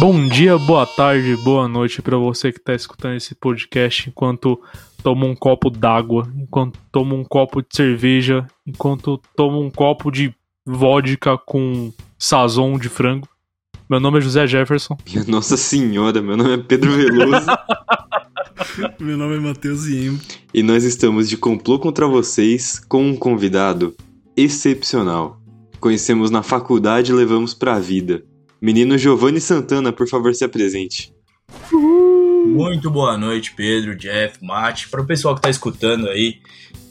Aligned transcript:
Bom 0.00 0.26
dia, 0.26 0.56
boa 0.56 0.86
tarde, 0.86 1.36
boa 1.36 1.68
noite 1.68 2.00
para 2.00 2.16
você 2.16 2.50
que 2.50 2.58
está 2.58 2.74
escutando 2.74 3.16
esse 3.16 3.34
podcast 3.34 4.08
enquanto 4.08 4.58
toma 5.02 5.26
um 5.26 5.36
copo 5.36 5.68
d'água, 5.68 6.26
enquanto 6.34 6.78
toma 6.90 7.14
um 7.14 7.22
copo 7.22 7.60
de 7.60 7.68
cerveja, 7.70 8.46
enquanto 8.66 9.20
toma 9.36 9.58
um 9.58 9.68
copo 9.68 10.10
de 10.10 10.34
vodka 10.66 11.36
com 11.36 11.92
sazon 12.18 12.78
de 12.78 12.88
frango. 12.88 13.28
Meu 13.90 14.00
nome 14.00 14.16
é 14.16 14.20
José 14.22 14.46
Jefferson. 14.46 14.96
Minha 15.06 15.24
Nossa 15.28 15.58
Senhora, 15.58 16.22
meu 16.22 16.34
nome 16.34 16.54
é 16.54 16.56
Pedro 16.56 16.92
Veloso. 16.92 17.46
meu 18.98 19.18
nome 19.18 19.36
é 19.36 19.40
Matheus 19.40 19.86
Iembo. 19.86 20.18
E 20.54 20.62
nós 20.62 20.82
estamos 20.82 21.28
de 21.28 21.36
complô 21.36 21.78
contra 21.78 22.06
vocês 22.06 22.80
com 22.88 23.04
um 23.04 23.14
convidado 23.14 23.94
excepcional. 24.34 25.38
Conhecemos 25.78 26.30
na 26.30 26.42
faculdade 26.42 27.12
e 27.12 27.14
levamos 27.14 27.52
pra 27.52 27.78
vida. 27.78 28.29
Menino 28.60 28.98
Giovanni 28.98 29.40
Santana, 29.40 29.90
por 29.90 30.06
favor, 30.06 30.34
se 30.34 30.44
apresente. 30.44 31.14
Muito 32.46 32.90
boa 32.90 33.16
noite, 33.16 33.54
Pedro, 33.54 33.96
Jeff, 33.96 34.44
Mate. 34.44 34.88
Para 34.88 35.00
o 35.00 35.06
pessoal 35.06 35.34
que 35.34 35.38
está 35.38 35.48
escutando 35.48 36.08
aí, 36.08 36.36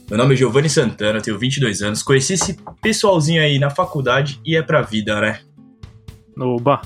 meu 0.10 0.18
nome 0.18 0.34
é 0.34 0.38
Giovanni 0.38 0.68
Santana, 0.68 1.22
tenho 1.22 1.38
22 1.38 1.84
anos. 1.84 2.02
Conheci 2.02 2.34
esse 2.34 2.58
pessoalzinho 2.82 3.42
aí 3.42 3.60
na 3.60 3.70
faculdade 3.70 4.42
e 4.44 4.56
é 4.56 4.64
pra 4.64 4.82
vida, 4.82 5.22
né? 5.22 5.42
Oba, 6.40 6.82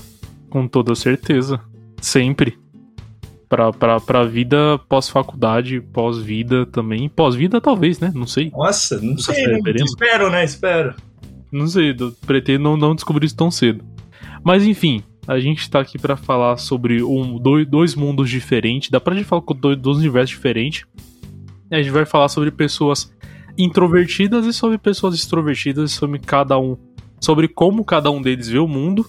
com 0.50 0.68
toda 0.68 0.94
certeza. 0.94 1.58
Sempre. 2.02 2.58
Pra, 3.48 3.72
pra, 3.72 4.00
pra 4.00 4.24
vida 4.24 4.78
pós-faculdade, 4.88 5.80
pós-vida 5.80 6.66
também. 6.66 7.08
Pós-vida, 7.08 7.60
talvez, 7.60 7.98
né? 8.00 8.12
Não 8.14 8.26
sei. 8.26 8.50
Nossa, 8.50 9.00
não, 9.00 9.12
não 9.12 9.18
sei. 9.18 9.46
Né? 9.46 9.60
Espero, 9.76 10.30
né? 10.30 10.44
Espero. 10.44 10.94
Não 11.50 11.66
sei, 11.66 11.94
pretendo 12.26 12.64
não, 12.64 12.76
não 12.76 12.94
descobrir 12.94 13.26
isso 13.26 13.36
tão 13.36 13.50
cedo. 13.50 13.93
Mas 14.44 14.64
enfim, 14.66 15.02
a 15.26 15.40
gente 15.40 15.68
tá 15.70 15.80
aqui 15.80 15.98
para 15.98 16.16
falar 16.16 16.58
sobre 16.58 17.02
um, 17.02 17.38
dois, 17.38 17.94
mundos 17.94 18.28
diferentes. 18.28 18.90
Dá 18.90 19.00
pra 19.00 19.14
gente 19.14 19.24
falar 19.24 19.42
com 19.42 19.54
dois, 19.54 19.76
dois 19.78 19.98
universos 19.98 20.30
diferentes. 20.30 20.84
A 21.70 21.78
gente 21.78 21.90
vai 21.90 22.04
falar 22.04 22.28
sobre 22.28 22.50
pessoas 22.50 23.12
introvertidas 23.56 24.44
e 24.46 24.52
sobre 24.52 24.76
pessoas 24.76 25.14
extrovertidas, 25.14 25.92
sobre 25.92 26.18
cada 26.18 26.58
um, 26.58 26.76
sobre 27.20 27.48
como 27.48 27.84
cada 27.84 28.10
um 28.10 28.20
deles 28.20 28.48
vê 28.48 28.58
o 28.58 28.68
mundo 28.68 29.06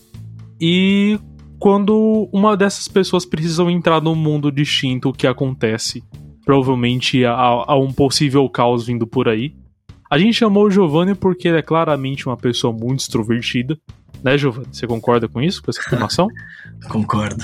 e 0.59 1.19
quando 1.59 2.29
uma 2.31 2.55
dessas 2.55 2.87
pessoas 2.87 3.25
precisam 3.25 3.69
entrar 3.69 4.01
num 4.01 4.15
mundo 4.15 4.51
distinto, 4.51 5.09
o 5.09 5.13
que 5.13 5.27
acontece? 5.27 6.03
Provavelmente 6.45 7.25
há, 7.25 7.75
um 7.75 7.91
possível 7.91 8.47
caos 8.49 8.85
vindo 8.85 9.07
por 9.07 9.27
aí. 9.27 9.55
A 10.09 10.17
gente 10.17 10.33
chamou 10.33 10.65
o 10.65 10.71
Giovanni 10.71 11.15
porque 11.15 11.47
ele 11.47 11.57
é 11.57 11.61
claramente 11.63 12.27
uma 12.27 12.37
pessoa 12.37 12.71
muito 12.71 12.99
extrovertida 12.99 13.77
né, 14.23 14.37
Giovanni? 14.37 14.67
Você 14.71 14.87
concorda 14.87 15.27
com 15.27 15.41
isso, 15.41 15.61
com 15.61 15.71
essa 15.71 15.81
afirmação? 15.81 16.27
Concordo. 16.89 17.43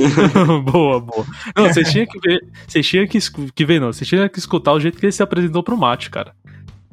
boa, 0.70 1.00
boa. 1.00 1.26
Não, 1.56 1.64
você 1.64 1.82
tinha 1.84 2.06
que 2.06 2.18
ver. 2.20 2.46
Você 2.66 2.82
tinha 2.82 3.06
que, 3.06 3.18
que 3.54 3.64
ver, 3.64 3.80
não. 3.80 3.92
Você 3.92 4.04
tinha 4.04 4.28
que 4.28 4.38
escutar 4.38 4.72
o 4.72 4.80
jeito 4.80 4.98
que 4.98 5.04
ele 5.04 5.12
se 5.12 5.22
apresentou 5.22 5.62
pro 5.62 5.76
Mate, 5.76 6.10
cara. 6.10 6.32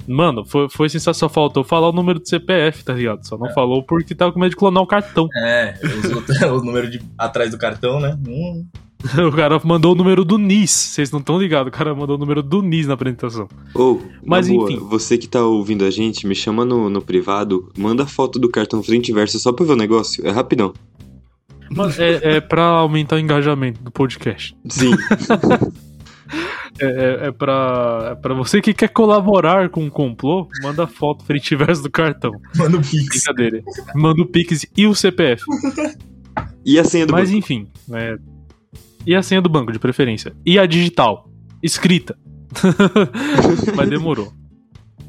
Mano, 0.07 0.45
foi, 0.45 0.69
foi 0.69 0.89
sensacional. 0.89 1.29
Só 1.29 1.29
faltou 1.29 1.63
falar 1.63 1.89
o 1.89 1.93
número 1.93 2.19
do 2.19 2.27
CPF, 2.27 2.83
tá 2.83 2.93
ligado? 2.93 3.25
Só 3.25 3.37
não 3.37 3.47
é. 3.47 3.53
falou 3.53 3.83
porque 3.83 4.15
tava 4.15 4.31
com 4.31 4.39
medo 4.39 4.51
de 4.51 4.55
clonar 4.55 4.81
o 4.81 4.87
cartão. 4.87 5.27
É, 5.35 5.75
o 6.51 6.63
número 6.63 6.89
de, 6.89 7.01
atrás 7.17 7.51
do 7.51 7.57
cartão, 7.57 7.99
né? 7.99 8.17
Hum. 8.27 8.65
o 9.27 9.31
cara 9.31 9.59
mandou 9.63 9.93
o 9.93 9.95
número 9.95 10.23
do 10.23 10.37
NIS. 10.37 10.71
Vocês 10.71 11.11
não 11.11 11.19
estão 11.19 11.39
ligados, 11.39 11.69
o 11.69 11.75
cara 11.75 11.93
mandou 11.95 12.15
o 12.15 12.19
número 12.19 12.43
do 12.43 12.61
NIS 12.61 12.87
na 12.87 12.93
apresentação. 12.93 13.47
Ou, 13.73 14.01
oh, 14.01 14.07
Mas 14.25 14.47
boa, 14.47 14.71
enfim. 14.71 14.79
Você 14.87 15.17
que 15.17 15.27
tá 15.27 15.43
ouvindo 15.43 15.85
a 15.85 15.91
gente, 15.91 16.27
me 16.27 16.35
chama 16.35 16.65
no, 16.65 16.89
no 16.89 17.01
privado, 17.01 17.71
manda 17.77 18.05
foto 18.05 18.39
do 18.39 18.49
cartão 18.49 18.81
frente 18.83 19.09
e 19.09 19.13
verso 19.13 19.39
só 19.39 19.51
pra 19.51 19.65
ver 19.65 19.73
o 19.73 19.77
negócio. 19.77 20.25
É 20.25 20.31
rapidão. 20.31 20.73
Mas 21.73 21.99
é, 21.99 22.37
é 22.37 22.41
pra 22.41 22.63
aumentar 22.63 23.15
o 23.15 23.19
engajamento 23.19 23.81
do 23.81 23.91
podcast. 23.91 24.55
Sim. 24.69 24.91
É, 26.79 26.85
é, 26.85 27.27
é, 27.27 27.31
pra, 27.31 28.09
é 28.11 28.15
pra 28.15 28.33
você 28.33 28.61
que 28.61 28.73
quer 28.73 28.87
colaborar 28.87 29.69
com 29.69 29.85
o 29.85 29.91
complô, 29.91 30.47
manda 30.63 30.87
foto 30.87 31.23
frente 31.25 31.51
e 31.51 31.57
verso 31.57 31.83
do 31.83 31.91
cartão. 31.91 32.31
Manda 32.55 32.77
o 32.77 32.81
Pix. 32.81 33.07
Brincadeira. 33.07 33.61
Manda 33.93 34.21
o 34.21 34.25
Pix 34.25 34.65
e 34.75 34.87
o 34.87 34.95
CPF. 34.95 35.43
E 36.65 36.79
a 36.79 36.83
senha 36.83 37.05
do 37.05 37.11
Mas 37.11 37.29
banco. 37.29 37.39
enfim, 37.39 37.67
é, 37.91 38.17
e 39.05 39.15
a 39.15 39.21
senha 39.21 39.41
do 39.41 39.49
banco, 39.49 39.71
de 39.71 39.79
preferência. 39.79 40.33
E 40.45 40.59
a 40.59 40.65
digital. 40.65 41.29
Escrita. 41.61 42.17
Mas 43.75 43.89
demorou. 43.89 44.31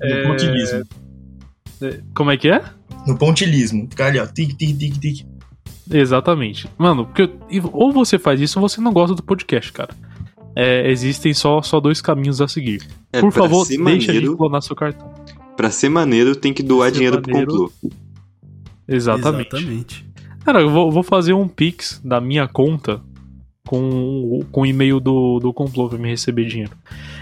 No 0.01 0.07
é... 0.07 0.27
pontilismo. 0.27 0.85
É, 1.81 2.01
como 2.15 2.31
é 2.31 2.37
que 2.37 2.49
é? 2.49 2.63
No 3.07 3.17
pontilismo. 3.17 3.87
Ficar 3.91 4.07
ali, 4.07 4.19
ó. 4.19 4.27
Tic, 4.27 4.57
tic, 4.57 4.77
tic, 4.79 4.99
tic. 4.99 5.27
Exatamente. 5.91 6.69
Mano, 6.79 7.07
porque 7.07 7.29
ou 7.73 7.93
você 7.93 8.19
faz 8.19 8.41
isso 8.41 8.59
ou 8.61 8.69
você 8.69 8.81
não 8.81 8.93
gosta 8.93 9.15
do 9.15 9.23
podcast, 9.23 9.73
cara. 9.73 9.95
É, 10.55 10.91
existem 10.91 11.33
só, 11.33 11.63
só 11.63 11.81
dois 11.81 12.01
caminhos 12.01 12.41
a 12.41 12.49
seguir. 12.49 12.87
É, 13.13 13.21
Por 13.21 13.33
favor, 13.33 13.67
deixa 13.67 13.83
maneiro, 13.83 14.11
a 14.11 14.15
gente 14.15 14.37
clonar 14.37 14.63
seu 14.63 14.77
cartão. 14.77 15.13
Pra 15.57 15.71
ser 15.71 15.89
maneiro, 15.89 16.37
tem 16.37 16.53
que 16.53 16.63
doar 16.63 16.91
dinheiro 16.91 17.21
maneiro, 17.21 17.47
pro 17.47 17.71
complô. 17.71 17.93
Exatamente. 18.87 19.57
Exatamente. 19.57 20.07
Cara, 20.45 20.61
eu 20.61 20.71
vou, 20.71 20.91
vou 20.91 21.03
fazer 21.03 21.33
um 21.33 21.49
pix 21.49 22.01
da 22.05 22.21
minha 22.21 22.47
conta 22.47 23.03
com, 23.67 24.41
com 24.51 24.63
o 24.63 24.67
e-mail 24.67 25.01
do, 25.01 25.39
do 25.39 25.53
complô 25.53 25.89
pra 25.89 25.99
me 25.99 26.09
receber 26.09 26.47
dinheiro. 26.47 26.73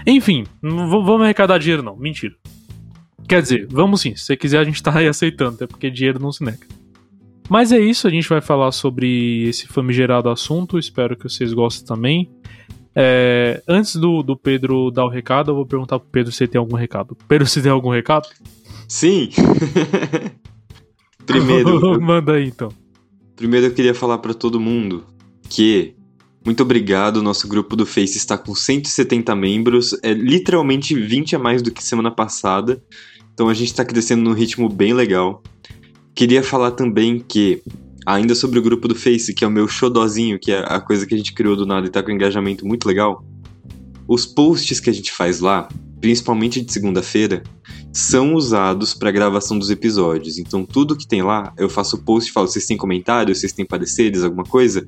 Enfim, 0.05 0.45
não 0.61 0.89
vamos 0.89 1.21
arrecadar 1.21 1.57
dinheiro 1.57 1.83
não, 1.83 1.95
mentira. 1.95 2.35
Quer 3.27 3.41
dizer, 3.41 3.67
vamos 3.69 4.01
sim, 4.01 4.15
se 4.15 4.25
você 4.25 4.37
quiser 4.37 4.59
a 4.59 4.63
gente 4.63 4.81
tá 4.81 4.97
aí 4.97 5.07
aceitando, 5.07 5.55
até 5.55 5.67
porque 5.67 5.89
dinheiro 5.89 6.19
não 6.19 6.31
se 6.31 6.43
nega. 6.43 6.67
Mas 7.49 7.71
é 7.71 7.79
isso, 7.79 8.07
a 8.07 8.09
gente 8.09 8.27
vai 8.29 8.41
falar 8.41 8.71
sobre 8.71 9.47
esse 9.47 9.67
famigerado 9.67 10.29
assunto, 10.29 10.79
espero 10.79 11.17
que 11.17 11.23
vocês 11.23 11.53
gostem 11.53 11.85
também. 11.85 12.29
É, 12.95 13.61
antes 13.67 13.95
do, 13.95 14.21
do 14.21 14.35
Pedro 14.35 14.91
dar 14.91 15.05
o 15.05 15.09
recado, 15.09 15.51
eu 15.51 15.55
vou 15.55 15.65
perguntar 15.65 15.99
pro 15.99 16.09
Pedro 16.09 16.31
se 16.31 16.43
ele 16.43 16.51
tem 16.51 16.59
algum 16.59 16.75
recado. 16.75 17.15
Pedro, 17.27 17.47
se 17.47 17.61
tem 17.61 17.71
algum 17.71 17.89
recado? 17.89 18.27
Sim! 18.87 19.29
Primeiro. 21.25 21.99
Manda 22.01 22.33
aí 22.33 22.47
então. 22.47 22.69
Primeiro 23.35 23.67
eu 23.67 23.73
queria 23.73 23.95
falar 23.95 24.17
para 24.17 24.33
todo 24.33 24.59
mundo 24.59 25.05
que 25.49 25.95
muito 26.43 26.63
obrigado, 26.63 27.21
nosso 27.21 27.47
grupo 27.47 27.75
do 27.75 27.85
Face 27.85 28.17
está 28.17 28.35
com 28.35 28.55
170 28.55 29.35
membros, 29.35 29.95
é 30.01 30.11
literalmente 30.11 30.95
20 30.95 31.35
a 31.35 31.39
mais 31.39 31.61
do 31.61 31.71
que 31.71 31.83
semana 31.83 32.09
passada. 32.09 32.81
Então 33.33 33.47
a 33.47 33.53
gente 33.53 33.67
está 33.67 33.85
crescendo 33.85 34.23
num 34.23 34.33
ritmo 34.33 34.67
bem 34.67 34.93
legal. 34.93 35.43
Queria 36.15 36.41
falar 36.41 36.71
também 36.71 37.19
que, 37.19 37.61
ainda 38.05 38.33
sobre 38.33 38.57
o 38.57 38.61
grupo 38.61 38.87
do 38.87 38.95
Face, 38.95 39.33
que 39.35 39.43
é 39.43 39.47
o 39.47 39.51
meu 39.51 39.67
xodozinho, 39.67 40.39
que 40.39 40.51
é 40.51 40.65
a 40.67 40.79
coisa 40.81 41.05
que 41.05 41.13
a 41.13 41.17
gente 41.17 41.33
criou 41.33 41.55
do 41.55 41.65
nada 41.65 41.85
e 41.85 41.89
está 41.89 42.01
com 42.01 42.11
um 42.11 42.15
engajamento 42.15 42.65
muito 42.65 42.87
legal, 42.87 43.23
os 44.07 44.25
posts 44.25 44.79
que 44.79 44.89
a 44.89 44.93
gente 44.93 45.11
faz 45.11 45.39
lá, 45.39 45.69
principalmente 46.01 46.59
de 46.59 46.73
segunda-feira, 46.73 47.43
são 47.93 48.33
usados 48.33 48.93
para 48.93 49.11
gravação 49.11 49.59
dos 49.59 49.69
episódios. 49.69 50.37
Então, 50.37 50.65
tudo 50.65 50.97
que 50.97 51.07
tem 51.07 51.21
lá, 51.21 51.53
eu 51.57 51.69
faço 51.69 52.03
post 52.03 52.29
e 52.29 52.33
falo: 52.33 52.47
vocês 52.47 52.65
têm 52.65 52.77
comentários, 52.77 53.39
vocês 53.39 53.53
têm 53.53 53.65
pareceres, 53.65 54.23
alguma 54.23 54.43
coisa? 54.43 54.87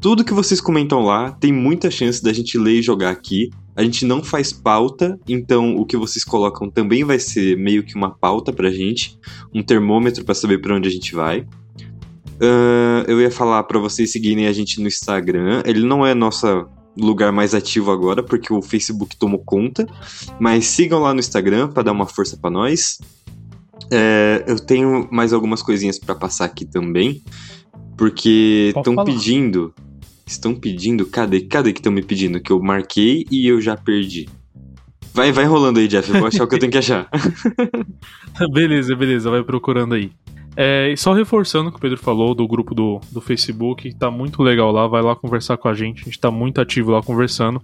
Tudo 0.00 0.24
que 0.24 0.32
vocês 0.32 0.60
comentam 0.60 1.00
lá 1.00 1.32
tem 1.32 1.52
muita 1.52 1.90
chance 1.90 2.22
da 2.22 2.32
gente 2.32 2.56
ler 2.56 2.78
e 2.78 2.82
jogar 2.82 3.10
aqui. 3.10 3.50
A 3.74 3.82
gente 3.82 4.04
não 4.04 4.22
faz 4.22 4.52
pauta, 4.52 5.18
então 5.28 5.76
o 5.76 5.84
que 5.84 5.96
vocês 5.96 6.24
colocam 6.24 6.70
também 6.70 7.04
vai 7.04 7.18
ser 7.18 7.56
meio 7.56 7.82
que 7.82 7.94
uma 7.94 8.10
pauta 8.10 8.52
pra 8.52 8.70
gente, 8.70 9.18
um 9.54 9.62
termômetro 9.62 10.24
para 10.24 10.34
saber 10.34 10.58
para 10.58 10.74
onde 10.74 10.88
a 10.88 10.90
gente 10.90 11.14
vai. 11.14 11.40
Uh, 12.40 13.02
eu 13.08 13.20
ia 13.20 13.30
falar 13.30 13.64
para 13.64 13.78
vocês 13.80 14.12
seguirem 14.12 14.46
a 14.46 14.52
gente 14.52 14.80
no 14.80 14.86
Instagram. 14.86 15.62
Ele 15.64 15.84
não 15.84 16.06
é 16.06 16.14
nosso 16.14 16.46
lugar 16.96 17.32
mais 17.32 17.54
ativo 17.54 17.90
agora, 17.90 18.22
porque 18.22 18.52
o 18.52 18.62
Facebook 18.62 19.16
tomou 19.16 19.40
conta. 19.40 19.86
Mas 20.38 20.66
sigam 20.66 21.00
lá 21.00 21.12
no 21.12 21.20
Instagram 21.20 21.68
para 21.68 21.84
dar 21.84 21.92
uma 21.92 22.06
força 22.06 22.36
para 22.36 22.50
nós. 22.50 22.98
É, 23.90 24.44
eu 24.46 24.58
tenho 24.58 25.08
mais 25.10 25.32
algumas 25.32 25.62
coisinhas 25.62 25.98
para 25.98 26.14
passar 26.14 26.44
aqui 26.44 26.64
também, 26.64 27.22
porque 27.96 28.72
estão 28.76 29.04
pedindo 29.04 29.72
Estão 30.28 30.54
pedindo? 30.54 31.06
Cadê? 31.06 31.40
Cadê 31.40 31.72
que 31.72 31.80
estão 31.80 31.90
me 31.90 32.02
pedindo? 32.02 32.38
Que 32.38 32.52
eu 32.52 32.60
marquei 32.60 33.24
e 33.30 33.48
eu 33.48 33.60
já 33.60 33.76
perdi. 33.76 34.28
Vai, 35.14 35.32
vai 35.32 35.46
rolando 35.46 35.80
aí, 35.80 35.88
Jeff. 35.88 36.08
Eu 36.10 36.18
vou 36.18 36.28
achar 36.28 36.44
o 36.44 36.46
que 36.46 36.54
eu 36.54 36.58
tenho 36.58 36.70
que 36.70 36.78
achar. 36.78 37.08
beleza, 38.52 38.94
beleza. 38.94 39.30
Vai 39.30 39.42
procurando 39.42 39.94
aí. 39.94 40.12
É, 40.54 40.92
só 40.96 41.12
reforçando 41.12 41.68
o 41.68 41.72
que 41.72 41.78
o 41.78 41.80
Pedro 41.80 41.96
falou 41.96 42.34
do 42.34 42.46
grupo 42.46 42.74
do, 42.74 43.00
do 43.10 43.20
Facebook, 43.20 43.94
tá 43.94 44.10
muito 44.10 44.42
legal 44.42 44.70
lá, 44.72 44.86
vai 44.86 45.00
lá 45.00 45.14
conversar 45.14 45.56
com 45.56 45.68
a 45.68 45.72
gente, 45.72 46.02
a 46.02 46.04
gente 46.04 46.18
tá 46.18 46.32
muito 46.32 46.60
ativo 46.60 46.90
lá 46.90 47.00
conversando. 47.00 47.62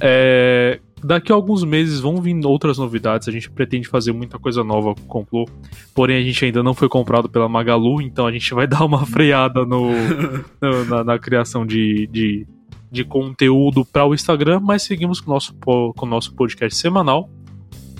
É, 0.00 0.80
daqui 1.02 1.32
a 1.32 1.34
alguns 1.34 1.64
meses 1.64 2.00
vão 2.00 2.20
vir 2.20 2.44
outras 2.44 2.78
novidades. 2.78 3.28
A 3.28 3.32
gente 3.32 3.50
pretende 3.50 3.88
fazer 3.88 4.12
muita 4.12 4.38
coisa 4.38 4.62
nova 4.62 4.94
com 4.94 5.02
o 5.02 5.06
Complô. 5.06 5.48
Porém, 5.94 6.16
a 6.16 6.22
gente 6.22 6.44
ainda 6.44 6.62
não 6.62 6.74
foi 6.74 6.88
comprado 6.88 7.28
pela 7.28 7.48
Magalu, 7.48 8.00
então 8.02 8.26
a 8.26 8.32
gente 8.32 8.52
vai 8.54 8.66
dar 8.66 8.84
uma 8.84 9.04
freada 9.06 9.64
no, 9.64 9.90
no 10.60 10.84
na, 10.84 11.04
na, 11.04 11.18
criação 11.18 11.66
de, 11.66 12.06
de, 12.08 12.46
de 12.90 13.04
conteúdo 13.04 13.84
para 13.84 14.06
o 14.06 14.14
Instagram. 14.14 14.60
Mas 14.60 14.82
seguimos 14.82 15.20
com 15.20 15.30
o 15.30 15.34
nosso, 15.34 15.54
com 15.54 15.94
o 15.96 16.06
nosso 16.06 16.34
podcast 16.34 16.78
semanal. 16.78 17.28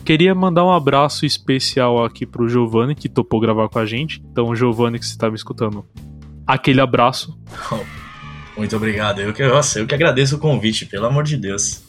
Queria 0.05 0.35
mandar 0.35 0.65
um 0.65 0.73
abraço 0.73 1.27
especial 1.27 2.03
aqui 2.03 2.25
pro 2.25 2.49
Giovanni, 2.49 2.95
que 2.95 3.11
topou 3.11 3.39
gravar 3.41 3.69
com 3.69 3.79
a 3.79 3.85
gente. 3.85 4.23
Então, 4.33 4.55
Giovanni, 4.55 4.99
que 4.99 5.05
você 5.05 5.13
está 5.13 5.29
me 5.29 5.37
escutando, 5.37 5.85
Aquele 6.49 6.81
abraço. 6.81 7.39
Muito 8.57 8.75
obrigado. 8.75 9.21
Eu 9.21 9.35
que, 9.35 9.47
nossa, 9.47 9.79
eu 9.79 9.87
que 9.87 9.95
agradeço 9.95 10.37
o 10.37 10.39
convite, 10.39 10.87
pelo 10.87 11.05
amor 11.05 11.23
de 11.23 11.37
Deus. 11.37 11.83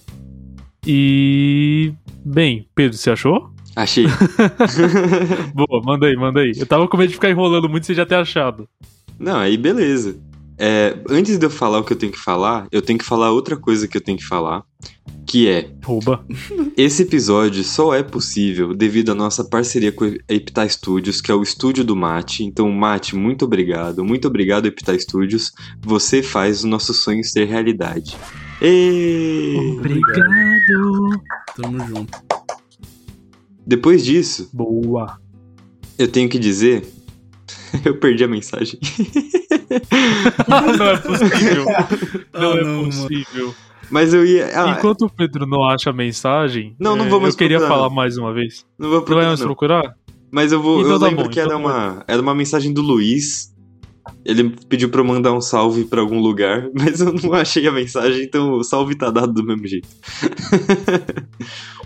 E. 0.86 1.94
Bem, 2.24 2.68
Pedro, 2.76 2.98
você 2.98 3.12
achou? 3.12 3.52
Achei. 3.76 4.06
Boa, 5.54 5.82
manda 5.84 6.08
aí, 6.08 6.16
manda 6.16 6.42
aí. 6.42 6.54
Eu 6.58 6.66
tava 6.66 6.88
com 6.88 6.98
medo 6.98 7.10
de 7.10 7.16
ficar 7.16 7.30
enrolando 7.30 7.70
muito 7.70 7.84
e 7.84 7.86
você 7.88 7.94
já 7.94 8.06
ter 8.06 8.16
achado. 8.16 8.68
Não, 9.18 9.38
aí 9.38 9.58
beleza. 9.58 10.20
É, 10.62 10.98
antes 11.10 11.38
de 11.38 11.46
eu 11.46 11.50
falar 11.50 11.80
o 11.80 11.86
que 11.86 11.94
eu 11.94 11.98
tenho 11.98 12.12
que 12.12 12.20
falar, 12.20 12.68
eu 12.70 12.82
tenho 12.82 13.00
que 13.00 13.06
falar 13.06 13.32
outra 13.32 13.56
coisa 13.56 13.88
que 13.88 13.96
eu 13.96 14.02
tenho 14.02 14.18
que 14.18 14.26
falar, 14.26 14.62
que 15.26 15.48
é 15.48 15.72
Rouba. 15.86 16.26
esse 16.76 17.04
episódio 17.04 17.64
só 17.64 17.94
é 17.94 18.04
possível 18.04 18.74
devido 18.74 19.14
à 19.14 19.16
nossa 19.16 19.42
parceria 19.46 19.92
com 19.92 20.04
a 20.04 20.12
Epita 20.28 20.68
Studios, 20.68 21.22
que 21.22 21.32
é 21.32 21.34
o 21.36 21.42
estúdio 21.42 21.86
do 21.86 21.96
Mate. 21.96 22.44
Então, 22.44 22.70
Mate, 22.70 23.16
muito 23.16 23.46
obrigado, 23.46 24.04
muito 24.04 24.28
obrigado 24.28 24.66
Epita 24.66 24.98
Studios. 25.00 25.54
Você 25.82 26.22
faz 26.22 26.60
os 26.60 26.64
nossos 26.66 27.04
sonhos 27.04 27.32
ter 27.32 27.46
realidade. 27.46 28.18
Obrigado. 29.78 31.22
Tamo 31.56 31.88
junto. 31.88 32.20
Depois 33.66 34.04
disso, 34.04 34.50
Boa. 34.54 35.20
eu 35.98 36.08
tenho 36.08 36.28
que 36.28 36.40
dizer, 36.40 36.88
eu 37.86 37.98
perdi 38.00 38.24
a 38.24 38.28
mensagem. 38.28 38.80
não 40.48 40.86
é 40.86 40.98
possível. 40.98 41.66
Não 42.34 42.52
Ah, 42.52 42.56
é 42.58 42.64
não, 42.64 42.76
mano. 42.82 42.86
possível. 42.86 43.56
Mas 43.92 44.14
eu 44.14 44.26
ia, 44.26 44.50
ah, 44.54 44.72
Enquanto 44.78 45.06
o 45.06 45.10
Pedro 45.10 45.46
não 45.48 45.64
acha 45.68 45.90
a 45.90 45.94
mensagem, 45.94 46.76
Não, 46.80 46.96
não 46.96 47.06
é, 47.06 47.10
vou 47.10 47.20
mais 47.20 47.34
eu 47.34 47.38
queria 47.40 47.58
procurar, 47.58 47.78
falar 47.80 47.90
mais 47.90 48.18
uma 48.18 48.34
vez. 48.34 48.66
não 48.78 48.88
vou 48.90 49.00
Não 49.00 49.00
vai 49.00 49.06
procurar, 49.06 49.28
mais 49.28 49.40
não. 49.40 49.48
procurar? 49.48 49.96
Mas 50.32 50.52
eu 50.52 50.62
vou. 50.62 50.80
Então 50.82 50.92
eu 50.94 51.00
tá 51.00 51.06
lembro 51.08 51.24
bom, 51.26 51.30
que 51.32 51.40
era, 51.40 51.48
então 51.50 51.60
uma, 51.62 52.04
era 52.08 52.22
uma 52.22 52.36
mensagem 52.36 52.72
do 52.72 52.82
Luiz. 52.84 53.49
Ele 54.26 54.54
pediu 54.68 54.90
pra 54.90 55.02
eu 55.02 55.06
mandar 55.06 55.34
um 55.34 55.42
salve 55.42 55.86
pra 55.86 56.02
algum 56.02 56.20
lugar, 56.20 56.68
mas 56.76 57.00
eu 57.02 57.14
não 57.14 57.34
achei 57.34 57.68
a 57.68 57.72
mensagem, 57.72 58.24
então 58.24 58.54
o 58.54 58.64
salve 58.64 58.96
tá 58.96 59.10
dado 59.10 59.34
do 59.34 59.44
mesmo 59.44 59.66
jeito. 59.68 59.88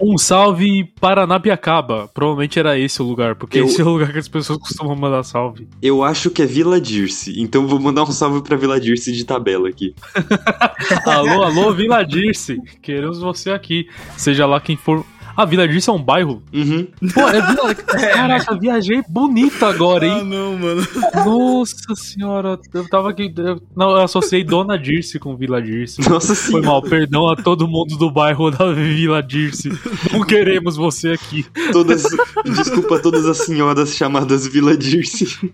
Um 0.02 0.18
salve 0.18 0.84
para 1.00 1.26
Nabiacaba. 1.28 2.10
Provavelmente 2.14 2.60
era 2.60 2.78
esse 2.78 3.02
o 3.02 3.06
lugar, 3.06 3.36
porque 3.36 3.60
Eu- 3.60 3.66
esse 3.66 3.80
é 3.82 3.84
o 3.84 3.90
lugar 3.90 4.12
que 4.12 4.18
as 4.20 4.28
pessoas 4.28 4.60
costumam 4.60 4.96
mandar 4.96 5.24
salve. 5.24 5.68
Eu 5.82 6.04
acho 6.04 6.30
que 6.30 6.42
é 6.42 6.46
Vila 6.46 6.82
Dirce, 6.82 7.40
então 7.40 7.68
vou 7.68 7.80
mandar 7.80 8.04
um 8.04 8.12
salve 8.12 8.42
pra 8.42 8.58
Vila 8.58 8.80
Dirce 8.80 9.12
de 9.12 9.24
tabela 9.24 9.70
aqui. 9.70 9.94
alô, 11.06 11.44
alô, 11.44 11.74
Vila 11.74 12.04
Dirce. 12.04 12.58
Queremos 12.82 13.20
você 13.20 13.52
aqui. 13.52 13.88
Seja 14.18 14.46
lá 14.46 14.60
quem 14.60 14.76
for. 14.76 15.06
Ah, 15.36 15.46
Vila 15.46 15.68
Dirce 15.68 15.90
é 15.90 15.94
um 15.94 16.02
bairro? 16.04 16.44
Uhum. 16.54 16.88
Pô, 17.14 17.22
é 17.28 17.42
Vila... 17.42 17.74
Caraca, 18.14 18.56
viajei 18.58 19.02
bonita 19.10 19.68
agora, 19.68 20.06
Ah, 20.06 20.20
hein? 20.20 20.26
não, 20.26 20.58
mano. 20.58 20.82
Nossa 21.26 21.96
senhora, 21.96 22.60
eu 22.74 22.88
tava 22.90 23.10
aqui. 23.10 23.34
Eu, 23.36 23.62
não, 23.76 23.90
eu 23.92 24.02
associei 24.04 24.44
Dona 24.44 24.78
Dirce 24.78 25.18
com 25.20 25.36
Vila 25.36 25.62
Dirce. 25.62 26.08
Nossa 26.08 26.36
Foi 26.36 26.46
senhora, 26.62 26.66
mal, 26.68 26.82
perdão 26.84 27.28
a 27.28 27.36
todo 27.36 27.68
mundo 27.68 27.98
do 27.98 28.12
bairro 28.12 28.52
da 28.52 28.72
Vila 28.74 29.24
Dirce. 29.24 29.70
Não 30.12 30.22
queremos 30.26 30.76
você 30.76 31.10
aqui. 31.10 31.46
todas, 31.72 32.04
desculpa 32.46 32.98
a 32.98 33.00
todas 33.00 33.26
as 33.26 33.38
senhoras 33.40 33.96
chamadas 33.96 34.46
Vila 34.48 34.78
Dirce. 34.78 35.52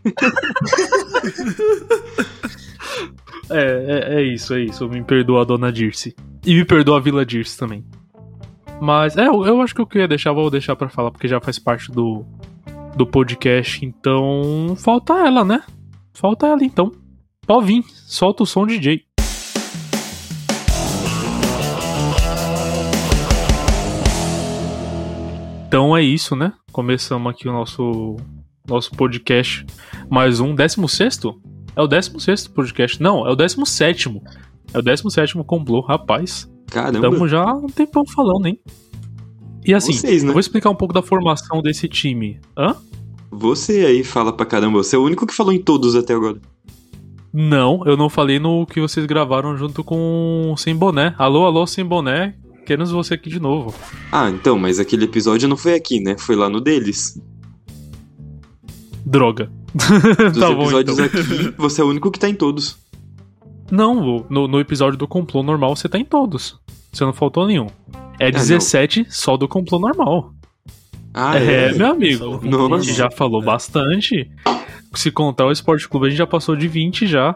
É, 3.50 4.14
é, 4.16 4.16
é 4.16 4.24
isso, 4.24 4.54
é 4.54 4.62
isso. 4.64 4.88
Me 4.88 5.04
perdoa 5.04 5.42
a 5.42 5.46
Dona 5.46 5.72
Dirce. 5.72 6.16
E 6.46 6.54
me 6.54 6.66
perdoa 6.66 6.98
a 6.98 7.02
Vila 7.02 7.26
Dirce 7.26 7.58
também. 7.58 7.84
Mas, 8.81 9.18
é, 9.18 9.28
eu, 9.28 9.46
eu 9.46 9.62
acho 9.62 9.76
que 9.76 9.81
eu 9.81 9.88
queria 9.88 10.08
deixar, 10.08 10.31
vou 10.31 10.50
deixar 10.50 10.76
pra 10.76 10.90
falar, 10.90 11.12
porque 11.12 11.28
já 11.28 11.42
faz 11.42 11.60
parte 11.60 11.92
do, 11.92 12.26
do 12.96 13.06
podcast. 13.06 13.86
Então, 13.86 14.76
falta 14.78 15.14
ela, 15.14 15.44
né? 15.44 15.62
Falta 16.14 16.48
ela, 16.48 16.64
então. 16.64 16.92
Pode 17.46 17.66
vir, 17.66 17.84
solta 18.08 18.44
o 18.44 18.46
som, 18.46 18.66
DJ. 18.66 19.04
Então 25.68 25.96
é 25.96 26.02
isso, 26.02 26.36
né? 26.36 26.54
Começamos 26.72 27.30
aqui 27.30 27.48
o 27.48 27.52
nosso, 27.52 28.16
nosso 28.68 28.92
podcast. 28.92 29.66
Mais 30.10 30.40
um, 30.40 30.56
16? 30.56 31.20
É 31.76 31.81
o 31.81 31.88
16 31.88 32.48
podcast. 32.48 33.04
Não, 33.04 33.28
é 33.28 33.31
o 33.31 33.36
17. 33.36 34.22
É 34.74 34.80
o 34.80 34.81
17 34.81 35.44
complô, 35.44 35.81
rapaz. 35.81 36.50
Caramba, 36.69 37.07
Estamos 37.07 37.31
já 37.31 37.42
há 37.44 37.54
um 37.54 37.68
tempão 37.68 38.06
falando, 38.06 38.48
hein? 38.48 38.60
E 39.66 39.74
assim, 39.74 39.94
Vocês, 39.94 40.24
né? 40.24 40.30
eu 40.30 40.33
vou 40.33 40.39
explicar 40.39 40.69
um 40.69 40.75
pouco 40.75 40.94
da 40.94 41.01
formação 41.01 41.62
desse 41.62 41.88
time. 41.88 42.39
Hã? 42.57 42.75
você 43.31 43.86
aí 43.86 44.04
fala 44.04 44.33
pra 44.33 44.45
caramba, 44.45 44.83
você 44.83 44.95
é 44.95 45.00
o 45.00 45.04
único 45.04 45.25
que 45.27 45.33
falou 45.33 45.54
em 45.54 45.62
todos 45.62 45.95
até 45.95 46.13
agora. 46.13 46.38
Não, 47.31 47.83
eu 47.86 47.95
não 47.95 48.10
falei 48.10 48.39
no 48.39 48.66
que 48.66 48.81
vocês 48.81 49.06
gravaram 49.06 49.56
junto 49.56 49.83
com 49.83 50.56
Sem 50.57 50.75
Boné. 50.75 51.13
Alô, 51.18 51.45
alô, 51.45 51.68
Sem 51.68 51.86
Boné. 51.86 52.36
Queremos 52.66 52.92
você 52.92 53.13
aqui 53.13 53.30
de 53.30 53.39
novo. 53.39 53.74
Ah, 54.12 54.30
então, 54.30 54.57
mas 54.57 54.80
aquele 54.80 55.06
episódio 55.06 55.48
não 55.48 55.57
foi 55.57 55.75
aqui, 55.75 56.00
né? 56.00 56.18
Foi 56.18 56.36
lá 56.36 56.50
no 56.50 56.60
deles. 56.60 57.21
Droga. 59.06 59.51
Dos 59.74 60.39
tá 60.39 60.51
bom, 60.51 60.63
episódios 60.63 61.00
então. 61.00 61.06
aqui, 61.06 61.54
você 61.57 61.81
é 61.81 61.83
o 61.83 61.88
único 61.88 62.10
que 62.12 62.19
tá 62.19 62.27
em 62.27 62.36
todos. 62.36 62.77
Não, 63.71 64.25
no, 64.30 64.48
no 64.48 64.60
episódio 64.60 64.98
do 64.98 65.07
complô 65.07 65.44
normal 65.44 65.75
você 65.75 65.88
tá 65.88 65.98
em 65.98 66.06
todos. 66.06 66.60
Você 66.92 67.04
não 67.04 67.13
faltou 67.13 67.48
nenhum. 67.48 67.68
É 68.19 68.31
não. 68.31 68.39
17 68.39 69.07
só 69.10 69.38
do 69.38 69.48
complô 69.48 69.80
normal. 69.80 70.33
Ah, 71.13 71.38
é, 71.39 71.69
é? 71.69 71.74
meu 71.74 71.88
amigo. 71.88 72.39
O 72.44 72.74
A 72.75 72.80
gente 72.80 72.95
já 72.95 73.10
falou 73.10 73.42
bastante. 73.42 74.30
Se 74.94 75.12
contar 75.12 75.45
o 75.45 75.51
Esporte 75.51 75.88
Clube, 75.88 76.07
a 76.07 76.10
gente 76.10 76.18
já 76.18 76.27
passou 76.27 76.56
de 76.56 76.68
20 76.68 77.07
já. 77.07 77.36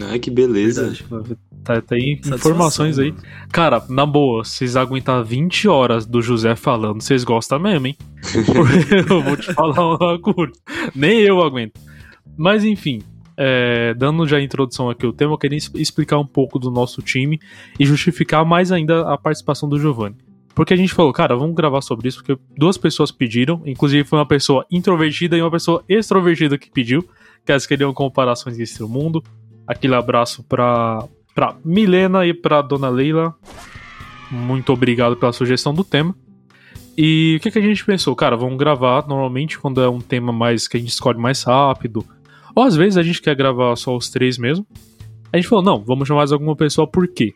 Ai, 0.00 0.18
que 0.18 0.30
beleza. 0.30 0.90
Verdade. 0.90 1.38
Tá, 1.64 1.80
tem 1.80 2.20
informações 2.24 2.96
aí. 2.96 3.10
mano. 3.10 3.24
Cara, 3.50 3.82
na 3.88 4.06
boa, 4.06 4.44
vocês 4.44 4.76
aguentar 4.76 5.24
20 5.24 5.66
horas 5.66 6.06
do 6.06 6.22
José 6.22 6.54
falando, 6.54 7.02
vocês 7.02 7.24
gostam 7.24 7.58
mesmo, 7.58 7.88
hein? 7.88 7.96
Porque 8.32 8.94
eu 9.12 9.22
vou 9.22 9.36
te 9.36 9.52
falar 9.52 9.96
uma 9.96 10.18
coisa. 10.18 10.52
Nem 10.94 11.20
eu 11.20 11.42
aguento. 11.42 11.80
Mas 12.36 12.62
enfim, 12.62 13.02
é, 13.36 13.94
dando 13.94 14.26
já 14.26 14.38
a 14.38 14.42
introdução 14.42 14.88
aqui 14.88 15.04
ao 15.04 15.12
tema, 15.12 15.32
eu 15.32 15.38
queria 15.38 15.58
explicar 15.58 16.18
um 16.18 16.26
pouco 16.26 16.58
do 16.58 16.70
nosso 16.70 17.02
time 17.02 17.38
e 17.78 17.84
justificar 17.84 18.44
mais 18.44 18.72
ainda 18.72 19.12
a 19.12 19.18
participação 19.18 19.68
do 19.68 19.78
Giovanni. 19.78 20.16
Porque 20.54 20.72
a 20.72 20.76
gente 20.76 20.94
falou, 20.94 21.12
cara, 21.12 21.36
vamos 21.36 21.54
gravar 21.54 21.82
sobre 21.82 22.08
isso, 22.08 22.24
porque 22.24 22.40
duas 22.56 22.78
pessoas 22.78 23.10
pediram, 23.10 23.62
inclusive 23.66 24.08
foi 24.08 24.18
uma 24.18 24.26
pessoa 24.26 24.64
introvertida 24.70 25.36
e 25.36 25.42
uma 25.42 25.50
pessoa 25.50 25.84
extrovertida 25.86 26.56
que 26.56 26.70
pediu, 26.70 27.06
que 27.44 27.52
elas 27.52 27.66
queriam 27.66 27.92
comparações 27.92 28.56
desse 28.56 28.82
mundo. 28.82 29.22
Aquele 29.66 29.94
abraço 29.94 30.42
pra, 30.44 31.04
pra 31.34 31.56
Milena 31.62 32.24
e 32.26 32.32
pra 32.32 32.62
Dona 32.62 32.88
Leila. 32.88 33.34
Muito 34.30 34.72
obrigado 34.72 35.14
pela 35.16 35.32
sugestão 35.32 35.74
do 35.74 35.84
tema. 35.84 36.14
E 36.96 37.36
o 37.36 37.40
que, 37.42 37.50
que 37.50 37.58
a 37.58 37.62
gente 37.62 37.84
pensou? 37.84 38.16
Cara, 38.16 38.34
vamos 38.36 38.56
gravar 38.56 39.06
normalmente 39.06 39.58
quando 39.58 39.82
é 39.82 39.88
um 39.88 40.00
tema 40.00 40.32
mais 40.32 40.66
que 40.66 40.78
a 40.78 40.80
gente 40.80 40.88
escolhe 40.88 41.18
mais 41.18 41.42
rápido. 41.42 42.02
Ou 42.56 42.62
às 42.62 42.74
vezes 42.74 42.96
a 42.96 43.02
gente 43.02 43.20
quer 43.20 43.36
gravar 43.36 43.76
só 43.76 43.94
os 43.94 44.08
três 44.08 44.38
mesmo. 44.38 44.66
A 45.30 45.36
gente 45.36 45.46
falou, 45.46 45.62
não, 45.62 45.84
vamos 45.84 46.08
chamar 46.08 46.20
mais 46.20 46.32
alguma 46.32 46.56
pessoa, 46.56 46.86
por 46.86 47.06
quê? 47.06 47.34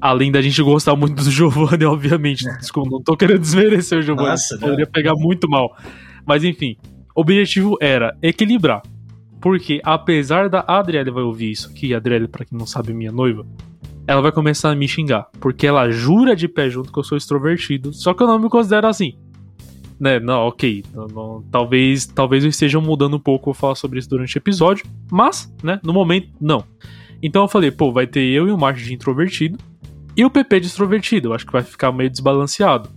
Além 0.00 0.32
da 0.32 0.40
gente 0.40 0.62
gostar 0.62 0.96
muito 0.96 1.22
do 1.22 1.28
Giovanni, 1.30 1.84
obviamente. 1.84 2.44
Desculpa, 2.58 2.88
não 2.90 3.02
tô 3.02 3.14
querendo 3.14 3.40
desmerecer 3.40 3.98
o 3.98 4.02
Giovanni. 4.02 4.30
Nossa, 4.30 4.54
não. 4.54 4.62
poderia 4.62 4.86
pegar 4.86 5.14
muito 5.14 5.46
mal. 5.46 5.76
Mas 6.26 6.42
enfim, 6.42 6.78
o 7.14 7.20
objetivo 7.20 7.76
era 7.82 8.16
equilibrar. 8.22 8.80
Porque 9.42 9.80
apesar 9.84 10.48
da 10.48 10.64
Adriele 10.66 11.10
vai 11.10 11.22
ouvir 11.22 11.50
isso 11.50 11.68
aqui, 11.68 11.92
a 11.92 11.98
Adriele, 11.98 12.26
pra 12.26 12.46
quem 12.46 12.58
não 12.58 12.66
sabe, 12.66 12.92
é 12.92 12.94
minha 12.94 13.12
noiva, 13.12 13.46
ela 14.06 14.22
vai 14.22 14.32
começar 14.32 14.70
a 14.70 14.74
me 14.74 14.88
xingar. 14.88 15.26
Porque 15.38 15.66
ela 15.66 15.90
jura 15.90 16.34
de 16.34 16.48
pé 16.48 16.70
junto 16.70 16.90
que 16.90 16.98
eu 16.98 17.04
sou 17.04 17.18
extrovertido. 17.18 17.92
Só 17.92 18.14
que 18.14 18.22
eu 18.22 18.26
não 18.26 18.38
me 18.38 18.48
considero 18.48 18.86
assim. 18.86 19.18
Né, 20.00 20.18
não, 20.18 20.46
ok. 20.48 20.82
não- 20.94 21.06
não- 21.08 21.42
talvez, 21.50 22.06
talvez 22.06 22.42
eu 22.42 22.48
esteja 22.50 22.80
mudando 22.80 23.16
um 23.16 23.20
pouco, 23.20 23.46
vou 23.46 23.54
falar 23.54 23.74
sobre 23.74 23.98
isso 23.98 24.08
durante 24.08 24.34
o 24.34 24.38
episódio. 24.38 24.86
Mas, 25.12 25.52
né, 25.62 25.78
no 25.84 25.92
momento, 25.92 26.28
não. 26.40 26.64
Então 27.22 27.42
eu 27.42 27.48
falei, 27.48 27.70
pô, 27.70 27.92
vai 27.92 28.06
ter 28.06 28.22
eu 28.24 28.48
e 28.48 28.50
o 28.50 28.56
Márcio 28.56 28.86
de 28.86 28.94
introvertido. 28.94 29.58
E 30.16 30.24
o 30.24 30.30
PP 30.30 30.60
de 30.60 30.66
extrovertido. 30.68 31.28
Eu 31.28 31.34
acho 31.34 31.44
que 31.46 31.52
vai 31.52 31.62
ficar 31.62 31.92
meio 31.92 32.08
desbalanceado. 32.10 32.88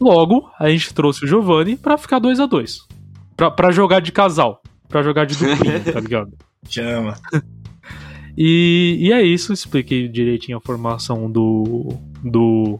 Logo, 0.00 0.48
a 0.60 0.68
gente 0.70 0.94
trouxe 0.94 1.24
o 1.24 1.28
Giovanni 1.28 1.76
pra 1.76 1.98
ficar 1.98 2.18
2 2.20 2.38
a 2.38 2.46
2 2.46 2.86
pra, 3.36 3.50
pra 3.50 3.70
jogar 3.72 4.00
de 4.00 4.12
casal. 4.12 4.62
Pra 4.88 5.02
jogar 5.02 5.24
de 5.24 5.36
duplinha, 5.36 5.80
tá 5.92 5.98
ligado? 5.98 6.32
Chama. 6.68 7.16
E, 8.38 8.96
e 9.00 9.12
é 9.12 9.22
isso, 9.22 9.52
expliquei 9.52 10.06
direitinho 10.08 10.58
a 10.58 10.60
formação 10.60 11.30
do, 11.30 11.88
do, 12.22 12.78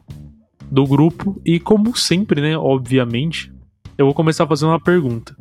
do 0.70 0.86
grupo. 0.86 1.40
E 1.44 1.58
como 1.60 1.96
sempre, 1.96 2.40
né, 2.40 2.56
obviamente, 2.56 3.52
eu 3.96 4.04
vou 4.06 4.14
começar 4.14 4.44
a 4.44 4.46
fazer 4.46 4.64
uma 4.66 4.80
pergunta. 4.80 5.36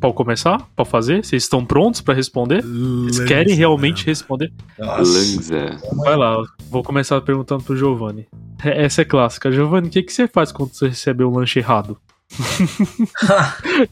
Pode 0.00 0.14
começar? 0.14 0.66
Pode 0.74 0.88
fazer? 0.88 1.22
Vocês 1.24 1.42
estão 1.42 1.62
prontos 1.64 2.00
pra 2.00 2.14
responder? 2.14 2.62
Vocês 2.62 3.20
querem 3.28 3.54
realmente 3.54 3.98
né? 4.06 4.10
responder? 4.12 4.50
Nossa. 4.78 5.00
Lanza. 5.02 5.78
Vai 5.96 6.16
lá, 6.16 6.42
vou 6.70 6.82
começar 6.82 7.20
perguntando 7.20 7.62
pro 7.62 7.76
Giovanni. 7.76 8.26
É- 8.64 8.84
Essa 8.84 9.02
é 9.02 9.04
clássica. 9.04 9.52
Giovanni, 9.52 9.88
o 9.88 9.90
que, 9.90 10.02
que 10.02 10.12
você 10.12 10.26
faz 10.26 10.50
quando 10.52 10.72
você 10.72 10.88
recebe 10.88 11.22
um 11.22 11.30
lanche 11.36 11.58
errado? 11.58 11.98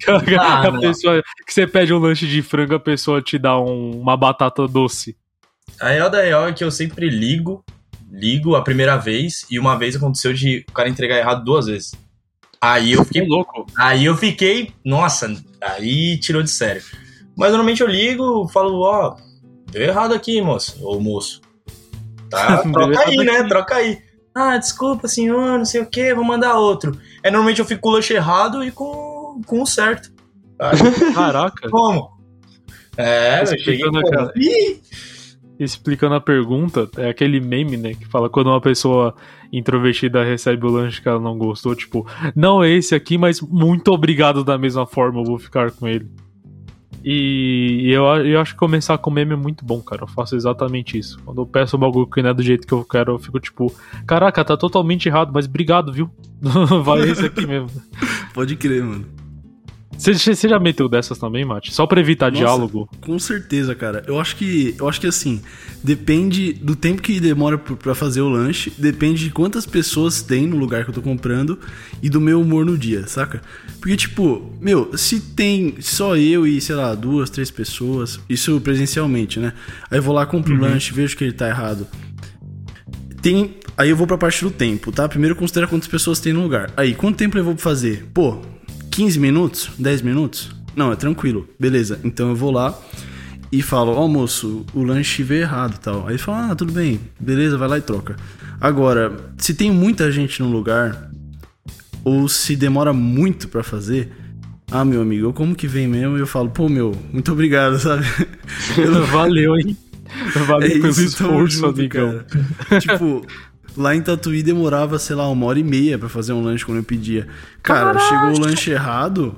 a 0.09 0.41
Ah, 0.41 0.71
não. 0.71 0.81
pessoa 0.81 1.23
que 1.47 1.53
você 1.53 1.67
pede 1.67 1.93
um 1.93 1.99
lanche 1.99 2.27
de 2.27 2.41
frango, 2.43 2.75
a 2.75 2.81
pessoa 2.81 3.21
te 3.21 3.39
dá 3.39 3.59
um- 3.61 4.01
uma 4.01 4.17
batata 4.17 4.67
doce. 4.67 5.17
A 5.81 5.89
real 5.91 6.09
da 6.11 6.23
real 6.23 6.49
é 6.49 6.53
que 6.53 6.65
eu 6.65 6.71
sempre 6.71 7.11
ligo, 7.11 7.63
ligo 8.11 8.55
a 8.57 8.63
primeira 8.63 8.97
vez, 8.97 9.45
e 9.51 9.59
uma 9.59 9.77
vez 9.79 9.97
aconteceu 9.97 10.33
de 10.33 10.65
o 10.69 10.73
cara 10.73 10.89
entregar 10.89 11.17
errado 11.19 11.45
duas 11.45 11.67
vezes. 11.67 11.93
Aí 12.61 12.93
eu 12.93 13.01
Que 13.01 13.07
fiquei 13.07 13.27
louco. 13.29 13.67
Aí 13.77 14.05
eu 14.05 14.17
fiquei, 14.17 14.73
nossa, 14.85 15.33
aí 15.63 16.19
tirou 16.19 16.43
de 16.43 16.51
sério. 16.51 16.83
Mas 17.37 17.51
normalmente 17.51 17.81
eu 17.83 17.87
ligo, 17.87 18.49
falo, 18.49 18.81
ó, 18.83 19.17
deu 19.71 19.83
errado 19.83 20.13
aqui, 20.15 20.41
moço, 20.43 20.77
ou 20.83 21.01
moço. 21.01 21.41
Tá, 22.29 22.59
troca 22.73 23.01
aí, 23.09 23.17
né? 23.19 23.39
aqui. 23.39 23.49
Troca 23.49 23.75
aí. 23.77 23.99
Ah, 24.35 24.57
desculpa, 24.57 25.07
senhor, 25.09 25.59
não 25.59 25.65
sei 25.65 25.81
o 25.81 25.87
que, 25.87 26.15
vou 26.15 26.25
mandar 26.25 26.57
outro. 26.59 26.99
É, 27.23 27.31
normalmente 27.31 27.61
eu 27.61 27.65
fico 27.65 27.81
com 27.83 27.89
o 27.91 27.93
lanche 27.93 28.15
errado 28.15 28.63
e 28.65 28.71
com, 28.71 29.41
com 29.47 29.63
o 29.63 29.67
certo. 29.67 30.11
Aí, 30.59 30.77
Caraca. 31.15 31.69
como? 31.71 32.11
É, 32.97 33.43
eu 33.43 33.47
cheguei 33.47 33.83
aquela- 33.87 34.33
Ih, 34.37 34.81
Explicando 35.59 36.15
a 36.15 36.21
pergunta, 36.21 36.89
é 36.97 37.09
aquele 37.09 37.41
meme, 37.41 37.77
né? 37.77 37.95
Que 37.95 38.07
fala 38.07 38.31
quando 38.31 38.49
uma 38.49 38.61
pessoa 38.61 39.15
introvertida 39.53 40.23
recebe 40.23 40.67
o 40.67 40.71
lanche 40.71 41.03
que 41.03 41.09
ela 41.09 41.19
não 41.19 41.37
gostou, 41.37 41.75
tipo, 41.75 42.07
não 42.37 42.63
é 42.63 42.71
esse 42.71 42.95
aqui, 42.95 43.19
mas 43.19 43.41
muito 43.41 43.91
obrigado 43.91 44.45
da 44.45 44.57
mesma 44.57 44.87
forma, 44.87 45.21
eu 45.21 45.25
vou 45.25 45.39
ficar 45.39 45.71
com 45.73 45.89
ele. 45.89 46.09
E 47.05 47.91
eu, 47.91 48.05
eu 48.05 48.41
acho 48.41 48.53
que 48.53 48.59
começar 48.59 48.99
com 48.99 49.11
meme 49.11 49.33
é 49.33 49.37
muito 49.37 49.65
bom, 49.65 49.81
cara. 49.81 50.03
Eu 50.03 50.09
faço 50.09 50.37
exatamente 50.37 50.99
isso. 50.99 51.19
Quando 51.25 51.41
eu 51.41 51.47
peço 51.47 51.77
um 51.77 51.81
bagulho 51.81 52.07
que 52.07 52.21
não 52.23 52.31
é 52.31 52.35
do 52.35 52.43
jeito 52.43 52.67
que 52.67 52.75
eu 52.75 52.85
quero, 52.85 53.13
eu 53.13 53.19
fico 53.19 53.39
tipo, 53.39 53.73
caraca, 54.07 54.45
tá 54.45 54.57
totalmente 54.57 55.09
errado, 55.09 55.31
mas 55.33 55.47
obrigado, 55.47 55.93
viu? 55.93 56.11
Vai 56.85 57.09
esse 57.09 57.27
aqui 57.27 57.47
mesmo. 57.47 57.71
Pode 58.35 58.57
crer, 58.57 58.85
mano. 58.85 59.18
Você, 59.99 60.15
você 60.15 60.49
já 60.49 60.61
meteu 60.61 60.89
dessas 60.89 61.19
também, 61.19 61.45
Mate? 61.45 61.75
Só 61.75 61.85
pra 61.85 62.01
evitar 62.01 62.31
Nossa. 62.31 62.39
diálogo? 62.45 62.89
Com 63.01 63.19
certeza, 63.19 63.75
cara. 63.75 64.05
Eu 64.07 64.21
acho 64.21 64.37
que, 64.37 64.75
eu 64.79 64.89
acho 64.89 65.01
que 65.01 65.09
assim, 65.09 65.43
depende 65.83 66.53
do 66.53 66.77
tempo 66.77 67.03
que 67.03 67.19
demora 67.19 67.59
pra 67.59 67.97
fazer 67.97 68.21
o 68.21 68.29
lanche, 68.29 68.73
depende 68.79 69.25
de 69.25 69.31
quantas 69.31 69.67
pessoas 69.67 70.23
tem 70.23 70.47
no 70.47 70.57
lugar 70.57 70.85
que 70.85 70.91
eu 70.91 70.95
tô 70.95 71.03
comprando 71.03 71.59
e 72.01 72.09
do 72.09 72.21
meu 72.21 72.41
humor 72.41 72.65
no 72.65 72.79
dia, 72.79 73.09
saca? 73.09 73.43
Porque 73.81 73.97
tipo, 73.97 74.53
meu, 74.61 74.97
se 74.97 75.21
tem 75.21 75.75
só 75.81 76.17
eu 76.17 76.47
e, 76.47 76.61
sei 76.61 76.77
lá, 76.77 76.95
duas, 76.95 77.29
três 77.29 77.51
pessoas, 77.51 78.21
isso 78.29 78.61
presencialmente, 78.61 79.41
né? 79.41 79.53
Aí 79.91 79.99
eu 79.99 80.03
vou 80.03 80.15
lá, 80.15 80.25
compro 80.25 80.55
o 80.55 80.61
lanche, 80.61 80.95
vejo 80.95 81.17
que 81.17 81.25
ele 81.25 81.33
tá 81.33 81.49
errado. 81.49 81.89
Tem, 83.21 83.57
aí 83.77 83.91
eu 83.91 83.97
vou 83.97 84.07
pra 84.07 84.17
parte 84.17 84.45
do 84.45 84.51
tempo, 84.51 84.93
tá? 84.93 85.09
Primeiro 85.09 85.35
considera 85.35 85.67
quantas 85.67 85.89
pessoas 85.89 86.21
tem 86.21 86.33
no 86.33 86.41
lugar. 86.41 86.71
Aí, 86.77 86.95
quanto 86.95 87.17
tempo 87.17 87.37
eu 87.37 87.43
vou 87.43 87.57
fazer? 87.57 88.07
Pô, 88.15 88.41
15 88.99 89.21
minutos? 89.21 89.71
10 89.79 90.03
minutos? 90.03 90.51
Não, 90.75 90.91
é 90.91 90.97
tranquilo. 90.97 91.49
Beleza. 91.57 92.01
Então 92.03 92.31
eu 92.31 92.35
vou 92.35 92.51
lá 92.51 92.77
e 93.53 93.63
falo, 93.63 93.93
ó 93.93 94.09
moço, 94.09 94.67
o 94.75 94.83
lanche 94.83 95.23
veio 95.23 95.43
errado 95.43 95.77
e 95.77 95.79
tal. 95.79 96.05
Aí 96.09 96.15
ele 96.15 96.19
fala, 96.19 96.51
ah, 96.51 96.57
tudo 96.57 96.73
bem, 96.73 96.99
beleza, 97.21 97.57
vai 97.57 97.69
lá 97.69 97.79
e 97.79 97.81
troca. 97.81 98.17
Agora, 98.61 99.17
se 99.37 99.55
tem 99.55 99.71
muita 99.71 100.11
gente 100.11 100.43
no 100.43 100.51
lugar, 100.51 101.13
ou 102.03 102.27
se 102.27 102.57
demora 102.57 102.93
muito 102.93 103.47
pra 103.47 103.63
fazer, 103.63 104.11
ah, 104.69 104.85
meu 104.85 105.01
amigo, 105.01 105.27
eu 105.27 105.33
como 105.33 105.55
que 105.55 105.69
vem 105.69 105.87
mesmo? 105.87 106.17
E 106.17 106.21
eu 106.21 106.27
falo, 106.27 106.51
pô, 106.51 106.69
meu, 106.69 106.93
muito 107.13 107.31
obrigado, 107.31 107.79
sabe? 107.79 108.05
Valeu, 109.13 109.57
hein? 109.57 109.77
Valeu 110.45 110.71
pelo 110.71 110.89
É 110.89 110.93
tamo 110.93 111.07
esforço, 111.07 111.57
junto, 111.59 111.69
amigão. 111.69 112.25
tipo, 112.81 113.25
lá 113.79 113.95
em 113.95 114.03
Tatuí 114.03 114.43
demorava, 114.43 114.99
sei 114.99 115.17
lá, 115.17 115.29
uma 115.29 115.47
hora 115.47 115.59
e 115.59 115.65
meia 115.65 115.99
pra 115.99 116.09
fazer 116.09 116.33
um 116.33 116.43
lanche 116.43 116.65
quando 116.67 116.79
eu 116.79 116.85
pedia. 116.85 117.27
Cara, 117.63 117.99
chegou 117.99 118.33
o 118.37 118.41
lanche 118.41 118.71
errado, 118.71 119.35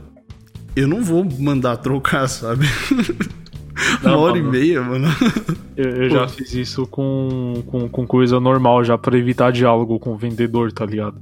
eu 0.75 0.89
não 0.89 1.03
vou 1.03 1.25
mandar 1.39 1.77
trocar, 1.77 2.27
sabe? 2.29 2.67
uma 4.03 4.11
Não, 4.11 4.19
hora 4.21 4.39
e 4.39 4.43
mano. 4.43 4.53
meia, 4.53 4.83
mano. 4.83 5.09
Eu, 5.77 5.91
eu 6.05 6.11
já 6.11 6.29
fiz 6.29 6.53
isso 6.55 6.87
com, 6.87 7.63
com, 7.67 7.89
com 7.89 8.07
coisa 8.07 8.39
normal, 8.41 8.85
já 8.85 8.97
pra 8.99 9.17
evitar 9.17 9.53
diálogo 9.53 9.99
com 9.99 10.13
o 10.13 10.17
vendedor, 10.17 10.73
tá 10.73 10.85
ligado? 10.85 11.21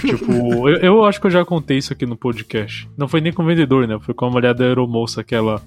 Tipo, 0.00 0.32
eu, 0.68 0.76
eu 0.76 1.04
acho 1.04 1.20
que 1.20 1.26
eu 1.26 1.30
já 1.30 1.44
contei 1.44 1.78
isso 1.78 1.92
aqui 1.92 2.06
no 2.06 2.16
podcast. 2.16 2.88
Não 2.96 3.08
foi 3.08 3.20
nem 3.20 3.32
com 3.32 3.42
o 3.42 3.46
vendedor, 3.46 3.86
né? 3.86 3.98
Foi 4.00 4.14
com 4.14 4.26
a 4.26 4.30
mulher 4.30 4.54
da 4.54 4.64
aeromoça 4.64 5.22
que 5.24 5.34
ela 5.34 5.60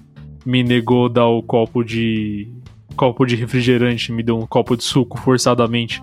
me 0.44 0.62
negou 0.62 1.08
dar 1.08 1.26
o 1.26 1.42
copo 1.42 1.82
de. 1.84 2.48
copo 2.96 3.24
de 3.26 3.36
refrigerante, 3.36 4.12
me 4.12 4.22
deu 4.22 4.38
um 4.38 4.46
copo 4.46 4.76
de 4.76 4.84
suco 4.84 5.18
forçadamente. 5.20 6.02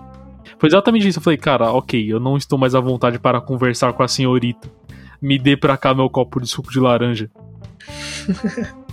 Foi 0.58 0.68
exatamente 0.68 1.06
isso. 1.08 1.18
Eu 1.18 1.22
falei, 1.22 1.36
cara, 1.38 1.70
ok, 1.72 2.12
eu 2.12 2.20
não 2.20 2.36
estou 2.36 2.58
mais 2.58 2.74
à 2.74 2.80
vontade 2.80 3.18
para 3.18 3.40
conversar 3.40 3.92
com 3.92 4.02
a 4.02 4.08
senhorita. 4.08 4.70
Me 5.20 5.38
dê 5.38 5.56
pra 5.56 5.76
cá 5.76 5.94
meu 5.94 6.08
copo 6.10 6.40
de 6.40 6.48
suco 6.48 6.70
de 6.70 6.78
laranja. 6.80 7.30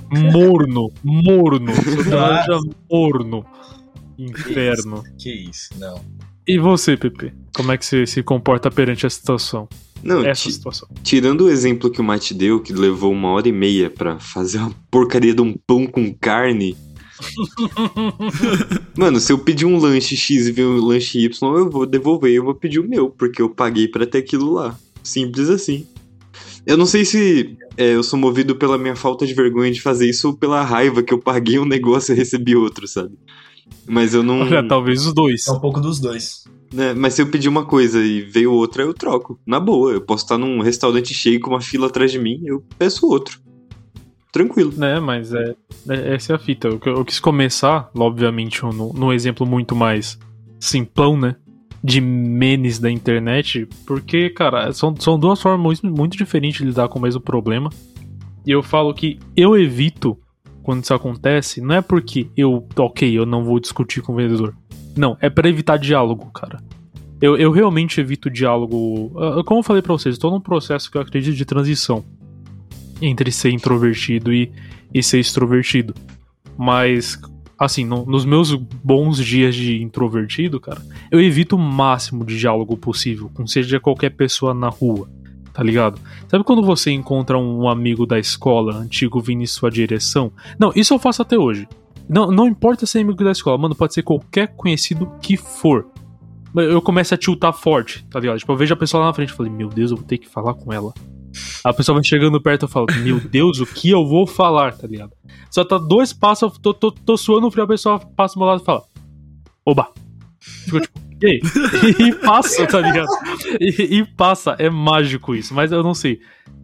morno, 0.10 0.92
morno. 1.04 1.74
Suco 1.76 2.04
de 2.04 2.10
laranja 2.10 2.60
morno. 2.90 3.46
Inferno. 4.18 5.04
que 5.18 5.32
isso, 5.32 5.70
não. 5.80 6.00
E 6.48 6.58
você, 6.60 6.96
Pepe? 6.98 7.34
Como 7.56 7.72
é 7.72 7.78
que 7.78 7.86
você 7.86 8.06
se 8.06 8.22
comporta 8.24 8.70
perante 8.70 9.06
essa 9.06 9.16
situação? 9.18 9.68
Não, 10.04 10.26
Essa 10.26 10.50
situação. 10.50 10.88
tirando 11.04 11.42
o 11.42 11.50
exemplo 11.50 11.90
que 11.92 12.02
o 12.02 12.04
Mate 12.04 12.34
deu, 12.34 12.60
que 12.60 12.74
levou 12.74 13.12
uma 13.12 13.30
hora 13.30 13.48
e 13.48 13.52
meia 13.52 13.88
pra 13.88 14.18
fazer 14.20 14.58
uma 14.58 14.74
porcaria 14.90 15.34
de 15.34 15.42
um 15.42 15.54
pão 15.68 15.86
com 15.86 16.12
carne. 16.12 16.76
Mano, 18.98 19.20
se 19.20 19.32
eu 19.32 19.38
pedir 19.40 19.66
um 19.66 19.78
lanche 19.78 20.16
X 20.16 20.48
e 20.48 20.52
vir 20.52 20.66
um 20.66 20.78
lanche 20.78 21.20
Y, 21.20 21.58
eu 21.58 21.70
vou 21.70 21.86
devolver, 21.86 22.32
eu 22.34 22.44
vou 22.44 22.56
pedir 22.56 22.80
o 22.80 22.88
meu, 22.88 23.10
porque 23.10 23.42
eu 23.42 23.50
paguei 23.50 23.88
pra 23.88 24.06
ter 24.06 24.20
aquilo 24.20 24.54
lá. 24.54 24.78
Simples 25.04 25.50
assim. 25.50 25.86
Eu 26.66 26.78
não 26.78 26.86
sei 26.86 27.04
se 27.06 27.58
é, 27.76 27.96
eu 27.96 28.04
sou 28.04 28.20
movido 28.20 28.56
pela 28.56 28.78
minha 28.78 28.96
falta 28.96 29.26
de 29.26 29.34
vergonha 29.34 29.72
de 29.72 29.82
fazer 29.82 30.08
isso 30.10 30.28
ou 30.28 30.38
pela 30.38 30.64
raiva 30.64 31.02
que 31.02 31.14
eu 31.14 31.20
paguei 31.20 31.58
um 31.58 31.66
negócio 31.66 32.14
e 32.14 32.18
recebi 32.18 32.56
outro, 32.56 32.88
sabe? 32.88 33.18
Mas 33.88 34.14
eu 34.14 34.22
não. 34.22 34.42
Olha, 34.42 34.68
talvez 34.68 35.06
os 35.06 35.14
dois. 35.14 35.48
É 35.48 35.52
um 35.52 35.60
pouco 35.60 35.80
dos 35.80 36.00
dois. 36.00 36.44
né, 36.72 36.94
mas 36.94 37.14
se 37.14 37.22
eu 37.22 37.28
pedir 37.28 37.50
uma 37.50 37.66
coisa 37.66 38.00
e 38.04 38.22
veio 38.22 38.52
outra, 38.52 38.84
eu 38.84 38.94
troco. 38.94 39.40
Na 39.46 39.60
boa, 39.60 39.92
eu 39.92 40.02
posso 40.02 40.24
estar 40.24 40.38
num 40.38 40.62
restaurante 40.62 41.14
cheio 41.14 41.40
com 41.40 41.50
uma 41.50 41.62
fila 41.62 41.88
atrás 41.88 42.12
de 42.12 42.20
mim, 42.20 42.42
eu 42.46 42.64
peço 42.78 43.08
outro. 43.08 43.40
Tranquilo. 44.32 44.72
Né, 44.78 45.00
mas 45.00 45.34
é, 45.34 45.56
é- 45.90 46.14
essa 46.16 46.34
é 46.34 46.36
a 46.36 46.40
fita. 46.40 46.68
Eu, 46.68 46.80
eu 46.86 47.04
quis 47.06 47.20
começar, 47.20 47.90
obviamente, 47.96 48.64
no, 48.64 48.94
num 48.94 49.12
exemplo 49.12 49.46
muito 49.46 49.76
mais 49.76 50.18
simplão, 50.60 51.18
né? 51.18 51.36
De 51.84 52.00
menes 52.00 52.78
da 52.80 52.92
internet, 52.92 53.68
porque, 53.88 54.30
cara, 54.30 54.72
são, 54.72 54.96
são 54.98 55.18
duas 55.18 55.42
formas 55.42 55.82
muito, 55.82 56.16
diferentes 56.16 56.60
de 56.60 56.66
lidar 56.66 56.88
com 56.88 57.00
o 57.00 57.02
mesmo 57.02 57.20
problema. 57.20 57.70
E 58.46 58.52
eu 58.52 58.62
falo 58.62 58.94
que 58.94 59.18
eu 59.36 59.58
evito 59.58 60.18
quando 60.62 60.84
isso 60.84 60.94
acontece, 60.94 61.60
não 61.60 61.76
é 61.76 61.82
porque 61.82 62.28
eu, 62.38 62.68
ok, 62.78 63.18
eu 63.18 63.26
não 63.26 63.44
vou 63.44 63.60
discutir 63.60 64.02
com 64.02 64.14
o 64.14 64.16
vendedor. 64.16 64.56
Não, 64.96 65.18
é 65.20 65.28
pra 65.30 65.50
evitar 65.50 65.78
diálogo, 65.78 66.30
cara. 66.32 66.60
Eu, 67.20 67.36
eu 67.36 67.52
realmente 67.52 68.00
evito 68.00 68.30
diálogo. 68.30 69.12
ah, 69.18 69.44
Como 69.44 69.60
eu 69.60 69.64
falei 69.64 69.82
pra 69.82 69.94
vocês, 69.94 70.18
tô 70.20 70.30
num 70.30 70.40
processo 70.40 70.90
que 70.92 70.98
eu 70.98 71.02
acredito 71.02 71.36
de 71.36 71.46
transição 71.46 72.04
entre 73.02 73.32
ser 73.32 73.50
introvertido 73.52 74.34
e, 74.34 74.52
e 74.94 75.02
ser 75.02 75.20
extrovertido. 75.20 75.94
Mas, 76.58 77.20
assim, 77.58 77.86
no- 77.86 78.06
nos 78.06 78.26
meus 78.26 78.54
bons 78.54 79.18
dias 79.18 79.56
de 79.56 79.82
introvertido, 79.82 80.60
cara, 80.60 80.82
eu 81.10 81.20
evito 81.22 81.56
o 81.56 81.60
máximo 81.60 82.24
de 82.26 82.38
diálogo 82.38 82.78
possível 82.78 83.30
com 83.34 83.48
seja 83.48 83.80
qualquer 83.80 84.12
pessoa 84.12 84.54
na 84.54 84.70
rua, 84.70 85.10
tá 85.54 85.64
ligado? 85.64 86.00
Sabe 86.28 86.44
quando 86.44 86.62
você 86.64 86.92
encontra 86.92 87.38
um 87.38 87.68
amigo 87.68 88.06
da 88.06 88.20
escola 88.20 88.76
antigo 88.76 89.20
vindo 89.20 89.42
em 89.44 89.48
sua 89.48 89.72
direção? 89.72 90.32
Não, 90.60 90.72
isso 90.76 90.94
eu 90.94 91.00
faço 91.00 91.22
até 91.22 91.38
hoje. 91.38 91.68
Não, 92.10 92.30
não 92.32 92.48
importa 92.48 92.86
ser 92.86 93.00
amigo 93.00 93.24
da 93.24 93.32
escola, 93.32 93.58
mano, 93.58 93.76
pode 93.76 93.94
ser 93.94 94.04
qualquer 94.04 94.48
conhecido 94.56 95.10
que 95.22 95.38
for. 95.38 95.88
Eu 96.54 96.82
começo 96.82 97.14
a 97.14 97.18
tiltar 97.18 97.54
forte, 97.54 98.04
tá 98.10 98.20
ligado? 98.20 98.38
Tipo, 98.40 98.52
eu 98.52 98.58
vejo 98.58 98.74
a 98.74 98.78
pessoa 98.78 99.00
lá 99.02 99.08
na 99.08 99.14
frente 99.14 99.30
e 99.30 99.34
falei, 99.34 99.50
meu 99.52 99.70
Deus, 99.70 99.92
eu 99.92 99.96
vou 99.98 100.06
ter 100.06 100.18
que 100.18 100.28
falar 100.28 100.54
com 100.54 100.74
ela. 100.74 100.94
A 101.64 101.74
pessoa 101.74 101.96
vai 101.96 102.04
chegando 102.04 102.42
perto 102.42 102.64
e 102.64 102.66
eu 102.66 102.70
falo, 102.70 102.88
meu 103.04 103.20
Deus, 103.20 103.60
o 103.60 103.66
que 103.66 103.90
eu 103.90 104.06
vou 104.06 104.26
falar, 104.28 104.74
tá 104.74 104.88
ligado? 104.88 105.12
Só 105.50 105.64
tá 105.64 105.78
dois 105.78 106.12
passos, 106.14 106.54
eu 106.54 106.60
tô, 106.60 106.74
tô, 106.74 106.92
tô 106.92 107.18
suando 107.18 107.50
frio, 107.52 107.64
a 107.64 107.68
pessoa 107.68 108.00
passa 108.00 108.36
do 108.36 108.40
meu 108.40 108.48
lado 108.48 108.62
e 108.62 108.66
fala, 108.66 108.84
oba. 109.66 109.90
Fico 110.40 110.80
tipo, 110.82 111.00
e 111.22 111.26
aí? 111.28 111.42
e 112.00 112.16
passa, 112.16 112.66
tá 112.66 112.80
ligado? 112.80 113.08
E, 113.60 114.00
e 114.00 114.06
passa, 114.06 114.56
é 114.58 114.70
mágico 114.70 115.36
isso, 115.36 115.54
mas 115.54 115.72
eu 115.72 115.84
não 115.84 115.94
sei. 115.94 116.20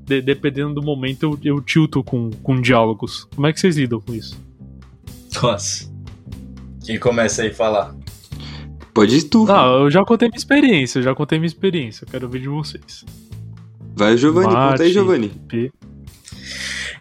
De- 0.05 0.21
dependendo 0.21 0.73
do 0.75 0.81
momento, 0.81 1.23
eu, 1.23 1.39
eu 1.55 1.61
tilto 1.61 2.03
com, 2.03 2.31
com 2.41 2.59
diálogos. 2.59 3.25
Como 3.35 3.45
é 3.45 3.53
que 3.53 3.59
vocês 3.59 3.77
lidam 3.77 4.01
com 4.01 4.13
isso? 4.13 4.39
Nossa. 5.41 5.91
Quem 6.83 6.97
começa 6.97 7.43
aí 7.43 7.49
a 7.49 7.53
falar? 7.53 7.95
Pode 8.93 9.15
ir 9.15 9.23
tu. 9.23 9.45
Ah, 9.51 9.65
eu 9.81 9.91
já 9.91 10.03
contei 10.03 10.27
minha 10.27 10.37
experiência, 10.37 10.99
eu 10.99 11.03
já 11.03 11.13
contei 11.13 11.37
minha 11.37 11.47
experiência, 11.47 12.03
eu 12.03 12.09
quero 12.09 12.27
ver 12.27 12.39
de 12.41 12.47
vocês. 12.47 13.05
Vai, 13.97 14.15
Giovanni, 14.15 14.47
conta 14.47 14.59
aí, 14.59 14.77
Mate. 14.77 14.93
Giovanni. 14.93 15.29
P. 15.47 15.71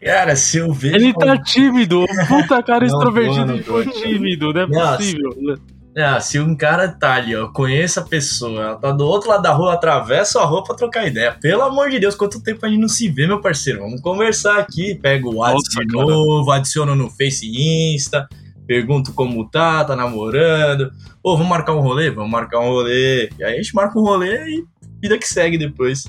Cara, 0.03 0.35
se 0.35 0.57
eu 0.57 0.73
vejo. 0.73 0.97
Ele 0.97 1.13
tá 1.13 1.37
tímido, 1.37 2.07
puta 2.27 2.63
cara 2.63 2.81
Não, 2.87 2.87
extrovertido 2.87 3.47
não, 3.47 3.55
e 3.57 3.59
ficou 3.59 3.85
não. 3.85 3.93
tímido, 3.93 4.53
não 4.53 4.61
é 4.63 4.67
Nossa. 4.67 4.97
possível. 4.97 5.59
Ah, 5.99 6.21
se 6.21 6.39
um 6.39 6.55
cara 6.57 6.89
tá 6.89 7.15
ali, 7.15 7.35
ó, 7.37 7.49
conheça 7.49 8.01
a 8.01 8.05
pessoa, 8.05 8.63
ela 8.63 8.77
tá 8.77 8.93
do 8.93 9.05
outro 9.07 9.31
lado 9.31 9.43
da 9.43 9.53
rua, 9.53 9.75
atravessa 9.75 10.41
a 10.41 10.45
rua 10.45 10.65
pra 10.65 10.75
trocar 10.75 11.07
ideia. 11.07 11.37
Pelo 11.41 11.63
amor 11.63 11.91
de 11.91 11.99
Deus, 11.99 12.15
quanto 12.15 12.43
tempo 12.43 12.65
a 12.65 12.69
gente 12.69 12.81
não 12.81 12.89
se 12.89 13.09
vê, 13.09 13.27
meu 13.27 13.41
parceiro? 13.41 13.81
Vamos 13.81 14.01
conversar 14.01 14.59
aqui. 14.59 14.95
Pega 14.95 15.27
o 15.27 15.37
WhatsApp 15.37 15.87
de 15.87 15.93
novo, 15.93 16.51
adiciona 16.51 16.95
no 16.95 17.11
Face 17.11 17.47
e 17.47 17.95
Insta, 17.95 18.27
pergunto 18.67 19.13
como 19.13 19.49
tá, 19.51 19.85
tá 19.85 19.95
namorando. 19.97 20.91
Ô, 21.23 21.35
vamos 21.35 21.49
marcar 21.49 21.75
um 21.75 21.81
rolê? 21.81 22.11
Vamos 22.11 22.31
marcar 22.31 22.61
um 22.61 22.69
rolê. 22.69 23.31
E 23.39 23.45
aí 23.45 23.55
a 23.55 23.57
gente 23.57 23.75
marca 23.75 23.99
um 23.99 24.03
rolê 24.03 24.49
e 24.49 24.65
vida 25.01 25.19
que 25.19 25.29
segue 25.29 25.59
depois. 25.59 26.05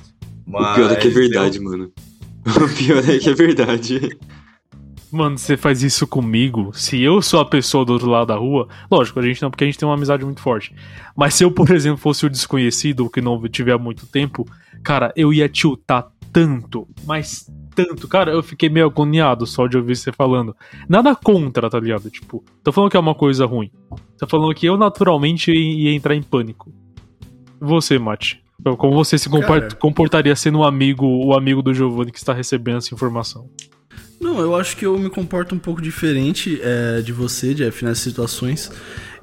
Mas 0.47 0.71
o 0.71 0.75
pior 0.75 0.91
é 0.91 0.95
que 0.95 1.07
é 1.07 1.11
verdade, 1.11 1.57
eu... 1.57 1.63
mano. 1.63 1.91
O 2.47 2.75
pior 2.75 3.09
é 3.09 3.19
que 3.19 3.29
é 3.29 3.33
verdade. 3.33 4.17
Mano, 5.11 5.37
você 5.37 5.57
faz 5.57 5.83
isso 5.83 6.07
comigo. 6.07 6.71
Se 6.73 7.01
eu 7.01 7.21
sou 7.21 7.41
a 7.41 7.45
pessoa 7.45 7.83
do 7.83 7.93
outro 7.93 8.09
lado 8.09 8.27
da 8.27 8.35
rua, 8.35 8.69
lógico, 8.89 9.19
a 9.19 9.23
gente 9.23 9.41
não, 9.41 9.49
porque 9.49 9.65
a 9.65 9.67
gente 9.67 9.77
tem 9.77 9.87
uma 9.87 9.95
amizade 9.95 10.23
muito 10.23 10.41
forte. 10.41 10.73
Mas 11.15 11.33
se 11.33 11.43
eu, 11.43 11.51
por 11.51 11.71
exemplo, 11.71 11.97
fosse 11.97 12.25
o 12.25 12.29
desconhecido, 12.29 13.09
que 13.09 13.19
não 13.19 13.41
tiver 13.49 13.73
há 13.73 13.77
muito 13.77 14.05
tempo, 14.05 14.45
cara, 14.83 15.11
eu 15.15 15.33
ia 15.33 15.49
tiltar 15.49 16.07
tanto, 16.31 16.87
mas 17.05 17.49
tanto. 17.75 18.07
Cara, 18.07 18.31
eu 18.31 18.43
fiquei 18.43 18.69
meio 18.69 18.87
agoniado 18.87 19.45
só 19.45 19.67
de 19.67 19.77
ouvir 19.77 19.95
você 19.95 20.11
falando. 20.11 20.55
Nada 20.89 21.15
contra, 21.15 21.69
tá 21.69 21.79
ligado? 21.79 22.09
Tipo, 22.09 22.43
tô 22.63 22.71
falando 22.71 22.91
que 22.91 22.97
é 22.97 22.99
uma 22.99 23.15
coisa 23.15 23.45
ruim. 23.45 23.71
Tô 24.17 24.27
falando 24.27 24.53
que 24.55 24.65
eu 24.65 24.77
naturalmente 24.77 25.51
ia 25.51 25.93
entrar 25.93 26.15
em 26.15 26.23
pânico. 26.23 26.73
Você, 27.59 27.97
Mate. 27.99 28.43
Como 28.77 28.95
você 28.95 29.17
se 29.17 29.29
comportaria 29.79 30.35
sendo 30.35 30.59
um 30.59 30.63
amigo, 30.63 31.05
o 31.05 31.33
amigo 31.33 31.61
do 31.61 31.73
Giovanni 31.73 32.11
que 32.11 32.17
está 32.17 32.33
recebendo 32.33 32.77
essa 32.77 32.93
informação? 32.93 33.49
Não, 34.19 34.39
eu 34.39 34.55
acho 34.55 34.75
que 34.75 34.85
eu 34.85 34.97
me 34.97 35.09
comporto 35.09 35.53
um 35.53 35.59
pouco 35.59 35.79
diferente 35.79 36.59
é, 36.63 37.01
de 37.01 37.13
você, 37.13 37.53
Jeff, 37.53 37.85
nessas 37.85 38.03
situações. 38.03 38.71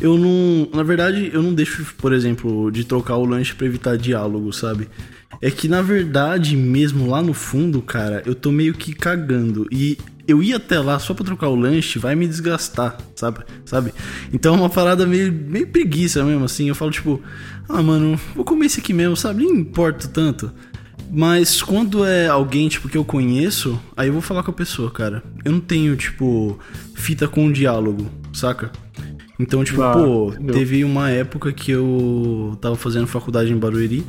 Eu 0.00 0.16
não. 0.16 0.68
Na 0.72 0.84
verdade, 0.84 1.30
eu 1.32 1.42
não 1.42 1.52
deixo, 1.52 1.94
por 1.98 2.12
exemplo, 2.12 2.70
de 2.70 2.84
trocar 2.84 3.16
o 3.16 3.24
lanche 3.24 3.54
para 3.54 3.66
evitar 3.66 3.98
diálogo, 3.98 4.52
sabe? 4.52 4.88
É 5.40 5.50
que 5.50 5.66
na 5.66 5.82
verdade, 5.82 6.56
mesmo 6.56 7.10
lá 7.10 7.20
no 7.20 7.34
fundo, 7.34 7.82
cara, 7.82 8.22
eu 8.24 8.36
tô 8.36 8.52
meio 8.52 8.72
que 8.72 8.94
cagando. 8.94 9.66
E 9.70 9.98
eu 10.26 10.42
ir 10.42 10.54
até 10.54 10.78
lá 10.78 10.98
só 10.98 11.14
pra 11.14 11.24
trocar 11.24 11.48
o 11.48 11.54
lanche 11.54 11.98
vai 11.98 12.14
me 12.14 12.26
desgastar, 12.26 12.96
sabe? 13.14 13.40
sabe? 13.64 13.92
Então 14.32 14.54
é 14.54 14.58
uma 14.58 14.70
parada 14.70 15.06
meio, 15.06 15.32
meio 15.32 15.66
preguiça 15.66 16.24
mesmo, 16.24 16.44
assim. 16.44 16.68
Eu 16.68 16.74
falo, 16.74 16.90
tipo, 16.90 17.20
ah, 17.68 17.82
mano, 17.82 18.18
vou 18.34 18.44
comer 18.44 18.66
esse 18.66 18.80
aqui 18.80 18.92
mesmo, 18.92 19.16
sabe? 19.16 19.44
Nem 19.44 19.60
importa 19.60 20.08
tanto. 20.08 20.52
Mas 21.10 21.62
quando 21.62 22.04
é 22.04 22.26
alguém, 22.26 22.68
tipo, 22.68 22.88
que 22.88 22.96
eu 22.96 23.04
conheço, 23.04 23.80
aí 23.96 24.08
eu 24.08 24.12
vou 24.12 24.22
falar 24.22 24.42
com 24.42 24.50
a 24.50 24.54
pessoa, 24.54 24.90
cara. 24.90 25.22
Eu 25.44 25.52
não 25.52 25.60
tenho, 25.60 25.94
tipo, 25.96 26.58
fita 26.94 27.28
com 27.28 27.52
diálogo, 27.52 28.10
saca? 28.32 28.72
Então, 29.38 29.64
tipo, 29.64 29.82
ah, 29.82 29.92
pô, 29.92 30.32
teve 30.52 30.84
uma 30.84 31.10
época 31.10 31.52
que 31.52 31.70
eu 31.70 32.56
tava 32.60 32.76
fazendo 32.76 33.06
faculdade 33.06 33.52
em 33.52 33.56
Barueri. 33.56 34.04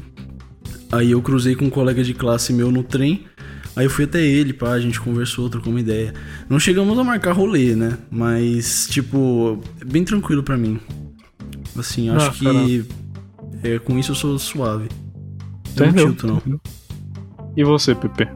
Aí 0.91 1.11
eu 1.11 1.21
cruzei 1.21 1.55
com 1.55 1.65
um 1.65 1.69
colega 1.69 2.03
de 2.03 2.13
classe 2.13 2.53
meu 2.53 2.71
no 2.71 2.83
trem. 2.83 3.25
Aí 3.75 3.85
eu 3.85 3.89
fui 3.89 4.05
até 4.05 4.21
ele, 4.21 4.53
pá, 4.53 4.71
a 4.71 4.79
gente 4.79 4.99
conversou, 4.99 5.49
trocou 5.49 5.71
uma 5.71 5.79
ideia. 5.79 6.13
Não 6.49 6.59
chegamos 6.59 6.97
a 6.97 7.03
marcar 7.03 7.33
rolê, 7.33 7.75
né? 7.75 7.97
Mas, 8.09 8.87
tipo, 8.89 9.59
bem 9.85 10.03
tranquilo 10.03 10.43
para 10.43 10.55
mim. 10.55 10.79
Assim, 11.77 12.09
acho 12.09 12.27
ah, 12.27 12.31
que 12.31 12.85
é, 13.61 13.79
com 13.79 13.99
isso 13.99 14.11
eu 14.11 14.15
sou 14.15 14.39
suave. 14.39 14.87
Não 15.75 15.91
tilto, 15.91 16.27
não. 16.27 16.61
E 17.57 17.63
você, 17.63 17.93
Pepe? 17.93 18.29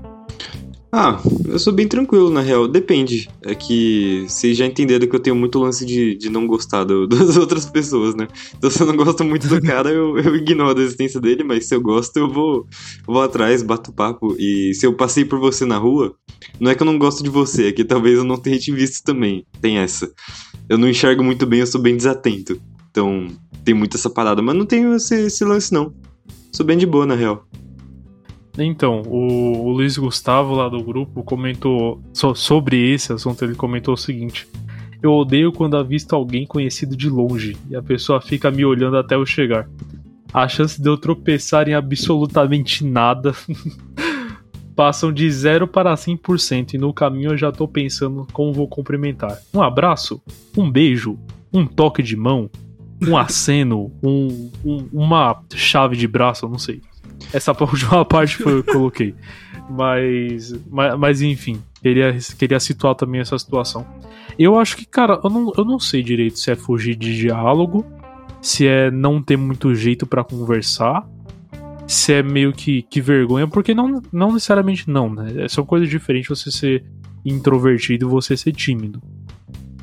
Ah, 0.91 1.22
eu 1.48 1.60
sou 1.60 1.72
bem 1.72 1.88
tranquilo, 1.88 2.31
na 2.31 2.41
real. 2.41 2.67
Depende. 2.67 3.29
É 3.43 3.53
que 3.53 4.25
vocês 4.27 4.58
já 4.58 4.65
entenderam 4.65 5.08
que 5.08 5.15
eu 5.15 5.19
tenho 5.19 5.36
muito 5.36 5.60
lance 5.60 5.86
de, 5.86 6.15
de 6.15 6.29
não 6.29 6.48
gostar 6.48 6.84
do, 6.84 7.05
das 7.08 7.38
outras 7.38 7.65
pessoas, 7.65 8.15
né? 8.15 8.27
Então 8.58 8.72
se 8.72 8.81
eu 8.81 8.88
não 8.88 8.96
gosto 8.96 9.24
muito 9.24 9.48
do 9.48 9.62
cara, 9.62 9.91
eu, 9.91 10.17
eu 10.17 10.36
ignoro 10.36 10.79
a 10.79 10.81
existência 10.81 11.22
dele, 11.22 11.43
mas 11.43 11.67
se 11.67 11.75
eu 11.75 11.81
gosto, 11.81 12.17
eu 12.17 12.27
vou, 12.27 12.65
vou 13.05 13.22
atrás, 13.22 13.62
bato 13.62 13.93
papo. 13.93 14.36
E 14.39 14.74
se 14.74 14.86
eu 14.86 14.93
passei 14.93 15.24
por 15.24 15.39
você 15.39 15.63
na 15.63 15.77
rua, 15.77 16.15
não 16.60 16.72
é 16.72 16.75
que 16.75 16.81
eu 16.81 16.88
não 16.88 16.98
gosto 16.98 17.24
de 17.24 17.29
você, 17.29 17.67
é 17.67 17.72
que 17.72 17.84
talvez 17.84 18.17
eu 18.17 18.24
não 18.24 18.38
tenha 18.38 18.58
te 18.58 18.72
visto 18.72 19.03
também. 19.03 19.46
Tem 19.62 19.77
essa. 19.77 20.12
Eu 20.67 20.77
não 20.77 20.89
enxergo 20.89 21.24
muito 21.24 21.46
bem, 21.46 21.60
eu 21.60 21.67
sou 21.67 21.79
bem 21.79 21.96
desatento. 21.96 22.60
Então, 22.89 23.27
tem 23.63 23.75
muito 23.75 23.96
essa 23.96 24.10
parada. 24.10 24.41
Mas 24.41 24.55
não 24.55 24.65
tenho 24.65 24.96
esse, 24.96 25.13
esse 25.13 25.46
lance, 25.46 25.72
não. 25.72 25.93
Sou 26.51 26.66
bem 26.66 26.77
de 26.77 26.87
boa, 26.87 27.05
na 27.05 27.13
real. 27.13 27.48
Então, 28.57 29.03
o, 29.05 29.68
o 29.68 29.72
Luiz 29.72 29.98
Gustavo 29.98 30.53
lá 30.55 30.68
do 30.68 30.83
grupo 30.83 31.24
comentou 31.24 32.01
so, 32.14 32.33
sobre 32.35 32.92
esse 32.92 33.14
assunto. 33.14 33.44
Ele 33.44 33.55
comentou 33.55 33.94
o 33.94 33.98
seguinte: 33.98 34.48
Eu 35.01 35.14
odeio 35.14 35.51
quando 35.51 35.77
avisto 35.77 36.16
alguém 36.16 36.46
conhecido 36.46 36.96
de 36.96 37.09
longe 37.09 37.55
e 37.70 37.75
a 37.75 37.81
pessoa 37.81 38.20
fica 38.20 38.50
me 38.51 38.66
olhando 38.66 38.98
até 38.98 39.16
eu 39.16 39.25
chegar. 39.25 39.70
A 40.33 40.48
chance 40.48 40.81
de 40.81 40.88
eu 40.88 40.98
tropeçar 40.98 41.68
em 41.68 41.74
absolutamente 41.74 42.85
nada 42.85 43.33
passam 44.75 45.12
de 45.12 45.29
0 45.29 45.68
para 45.68 45.94
100% 45.94 46.75
e 46.75 46.77
no 46.77 46.94
caminho 46.94 47.31
eu 47.31 47.38
já 47.38 47.51
tô 47.51 47.68
pensando 47.68 48.27
como 48.31 48.53
vou 48.53 48.68
cumprimentar. 48.68 49.38
Um 49.53 49.62
abraço? 49.62 50.22
Um 50.55 50.70
beijo? 50.70 51.18
Um 51.51 51.66
toque 51.66 52.03
de 52.03 52.16
mão? 52.16 52.50
Um 53.01 53.18
aceno? 53.18 53.92
Um, 54.03 54.51
um, 54.64 54.88
uma 54.94 55.44
chave 55.53 55.98
de 55.98 56.07
braço? 56.07 56.48
Não 56.48 56.59
sei. 56.59 56.81
Essa 57.34 57.51
última 57.60 58.03
parte 58.05 58.38
foi 58.38 58.60
eu 58.60 58.64
coloquei. 58.64 59.16
Mas, 59.70 60.53
mas, 60.70 60.98
mas, 60.98 61.22
enfim, 61.22 61.62
queria, 61.82 62.18
queria 62.38 62.60
situar 62.60 62.96
também 62.96 63.22
essa 63.22 63.38
situação. 63.38 63.86
Eu 64.38 64.58
acho 64.58 64.77
que, 64.77 64.86
cara, 64.86 65.20
eu 65.24 65.29
não, 65.29 65.51
eu 65.58 65.66
não 65.66 65.79
sei 65.79 66.01
direito 66.01 66.40
se 66.40 66.51
é 66.51 66.55
fugir 66.55 66.96
de 66.96 67.16
diálogo, 67.16 67.86
se 68.42 68.68
é 68.68 68.90
não 68.90 69.22
ter 69.22 69.38
muito 69.38 69.75
jeito 69.75 70.08
para 70.08 70.24
conversar, 70.24 71.08
se 71.88 72.14
é 72.14 72.24
meio 72.24 72.53
que, 72.53 72.84
que 72.84 73.01
vergonha, 73.01 73.48
porque 73.48 73.74
não, 73.74 74.01
não 74.12 74.34
necessariamente 74.34 74.90
não, 74.90 75.10
né? 75.10 75.48
São 75.48 75.66
coisas 75.66 75.90
diferentes 75.90 76.29
você 76.29 76.51
ser 76.51 76.86
introvertido 77.25 78.08
e 78.08 78.10
você 78.10 78.38
ser 78.38 78.53
tímido. 78.53 79.01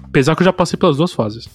Apesar 0.04 0.34
que 0.34 0.42
eu 0.42 0.46
já 0.46 0.52
passei 0.52 0.78
pelas 0.78 0.96
duas 0.96 1.12
fases. 1.12 1.48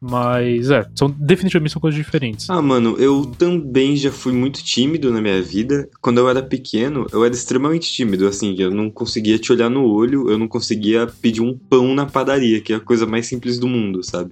Mas 0.00 0.70
é, 0.70 0.88
são 0.94 1.10
definitivamente 1.10 1.72
são 1.72 1.80
coisas 1.80 1.98
diferentes. 1.98 2.48
Ah, 2.48 2.62
mano, 2.62 2.96
eu 2.98 3.26
também 3.26 3.96
já 3.96 4.12
fui 4.12 4.32
muito 4.32 4.62
tímido 4.62 5.12
na 5.12 5.20
minha 5.20 5.42
vida. 5.42 5.88
Quando 6.00 6.18
eu 6.18 6.28
era 6.28 6.40
pequeno, 6.40 7.06
eu 7.12 7.24
era 7.24 7.34
extremamente 7.34 7.92
tímido, 7.92 8.26
assim, 8.28 8.54
eu 8.58 8.70
não 8.70 8.90
conseguia 8.90 9.38
te 9.38 9.50
olhar 9.50 9.68
no 9.68 9.84
olho, 9.84 10.30
eu 10.30 10.38
não 10.38 10.46
conseguia 10.46 11.08
pedir 11.20 11.40
um 11.40 11.58
pão 11.58 11.94
na 11.94 12.06
padaria, 12.06 12.60
que 12.60 12.72
é 12.72 12.76
a 12.76 12.80
coisa 12.80 13.06
mais 13.06 13.26
simples 13.26 13.58
do 13.58 13.66
mundo, 13.66 14.04
sabe? 14.04 14.30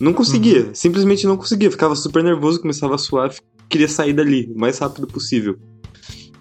Não 0.00 0.12
conseguia, 0.12 0.66
uhum. 0.66 0.74
simplesmente 0.74 1.24
não 1.24 1.36
conseguia. 1.36 1.70
Ficava 1.70 1.94
super 1.94 2.24
nervoso, 2.24 2.60
começava 2.60 2.96
a 2.96 2.98
suar, 2.98 3.32
queria 3.68 3.88
sair 3.88 4.12
dali 4.12 4.50
o 4.54 4.58
mais 4.58 4.78
rápido 4.78 5.06
possível. 5.06 5.56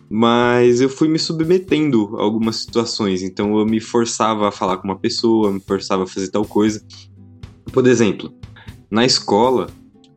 Mas 0.09 0.81
eu 0.81 0.89
fui 0.89 1.07
me 1.07 1.17
submetendo 1.17 2.15
a 2.17 2.23
algumas 2.23 2.57
situações, 2.57 3.21
então 3.21 3.57
eu 3.57 3.65
me 3.65 3.79
forçava 3.79 4.47
a 4.47 4.51
falar 4.51 4.77
com 4.77 4.87
uma 4.87 4.97
pessoa, 4.97 5.51
me 5.51 5.59
forçava 5.59 6.03
a 6.03 6.07
fazer 6.07 6.29
tal 6.29 6.45
coisa. 6.45 6.83
Por 7.73 7.87
exemplo, 7.87 8.31
na 8.89 9.03
escola, 9.03 9.67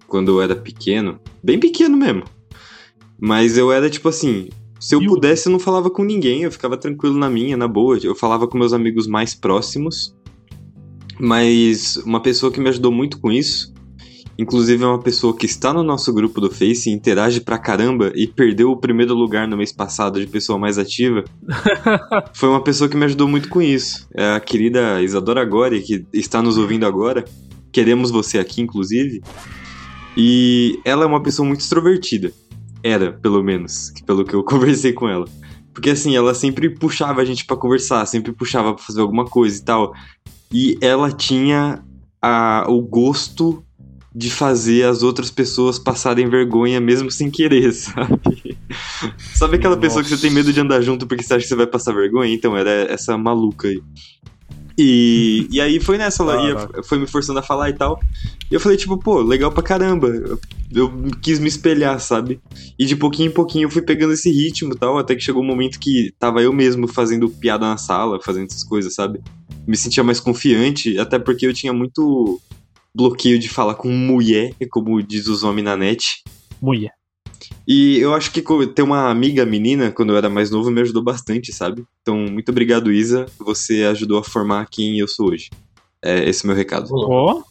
quando 0.07 0.31
eu 0.31 0.43
era 0.43 0.55
pequeno, 0.55 1.19
bem 1.43 1.59
pequeno 1.59 1.97
mesmo, 1.97 2.25
mas 3.19 3.57
eu 3.57 3.73
era 3.73 3.89
tipo 3.89 4.09
assim, 4.09 4.51
se 4.79 4.95
eu 4.95 5.05
pudesse, 5.07 5.49
eu 5.49 5.53
não 5.53 5.59
falava 5.59 5.91
com 5.91 6.05
ninguém, 6.05 6.43
eu 6.43 6.53
ficava 6.53 6.77
tranquilo 6.77 7.17
na 7.19 7.31
minha, 7.31 7.57
na 7.57 7.67
boa. 7.67 7.99
Eu 8.03 8.15
falava 8.15 8.47
com 8.47 8.59
meus 8.59 8.75
amigos 8.75 9.07
mais 9.07 9.35
próximos. 9.35 10.15
Mas 11.19 11.97
uma 12.05 12.21
pessoa 12.21 12.53
que 12.53 12.61
me 12.61 12.69
ajudou 12.69 12.93
muito 12.93 13.19
com 13.19 13.33
isso, 13.33 13.73
inclusive 14.39 14.83
é 14.83 14.87
uma 14.87 15.01
pessoa 15.01 15.37
que 15.37 15.47
está 15.47 15.73
no 15.73 15.83
nosso 15.83 16.13
grupo 16.13 16.41
do 16.41 16.51
Face, 16.51 16.91
interage 16.91 17.41
pra 17.41 17.59
caramba 17.59 18.13
e 18.15 18.27
perdeu 18.27 18.71
o 18.71 18.77
primeiro 18.77 19.15
lugar 19.15 19.49
no 19.49 19.57
mês 19.57 19.73
passado 19.73 20.21
de 20.21 20.27
pessoa 20.27 20.59
mais 20.59 20.79
ativa, 20.79 21.25
foi 22.35 22.49
uma 22.49 22.63
pessoa 22.63 22.89
que 22.89 22.97
me 22.97 23.05
ajudou 23.05 23.29
muito 23.29 23.49
com 23.49 23.63
isso. 23.63 24.07
É 24.15 24.35
a 24.35 24.41
querida 24.41 25.03
Isadora 25.03 25.45
Gori, 25.45 25.81
que 25.81 26.07
está 26.13 26.43
nos 26.43 26.59
ouvindo 26.59 26.87
agora. 26.87 27.25
Queremos 27.73 28.11
você 28.11 28.39
aqui, 28.39 28.61
inclusive. 28.61 29.23
E 30.17 30.81
ela 30.85 31.05
é 31.05 31.07
uma 31.07 31.23
pessoa 31.23 31.47
muito 31.47 31.61
extrovertida. 31.61 32.33
Era, 32.83 33.13
pelo 33.13 33.43
menos, 33.43 33.93
pelo 34.07 34.25
que 34.25 34.35
eu 34.35 34.43
conversei 34.45 34.93
com 34.93 35.09
ela. 35.09 35.27
Porque 35.75 35.91
assim, 35.91 36.17
ela 36.17 36.33
sempre 36.33 36.71
puxava 36.71 37.21
a 37.21 37.25
gente 37.25 37.45
para 37.45 37.57
conversar, 37.57 38.07
sempre 38.07 38.33
puxava 38.33 38.73
para 38.73 38.83
fazer 38.83 39.03
alguma 39.03 39.27
coisa 39.27 39.61
e 39.61 39.63
tal. 39.63 39.93
E 40.51 40.79
ela 40.81 41.13
tinha 41.13 41.85
a, 42.23 42.65
o 42.69 42.81
gosto 42.81 43.63
de 44.17 44.31
fazer 44.31 44.85
as 44.85 45.03
outras 45.03 45.31
pessoas 45.31 45.79
passarem 45.79 46.27
vergonha 46.27 46.81
mesmo 46.81 47.11
sem 47.11 47.31
querer, 47.31 47.71
sabe? 47.77 48.57
sabe 49.35 49.57
aquela 49.57 49.77
Nossa. 49.77 49.87
pessoa 49.87 50.03
que 50.03 50.09
você 50.09 50.17
tem 50.17 50.31
medo 50.31 50.51
de 50.55 50.59
andar 50.59 50.81
junto 50.81 51.07
porque 51.07 51.23
você 51.23 51.35
acha 51.35 51.43
que 51.43 51.49
você 51.49 51.55
vai 51.55 51.67
passar 51.67 51.93
vergonha? 51.93 52.33
Então, 52.33 52.57
era 52.57 52.91
essa 52.91 53.19
maluca 53.19 53.69
aí. 53.69 53.79
E, 54.79 55.47
e 55.53 55.61
aí 55.61 55.79
foi 55.79 55.99
nessa, 55.99 56.23
ela 56.23 56.49
ia, 56.49 56.83
foi 56.85 56.99
me 56.99 57.07
forçando 57.07 57.41
a 57.41 57.43
falar 57.43 57.69
e 57.69 57.75
tal. 57.75 58.01
E 58.51 58.55
eu 58.55 58.61
falei, 58.61 58.79
tipo, 58.79 58.97
pô, 58.97 59.21
legal 59.21 59.53
pra 59.53 59.63
caramba. 59.63 60.09
Eu, 60.09 60.41
eu 60.73 60.91
quis 61.21 61.39
me 61.39 61.49
espelhar, 61.49 62.01
sabe? 62.01 62.41
E 62.79 62.87
de 62.87 62.97
pouquinho 62.97 63.29
em 63.29 63.35
pouquinho 63.35 63.67
eu 63.67 63.71
fui 63.71 63.83
pegando 63.83 64.15
esse 64.15 64.31
ritmo 64.31 64.73
e 64.73 64.79
tal, 64.79 64.97
até 64.97 65.15
que 65.15 65.21
chegou 65.21 65.43
um 65.43 65.47
momento 65.47 65.79
que 65.79 66.15
tava 66.19 66.41
eu 66.41 66.55
mesmo 66.55 66.89
fazendo 66.89 67.29
piada 67.29 67.67
na 67.67 67.77
sala, 67.77 68.19
fazendo 68.19 68.47
essas 68.47 68.65
coisas, 68.65 68.95
sabe? 68.95 69.21
Me 69.67 69.77
sentia 69.77 70.03
mais 70.03 70.21
confiante, 70.21 70.99
até 70.99 71.19
porque 71.19 71.47
eu 71.47 71.53
tinha 71.53 71.75
muito 71.75 72.41
bloqueio 72.97 73.39
de 73.39 73.49
falar 73.49 73.75
com 73.75 73.89
mulher, 73.89 74.55
como 74.71 75.03
diz 75.03 75.27
os 75.27 75.43
homens 75.43 75.65
na 75.65 75.77
net. 75.77 76.23
Mulher. 76.61 76.93
E 77.69 77.99
eu 77.99 78.15
acho 78.15 78.31
que 78.33 78.43
ter 78.75 78.83
uma 78.83 79.11
amiga 79.11 79.45
menina, 79.45 79.91
quando 79.91 80.11
eu 80.11 80.17
era 80.17 80.31
mais 80.31 80.51
novo, 80.51 80.71
me 80.71 80.81
ajudou 80.81 81.03
bastante, 81.03 81.53
sabe? 81.53 81.85
Então, 82.01 82.17
muito 82.17 82.49
obrigado, 82.51 82.93
Isa. 82.93 83.27
Você 83.39 83.85
ajudou 83.85 84.19
a 84.19 84.25
formar 84.25 84.67
quem 84.71 84.99
eu 84.99 85.09
sou 85.09 85.31
hoje. 85.31 85.51
É 86.03 86.29
esse 86.29 86.45
é 86.45 86.45
o 86.45 86.49
meu 86.49 86.57
recado. 86.57 86.89
Ó, 86.93 87.43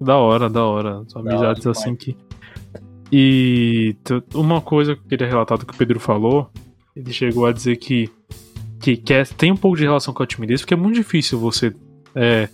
da 0.00 0.16
hora, 0.16 0.50
da 0.50 0.64
hora. 0.64 1.04
São 1.08 1.22
Da 1.22 1.30
hora 1.30 1.38
amizades 1.38 1.62
demais. 1.62 1.78
assim 1.78 1.94
que. 1.94 2.16
E 3.12 3.96
uma 4.34 4.60
coisa 4.60 4.94
que 4.94 5.02
eu 5.02 5.08
queria 5.08 5.26
relatar 5.26 5.58
do 5.58 5.66
que 5.66 5.74
o 5.74 5.76
Pedro 5.76 5.98
falou, 5.98 6.48
ele 6.94 7.12
chegou 7.12 7.46
a 7.46 7.52
dizer 7.52 7.76
que, 7.76 8.08
que 8.80 8.96
quer, 8.96 9.26
tem 9.26 9.50
um 9.50 9.56
pouco 9.56 9.76
de 9.76 9.82
relação 9.82 10.14
com 10.14 10.22
a 10.22 10.26
timidez, 10.26 10.60
porque 10.60 10.74
é 10.74 10.76
muito 10.76 10.94
difícil 10.94 11.38
você, 11.38 11.74
é, 12.14 12.48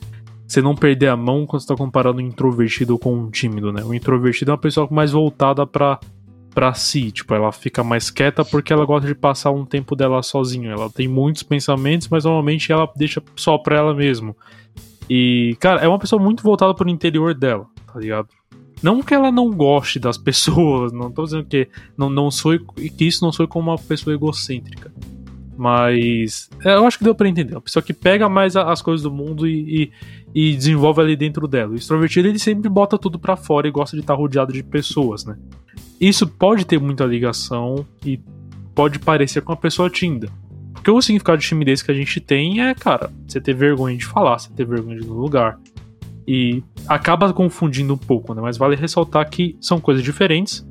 você 0.47 0.63
não 0.63 0.75
perder 0.75 1.09
a 1.09 1.17
mão 1.17 1.45
quando 1.45 1.63
você 1.63 1.69
tá 1.69 1.77
comparando 1.77 2.19
um 2.19 2.27
introvertido 2.27 2.99
com 2.99 3.15
um 3.15 3.31
tímido, 3.31 3.73
né? 3.73 3.83
O 3.83 3.93
introvertido 3.93 4.51
é 4.51 4.55
uma 4.55 4.61
pessoa 4.61 4.87
mais 4.91 5.11
voltada 5.13 5.67
pra, 5.67 5.99
pra 6.55 6.73
si, 6.73 7.11
tipo, 7.11 7.35
ela 7.35 7.51
fica 7.51 7.83
mais 7.83 8.11
quieta 8.11 8.45
porque 8.45 8.73
ela 8.73 8.87
gosta 8.87 9.09
de 9.09 9.15
passar 9.15 9.51
um 9.51 9.65
tempo 9.65 9.97
dela 9.97 10.23
sozinha. 10.23 10.71
Ela 10.71 10.89
tem 10.89 11.09
muitos 11.09 11.43
pensamentos, 11.43 12.09
mas 12.09 12.25
normalmente 12.25 12.71
ela 12.71 12.91
deixa 12.97 13.23
só 13.35 13.59
pra 13.59 13.77
ela 13.77 13.95
mesma. 13.95 14.35
E, 15.11 15.57
cara, 15.61 15.81
é 15.81 15.89
uma 15.89 15.99
pessoa 15.99 16.23
muito 16.23 16.43
voltada 16.43 16.75
pro 16.75 16.89
interior 16.89 17.35
dela, 17.35 17.67
tá 17.93 17.99
ligado? 17.99 18.29
Não 18.83 19.03
que 19.03 19.15
ela 19.15 19.33
não 19.33 19.51
goste 19.51 19.99
das 19.99 20.19
pessoas, 20.19 20.93
não 20.93 21.11
tô 21.11 21.25
dizendo 21.25 21.45
que 21.45 21.69
não, 21.97 22.09
não 22.09 22.31
sou 22.31 22.59
que 22.59 23.05
isso 23.05 23.25
não 23.25 23.33
sou 23.33 23.49
como 23.49 23.71
uma 23.71 23.79
pessoa 23.79 24.15
egocêntrica. 24.15 24.93
Mas 25.57 26.51
é, 26.65 26.75
eu 26.75 26.87
acho 26.87 26.99
que 26.99 27.05
deu 27.05 27.15
pra 27.15 27.29
entender. 27.29 27.55
Uma 27.55 27.61
pessoa 27.63 27.83
que 27.83 27.93
pega 27.93 28.29
mais 28.29 28.57
a- 28.57 28.71
as 28.71 28.83
coisas 28.83 29.03
do 29.03 29.11
mundo 29.11 29.47
e, 29.47 29.91
e, 30.35 30.51
e 30.53 30.57
desenvolve 30.57 31.01
ali 31.01 31.17
dentro 31.17 31.49
dela. 31.49 31.73
O 31.73 31.77
extrovertido 31.77 32.29
ele 32.29 32.39
sempre 32.39 32.69
bota 32.69 32.99
tudo 32.99 33.19
pra 33.19 33.37
fora 33.37 33.67
e 33.67 33.71
gosta 33.71 33.97
de 33.97 34.03
estar 34.03 34.15
rodeado 34.15 34.53
de 34.53 34.63
pessoas, 34.63 35.25
né? 35.25 35.37
Isso 36.01 36.27
pode 36.27 36.67
ter 36.67 36.79
muita 36.79 37.05
ligação 37.07 37.87
e 38.05 38.21
pode 38.75 38.99
parecer 38.99 39.41
com 39.41 39.53
uma 39.53 39.57
pessoa 39.59 39.89
tímida. 39.89 40.29
Porque 40.75 40.91
o 40.91 41.01
significado 41.01 41.39
de 41.39 41.47
timidez 41.49 41.81
que 41.83 41.91
a 41.91 41.95
gente 41.95 42.21
tem 42.21 42.61
é, 42.61 42.75
cara, 42.75 43.11
você 43.27 43.41
ter 43.41 43.55
vergonha 43.55 43.97
de 43.97 44.05
falar, 44.05 44.39
você 44.39 44.51
ter 44.53 44.67
vergonha 44.67 44.99
de 44.99 45.05
ir 45.05 45.09
no 45.09 45.15
lugar. 45.19 45.59
E 46.29 46.63
acaba 46.87 47.33
confundindo 47.33 47.95
um 47.95 47.99
pouco, 47.99 48.35
né? 48.35 48.43
Mas 48.43 48.59
vale 48.59 48.77
ressaltar 48.77 49.29
que 49.31 49.57
são 49.61 49.81
coisas 49.81 50.05
diferentes. 50.05 50.67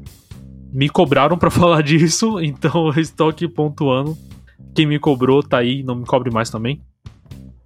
Me 0.71 0.89
cobraram 0.89 1.37
pra 1.37 1.49
falar 1.51 1.81
disso, 1.81 2.39
então 2.39 2.89
eu 2.93 3.01
estou 3.01 3.29
aqui 3.29 3.47
pontuando. 3.47 4.15
Quem 4.75 4.85
me 4.85 4.99
cobrou 4.99 5.41
tá 5.41 5.57
aí, 5.59 5.81
não 5.83 5.95
me 5.95 6.05
cobre 6.05 6.29
mais 6.29 6.49
também. 6.49 6.81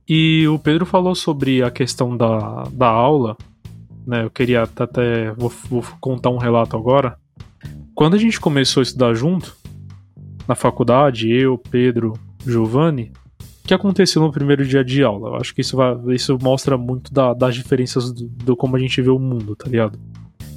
E 0.08 0.48
o 0.48 0.58
Pedro 0.60 0.86
falou 0.86 1.14
sobre 1.16 1.62
a 1.64 1.70
questão 1.72 2.16
da, 2.16 2.64
da 2.72 2.88
aula, 2.88 3.36
né? 4.06 4.24
Eu 4.24 4.30
queria 4.30 4.64
até-. 4.64 5.32
Vou, 5.34 5.52
vou 5.70 5.84
contar 6.00 6.30
um 6.30 6.38
relato 6.38 6.78
agora. 6.78 7.18
Quando 7.96 8.14
a 8.16 8.18
gente 8.18 8.40
começou 8.40 8.82
a 8.82 8.84
estudar 8.84 9.14
junto, 9.14 9.56
na 10.48 10.56
faculdade, 10.56 11.30
eu, 11.30 11.58
Pedro, 11.58 12.14
Giovanni, 12.46 13.12
o 13.64 13.68
que 13.68 13.74
aconteceu 13.74 14.22
no 14.22 14.32
primeiro 14.32 14.66
dia 14.66 14.84
de 14.84 15.04
aula? 15.04 15.30
Eu 15.30 15.36
acho 15.36 15.54
que 15.54 15.62
isso, 15.62 15.76
vai, 15.76 15.96
isso 16.10 16.38
mostra 16.42 16.78
muito 16.78 17.14
da- 17.14 17.34
das 17.34 17.54
diferenças 17.54 18.12
do, 18.12 18.28
do 18.28 18.56
como 18.56 18.76
a 18.76 18.80
gente 18.80 19.00
vê 19.02 19.10
o 19.10 19.20
mundo, 19.20 19.56
tá 19.56 19.70
ligado? 19.70 20.00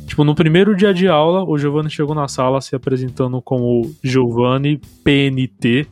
Tipo, 0.06 0.24
no 0.24 0.34
primeiro 0.34 0.74
dia 0.76 0.94
de 0.94 1.08
aula, 1.08 1.42
o 1.44 1.58
Giovanni 1.58 1.90
chegou 1.90 2.14
na 2.14 2.28
sala 2.28 2.60
se 2.60 2.74
apresentando 2.76 3.40
como 3.42 3.94
Giovanni 4.02 4.80
PNT, 5.02 5.86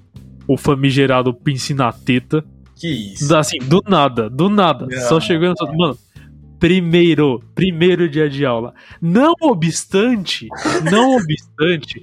o 0.52 0.56
famigerado 0.56 1.32
Pincinateta. 1.32 2.44
Que 2.74 2.88
isso. 2.88 3.36
Assim, 3.36 3.58
do 3.58 3.80
nada, 3.88 4.28
do 4.28 4.48
nada. 4.48 4.86
Não. 4.90 5.00
Só 5.08 5.20
chegando. 5.20 5.56
só- 5.56 5.72
Mano, 5.72 5.96
primeiro, 6.58 7.40
primeiro 7.54 8.08
dia 8.08 8.28
de 8.28 8.44
aula. 8.44 8.74
Não 9.00 9.32
obstante, 9.42 10.48
não 10.90 11.14
obstante, 11.16 12.02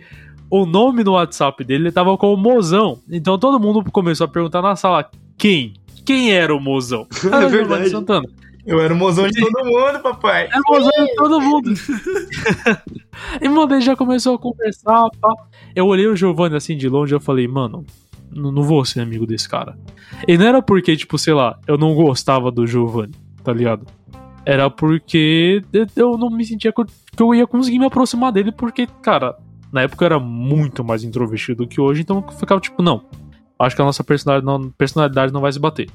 o 0.50 0.66
nome 0.66 1.04
no 1.04 1.12
WhatsApp 1.12 1.62
dele 1.66 1.92
tava 1.92 2.18
com 2.18 2.34
o 2.34 2.38
Mozão. 2.38 3.00
Então 3.12 3.38
todo 3.38 3.60
mundo 3.60 3.84
começou 3.92 4.24
a 4.24 4.30
perguntar 4.30 4.62
na 4.62 4.78
sala 4.78 5.10
quem? 5.38 5.74
Quem 6.06 6.32
era 6.32 6.56
o 6.56 6.60
Mozão? 6.60 7.06
Giovanni 7.20 7.50
verdade. 7.50 7.90
Santana. 7.90 8.28
Eu 8.66 8.82
era 8.82 8.94
o 8.94 8.98
mozão 8.98 9.30
de 9.30 9.40
todo 9.40 9.66
mundo, 9.66 10.00
papai. 10.02 10.48
Era 10.48 10.60
o 10.60 10.74
Mozão 10.74 11.06
de 11.06 11.16
todo 11.16 11.40
mundo. 11.40 11.72
e, 13.42 13.48
mano, 13.48 13.74
ele 13.74 13.82
já 13.82 13.96
começou 13.96 14.36
a 14.36 14.38
conversar. 14.40 15.10
Pá. 15.22 15.30
Eu 15.74 15.88
olhei 15.88 16.06
o 16.06 16.18
Giovanni 16.18 16.58
assim 16.58 16.76
de 16.76 16.90
longe 16.90 17.14
e 17.14 17.16
eu 17.16 17.20
falei, 17.22 17.48
mano, 17.48 17.86
não 18.38 18.64
vou 18.64 18.84
ser 18.86 19.02
amigo 19.02 19.26
desse 19.26 19.48
cara. 19.50 19.78
E 20.28 20.38
não 20.38 20.46
era 20.46 20.62
porque, 20.62 20.96
tipo, 20.96 21.18
sei 21.18 21.34
lá, 21.34 21.60
eu 21.68 21.78
não 21.78 21.94
gostava 21.96 22.52
do 22.52 22.66
Giovanni, 22.68 23.14
tá 23.44 23.52
ligado? 23.54 23.86
Era 24.46 24.70
porque 24.70 25.62
eu 25.96 26.18
não 26.18 26.30
me 26.30 26.46
sentia 26.46 26.72
que 26.72 26.80
eu- 26.82 26.86
que 26.86 27.22
eu 27.24 27.36
ia 27.36 27.46
conseguir 27.46 27.80
me 27.80 27.86
aproximar 27.86 28.32
dele, 28.32 28.52
porque, 28.52 28.88
cara, 29.02 29.36
na 29.74 29.82
época 29.82 30.04
eu 30.04 30.08
era 30.08 30.20
muito 30.20 30.84
mais 30.84 31.04
introvertido 31.04 31.64
do 31.64 31.68
que 31.68 31.82
hoje, 31.82 32.02
então 32.02 32.24
eu 32.26 32.34
ficava 32.38 32.62
tipo, 32.62 32.82
não, 32.82 33.04
acho 33.60 33.76
que 33.76 33.82
a 33.82 33.86
nossa 33.86 34.04
personalidade 34.04 34.46
não, 34.46 34.70
personalidade 34.72 35.34
não 35.34 35.42
vai 35.42 35.52
se 35.52 35.60
bater. 35.60 35.90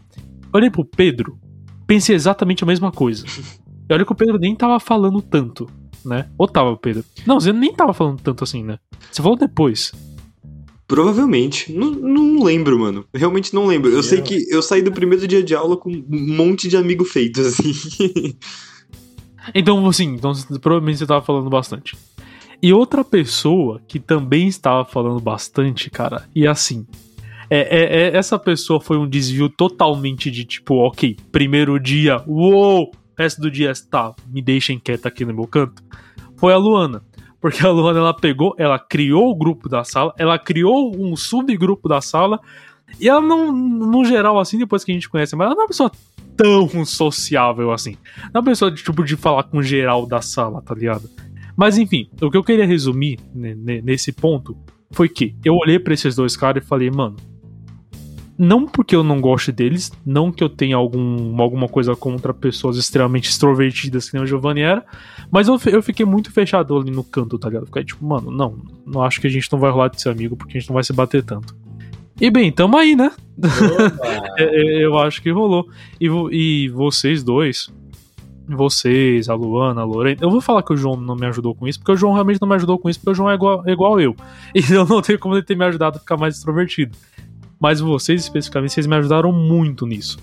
Olhei 0.52 0.68
pro 0.70 0.84
Pedro, 0.84 1.38
pensei 1.86 2.14
exatamente 2.14 2.62
a 2.62 2.66
mesma 2.66 2.90
coisa. 2.92 3.24
E 3.90 3.92
olha 3.94 4.04
que 4.06 4.12
o 4.12 4.14
Pedro 4.14 4.38
nem 4.38 4.54
tava 4.54 4.78
falando 4.78 5.20
tanto, 5.20 5.68
né? 6.04 6.28
Ou 6.38 6.46
tava, 6.46 6.74
Pedro? 6.76 7.04
Não, 7.26 7.40
você 7.40 7.52
nem 7.52 7.74
tava 7.74 7.92
falando 7.92 8.20
tanto 8.22 8.44
assim, 8.44 8.62
né? 8.62 8.78
Você 9.10 9.20
falou 9.20 9.36
depois. 9.36 9.92
Provavelmente. 10.94 11.72
Não, 11.72 11.90
não 11.90 12.42
lembro, 12.44 12.78
mano. 12.78 13.06
Realmente 13.14 13.54
não 13.54 13.66
lembro. 13.66 13.90
Eu 13.90 14.02
sei 14.02 14.18
Eu- 14.18 14.22
que 14.22 14.46
eu 14.50 14.60
saí 14.60 14.82
do 14.82 14.92
primeiro 14.92 15.26
dia 15.26 15.42
de 15.42 15.54
aula 15.54 15.74
com 15.74 15.90
um 15.90 16.04
monte 16.36 16.68
de 16.68 16.76
amigo 16.76 17.02
feito, 17.04 17.40
assim. 17.40 17.72
Então, 19.54 19.84
assim, 19.88 20.14
então 20.14 20.32
provavelmente 20.60 20.98
você 20.98 21.06
tava 21.06 21.24
falando 21.24 21.50
bastante. 21.50 21.96
E 22.62 22.72
outra 22.72 23.02
pessoa 23.02 23.80
que 23.88 23.98
também 23.98 24.46
estava 24.46 24.84
falando 24.84 25.18
bastante, 25.18 25.90
cara, 25.90 26.28
e 26.34 26.46
assim. 26.46 26.86
É, 27.50 27.58
é- 27.60 28.02
é- 28.02 28.16
essa 28.16 28.38
pessoa 28.38 28.80
foi 28.80 28.96
um 28.98 29.08
desvio 29.08 29.48
totalmente 29.48 30.30
de 30.30 30.44
tipo, 30.44 30.74
ok, 30.76 31.16
primeiro 31.32 31.76
dia, 31.80 32.22
uou, 32.26 32.92
resto 33.18 33.40
do 33.42 33.50
dia, 33.50 33.72
tá, 33.90 34.14
me 34.32 34.40
deixem 34.40 34.78
quieto 34.78 35.06
aqui 35.06 35.24
no 35.24 35.34
meu 35.34 35.46
canto. 35.48 35.82
Foi 36.36 36.52
a 36.52 36.56
Luana. 36.56 37.02
Porque 37.42 37.66
a 37.66 37.70
Luana, 37.70 37.98
ela 37.98 38.14
pegou, 38.14 38.54
ela 38.56 38.78
criou 38.78 39.28
o 39.30 39.34
grupo 39.34 39.68
da 39.68 39.82
sala, 39.84 40.14
ela 40.16 40.38
criou 40.38 40.94
um 40.96 41.16
subgrupo 41.16 41.88
da 41.88 42.00
sala, 42.00 42.38
e 43.00 43.08
ela 43.08 43.20
não, 43.20 43.50
no 43.52 44.04
geral, 44.04 44.38
assim, 44.38 44.56
depois 44.58 44.84
que 44.84 44.92
a 44.92 44.94
gente 44.94 45.08
conhece, 45.10 45.34
mas 45.34 45.46
ela 45.46 45.54
não 45.56 45.62
é 45.62 45.64
uma 45.64 45.68
pessoa 45.68 45.90
tão 46.36 46.84
sociável 46.84 47.72
assim. 47.72 47.96
Não 48.26 48.30
é 48.34 48.38
uma 48.38 48.44
pessoa 48.44 48.70
de, 48.70 48.82
tipo, 48.82 49.02
de 49.04 49.16
falar 49.16 49.42
com 49.42 49.60
geral 49.62 50.06
da 50.06 50.22
sala, 50.22 50.62
tá 50.62 50.74
ligado? 50.74 51.10
Mas 51.56 51.76
enfim, 51.78 52.08
o 52.22 52.30
que 52.30 52.36
eu 52.36 52.44
queria 52.44 52.64
resumir 52.66 53.18
ne- 53.34 53.54
ne- 53.54 53.82
nesse 53.82 54.12
ponto 54.12 54.56
foi 54.92 55.08
que 55.08 55.34
eu 55.44 55.54
olhei 55.56 55.78
pra 55.78 55.94
esses 55.94 56.14
dois 56.14 56.36
caras 56.36 56.62
e 56.64 56.66
falei, 56.66 56.90
mano, 56.90 57.16
não 58.42 58.66
porque 58.66 58.96
eu 58.96 59.04
não 59.04 59.20
goste 59.20 59.52
deles, 59.52 59.92
não 60.04 60.32
que 60.32 60.42
eu 60.42 60.48
tenha 60.48 60.74
algum, 60.74 61.40
alguma 61.40 61.68
coisa 61.68 61.94
contra 61.94 62.34
pessoas 62.34 62.76
extremamente 62.76 63.28
extrovertidas 63.28 64.10
que 64.10 64.16
nem 64.16 64.24
o 64.24 64.26
Giovanni 64.26 64.62
era, 64.62 64.84
mas 65.30 65.46
eu, 65.46 65.60
eu 65.66 65.80
fiquei 65.80 66.04
muito 66.04 66.32
fechado 66.32 66.76
ali 66.76 66.90
no 66.90 67.04
canto, 67.04 67.38
tá 67.38 67.48
ligado? 67.48 67.66
Fiquei 67.66 67.84
tipo, 67.84 68.04
mano, 68.04 68.32
não, 68.32 68.58
não 68.84 69.00
acho 69.00 69.20
que 69.20 69.28
a 69.28 69.30
gente 69.30 69.50
não 69.52 69.60
vai 69.60 69.70
rolar 69.70 69.88
de 69.88 70.02
ser 70.02 70.08
amigo 70.08 70.36
porque 70.36 70.58
a 70.58 70.60
gente 70.60 70.68
não 70.68 70.74
vai 70.74 70.82
se 70.82 70.92
bater 70.92 71.22
tanto. 71.22 71.54
E 72.20 72.32
bem, 72.32 72.50
tamo 72.50 72.76
aí, 72.76 72.96
né? 72.96 73.12
É, 74.38 74.44
é, 74.44 74.84
eu 74.84 74.98
acho 74.98 75.22
que 75.22 75.30
rolou. 75.30 75.68
E, 76.00 76.06
e 76.32 76.68
vocês 76.70 77.22
dois, 77.22 77.70
vocês, 78.48 79.28
a 79.28 79.34
Luana, 79.34 79.82
a 79.82 79.84
Lorena, 79.84 80.18
eu 80.20 80.30
vou 80.30 80.40
falar 80.40 80.62
que 80.62 80.72
o 80.72 80.76
João 80.76 80.96
não 80.96 81.14
me 81.14 81.26
ajudou 81.26 81.54
com 81.54 81.68
isso, 81.68 81.78
porque 81.78 81.92
o 81.92 81.96
João 81.96 82.14
realmente 82.14 82.40
não 82.40 82.48
me 82.48 82.54
ajudou 82.54 82.78
com 82.78 82.88
isso, 82.88 82.98
porque 82.98 83.10
o 83.12 83.14
João 83.14 83.30
é 83.30 83.34
igual, 83.34 83.62
é 83.66 83.72
igual 83.72 84.00
eu. 84.00 84.16
E 84.54 84.72
eu 84.72 84.86
não 84.86 85.00
tenho 85.00 85.18
como 85.18 85.34
ele 85.34 85.44
ter 85.44 85.56
me 85.56 85.64
ajudado 85.64 85.96
a 85.98 86.00
ficar 86.00 86.16
mais 86.16 86.36
extrovertido. 86.36 86.96
Mas 87.62 87.78
vocês, 87.78 88.22
especificamente, 88.22 88.72
vocês 88.72 88.88
me 88.88 88.96
ajudaram 88.96 89.30
muito 89.30 89.86
nisso. 89.86 90.18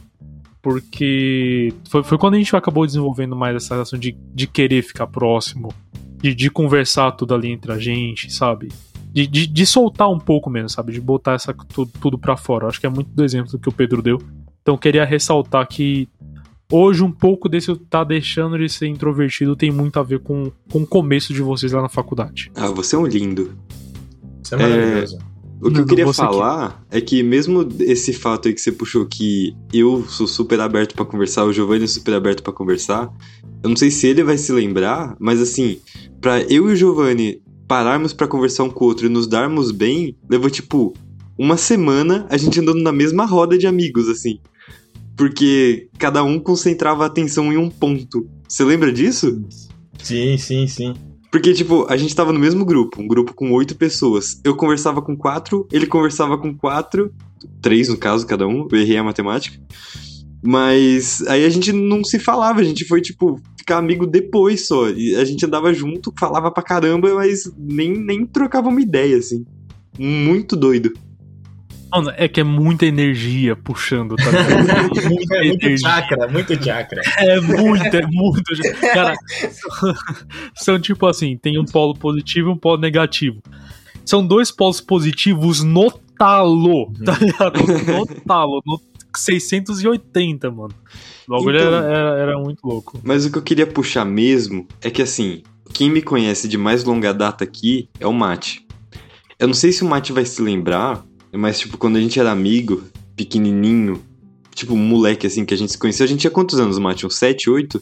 Porque 0.62 1.74
foi, 1.90 2.04
foi 2.04 2.18
quando 2.18 2.34
a 2.34 2.38
gente 2.38 2.54
acabou 2.54 2.86
desenvolvendo 2.86 3.34
mais 3.34 3.56
essa 3.56 3.76
relação 3.76 3.98
de, 3.98 4.12
de 4.36 4.46
querer 4.46 4.84
ficar 4.84 5.08
próximo, 5.08 5.74
de, 6.22 6.36
de 6.36 6.52
conversar 6.52 7.14
tudo 7.14 7.34
ali 7.34 7.50
entre 7.50 7.72
a 7.72 7.78
gente, 7.78 8.30
sabe? 8.30 8.68
De, 9.14 9.26
de, 9.26 9.48
de 9.48 9.66
soltar 9.66 10.12
um 10.12 10.20
pouco 10.20 10.50
mesmo, 10.50 10.68
sabe? 10.70 10.92
De 10.92 11.00
botar 11.00 11.36
essa, 11.36 11.54
tudo, 11.54 11.90
tudo 12.02 12.20
pra 12.20 12.36
fora. 12.36 12.66
Eu 12.66 12.68
acho 12.68 12.80
que 12.80 12.86
é 12.86 12.90
muito 12.90 13.10
do 13.10 13.24
exemplo 13.24 13.58
que 13.58 13.70
o 13.70 13.72
Pedro 13.72 14.02
deu. 14.02 14.18
Então 14.62 14.76
eu 14.76 14.78
queria 14.78 15.06
ressaltar 15.06 15.66
que 15.66 16.10
hoje 16.70 17.02
um 17.06 17.12
pouco 17.12 17.48
desse 17.48 17.74
tá 17.90 18.04
deixando 18.04 18.58
de 18.58 18.68
ser 18.68 18.88
introvertido 18.88 19.56
tem 19.56 19.72
muito 19.72 19.98
a 19.98 20.04
ver 20.04 20.20
com, 20.20 20.52
com 20.70 20.80
o 20.80 20.86
começo 20.86 21.34
de 21.34 21.42
vocês 21.42 21.72
lá 21.72 21.82
na 21.82 21.90
faculdade. 21.90 22.52
ah, 22.54 22.68
você 22.68 22.98
é 22.98 23.00
um 23.00 23.06
lindo. 23.06 23.58
Isso 24.44 24.56
é 24.56 24.58
maravilhoso. 24.58 25.29
O 25.62 25.70
que 25.72 25.80
eu 25.82 25.86
queria 25.86 26.06
você 26.06 26.22
que- 26.22 26.28
falar 26.28 26.84
é 26.90 27.02
que 27.02 27.22
mesmo 27.22 27.68
esse 27.80 28.14
fato 28.14 28.48
aí 28.48 28.54
que 28.54 28.62
você 28.62 28.72
puxou 28.72 29.06
que 29.06 29.54
eu 29.74 30.04
sou 30.08 30.26
super 30.28 30.60
aberto 30.62 30.96
pra 30.96 31.04
conversar, 31.06 31.44
o 31.46 31.52
Giovanni 31.54 31.84
é 31.84 31.88
super 31.88 32.14
aberto 32.14 32.42
pra 32.42 32.54
conversar, 32.54 33.10
eu 33.62 33.70
não 33.70 33.76
sei 33.76 33.92
se 33.92 34.08
ele 34.08 34.24
vai 34.24 34.38
se 34.38 34.52
lembrar, 34.54 35.16
mas 35.20 35.42
assim, 35.42 35.80
pra 36.22 36.42
eu 36.44 36.70
e 36.70 36.74
o 36.74 36.76
Giovanni 36.76 37.42
pararmos 37.68 38.14
pra 38.14 38.28
conversar 38.28 38.64
um 38.64 38.70
com 38.70 38.86
o 38.86 38.88
outro 38.88 39.06
e 39.06 39.10
nos 39.10 39.28
darmos 39.28 39.72
bem, 39.72 40.16
levou 40.30 40.50
tipo 40.50 40.94
uma 41.38 41.58
semana 41.58 42.26
a 42.30 42.38
gente 42.38 42.60
andando 42.60 42.82
na 42.82 42.92
mesma 42.92 43.26
roda 43.26 43.58
de 43.58 43.68
amigos, 43.68 44.08
assim. 44.10 44.40
porque 45.18 45.90
cada 45.98 46.24
um 46.24 46.40
concentrava 46.40 47.04
a 47.04 47.08
atenção 47.08 47.52
em 47.52 47.58
um 47.58 47.70
ponto. 47.70 48.26
Você 48.48 48.64
lembra 48.64 48.90
disso? 48.92 49.44
Sim, 50.02 50.38
sim, 50.38 50.66
sim. 50.66 50.94
Porque, 51.32 51.54
tipo, 51.54 51.86
a 51.90 51.96
gente 51.96 52.16
tava 52.16 52.34
no 52.34 52.40
mesmo 52.40 52.66
grupo, 52.66 53.02
um 53.02 53.08
grupo 53.08 53.34
com 53.34 53.52
oito 53.52 53.76
pessoas. 53.76 54.40
Eu 54.44 54.56
conversava 54.56 55.02
com 55.02 55.16
quatro, 55.16 55.68
ele 55.72 55.86
conversava 55.86 56.38
com 56.38 56.56
quatro, 56.56 57.14
três 57.62 57.88
no 57.88 57.98
caso, 57.98 58.26
cada 58.26 58.48
um, 58.48 58.68
eu 58.72 58.80
errei 58.80 58.98
a 58.98 59.04
matemática. 59.04 59.60
Mas 60.42 61.22
aí 61.28 61.46
a 61.46 61.50
gente 61.50 61.72
não 61.72 62.04
se 62.04 62.18
falava, 62.18 62.62
a 62.62 62.64
gente 62.64 62.86
foi, 62.86 63.02
tipo, 63.02 63.40
ficar 63.58 63.78
amigo 63.78 64.08
depois 64.08 64.66
só. 64.66 64.90
E 64.90 65.16
a 65.16 65.26
gente 65.26 65.46
andava 65.46 65.74
junto, 65.74 66.14
falava 66.18 66.50
pra 66.50 66.64
caramba, 66.64 67.14
mas 67.14 67.52
nem, 67.58 67.92
nem 67.94 68.26
trocava 68.26 68.70
uma 68.70 68.82
ideia, 68.82 69.18
assim. 69.18 69.46
Muito 70.00 70.56
doido. 70.56 70.94
Mano, 71.92 72.14
é 72.16 72.28
que 72.28 72.40
é 72.40 72.44
muita 72.44 72.86
energia 72.86 73.56
puxando, 73.56 74.16
tá 74.16 74.26
ligado? 74.30 74.88
muita 75.10 75.36
É 75.36 75.44
muito 75.48 75.64
energia. 75.66 75.78
chakra, 75.90 76.28
muito 76.28 76.64
chakra. 76.64 77.02
É 77.18 77.40
muito, 77.42 77.96
é 77.98 78.06
muito. 78.06 78.44
Cara, 78.94 79.16
são, 80.56 80.80
tipo 80.80 81.06
assim: 81.08 81.38
tem 81.38 81.60
um 81.60 81.66
polo 81.66 81.94
positivo 81.96 82.50
e 82.50 82.54
um 82.54 82.58
polo 82.58 82.78
negativo. 82.80 83.42
São 84.06 84.26
dois 84.26 84.52
polos 84.52 84.82
positivos 84.82 85.64
no 85.64 85.92
talo, 86.18 86.92
tá 87.06 87.18
ligado? 87.20 87.60
No 87.86 88.06
talo, 88.26 88.62
no 88.66 88.80
680, 89.16 90.50
mano. 90.52 90.74
O 91.28 91.32
bagulho 91.32 91.58
Então- 91.58 91.74
era, 91.74 91.86
era, 91.86 92.18
era 92.20 92.40
muito 92.40 92.66
louco. 92.66 93.00
Mas 93.04 93.26
o 93.26 93.32
que 93.32 93.38
eu 93.38 93.42
queria 93.42 93.68
puxar 93.68 94.04
mesmo 94.06 94.68
é 94.82 94.90
que, 94.90 95.02
assim, 95.02 95.44
quem 95.74 95.90
me 95.90 96.02
conhece 96.02 96.48
de 96.48 96.58
mais 96.58 96.84
longa 96.84 97.14
data 97.14 97.44
aqui 97.44 97.88
é 98.00 98.08
o 98.08 98.14
Mate. 98.14 98.66
Eu 99.38 99.48
não 99.48 99.54
sei 99.54 99.72
se 99.72 99.84
o 99.84 99.88
Mate 99.88 100.12
vai 100.12 100.26
se 100.26 100.42
lembrar, 100.42 101.04
mas, 101.38 101.60
tipo, 101.60 101.78
quando 101.78 101.98
a 101.98 102.02
gente 102.02 102.20
era 102.20 102.32
amigo, 102.32 102.84
pequenininho, 103.16 104.02
tipo, 104.54 104.76
moleque, 104.76 105.28
assim, 105.28 105.46
que 105.46 105.54
a 105.54 105.58
gente 105.58 105.72
se 105.72 105.78
conheceu, 105.78 106.06
a 106.06 106.08
gente 106.08 106.22
tinha 106.22 106.32
quantos 106.32 106.60
anos, 106.60 106.80
Mate? 106.80 107.06
Uns 107.06 107.16
7, 107.16 107.50
8? 107.50 107.82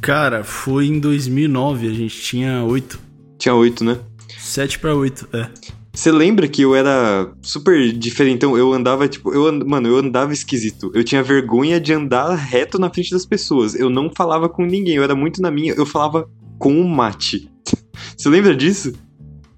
Cara, 0.00 0.44
foi 0.44 0.86
em 0.86 0.98
2009, 0.98 1.88
a 1.88 1.92
gente 1.92 2.20
tinha 2.20 2.62
8. 2.62 2.98
Tinha 3.38 3.54
8, 3.54 3.84
né? 3.84 3.98
7 4.38 4.78
pra 4.78 4.94
8, 4.94 5.28
é. 5.32 5.50
Você 5.92 6.12
lembra 6.12 6.46
que 6.46 6.62
eu 6.62 6.76
era 6.76 7.32
super 7.42 7.92
diferentão? 7.92 8.56
Eu 8.56 8.72
andava, 8.72 9.08
tipo, 9.08 9.34
eu 9.34 9.48
and... 9.48 9.64
mano, 9.66 9.88
eu 9.88 9.96
andava 9.96 10.32
esquisito. 10.32 10.92
Eu 10.94 11.02
tinha 11.02 11.24
vergonha 11.24 11.80
de 11.80 11.92
andar 11.92 12.32
reto 12.36 12.78
na 12.78 12.88
frente 12.88 13.10
das 13.10 13.26
pessoas. 13.26 13.74
Eu 13.74 13.90
não 13.90 14.08
falava 14.14 14.48
com 14.48 14.64
ninguém, 14.64 14.94
eu 14.94 15.02
era 15.02 15.16
muito 15.16 15.42
na 15.42 15.50
minha, 15.50 15.72
eu 15.72 15.84
falava 15.84 16.30
com 16.56 16.80
o 16.80 16.88
mate. 16.88 17.50
Você 18.16 18.28
lembra 18.28 18.54
disso? 18.54 18.92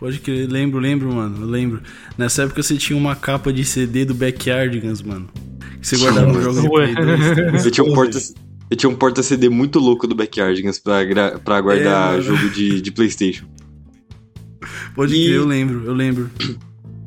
Pode 0.01 0.19
crer, 0.19 0.49
lembro, 0.51 0.81
lembro, 0.81 1.13
mano, 1.13 1.43
eu 1.43 1.47
lembro. 1.47 1.83
Nessa 2.17 2.43
época 2.45 2.63
você 2.63 2.77
tinha 2.77 2.97
uma 2.97 3.15
capa 3.15 3.53
de 3.53 3.65
CD 3.65 4.05
do 4.07 4.15
Backyardigans, 4.15 5.03
mano. 5.03 5.29
Que 5.81 5.87
você 5.87 5.97
guardava 5.99 6.33
no 6.33 6.43
jogo 6.43 6.61
de. 6.63 6.69
Play 6.69 6.95
2. 6.95 6.95
tá 6.95 7.35
ligado? 7.35 7.65
Eu 7.67 7.71
tinha 7.71 7.85
um 7.85 7.93
porta, 7.95 8.19
eu 8.71 8.77
tinha 8.77 8.91
um 8.91 8.95
porta 8.97 9.23
CD 9.23 9.49
muito 9.51 9.79
louco 9.79 10.07
do 10.07 10.15
Backyardigans 10.15 10.79
pra, 10.79 11.05
gra... 11.05 11.39
pra 11.39 11.61
guardar 11.61 12.19
É, 12.19 12.23
jogo 12.23 12.49
de, 12.49 12.81
de 12.81 12.91
PlayStation. 12.91 13.45
Pode 14.95 15.15
E- 15.15 15.25
crer, 15.27 15.37
eu 15.37 15.47
lembro, 15.47 15.85
eu 15.85 15.93
lembro. 15.95 16.31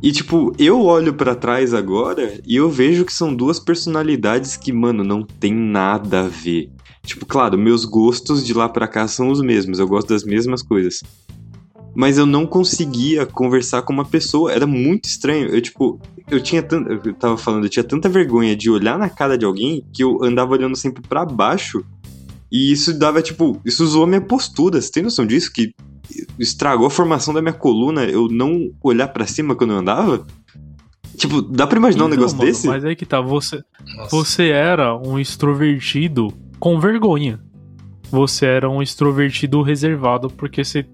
E 0.02 0.12
tipo, 0.12 0.54
eu 0.60 0.82
olho 0.82 1.14
pra 1.14 1.34
trás 1.34 1.74
agora 1.74 2.40
e 2.46 2.56
eu 2.58 2.70
vejo 2.70 3.06
que 3.06 3.14
são 3.14 3.34
duas 3.34 3.60
personalidades 3.60 4.56
que, 4.58 4.72
mano, 4.74 5.04
não 5.04 5.24
tem 5.24 5.54
nada 5.54 6.26
a 6.26 6.28
ver. 6.28 6.70
Tipo, 7.06 7.26
claro, 7.26 7.58
meus 7.58 7.86
gostos 7.86 8.46
de 8.46 8.54
lá 8.54 8.68
pra 8.70 8.88
cá 8.88 9.08
são 9.08 9.30
os 9.32 9.42
mesmos, 9.42 9.80
eu 9.80 9.88
gosto 9.88 10.10
das 10.10 10.24
mesmas 10.24 10.62
coisas. 10.62 11.02
Mas 11.96 12.18
eu 12.18 12.26
não 12.26 12.46
conseguia 12.46 13.26
conversar 13.26 13.84
com 13.84 13.94
uma 13.94 14.06
pessoa, 14.06 14.52
era 14.52 14.66
muito 14.66 15.06
estranho. 15.06 15.48
Eu, 15.48 15.62
tipo, 15.62 16.00
eu 16.30 16.42
tinha 16.42 16.64
tanta. 16.64 16.92
Eu 17.08 17.14
tava 17.14 17.38
falando, 17.38 17.66
eu 17.66 17.70
tinha 17.70 17.84
tanta 17.84 18.10
vergonha 18.10 18.56
de 18.56 18.70
olhar 18.70 18.98
na 18.98 19.10
cara 19.10 19.38
de 19.38 19.46
alguém 19.46 19.86
que 19.94 20.04
eu 20.04 20.24
andava 20.24 20.54
olhando 20.54 20.76
sempre 20.76 21.04
pra 21.08 21.24
baixo. 21.26 21.86
E 22.52 22.72
isso 22.72 22.98
dava, 22.98 23.22
tipo, 23.22 23.60
isso 23.66 23.86
zoou 23.86 24.08
minha 24.08 24.22
postura. 24.22 24.82
Você 24.82 24.92
tem 24.92 25.04
noção 25.04 25.26
disso? 25.26 25.52
Que 25.52 25.74
estragou 26.40 26.88
a 26.88 26.90
formação 26.90 27.34
da 27.34 27.42
minha 27.42 27.54
coluna 27.54 28.06
eu 28.06 28.28
não 28.28 28.72
olhar 28.84 29.08
pra 29.08 29.26
cima 29.26 29.56
quando 29.56 29.74
eu 29.74 29.78
andava? 29.80 30.26
Tipo, 31.16 31.42
dá 31.42 31.68
pra 31.68 31.78
imaginar 31.78 32.06
um 32.06 32.08
Então, 32.08 32.18
negócio 32.18 32.38
mano, 32.38 32.50
desse? 32.50 32.68
Mas 32.68 32.84
aí 32.84 32.96
que 32.96 33.06
tá, 33.06 33.22
você, 33.22 33.62
Nossa. 33.98 34.10
você 34.16 34.50
era 34.50 34.96
um 34.98 35.20
extrovertido 35.20 36.34
com 36.60 36.80
vergonha. 36.80 37.40
Você 38.10 38.46
era 38.46 38.70
um 38.70 38.82
extrovertido 38.82 39.62
reservado 39.62 40.28
porque 40.30 40.64
você. 40.64 40.86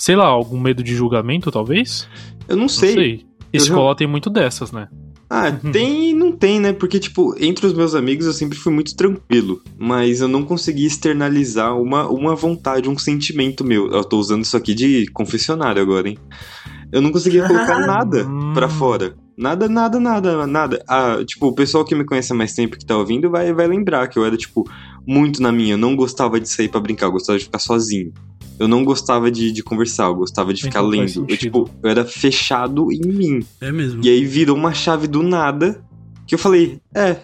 Sei 0.00 0.16
lá, 0.16 0.24
algum 0.26 0.58
medo 0.58 0.82
de 0.82 0.94
julgamento, 0.94 1.50
talvez? 1.50 2.08
Eu 2.48 2.56
não 2.56 2.62
Não 2.62 2.68
sei. 2.68 2.94
sei. 2.94 3.26
Eu 3.52 3.58
Escola 3.58 3.94
tem 3.94 4.06
muito 4.06 4.30
dessas, 4.30 4.72
né? 4.72 4.88
Ah, 5.28 5.52
tem 5.52 6.10
e 6.10 6.14
não 6.14 6.32
tem, 6.32 6.58
né? 6.58 6.72
Porque, 6.72 6.98
tipo, 6.98 7.34
entre 7.38 7.66
os 7.66 7.72
meus 7.74 7.94
amigos 7.94 8.24
eu 8.26 8.32
sempre 8.32 8.58
fui 8.58 8.72
muito 8.72 8.96
tranquilo. 8.96 9.60
Mas 9.78 10.20
eu 10.20 10.26
não 10.26 10.42
consegui 10.42 10.86
externalizar 10.86 11.78
uma, 11.80 12.08
uma 12.08 12.34
vontade, 12.34 12.88
um 12.88 12.96
sentimento 12.98 13.62
meu. 13.64 13.88
Eu 13.92 14.02
tô 14.02 14.18
usando 14.18 14.42
isso 14.42 14.56
aqui 14.56 14.74
de 14.74 15.06
confessionário 15.12 15.82
agora, 15.82 16.08
hein? 16.08 16.18
Eu 16.90 17.00
não 17.02 17.12
conseguia 17.12 17.46
colocar 17.46 17.78
nada 17.86 18.26
Hum. 18.26 18.52
pra 18.54 18.68
fora. 18.68 19.14
Nada, 19.36 19.68
nada, 19.68 20.00
nada, 20.00 20.46
nada. 20.46 20.82
Ah, 20.88 21.18
tipo, 21.24 21.46
o 21.46 21.54
pessoal 21.54 21.84
que 21.84 21.94
me 21.94 22.04
conhece 22.04 22.32
há 22.32 22.36
mais 22.36 22.52
tempo 22.54 22.76
que 22.78 22.84
tá 22.86 22.96
ouvindo 22.96 23.30
vai, 23.30 23.52
vai 23.52 23.66
lembrar 23.68 24.08
que 24.08 24.18
eu 24.18 24.24
era, 24.24 24.36
tipo, 24.36 24.64
muito 25.06 25.40
na 25.42 25.52
minha. 25.52 25.74
Eu 25.74 25.78
não 25.78 25.94
gostava 25.94 26.40
de 26.40 26.48
sair 26.48 26.68
pra 26.68 26.80
brincar, 26.80 27.06
eu 27.06 27.12
gostava 27.12 27.38
de 27.38 27.44
ficar 27.44 27.58
sozinho. 27.60 28.12
Eu 28.60 28.68
não 28.68 28.84
gostava 28.84 29.30
de, 29.30 29.50
de 29.50 29.62
conversar, 29.62 30.04
eu 30.04 30.14
gostava 30.14 30.52
de 30.54 30.62
ficar 30.62 30.80
Então 30.80 30.90
lendo. 30.90 31.24
Eu, 31.26 31.36
tipo, 31.36 31.68
eu 31.82 31.90
era 31.90 32.04
fechado 32.04 32.92
em 32.92 33.00
mim. 33.08 33.40
É 33.60 33.72
mesmo. 33.72 34.04
E 34.04 34.08
aí 34.10 34.24
virou 34.24 34.54
uma 34.54 34.74
chave 34.74 35.08
do 35.08 35.22
nada 35.22 35.82
que 36.26 36.34
eu 36.34 36.38
falei, 36.38 36.78
é, 36.94 37.16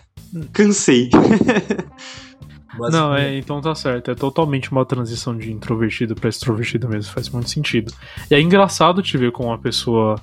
cansei. 0.53 1.11
Não, 2.91 3.15
é, 3.15 3.39
então 3.39 3.61
tá 3.61 3.75
certo. 3.75 4.11
É 4.11 4.15
totalmente 4.15 4.71
uma 4.71 4.85
transição 4.85 5.37
de 5.37 5.51
introvertido 5.53 6.15
pra 6.15 6.29
extrovertido 6.29 6.89
mesmo. 6.89 7.13
Faz 7.13 7.29
muito 7.31 7.49
sentido. 7.49 7.93
E 8.31 8.35
é 8.35 8.41
engraçado 8.41 9.03
te 9.03 9.17
ver 9.17 9.33
com 9.33 9.47
uma 9.47 9.59
pessoa 9.59 10.21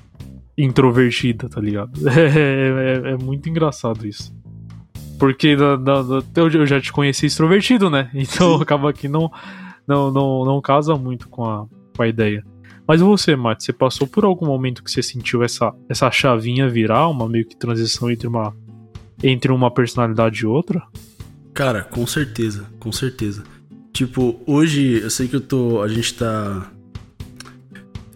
introvertida, 0.56 1.48
tá 1.48 1.60
ligado? 1.60 1.92
É, 2.08 3.08
é- 3.08 3.10
é 3.12 3.16
muito 3.16 3.48
engraçado 3.48 4.06
isso. 4.06 4.32
Porque 5.18 5.56
da- 5.56 5.76
da- 5.76 6.02
da- 6.02 6.22
eu 6.36 6.48
eu 6.50 6.66
já 6.66 6.80
te 6.80 6.92
conheci 6.92 7.26
extrovertido, 7.26 7.88
né? 7.90 8.10
Então 8.14 8.56
Sim. 8.56 8.62
acaba 8.62 8.92
que 8.92 9.08
não, 9.08 9.30
não, 9.86 10.10
não, 10.10 10.44
não 10.44 10.60
casa 10.60 10.96
muito 10.96 11.28
com 11.28 11.44
a, 11.44 11.66
com 11.96 12.02
a 12.02 12.08
ideia. 12.08 12.44
Mas 12.86 13.00
você, 13.00 13.34
Mate, 13.34 13.64
você 13.64 13.72
passou 13.72 14.06
por 14.06 14.24
algum 14.24 14.46
momento 14.46 14.82
que 14.82 14.90
você 14.90 15.02
sentiu 15.02 15.42
essa, 15.42 15.72
essa 15.88 16.10
chavinha 16.10 16.68
virar, 16.68 17.08
uma 17.08 17.28
meio 17.28 17.46
que 17.46 17.56
transição 17.56 18.10
entre 18.10 18.26
uma, 18.26 18.54
entre 19.22 19.50
uma 19.50 19.70
personalidade 19.70 20.42
e 20.42 20.46
outra? 20.46 20.82
Cara, 21.54 21.82
com 21.82 22.06
certeza, 22.06 22.66
com 22.78 22.92
certeza. 22.92 23.42
Tipo, 23.92 24.40
hoje 24.46 25.00
eu 25.02 25.08
sei 25.08 25.28
que 25.28 25.36
eu 25.36 25.40
tô. 25.40 25.80
A 25.80 25.88
gente 25.88 26.14
tá. 26.14 26.68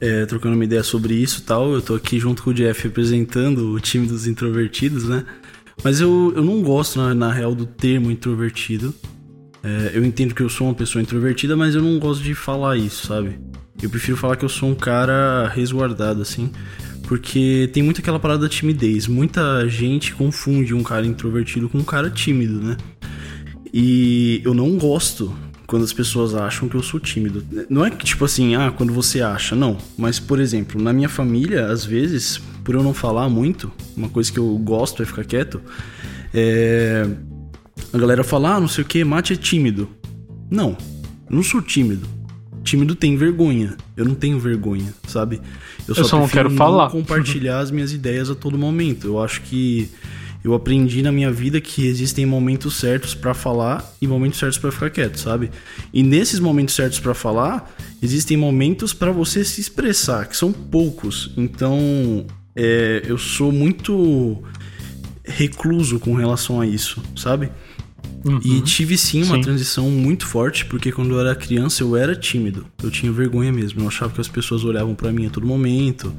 é, 0.00 0.26
trocando 0.26 0.56
uma 0.56 0.64
ideia 0.64 0.82
sobre 0.82 1.14
isso 1.14 1.44
tal. 1.44 1.72
Eu 1.72 1.80
tô 1.80 1.94
aqui 1.94 2.18
junto 2.18 2.42
com 2.42 2.50
o 2.50 2.54
Jeff 2.54 2.82
representando 2.82 3.72
o 3.72 3.80
time 3.80 4.06
dos 4.06 4.26
introvertidos, 4.26 5.08
né? 5.08 5.24
Mas 5.84 6.00
eu, 6.00 6.32
eu 6.34 6.42
não 6.42 6.60
gosto, 6.62 6.98
na, 6.98 7.14
na 7.14 7.32
real, 7.32 7.54
do 7.54 7.64
termo 7.64 8.10
introvertido. 8.10 8.92
É, 9.62 9.92
eu 9.94 10.04
entendo 10.04 10.34
que 10.34 10.42
eu 10.42 10.48
sou 10.48 10.66
uma 10.68 10.74
pessoa 10.74 11.02
introvertida, 11.02 11.56
mas 11.56 11.74
eu 11.74 11.82
não 11.82 11.98
gosto 11.98 12.22
de 12.22 12.34
falar 12.34 12.76
isso, 12.76 13.06
sabe? 13.06 13.38
Eu 13.82 13.90
prefiro 13.90 14.16
falar 14.16 14.36
que 14.36 14.44
eu 14.44 14.48
sou 14.48 14.68
um 14.68 14.74
cara 14.74 15.48
resguardado, 15.48 16.22
assim. 16.22 16.50
Porque 17.04 17.70
tem 17.72 17.82
muito 17.82 18.00
aquela 18.00 18.18
parada 18.18 18.42
da 18.42 18.48
timidez. 18.48 19.06
Muita 19.06 19.66
gente 19.68 20.14
confunde 20.14 20.74
um 20.74 20.82
cara 20.82 21.06
introvertido 21.06 21.68
com 21.68 21.78
um 21.78 21.84
cara 21.84 22.10
tímido, 22.10 22.60
né? 22.60 22.76
E 23.72 24.42
eu 24.44 24.52
não 24.52 24.76
gosto 24.76 25.34
quando 25.66 25.84
as 25.84 25.92
pessoas 25.92 26.34
acham 26.34 26.68
que 26.68 26.74
eu 26.74 26.82
sou 26.82 26.98
tímido. 26.98 27.44
Não 27.68 27.84
é 27.84 27.90
que 27.90 28.04
tipo 28.04 28.24
assim, 28.24 28.54
ah, 28.56 28.70
quando 28.70 28.92
você 28.92 29.20
acha, 29.20 29.54
não. 29.54 29.78
Mas, 29.96 30.18
por 30.18 30.40
exemplo, 30.40 30.82
na 30.82 30.92
minha 30.92 31.08
família, 31.08 31.66
às 31.66 31.84
vezes, 31.84 32.38
por 32.64 32.74
eu 32.74 32.82
não 32.82 32.94
falar 32.94 33.28
muito, 33.28 33.70
uma 33.96 34.08
coisa 34.08 34.32
que 34.32 34.38
eu 34.38 34.56
gosto 34.58 35.02
é 35.02 35.06
ficar 35.06 35.24
quieto, 35.24 35.60
é. 36.34 37.06
A 37.92 37.98
galera 37.98 38.22
fala, 38.22 38.56
ah, 38.56 38.60
não 38.60 38.68
sei 38.68 38.84
o 38.84 38.86
que, 38.86 39.02
mate 39.04 39.32
é 39.32 39.36
tímido. 39.36 39.88
Não, 40.50 40.76
eu 41.28 41.36
não 41.36 41.42
sou 41.42 41.60
tímido. 41.62 42.06
Tímido 42.62 42.94
tem 42.94 43.16
vergonha. 43.16 43.76
Eu 43.96 44.04
não 44.04 44.14
tenho 44.14 44.38
vergonha, 44.38 44.92
sabe? 45.06 45.40
Eu 45.86 45.94
só 45.94 46.18
não 46.18 46.24
prefiro 46.24 46.48
quero 46.48 46.50
falar. 46.50 46.90
compartilhar 46.90 47.60
as 47.60 47.70
minhas 47.70 47.92
ideias 47.92 48.28
a 48.28 48.34
todo 48.34 48.58
momento. 48.58 49.06
Eu 49.06 49.22
acho 49.22 49.40
que 49.42 49.90
eu 50.44 50.54
aprendi 50.54 51.02
na 51.02 51.10
minha 51.10 51.32
vida 51.32 51.60
que 51.60 51.86
existem 51.86 52.24
momentos 52.24 52.76
certos 52.76 53.14
pra 53.14 53.34
falar 53.34 53.84
e 54.00 54.06
momentos 54.06 54.38
certos 54.38 54.58
pra 54.58 54.70
ficar 54.70 54.90
quieto, 54.90 55.18
sabe? 55.18 55.50
E 55.92 56.02
nesses 56.02 56.38
momentos 56.38 56.74
certos 56.74 57.00
pra 57.00 57.14
falar, 57.14 57.74
existem 58.02 58.36
momentos 58.36 58.94
pra 58.94 59.10
você 59.10 59.44
se 59.44 59.60
expressar, 59.60 60.26
que 60.26 60.36
são 60.36 60.52
poucos. 60.52 61.32
Então, 61.36 62.24
é, 62.54 63.02
eu 63.06 63.18
sou 63.18 63.50
muito 63.50 64.42
recluso 65.24 65.98
com 65.98 66.14
relação 66.14 66.60
a 66.60 66.66
isso, 66.66 67.02
sabe? 67.16 67.50
Uhum. 68.24 68.40
E 68.44 68.60
tive 68.62 68.98
sim 68.98 69.22
uma 69.22 69.36
Sim. 69.36 69.42
transição 69.42 69.88
muito 69.90 70.26
forte, 70.26 70.64
porque 70.66 70.90
quando 70.90 71.12
eu 71.14 71.20
era 71.20 71.34
criança 71.34 71.82
eu 71.82 71.96
era 71.96 72.16
tímido. 72.16 72.66
Eu 72.82 72.90
tinha 72.90 73.12
vergonha 73.12 73.52
mesmo. 73.52 73.80
Eu 73.82 73.88
achava 73.88 74.12
que 74.12 74.20
as 74.20 74.28
pessoas 74.28 74.64
olhavam 74.64 74.94
pra 74.94 75.12
mim 75.12 75.26
a 75.26 75.30
todo 75.30 75.46
momento. 75.46 76.12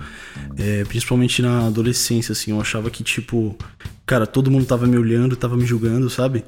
É, 0.57 0.83
principalmente 0.85 1.41
na 1.41 1.67
adolescência, 1.67 2.31
assim. 2.31 2.51
Eu 2.51 2.61
achava 2.61 2.89
que, 2.89 3.03
tipo, 3.03 3.55
cara, 4.05 4.25
todo 4.25 4.49
mundo 4.49 4.65
tava 4.65 4.87
me 4.87 4.97
olhando, 4.97 5.35
tava 5.35 5.57
me 5.57 5.65
julgando, 5.65 6.09
sabe? 6.09 6.43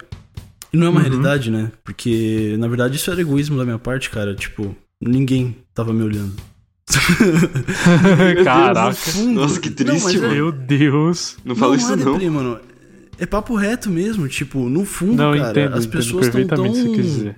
E 0.74 0.78
não 0.78 0.88
é 0.88 0.90
uma 0.90 1.00
Uhum. 1.02 1.06
realidade, 1.08 1.52
né? 1.52 1.72
Porque, 1.84 2.56
na 2.58 2.68
verdade, 2.68 2.96
isso 2.96 3.12
era 3.12 3.20
egoísmo 3.20 3.58
da 3.58 3.66
minha 3.66 3.80
parte, 3.80 4.10
cara. 4.10 4.34
Tipo, 4.34 4.74
ninguém 5.02 5.58
tava 5.74 5.92
me 5.94 6.02
olhando. 6.04 6.34
Caraca. 8.44 8.98
Nossa, 9.34 9.60
que 9.60 9.70
triste, 9.70 9.94
Não, 9.98 10.04
mas 10.04 10.16
é- 10.16 10.20
mano. 10.20 10.34
Meu 10.34 10.52
Deus. 10.52 11.38
Não 11.44 11.56
fala 11.56 11.76
isso 11.76 11.92
é 11.92 11.96
não. 11.96 12.14
deprê, 12.14 12.30
mano. 12.30 12.60
É 13.21 13.25
papo 13.27 13.55
reto 13.55 13.88
mesmo, 13.88 14.27
tipo, 14.27 14.67
no 14.67 14.84
fundo, 14.84 15.13
Não, 15.15 15.38
cara, 15.38 15.51
entendo, 15.51 15.77
as 15.77 15.86
pessoas 15.86 16.25
estão 16.25 16.43
tão, 16.47 16.63
perfeitamente 16.63 16.79
o 16.79 16.84
que 16.84 16.89
você 16.89 16.95
quer 16.95 17.01
dizer. 17.03 17.36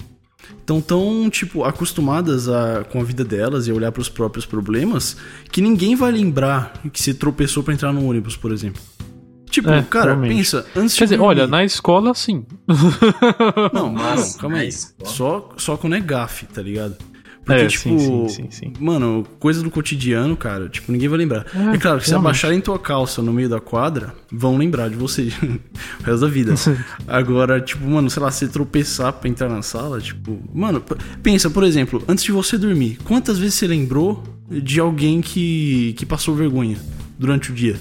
tão 0.82 1.30
tipo, 1.30 1.66
acostumadas 1.66 2.48
a, 2.48 2.86
com 2.86 3.02
a 3.02 3.04
vida 3.04 3.26
delas 3.26 3.68
e 3.68 3.72
a 3.72 3.74
olhar 3.74 3.92
pros 3.92 4.08
próprios 4.08 4.46
problemas, 4.46 5.18
que 5.52 5.60
ninguém 5.62 5.94
vai 5.94 6.10
lembrar 6.12 6.72
que 6.92 7.02
você 7.02 7.14
tropeçou 7.14 7.64
pra 7.64 7.74
entrar 7.74 7.92
no 7.92 8.08
ônibus, 8.08 8.38
por 8.38 8.54
exemplo. 8.54 8.82
Tipo, 9.50 9.70
É, 9.72 9.82
cara, 9.84 10.12
realmente. 10.12 10.36
pensa, 10.38 10.66
antes 10.76 10.96
Quer 10.98 11.04
de 11.04 11.10
dizer, 11.12 11.22
olha, 11.22 11.46
na 11.48 11.66
escola, 11.66 12.14
sim. 12.16 12.46
Não, 13.74 13.92
Mas, 13.92 14.34
não, 14.34 14.40
calma 14.40 14.58
aí. 14.60 14.72
Só, 15.04 15.50
só 15.58 15.76
quando 15.78 15.96
é 15.96 16.00
gafe, 16.00 16.46
tá 16.46 16.62
ligado? 16.62 16.96
Porque, 17.46 17.62
É, 17.62 17.68
tipo, 17.68 18.00
sim, 18.00 18.28
sim, 18.30 18.48
sim, 18.50 18.74
mano, 18.80 19.26
coisa 19.38 19.62
do 19.62 19.70
cotidiano, 19.70 20.36
cara, 20.38 20.70
tipo, 20.70 20.92
ninguém 20.92 21.10
vai 21.10 21.18
lembrar. 21.18 21.46
É, 21.54 21.76
É, 21.76 21.78
claro 21.78 22.00
que 22.00 22.08
se 22.08 22.16
abaixarem 22.16 22.62
tua 22.62 22.80
calça 22.80 23.22
no 23.22 23.34
meio 23.34 23.50
da 23.50 23.60
quadra, 23.60 24.14
vão 24.32 24.58
lembrar 24.58 24.90
de 24.90 24.96
você 24.96 25.24
o 26.00 26.04
resto 26.04 26.22
da 26.22 26.28
vida. 26.28 26.54
Agora, 27.06 27.60
tipo, 27.60 27.86
mano, 27.86 28.10
sei 28.10 28.24
lá, 28.24 28.32
você 28.32 28.48
tropeçar 28.48 29.12
pra 29.14 29.30
entrar 29.30 29.50
na 29.50 29.62
sala, 29.62 30.00
tipo, 30.00 30.40
mano, 30.54 30.82
pensa, 31.22 31.50
por 31.50 31.64
exemplo, 31.64 32.02
antes 32.08 32.24
de 32.24 32.32
você 32.32 32.58
dormir, 32.58 32.98
quantas 33.04 33.38
vezes 33.38 33.56
você 33.56 33.68
lembrou 33.68 34.24
de 34.50 34.80
alguém 34.80 35.20
que, 35.22 35.94
que 35.98 36.06
passou 36.06 36.34
vergonha 36.36 36.78
durante 37.20 37.52
o 37.52 37.54
dia? 37.54 37.76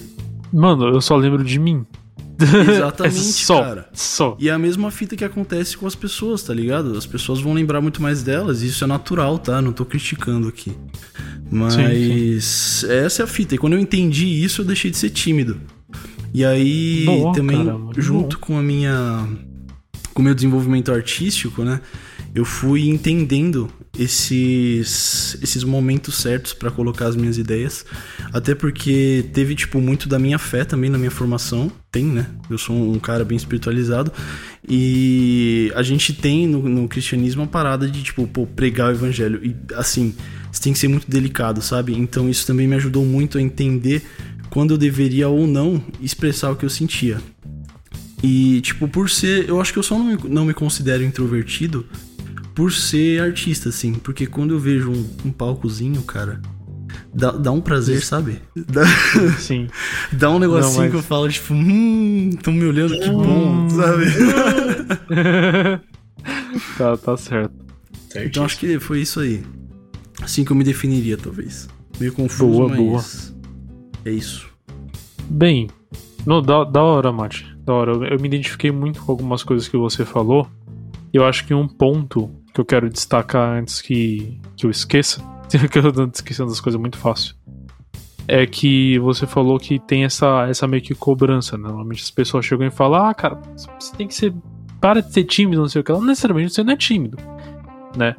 Mano, 0.52 0.88
eu 0.88 1.00
só 1.00 1.16
lembro 1.16 1.44
de 1.44 1.58
mim. 1.58 1.86
Exatamente, 2.68 3.16
é 3.16 3.20
só, 3.20 3.62
cara. 3.62 3.88
Só. 3.92 4.36
E 4.40 4.48
é 4.48 4.52
a 4.52 4.58
mesma 4.58 4.90
fita 4.90 5.16
que 5.16 5.24
acontece 5.24 5.76
com 5.76 5.86
as 5.86 5.94
pessoas, 5.94 6.42
tá 6.42 6.52
ligado? 6.52 6.96
As 6.96 7.06
pessoas 7.06 7.40
vão 7.40 7.52
lembrar 7.52 7.80
muito 7.80 8.02
mais 8.02 8.22
delas, 8.22 8.62
e 8.62 8.66
isso 8.66 8.82
é 8.82 8.86
natural, 8.86 9.38
tá? 9.38 9.62
Não 9.62 9.72
tô 9.72 9.84
criticando 9.84 10.48
aqui. 10.48 10.72
Mas 11.50 12.84
essa 12.84 13.22
é 13.22 13.24
a 13.24 13.26
fita. 13.26 13.54
E 13.54 13.58
quando 13.58 13.74
eu 13.74 13.78
entendi 13.78 14.26
isso, 14.26 14.62
eu 14.62 14.66
deixei 14.66 14.90
de 14.90 14.96
ser 14.96 15.10
tímido. 15.10 15.60
E 16.34 16.44
aí, 16.44 17.04
Boa, 17.04 17.34
também, 17.34 17.64
cara, 17.64 17.78
muito 17.78 18.00
junto 18.00 18.38
com 18.38 18.58
a 18.58 18.62
minha. 18.62 19.28
com 20.14 20.22
o 20.22 20.24
meu 20.24 20.34
desenvolvimento 20.34 20.90
artístico, 20.90 21.62
né? 21.62 21.80
Eu 22.34 22.44
fui 22.44 22.88
entendendo 22.88 23.70
esses, 23.98 25.36
esses 25.42 25.64
momentos 25.64 26.16
certos 26.16 26.54
pra 26.54 26.70
colocar 26.70 27.06
as 27.06 27.16
minhas 27.16 27.36
ideias. 27.36 27.84
Até 28.32 28.54
porque 28.54 29.26
teve, 29.32 29.54
tipo, 29.54 29.80
muito 29.80 30.08
da 30.08 30.18
minha 30.18 30.38
fé 30.38 30.64
também 30.64 30.88
na 30.88 30.96
minha 30.96 31.10
formação. 31.10 31.70
Tem, 31.90 32.04
né? 32.04 32.26
Eu 32.48 32.56
sou 32.56 32.74
um 32.74 32.98
cara 32.98 33.24
bem 33.24 33.36
espiritualizado. 33.36 34.10
E 34.66 35.70
a 35.74 35.82
gente 35.82 36.14
tem 36.14 36.46
no, 36.46 36.62
no 36.62 36.88
cristianismo 36.88 37.42
a 37.42 37.46
parada 37.46 37.86
de, 37.86 38.02
tipo, 38.02 38.26
pô, 38.26 38.46
pregar 38.46 38.88
o 38.88 38.92
evangelho. 38.92 39.40
E, 39.44 39.54
assim, 39.74 40.14
você 40.50 40.62
tem 40.62 40.72
que 40.72 40.78
ser 40.78 40.88
muito 40.88 41.10
delicado, 41.10 41.60
sabe? 41.60 41.94
Então 41.94 42.28
isso 42.30 42.46
também 42.46 42.66
me 42.66 42.76
ajudou 42.76 43.04
muito 43.04 43.36
a 43.36 43.42
entender 43.42 44.02
quando 44.48 44.72
eu 44.72 44.78
deveria 44.78 45.28
ou 45.28 45.46
não 45.46 45.82
expressar 46.00 46.50
o 46.50 46.56
que 46.56 46.64
eu 46.64 46.70
sentia. 46.70 47.20
E, 48.22 48.60
tipo, 48.62 48.88
por 48.88 49.10
ser. 49.10 49.48
Eu 49.48 49.60
acho 49.60 49.72
que 49.72 49.78
eu 49.78 49.82
só 49.82 49.98
não 49.98 50.06
me, 50.06 50.18
não 50.28 50.44
me 50.46 50.54
considero 50.54 51.02
introvertido 51.02 51.84
por 52.54 52.72
ser 52.72 53.20
artista, 53.22 53.68
assim. 53.68 53.94
Porque 53.94 54.26
quando 54.26 54.54
eu 54.54 54.58
vejo 54.58 54.90
um, 54.90 55.10
um 55.26 55.32
palcozinho, 55.32 56.02
cara. 56.02 56.40
Dá, 57.14 57.30
dá 57.30 57.50
um 57.50 57.60
prazer, 57.60 58.02
sabe? 58.02 58.38
Dá, 58.54 58.82
Sim. 59.38 59.66
dá 60.12 60.30
um 60.30 60.38
negocinho 60.38 60.72
Não, 60.74 60.78
mas- 60.82 60.90
que 60.90 60.96
eu 60.96 61.02
falo, 61.02 61.28
tipo, 61.28 61.54
hum, 61.54 62.30
tão 62.42 62.52
me 62.52 62.64
olhando, 62.64 62.98
que 62.98 63.10
bom, 63.10 63.68
sabe? 63.70 64.04
tá, 66.76 66.96
tá 66.96 67.16
certo. 67.16 67.54
Então 68.16 68.44
acho 68.44 68.58
que 68.58 68.78
foi 68.78 69.00
isso 69.00 69.20
aí. 69.20 69.42
Assim 70.20 70.44
que 70.44 70.52
eu 70.52 70.56
me 70.56 70.64
definiria, 70.64 71.16
talvez. 71.16 71.68
Meio 71.98 72.12
confuso, 72.12 72.46
Boa, 72.58 72.68
mas. 72.68 72.78
boa. 72.78 73.02
É 74.04 74.10
isso. 74.10 74.46
Bem, 75.28 75.68
no, 76.26 76.40
da, 76.42 76.64
da 76.64 76.82
hora, 76.82 77.10
Mate. 77.12 77.46
Da 77.64 77.72
hora. 77.72 77.92
Eu, 77.92 78.04
eu 78.04 78.20
me 78.20 78.28
identifiquei 78.28 78.70
muito 78.70 79.00
com 79.02 79.12
algumas 79.12 79.42
coisas 79.42 79.66
que 79.68 79.76
você 79.76 80.04
falou. 80.04 80.46
E 81.12 81.16
eu 81.16 81.24
acho 81.24 81.46
que 81.46 81.54
um 81.54 81.66
ponto 81.68 82.30
que 82.52 82.60
eu 82.60 82.64
quero 82.64 82.88
destacar 82.90 83.58
antes 83.58 83.80
que, 83.80 84.38
que 84.56 84.66
eu 84.66 84.70
esqueça, 84.70 85.22
que 85.70 85.78
eu 85.78 85.92
tô 85.92 86.04
esquecendo 86.04 86.48
das 86.50 86.60
coisas 86.60 86.80
muito 86.80 86.98
fácil, 86.98 87.34
é 88.28 88.46
que 88.46 88.98
você 89.00 89.26
falou 89.26 89.58
que 89.58 89.78
tem 89.80 90.04
essa, 90.04 90.46
essa 90.48 90.66
meio 90.66 90.82
que 90.82 90.94
cobrança. 90.94 91.56
né? 91.56 91.64
Normalmente 91.64 92.02
as 92.02 92.10
pessoas 92.10 92.44
chegam 92.46 92.66
e 92.66 92.70
falam: 92.70 93.04
Ah, 93.06 93.14
cara, 93.14 93.40
você 93.56 93.94
tem 93.96 94.06
que 94.06 94.14
ser. 94.14 94.32
Para 94.80 95.00
de 95.00 95.12
ser 95.12 95.24
tímido, 95.24 95.62
não 95.62 95.68
sei 95.68 95.80
o 95.80 95.84
que. 95.84 95.92
Não 95.92 96.02
necessariamente 96.04 96.52
você 96.52 96.62
não 96.64 96.72
é 96.72 96.76
tímido, 96.76 97.16
né? 97.96 98.14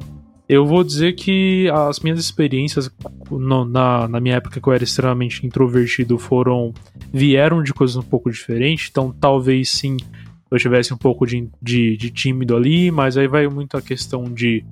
Eu 0.46 0.66
vou 0.66 0.84
dizer 0.84 1.14
que 1.14 1.70
as 1.72 2.00
minhas 2.00 2.18
experiências 2.20 2.90
no- 3.30 3.64
na, 3.64 4.06
na 4.08 4.20
minha 4.20 4.36
época 4.36 4.60
que 4.60 4.68
eu 4.68 4.72
era 4.74 4.84
extremamente 4.84 5.46
introvertido 5.46 6.18
foram 6.18 6.72
vieram 7.12 7.62
de 7.62 7.72
coisas 7.72 7.96
um 7.96 8.02
pouco 8.02 8.30
diferentes, 8.30 8.88
então 8.90 9.10
talvez 9.18 9.70
sim 9.70 9.96
eu 10.54 10.60
tivesse 10.60 10.92
um 10.92 10.96
pouco 10.96 11.26
de, 11.26 11.48
de, 11.60 11.96
de 11.96 12.10
tímido 12.10 12.56
ali, 12.56 12.90
mas 12.90 13.16
aí 13.16 13.26
vai 13.26 13.46
muito 13.48 13.76
a 13.76 13.82
questão 13.82 14.24
de, 14.24 14.64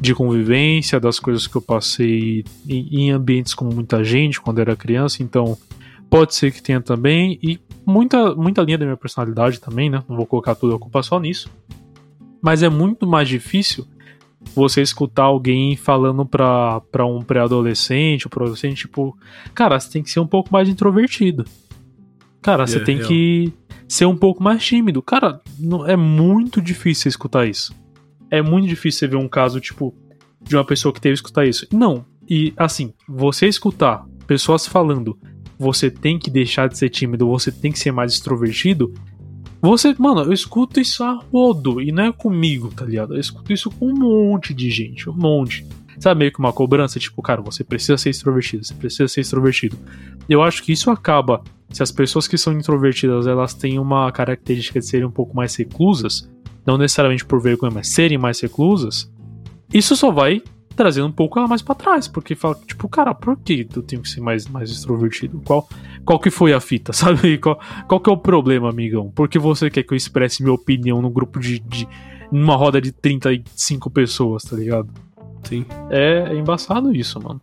de 0.00 0.14
convivência, 0.14 1.00
das 1.00 1.18
coisas 1.18 1.46
que 1.46 1.56
eu 1.56 1.62
passei 1.62 2.44
em, 2.68 3.10
ambientes 3.10 3.54
com 3.54 3.64
muita 3.64 4.02
gente 4.04 4.40
quando 4.40 4.60
era 4.60 4.76
criança, 4.76 5.22
então 5.22 5.56
pode 6.10 6.34
ser 6.34 6.52
que 6.52 6.62
tenha 6.62 6.80
também, 6.80 7.38
e 7.42 7.58
muita, 7.84 8.34
muita 8.34 8.62
linha 8.62 8.78
da 8.78 8.84
minha 8.84 8.96
personalidade 8.96 9.60
também, 9.60 9.90
né? 9.90 10.02
Não 10.08 10.16
vou 10.16 10.26
colocar 10.26 10.54
toda 10.54 10.76
a 10.76 10.78
culpa 10.78 11.02
só 11.02 11.18
nisso. 11.18 11.50
Mas 12.40 12.62
é 12.62 12.68
muito 12.68 13.06
mais 13.06 13.28
difícil 13.28 13.86
você 14.54 14.82
escutar 14.82 15.24
alguém 15.24 15.76
falando 15.76 16.26
pra, 16.26 16.80
pra 16.92 17.06
um 17.06 17.22
pré-adolescente, 17.22 18.28
pra 18.28 18.42
adolescente, 18.42 18.82
tipo, 18.82 19.16
cara, 19.54 19.80
você 19.80 19.90
tem 19.90 20.02
que 20.02 20.10
ser 20.10 20.20
um 20.20 20.26
pouco 20.26 20.52
mais 20.52 20.68
introvertido. 20.68 21.44
Cara, 22.44 22.66
você 22.66 22.76
É, 22.76 22.84
tem 22.84 22.96
real. 22.98 23.08
que 23.08 23.52
ser 23.88 24.04
um 24.04 24.14
pouco 24.16 24.42
mais 24.42 24.62
tímido. 24.62 25.00
Cara, 25.00 25.40
não, 25.58 25.86
é 25.86 25.96
muito 25.96 26.60
difícil 26.60 27.08
escutar 27.08 27.46
isso. 27.48 27.74
É 28.30 28.42
muito 28.42 28.68
difícil 28.68 28.98
você 29.00 29.06
ver 29.08 29.16
um 29.16 29.26
caso, 29.28 29.58
tipo, 29.60 29.94
de 30.42 30.54
uma 30.54 30.64
pessoa 30.64 30.92
que 30.92 31.00
teve 31.00 31.14
que 31.14 31.20
escutar 31.20 31.46
isso. 31.46 31.66
Não. 31.72 32.04
E, 32.28 32.52
assim, 32.56 32.92
você 33.08 33.46
escutar 33.46 34.04
pessoas 34.26 34.66
falando, 34.66 35.18
você 35.58 35.90
tem 35.90 36.18
que 36.18 36.30
deixar 36.30 36.68
de 36.68 36.76
ser 36.76 36.90
tímido, 36.90 37.26
você 37.26 37.50
tem 37.50 37.72
que 37.72 37.78
ser 37.78 37.92
mais 37.92 38.12
extrovertido. 38.12 38.92
Você, 39.62 39.94
mano, 39.98 40.20
eu 40.22 40.32
escuto 40.34 40.78
isso 40.78 41.02
a 41.02 41.14
rodo, 41.32 41.80
e 41.80 41.90
não 41.90 42.04
é 42.04 42.12
comigo, 42.12 42.68
tá 42.68 42.84
ligado? 42.84 43.14
Eu 43.14 43.20
escuto 43.20 43.50
isso 43.54 43.70
com 43.70 43.86
um 43.86 43.94
monte 43.98 44.52
de 44.52 44.70
gente, 44.70 45.08
um 45.08 45.14
monte. 45.14 45.66
Sabe, 45.98 46.18
meio 46.18 46.32
que 46.32 46.38
uma 46.38 46.52
cobrança, 46.52 46.98
tipo, 46.98 47.22
cara, 47.22 47.40
você 47.40 47.64
precisa 47.64 47.96
ser 47.96 48.10
extrovertido, 48.10 48.64
você 48.64 48.74
precisa 48.74 49.08
ser 49.08 49.22
extrovertido. 49.22 49.78
Eu 50.28 50.42
acho 50.42 50.62
que 50.62 50.72
isso 50.72 50.90
acaba, 50.90 51.42
se 51.70 51.82
as 51.82 51.90
pessoas 51.90 52.28
que 52.28 52.38
são 52.38 52.52
introvertidas, 52.52 53.26
elas 53.26 53.54
têm 53.54 53.78
uma 53.78 54.10
característica 54.12 54.78
de 54.78 54.86
serem 54.86 55.06
um 55.06 55.10
pouco 55.10 55.34
mais 55.34 55.54
reclusas, 55.56 56.28
não 56.66 56.78
necessariamente 56.78 57.24
por 57.24 57.40
vergonha, 57.40 57.72
mas 57.72 57.88
serem 57.88 58.18
mais 58.18 58.40
reclusas, 58.40 59.10
isso 59.72 59.96
só 59.96 60.10
vai 60.10 60.42
trazendo 60.76 61.06
um 61.06 61.12
pouco 61.12 61.38
ela 61.38 61.48
mais 61.48 61.62
pra 61.62 61.74
trás, 61.74 62.08
porque 62.08 62.34
fala, 62.34 62.56
tipo, 62.66 62.88
cara, 62.88 63.14
por 63.14 63.36
que 63.36 63.66
eu 63.74 63.82
tenho 63.82 64.02
que 64.02 64.08
ser 64.08 64.20
mais, 64.20 64.46
mais 64.46 64.70
extrovertido? 64.70 65.40
Qual, 65.44 65.68
qual 66.04 66.18
que 66.18 66.30
foi 66.30 66.52
a 66.52 66.60
fita, 66.60 66.92
sabe? 66.94 67.38
Qual, 67.38 67.58
qual 67.88 68.00
que 68.00 68.10
é 68.10 68.12
o 68.12 68.16
problema, 68.16 68.70
amigão? 68.70 69.10
Por 69.10 69.28
que 69.28 69.38
você 69.38 69.70
quer 69.70 69.82
que 69.82 69.92
eu 69.92 69.96
expresse 69.96 70.42
minha 70.42 70.54
opinião 70.54 71.00
num 71.00 71.10
grupo 71.10 71.38
de, 71.38 71.60
de 71.60 71.88
numa 72.30 72.56
roda 72.56 72.80
de 72.80 72.90
35 72.90 73.90
pessoas, 73.90 74.42
tá 74.42 74.56
ligado? 74.56 74.88
Sim. 75.44 75.64
É, 75.90 76.30
é 76.30 76.34
embaçado 76.34 76.94
isso, 76.94 77.20
mano. 77.20 77.40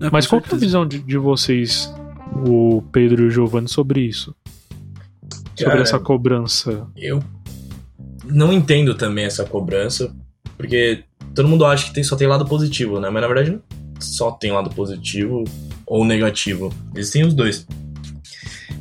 É, 0.00 0.10
Mas 0.10 0.26
qual 0.26 0.40
que 0.40 0.52
é 0.52 0.56
a 0.56 0.58
visão 0.58 0.86
de, 0.86 0.98
de 0.98 1.16
vocês, 1.16 1.94
o 2.46 2.82
Pedro 2.92 3.22
e 3.24 3.26
o 3.26 3.30
Giovanni, 3.30 3.68
sobre 3.68 4.00
isso? 4.00 4.34
Sobre 5.54 5.64
Cara, 5.64 5.82
essa 5.82 5.98
cobrança. 5.98 6.86
Eu 6.96 7.22
não 8.24 8.52
entendo 8.52 8.94
também 8.94 9.24
essa 9.24 9.44
cobrança, 9.44 10.14
porque 10.56 11.04
todo 11.34 11.48
mundo 11.48 11.64
acha 11.64 11.86
que 11.86 11.94
tem, 11.94 12.02
só 12.04 12.16
tem 12.16 12.26
lado 12.26 12.46
positivo, 12.46 13.00
né? 13.00 13.10
Mas 13.10 13.22
na 13.22 13.28
verdade 13.28 13.60
só 14.00 14.32
tem 14.32 14.52
lado 14.52 14.70
positivo 14.70 15.44
ou 15.86 16.04
negativo. 16.04 16.72
Existem 16.94 17.24
os 17.24 17.34
dois. 17.34 17.66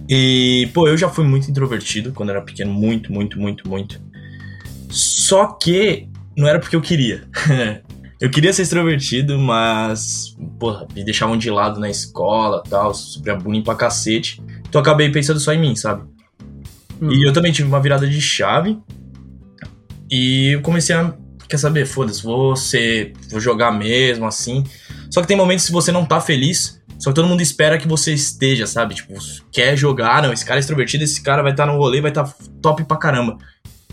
E, 0.07 0.69
pô, 0.73 0.87
eu 0.87 0.97
já 0.97 1.09
fui 1.09 1.23
muito 1.25 1.49
introvertido 1.49 2.11
quando 2.11 2.29
era 2.29 2.41
pequeno, 2.41 2.73
muito, 2.73 3.11
muito, 3.11 3.39
muito, 3.39 3.67
muito. 3.67 4.01
Só 4.89 5.47
que 5.47 6.07
não 6.35 6.47
era 6.47 6.59
porque 6.59 6.75
eu 6.75 6.81
queria. 6.81 7.27
eu 8.23 8.29
queria 8.29 8.53
ser 8.53 8.61
extrovertido, 8.61 9.37
mas, 9.37 10.33
porra, 10.57 10.87
me 10.95 11.03
deixavam 11.03 11.37
de 11.37 11.49
lado 11.49 11.77
na 11.77 11.89
escola 11.89 12.63
tal, 12.69 12.93
sofria 12.93 13.35
bullying 13.35 13.61
pra 13.61 13.75
cacete. 13.75 14.41
Então 14.65 14.79
acabei 14.79 15.11
pensando 15.11 15.41
só 15.41 15.51
em 15.51 15.59
mim, 15.59 15.75
sabe? 15.75 16.03
Hum. 17.01 17.11
E 17.11 17.27
eu 17.27 17.33
também 17.33 17.51
tive 17.51 17.67
uma 17.67 17.81
virada 17.81 18.07
de 18.07 18.21
chave 18.21 18.79
E 20.09 20.53
eu 20.53 20.61
comecei 20.61 20.95
a. 20.95 21.13
Quer 21.49 21.57
saber? 21.57 21.85
Foda-se, 21.85 22.23
vou 22.23 22.55
ser. 22.55 23.11
Vou 23.29 23.41
jogar 23.41 23.73
mesmo, 23.73 24.25
assim. 24.25 24.63
Só 25.11 25.19
que 25.19 25.27
tem 25.27 25.35
momentos 25.35 25.65
que 25.65 25.73
você 25.73 25.91
não 25.91 26.05
tá 26.05 26.21
feliz. 26.21 26.81
Só 26.97 27.09
que 27.09 27.15
todo 27.15 27.27
mundo 27.27 27.41
espera 27.41 27.77
que 27.77 27.89
você 27.89 28.13
esteja, 28.13 28.65
sabe? 28.65 28.95
Tipo, 28.95 29.15
quer 29.51 29.75
jogar, 29.75 30.23
não, 30.23 30.31
esse 30.31 30.45
cara 30.45 30.59
é 30.59 30.61
extrovertido, 30.61 31.03
esse 31.03 31.21
cara 31.21 31.43
vai 31.43 31.51
estar 31.51 31.65
tá 31.65 31.73
no 31.73 31.77
rolê, 31.77 31.99
vai 31.99 32.11
estar 32.11 32.23
tá 32.23 32.33
top 32.61 32.85
pra 32.85 32.95
caramba. 32.95 33.37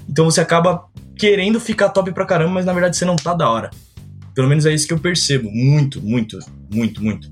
Então 0.09 0.24
você 0.24 0.41
acaba 0.41 0.85
querendo 1.16 1.59
ficar 1.59 1.89
top 1.89 2.12
pra 2.12 2.24
caramba, 2.24 2.53
mas 2.53 2.64
na 2.64 2.72
verdade 2.72 2.97
você 2.97 3.05
não 3.05 3.16
tá 3.16 3.35
da 3.35 3.51
hora. 3.51 3.70
Pelo 4.35 4.49
menos 4.49 4.66
é 4.66 4.74
isso 4.74 4.87
que 4.87 4.93
eu 4.95 4.99
percebo. 4.99 5.51
Muito, 5.51 6.01
muito, 6.01 6.39
muito, 6.72 7.03
muito. 7.03 7.28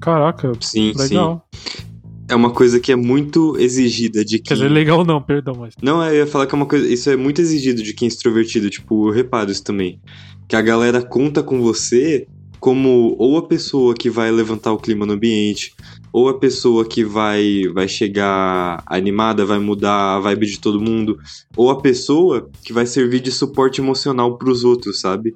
Caraca, 0.00 0.52
Sim, 0.60 0.92
legal. 0.96 1.46
sim. 1.54 1.82
É 2.28 2.34
uma 2.34 2.50
coisa 2.50 2.80
que 2.80 2.90
é 2.90 2.96
muito 2.96 3.56
exigida 3.58 4.24
de 4.24 4.38
Quer 4.38 4.54
quem. 4.54 4.56
dizer, 4.56 4.68
legal 4.70 5.04
não, 5.04 5.20
perdão, 5.20 5.54
mas. 5.58 5.74
Não, 5.82 6.02
eu 6.04 6.14
ia 6.14 6.26
falar 6.26 6.46
que 6.46 6.54
é 6.54 6.56
uma 6.56 6.66
coisa. 6.66 6.86
Isso 6.88 7.10
é 7.10 7.16
muito 7.16 7.40
exigido 7.40 7.82
de 7.82 7.92
quem 7.92 8.06
é 8.06 8.08
extrovertido. 8.08 8.70
Tipo, 8.70 9.08
eu 9.08 9.12
reparo 9.12 9.50
isso 9.50 9.62
também. 9.62 10.00
Que 10.48 10.56
a 10.56 10.62
galera 10.62 11.02
conta 11.02 11.42
com 11.42 11.60
você 11.60 12.26
como 12.58 13.16
ou 13.18 13.36
a 13.38 13.46
pessoa 13.46 13.92
que 13.92 14.08
vai 14.08 14.30
levantar 14.30 14.72
o 14.72 14.78
clima 14.78 15.04
no 15.04 15.14
ambiente, 15.14 15.74
ou 16.12 16.28
a 16.28 16.38
pessoa 16.38 16.84
que 16.84 17.04
vai, 17.04 17.62
vai 17.74 17.88
chegar 17.88 18.84
animada, 18.86 19.44
vai 19.44 19.58
mudar 19.58 20.14
a 20.14 20.20
vibe 20.20 20.46
de 20.46 20.60
todo 20.60 20.80
mundo, 20.80 21.18
ou 21.56 21.70
a 21.70 21.80
pessoa 21.80 22.48
que 22.64 22.72
vai 22.72 22.86
servir 22.86 23.18
de 23.20 23.32
suporte 23.32 23.80
emocional 23.80 24.38
pros 24.38 24.62
outros, 24.62 25.00
sabe? 25.00 25.34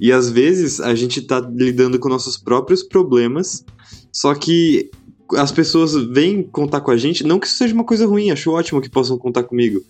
E 0.00 0.12
às 0.12 0.30
vezes 0.30 0.80
a 0.80 0.94
gente 0.94 1.22
tá 1.22 1.40
lidando 1.40 1.98
com 1.98 2.08
nossos 2.08 2.36
próprios 2.36 2.82
problemas, 2.82 3.64
só 4.12 4.34
que 4.34 4.90
as 5.34 5.50
pessoas 5.50 5.94
vêm 5.94 6.42
contar 6.42 6.80
com 6.80 6.90
a 6.90 6.96
gente, 6.96 7.24
não 7.24 7.38
que 7.40 7.46
isso 7.46 7.56
seja 7.56 7.74
uma 7.74 7.84
coisa 7.84 8.06
ruim, 8.06 8.30
acho 8.30 8.50
ótimo 8.50 8.80
que 8.80 8.88
possam 8.88 9.18
contar 9.18 9.42
comigo. 9.42 9.82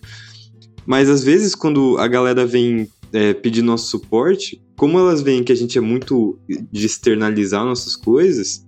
Mas 0.86 1.10
às 1.10 1.22
vezes, 1.24 1.54
quando 1.54 1.98
a 1.98 2.06
galera 2.06 2.46
vem 2.46 2.88
é, 3.12 3.34
pedir 3.34 3.62
nosso 3.62 3.88
suporte, 3.88 4.62
como 4.76 4.98
elas 4.98 5.20
veem 5.20 5.42
que 5.42 5.52
a 5.52 5.56
gente 5.56 5.76
é 5.76 5.80
muito 5.80 6.38
de 6.70 6.86
externalizar 6.86 7.64
nossas 7.64 7.96
coisas, 7.96 8.64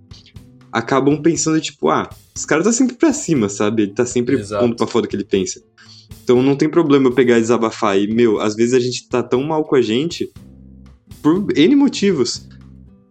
acabam 0.71 1.21
pensando, 1.21 1.61
tipo, 1.61 1.89
ah, 1.89 2.09
esse 2.35 2.45
cara 2.45 2.63
tá 2.63 2.71
sempre 2.71 2.95
pra 2.95 3.13
cima, 3.13 3.47
sabe? 3.47 3.83
Ele 3.83 3.93
tá 3.93 4.05
sempre 4.05 4.35
Exato. 4.35 4.63
pondo 4.63 4.75
pra 4.75 4.87
fora 4.87 5.05
o 5.05 5.09
que 5.09 5.15
ele 5.15 5.23
pensa. 5.23 5.61
Então 6.23 6.43
não 6.43 6.55
tem 6.55 6.69
problema 6.69 7.07
eu 7.07 7.13
pegar 7.13 7.37
e 7.37 7.41
desabafar. 7.41 7.97
E, 7.97 8.07
meu, 8.07 8.39
às 8.39 8.55
vezes 8.55 8.73
a 8.73 8.79
gente 8.79 9.07
tá 9.07 9.23
tão 9.23 9.43
mal 9.43 9.63
com 9.63 9.75
a 9.75 9.81
gente 9.81 10.31
por 11.21 11.57
N 11.57 11.75
motivos. 11.75 12.47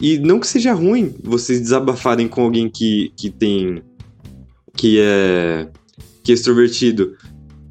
E 0.00 0.18
não 0.18 0.38
que 0.38 0.46
seja 0.46 0.72
ruim 0.72 1.14
vocês 1.22 1.60
desabafarem 1.60 2.28
com 2.28 2.42
alguém 2.42 2.68
que, 2.68 3.12
que 3.16 3.30
tem. 3.30 3.82
que 4.76 5.00
é. 5.00 5.68
que 6.22 6.32
é 6.32 6.34
extrovertido. 6.34 7.16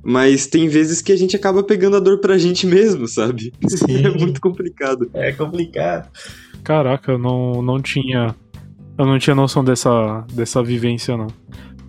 Mas 0.03 0.47
tem 0.47 0.67
vezes 0.67 1.01
que 1.01 1.11
a 1.11 1.17
gente 1.17 1.35
acaba 1.35 1.63
pegando 1.63 1.97
a 1.97 1.99
dor 1.99 2.19
pra 2.19 2.37
gente 2.37 2.65
mesmo, 2.65 3.07
sabe? 3.07 3.51
Sim. 3.67 4.05
É 4.05 4.09
muito 4.09 4.39
complicado. 4.39 5.09
É 5.13 5.31
complicado. 5.31 6.09
Caraca, 6.63 7.13
eu 7.13 7.17
não, 7.17 7.61
não 7.61 7.81
tinha. 7.81 8.35
Eu 8.97 9.05
não 9.05 9.19
tinha 9.19 9.35
noção 9.35 9.63
dessa, 9.63 10.25
dessa 10.33 10.63
vivência, 10.63 11.15
não. 11.15 11.27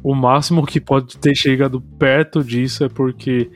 O 0.02 0.14
máximo 0.14 0.64
que 0.64 0.80
pode 0.80 1.16
ter 1.16 1.34
chegado 1.34 1.80
perto 1.80 2.44
disso 2.44 2.84
é 2.84 2.88
porque, 2.88 3.50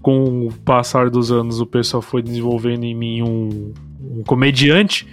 com 0.00 0.46
o 0.46 0.52
passar 0.52 1.10
dos 1.10 1.30
anos, 1.30 1.60
o 1.60 1.66
pessoal 1.66 2.00
foi 2.00 2.22
desenvolvendo 2.22 2.84
em 2.84 2.94
mim 2.94 3.22
um, 3.22 3.72
um 4.20 4.22
comediante. 4.22 5.06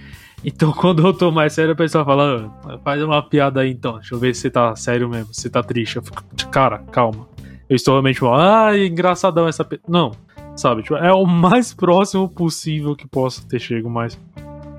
Então, 0.43 0.71
quando 0.73 1.05
eu 1.05 1.13
tô 1.13 1.31
mais 1.31 1.53
sério, 1.53 1.73
o 1.73 1.77
pessoal 1.77 2.05
fala: 2.05 2.51
"Ah, 2.65 2.77
faz 2.83 3.01
uma 3.01 3.21
piada 3.21 3.61
aí 3.61 3.71
então, 3.71 3.95
deixa 3.95 4.15
eu 4.15 4.19
ver 4.19 4.35
se 4.35 4.41
você 4.41 4.49
tá 4.49 4.75
sério 4.75 5.09
mesmo, 5.09 5.33
se 5.33 5.49
tá 5.49 5.61
triste. 5.61 5.97
Eu 5.97 6.03
fico, 6.03 6.23
cara, 6.49 6.79
calma. 6.91 7.27
Eu 7.69 7.75
estou 7.75 7.93
realmente 7.93 8.19
ah, 8.25 8.77
engraçadão 8.77 9.47
essa. 9.47 9.63
Pe... 9.63 9.79
Não, 9.87 10.11
sabe? 10.55 10.83
Tipo, 10.83 10.95
é 10.95 11.13
o 11.13 11.25
mais 11.25 11.73
próximo 11.75 12.27
possível 12.27 12.95
que 12.95 13.07
possa 13.07 13.41
ter 13.47 13.59
chego, 13.59 13.89
mas 13.89 14.19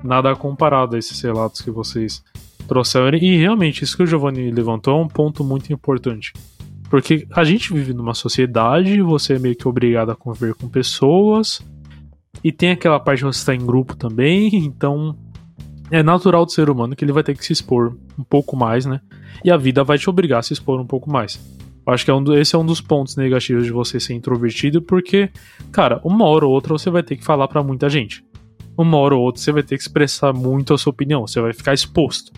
nada 0.03 0.35
comparado 0.35 0.95
a 0.95 0.99
esses 0.99 1.19
relatos 1.21 1.61
que 1.61 1.71
vocês 1.71 2.23
trouxeram. 2.67 3.17
E 3.17 3.37
realmente, 3.37 3.83
isso 3.83 3.97
que 3.97 4.03
o 4.03 4.07
Giovanni 4.07 4.51
levantou 4.51 4.99
é 4.99 5.01
um 5.01 5.07
ponto 5.07 5.43
muito 5.43 5.71
importante. 5.71 6.33
Porque 6.89 7.25
a 7.31 7.43
gente 7.43 7.73
vive 7.73 7.93
numa 7.93 8.13
sociedade, 8.13 9.01
você 9.01 9.33
é 9.33 9.39
meio 9.39 9.55
que 9.55 9.67
obrigado 9.67 10.11
a 10.11 10.15
conviver 10.15 10.53
com 10.53 10.67
pessoas, 10.67 11.65
e 12.41 12.51
tem 12.51 12.71
aquela 12.71 12.99
parte 12.99 13.19
de 13.19 13.25
você 13.25 13.39
estar 13.39 13.55
em 13.55 13.65
grupo 13.65 13.95
também, 13.95 14.47
então 14.55 15.17
é 15.91 16.01
natural 16.01 16.45
do 16.45 16.51
ser 16.51 16.69
humano 16.69 16.95
que 16.95 17.03
ele 17.03 17.11
vai 17.11 17.23
ter 17.23 17.35
que 17.37 17.45
se 17.45 17.53
expor 17.53 17.95
um 18.17 18.23
pouco 18.23 18.55
mais, 18.55 18.85
né? 18.85 19.01
E 19.43 19.51
a 19.51 19.57
vida 19.57 19.83
vai 19.83 19.97
te 19.97 20.09
obrigar 20.09 20.39
a 20.39 20.43
se 20.43 20.53
expor 20.53 20.79
um 20.79 20.85
pouco 20.87 21.11
mais. 21.11 21.39
Eu 21.85 21.93
acho 21.93 22.05
que 22.05 22.11
é 22.11 22.13
um 22.13 22.23
do- 22.23 22.35
esse 22.37 22.55
é 22.55 22.57
um 22.57 22.65
dos 22.65 22.79
pontos 22.79 23.15
negativos 23.17 23.65
de 23.65 23.71
você 23.71 23.99
ser 23.99 24.13
introvertido, 24.13 24.81
porque, 24.81 25.29
cara, 25.71 25.99
uma 26.03 26.25
hora 26.25 26.45
ou 26.45 26.51
outra 26.53 26.71
você 26.73 26.89
vai 26.89 27.03
ter 27.03 27.17
que 27.17 27.23
falar 27.25 27.47
pra 27.47 27.61
muita 27.61 27.89
gente. 27.89 28.23
Uma 28.77 28.97
hora 28.97 29.13
ou 29.15 29.21
outra 29.21 29.41
você 29.41 29.51
vai 29.51 29.61
ter 29.63 29.75
que 29.75 29.83
expressar 29.83 30.33
muito 30.33 30.73
a 30.73 30.77
sua 30.77 30.91
opinião, 30.91 31.27
você 31.27 31.41
vai 31.41 31.51
ficar 31.53 31.73
exposto. 31.73 32.31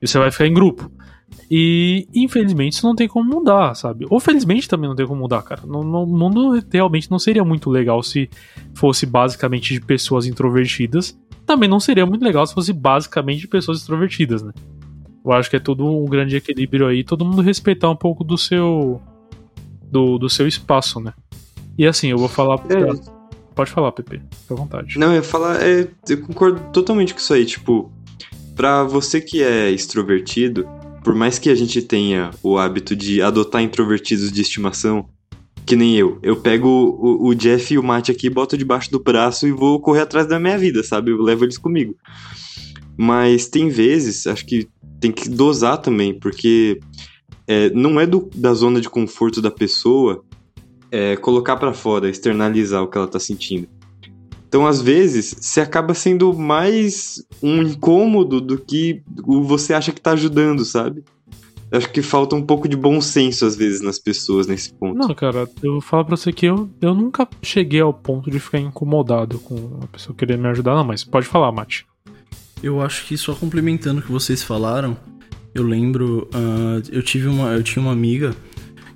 E 0.00 0.08
você 0.08 0.18
vai 0.18 0.30
ficar 0.30 0.46
em 0.46 0.54
grupo. 0.54 0.90
E, 1.50 2.06
infelizmente, 2.14 2.74
isso 2.74 2.86
não 2.86 2.94
tem 2.94 3.08
como 3.08 3.28
mudar, 3.28 3.74
sabe? 3.74 4.06
Ou 4.08 4.20
felizmente 4.20 4.68
também 4.68 4.88
não 4.88 4.94
tem 4.96 5.06
como 5.06 5.20
mudar, 5.20 5.42
cara. 5.42 5.62
No, 5.66 5.82
no- 5.82 6.04
o 6.04 6.06
mundo 6.06 6.62
realmente 6.72 7.10
não 7.10 7.18
seria 7.18 7.44
muito 7.44 7.68
legal 7.70 8.02
se 8.02 8.30
fosse 8.74 9.04
basicamente 9.04 9.74
de 9.74 9.80
pessoas 9.80 10.26
introvertidas. 10.26 11.18
Também 11.44 11.68
não 11.68 11.80
seria 11.80 12.06
muito 12.06 12.22
legal 12.24 12.46
se 12.46 12.54
fosse 12.54 12.72
basicamente 12.72 13.40
de 13.40 13.48
pessoas 13.48 13.78
extrovertidas, 13.78 14.42
né? 14.42 14.52
Eu 15.24 15.32
acho 15.32 15.50
que 15.50 15.56
é 15.56 15.60
tudo 15.60 15.84
um 15.86 16.04
grande 16.06 16.36
equilíbrio 16.36 16.86
aí, 16.86 17.02
todo 17.04 17.24
mundo 17.24 17.42
respeitar 17.42 17.90
um 17.90 17.96
pouco 17.96 18.22
do 18.24 18.38
seu 18.38 19.00
do, 19.90 20.18
do 20.18 20.30
seu 20.30 20.46
espaço, 20.46 21.00
né? 21.00 21.12
E 21.76 21.84
assim, 21.86 22.08
eu 22.08 22.18
vou 22.18 22.28
falar 22.28 22.60
É. 22.70 23.20
Pode 23.54 23.70
falar, 23.72 23.90
Pepe, 23.92 24.22
fica 24.42 24.54
à 24.54 24.56
vontade. 24.56 24.98
Não, 24.98 25.08
eu 25.08 25.14
ia 25.16 25.22
falar, 25.22 25.60
é, 25.62 25.86
eu 26.08 26.22
concordo 26.22 26.60
totalmente 26.72 27.12
com 27.12 27.18
isso 27.20 27.34
aí. 27.34 27.44
Tipo, 27.44 27.90
pra 28.54 28.84
você 28.84 29.20
que 29.20 29.42
é 29.42 29.68
extrovertido, 29.70 30.66
por 31.02 31.14
mais 31.14 31.38
que 31.38 31.48
a 31.50 31.54
gente 31.54 31.80
tenha 31.82 32.30
o 32.42 32.58
hábito 32.58 32.94
de 32.94 33.22
adotar 33.22 33.62
introvertidos 33.62 34.30
de 34.30 34.40
estimação, 34.40 35.08
que 35.66 35.76
nem 35.76 35.96
eu, 35.96 36.18
eu 36.22 36.36
pego 36.36 36.68
o, 36.68 37.28
o 37.28 37.34
Jeff 37.34 37.72
e 37.72 37.78
o 37.78 37.82
Matt 37.82 38.10
aqui, 38.10 38.28
boto 38.28 38.56
debaixo 38.56 38.90
do 38.90 38.98
braço 39.00 39.46
e 39.46 39.52
vou 39.52 39.80
correr 39.80 40.00
atrás 40.00 40.26
da 40.26 40.38
minha 40.38 40.58
vida, 40.58 40.82
sabe? 40.82 41.10
Eu 41.10 41.22
levo 41.22 41.44
eles 41.44 41.58
comigo. 41.58 41.94
Mas 42.96 43.46
tem 43.48 43.68
vezes, 43.68 44.26
acho 44.26 44.44
que 44.44 44.68
tem 45.00 45.10
que 45.12 45.28
dosar 45.28 45.78
também, 45.78 46.12
porque 46.18 46.78
é, 47.46 47.70
não 47.70 47.98
é 47.98 48.06
do- 48.06 48.28
da 48.34 48.52
zona 48.52 48.80
de 48.80 48.88
conforto 48.90 49.40
da 49.40 49.50
pessoa 49.50 50.22
é, 50.90 51.16
colocar 51.16 51.56
pra 51.56 51.72
fora, 51.72 52.10
externalizar 52.10 52.82
o 52.82 52.88
que 52.88 52.98
ela 52.98 53.06
tá 53.08 53.18
sentindo. 53.20 53.68
Então, 54.50 54.66
às 54.66 54.82
vezes, 54.82 55.32
você 55.40 55.60
acaba 55.60 55.94
sendo 55.94 56.34
mais 56.34 57.24
um 57.40 57.62
incômodo 57.62 58.40
do 58.40 58.58
que 58.58 59.00
o 59.22 59.44
você 59.44 59.72
acha 59.72 59.92
que 59.92 60.00
tá 60.00 60.10
ajudando, 60.10 60.64
sabe? 60.64 61.04
Eu 61.70 61.78
Acho 61.78 61.88
que 61.92 62.02
falta 62.02 62.34
um 62.34 62.42
pouco 62.42 62.68
de 62.68 62.76
bom 62.76 63.00
senso, 63.00 63.46
às 63.46 63.54
vezes, 63.54 63.80
nas 63.80 63.96
pessoas 63.96 64.48
nesse 64.48 64.74
ponto. 64.74 64.98
Não, 64.98 65.14
cara, 65.14 65.48
eu 65.62 65.74
vou 65.74 65.80
falar 65.80 66.04
pra 66.04 66.16
você 66.16 66.32
que 66.32 66.46
eu, 66.46 66.68
eu 66.82 66.92
nunca 66.92 67.28
cheguei 67.40 67.80
ao 67.80 67.94
ponto 67.94 68.28
de 68.28 68.40
ficar 68.40 68.58
incomodado 68.58 69.38
com 69.38 69.78
a 69.84 69.86
pessoa 69.86 70.16
querer 70.16 70.36
me 70.36 70.48
ajudar, 70.48 70.74
não, 70.74 70.82
mas 70.82 71.04
pode 71.04 71.28
falar, 71.28 71.52
Mate. 71.52 71.86
Eu 72.60 72.82
acho 72.82 73.06
que 73.06 73.16
só 73.16 73.36
complementando 73.36 74.00
o 74.00 74.02
que 74.02 74.10
vocês 74.10 74.42
falaram, 74.42 74.96
eu 75.54 75.62
lembro, 75.62 76.28
ah, 76.34 76.82
eu 76.90 77.04
tive 77.04 77.28
uma, 77.28 77.52
eu 77.52 77.62
tinha 77.62 77.80
uma 77.80 77.92
amiga 77.92 78.34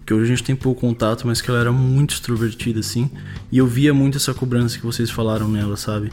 que 0.05 0.13
hoje 0.13 0.25
a 0.25 0.37
gente 0.37 0.45
tem 0.45 0.57
pouco 0.57 0.81
contato, 0.81 1.27
mas 1.27 1.41
que 1.41 1.51
ela 1.51 1.61
era 1.61 1.73
muito 1.73 2.15
extrovertida 2.15 2.81
assim, 2.81 3.11
e 3.51 3.59
eu 3.59 3.67
via 3.67 3.95
muito 3.95 4.19
essa 4.19 4.35
cobrança 4.35 4.79
que 4.79 4.85
vocês 4.85 5.11
falaram 5.11 5.49
nela, 5.49 5.77
sabe? 5.77 6.13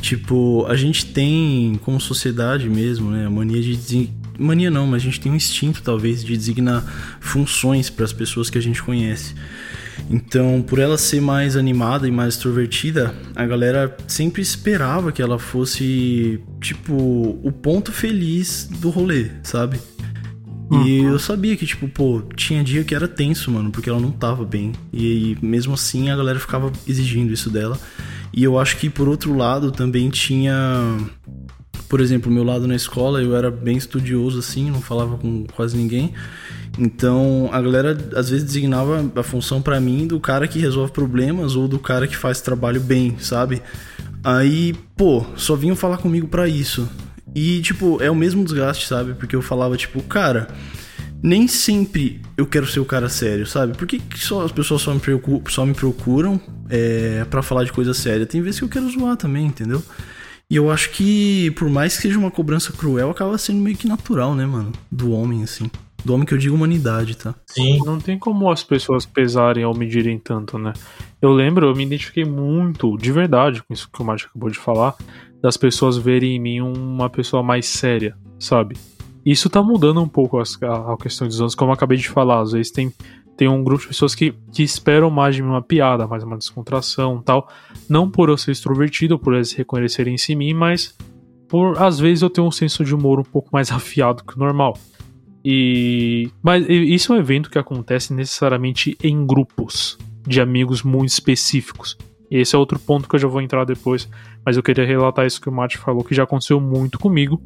Tipo, 0.00 0.66
a 0.66 0.76
gente 0.76 1.06
tem 1.06 1.78
como 1.84 2.00
sociedade 2.00 2.68
mesmo, 2.68 3.10
né, 3.10 3.26
a 3.26 3.30
mania 3.30 3.60
de 3.60 4.10
mania 4.38 4.70
não, 4.70 4.86
mas 4.86 5.02
a 5.02 5.04
gente 5.04 5.20
tem 5.20 5.30
um 5.30 5.36
instinto 5.36 5.82
talvez 5.82 6.24
de 6.24 6.36
designar 6.36 6.84
funções 7.20 7.88
para 7.90 8.04
as 8.04 8.12
pessoas 8.12 8.50
que 8.50 8.58
a 8.58 8.62
gente 8.62 8.82
conhece. 8.82 9.34
Então, 10.10 10.62
por 10.66 10.78
ela 10.78 10.98
ser 10.98 11.20
mais 11.20 11.56
animada 11.56 12.08
e 12.08 12.10
mais 12.10 12.34
extrovertida, 12.34 13.14
a 13.36 13.46
galera 13.46 13.96
sempre 14.08 14.42
esperava 14.42 15.12
que 15.12 15.22
ela 15.22 15.38
fosse, 15.38 16.40
tipo, 16.60 16.92
o 17.42 17.52
ponto 17.52 17.92
feliz 17.92 18.68
do 18.80 18.90
rolê, 18.90 19.30
sabe? 19.42 19.78
E 20.72 20.98
eu 20.98 21.18
sabia 21.18 21.56
que, 21.56 21.66
tipo, 21.66 21.86
pô, 21.88 22.22
tinha 22.34 22.64
dia 22.64 22.82
que 22.84 22.94
era 22.94 23.06
tenso, 23.06 23.50
mano, 23.50 23.70
porque 23.70 23.90
ela 23.90 24.00
não 24.00 24.10
tava 24.10 24.44
bem. 24.44 24.72
E, 24.92 25.36
mesmo 25.42 25.74
assim 25.74 26.10
a 26.10 26.16
galera 26.16 26.38
ficava 26.38 26.72
exigindo 26.86 27.32
isso 27.32 27.50
dela. 27.50 27.78
E 28.32 28.42
eu 28.42 28.58
acho 28.58 28.78
que, 28.78 28.88
por 28.88 29.08
outro 29.08 29.36
lado, 29.36 29.70
também 29.70 30.08
tinha. 30.08 30.54
Por 31.88 32.00
exemplo, 32.00 32.30
o 32.30 32.34
meu 32.34 32.42
lado 32.42 32.66
na 32.66 32.74
escola, 32.74 33.20
eu 33.20 33.36
era 33.36 33.50
bem 33.50 33.76
estudioso, 33.76 34.38
assim, 34.38 34.70
não 34.70 34.80
falava 34.80 35.18
com 35.18 35.44
quase 35.54 35.76
ninguém. 35.76 36.14
Então 36.78 37.50
a 37.52 37.60
galera 37.60 37.90
às 38.16 38.30
vezes 38.30 38.46
designava 38.46 39.04
a 39.14 39.22
função 39.22 39.60
pra 39.60 39.78
mim 39.78 40.06
do 40.06 40.18
cara 40.18 40.48
que 40.48 40.58
resolve 40.58 40.90
problemas 40.90 41.54
ou 41.54 41.68
do 41.68 41.78
cara 41.78 42.06
que 42.06 42.16
faz 42.16 42.40
trabalho 42.40 42.80
bem, 42.80 43.16
sabe? 43.18 43.60
Aí, 44.24 44.74
pô, 44.96 45.24
só 45.36 45.54
vinham 45.54 45.76
falar 45.76 45.98
comigo 45.98 46.28
pra 46.28 46.48
isso. 46.48 46.88
E, 47.34 47.60
tipo, 47.62 48.02
é 48.02 48.10
o 48.10 48.14
mesmo 48.14 48.44
desgaste, 48.44 48.86
sabe? 48.86 49.14
Porque 49.14 49.34
eu 49.34 49.42
falava, 49.42 49.76
tipo, 49.76 50.02
cara, 50.02 50.48
nem 51.22 51.46
sempre 51.48 52.20
eu 52.36 52.46
quero 52.46 52.66
ser 52.66 52.80
o 52.80 52.84
cara 52.84 53.08
sério, 53.08 53.46
sabe? 53.46 53.76
Por 53.76 53.86
que, 53.86 53.98
que 53.98 54.18
só 54.18 54.44
as 54.44 54.52
pessoas 54.52 54.82
só 54.82 54.92
me, 54.92 55.00
preocu- 55.00 55.42
só 55.48 55.64
me 55.64 55.72
procuram 55.74 56.40
é, 56.68 57.24
para 57.30 57.42
falar 57.42 57.64
de 57.64 57.72
coisa 57.72 57.94
séria. 57.94 58.26
Tem 58.26 58.42
vezes 58.42 58.58
que 58.58 58.64
eu 58.64 58.68
quero 58.68 58.90
zoar 58.90 59.16
também, 59.16 59.46
entendeu? 59.46 59.82
E 60.50 60.56
eu 60.56 60.70
acho 60.70 60.90
que, 60.90 61.50
por 61.52 61.70
mais 61.70 61.96
que 61.96 62.02
seja 62.02 62.18
uma 62.18 62.30
cobrança 62.30 62.72
cruel, 62.72 63.10
acaba 63.10 63.38
sendo 63.38 63.60
meio 63.62 63.76
que 63.76 63.88
natural, 63.88 64.34
né, 64.34 64.44
mano? 64.44 64.72
Do 64.90 65.12
homem, 65.12 65.42
assim. 65.42 65.70
Do 66.04 66.12
homem 66.12 66.26
que 66.26 66.34
eu 66.34 66.38
digo 66.38 66.54
humanidade, 66.54 67.16
tá? 67.16 67.34
Sim. 67.46 67.78
Não 67.86 67.98
tem 68.00 68.18
como 68.18 68.50
as 68.50 68.62
pessoas 68.62 69.06
pesarem 69.06 69.64
ou 69.64 69.74
medirem 69.74 70.18
tanto, 70.18 70.58
né? 70.58 70.72
Eu 71.22 71.32
lembro, 71.32 71.66
eu 71.68 71.74
me 71.76 71.84
identifiquei 71.84 72.24
muito, 72.24 72.98
de 72.98 73.12
verdade, 73.12 73.62
com 73.62 73.72
isso 73.72 73.88
que 73.90 74.02
o 74.02 74.04
Márcio 74.04 74.28
acabou 74.28 74.50
de 74.50 74.58
falar, 74.58 74.94
das 75.42 75.56
pessoas 75.56 75.98
verem 75.98 76.36
em 76.36 76.38
mim 76.38 76.60
uma 76.60 77.10
pessoa 77.10 77.42
mais 77.42 77.66
séria, 77.66 78.16
sabe? 78.38 78.76
Isso 79.26 79.50
tá 79.50 79.62
mudando 79.62 80.00
um 80.00 80.08
pouco 80.08 80.38
a, 80.38 80.42
a 80.92 80.96
questão 80.96 81.26
dos 81.26 81.40
anos, 81.40 81.54
como 81.54 81.70
eu 81.70 81.74
acabei 81.74 81.98
de 81.98 82.08
falar. 82.08 82.40
Às 82.40 82.52
vezes 82.52 82.70
tem, 82.70 82.92
tem 83.36 83.48
um 83.48 83.62
grupo 83.62 83.82
de 83.82 83.88
pessoas 83.88 84.14
que, 84.14 84.34
que 84.52 84.62
esperam 84.62 85.10
mais 85.10 85.34
de 85.34 85.42
mim 85.42 85.48
uma 85.48 85.62
piada, 85.62 86.06
mais 86.06 86.22
uma 86.22 86.38
descontração 86.38 87.20
tal. 87.20 87.48
Não 87.88 88.08
por 88.08 88.28
eu 88.28 88.36
ser 88.36 88.52
extrovertido, 88.52 89.18
por 89.18 89.34
eles 89.34 89.52
reconhecerem 89.52 90.16
em 90.28 90.36
mim, 90.36 90.54
mas 90.54 90.96
por 91.48 91.80
às 91.80 91.98
vezes 91.98 92.22
eu 92.22 92.30
tenho 92.30 92.46
um 92.46 92.52
senso 92.52 92.84
de 92.84 92.94
humor 92.94 93.20
um 93.20 93.24
pouco 93.24 93.48
mais 93.52 93.70
afiado 93.72 94.24
que 94.24 94.36
o 94.36 94.38
normal. 94.38 94.76
E 95.44 96.30
mas 96.40 96.64
isso 96.68 97.12
é 97.12 97.16
um 97.16 97.18
evento 97.18 97.50
que 97.50 97.58
acontece 97.58 98.14
necessariamente 98.14 98.96
em 99.02 99.26
grupos 99.26 99.98
de 100.26 100.40
amigos 100.40 100.82
muito 100.82 101.10
específicos. 101.10 101.96
E 102.30 102.38
esse 102.38 102.56
é 102.56 102.58
outro 102.58 102.78
ponto 102.78 103.08
que 103.08 103.14
eu 103.14 103.20
já 103.20 103.28
vou 103.28 103.42
entrar 103.42 103.64
depois, 103.64 104.08
mas 104.44 104.56
eu 104.56 104.62
queria 104.62 104.84
relatar 104.84 105.26
isso 105.26 105.40
que 105.40 105.48
o 105.48 105.52
Mate 105.52 105.78
falou 105.78 106.04
que 106.04 106.14
já 106.14 106.24
aconteceu 106.24 106.60
muito 106.60 106.98
comigo, 106.98 107.40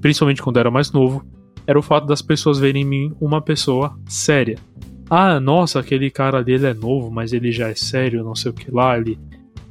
principalmente 0.00 0.42
quando 0.42 0.58
era 0.58 0.70
mais 0.70 0.92
novo, 0.92 1.24
era 1.66 1.78
o 1.78 1.82
fato 1.82 2.06
das 2.06 2.22
pessoas 2.22 2.58
verem 2.58 2.82
em 2.82 2.86
mim 2.86 3.12
uma 3.20 3.40
pessoa 3.40 3.96
séria. 4.06 4.58
Ah, 5.08 5.38
nossa, 5.38 5.80
aquele 5.80 6.10
cara 6.10 6.38
ali 6.38 6.54
é 6.54 6.74
novo, 6.74 7.10
mas 7.10 7.32
ele 7.32 7.52
já 7.52 7.68
é 7.68 7.74
sério, 7.74 8.24
não 8.24 8.34
sei 8.34 8.50
o 8.50 8.54
que 8.54 8.70
lá, 8.70 8.96
ele 8.96 9.18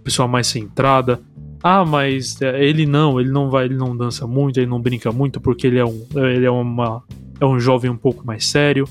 pessoa 0.04 0.28
mais 0.28 0.48
centrada. 0.48 1.20
Ah, 1.62 1.86
mas 1.86 2.42
é, 2.42 2.64
ele 2.64 2.86
não, 2.86 3.20
ele 3.20 3.32
não 3.32 3.50
vai, 3.50 3.66
ele 3.66 3.76
não 3.76 3.96
dança 3.96 4.28
muito, 4.28 4.60
ele 4.60 4.68
não 4.68 4.82
brinca 4.82 5.12
muito 5.12 5.40
porque 5.40 5.66
ele 5.66 5.80
é 5.80 5.86
um, 5.86 6.06
ele 6.16 6.46
é 6.46 6.52
uma 6.52 7.02
é 7.40 7.46
um 7.46 7.60
jovem 7.60 7.90
um 7.90 7.98
pouco 7.98 8.26
mais 8.26 8.46
sério. 8.46 8.88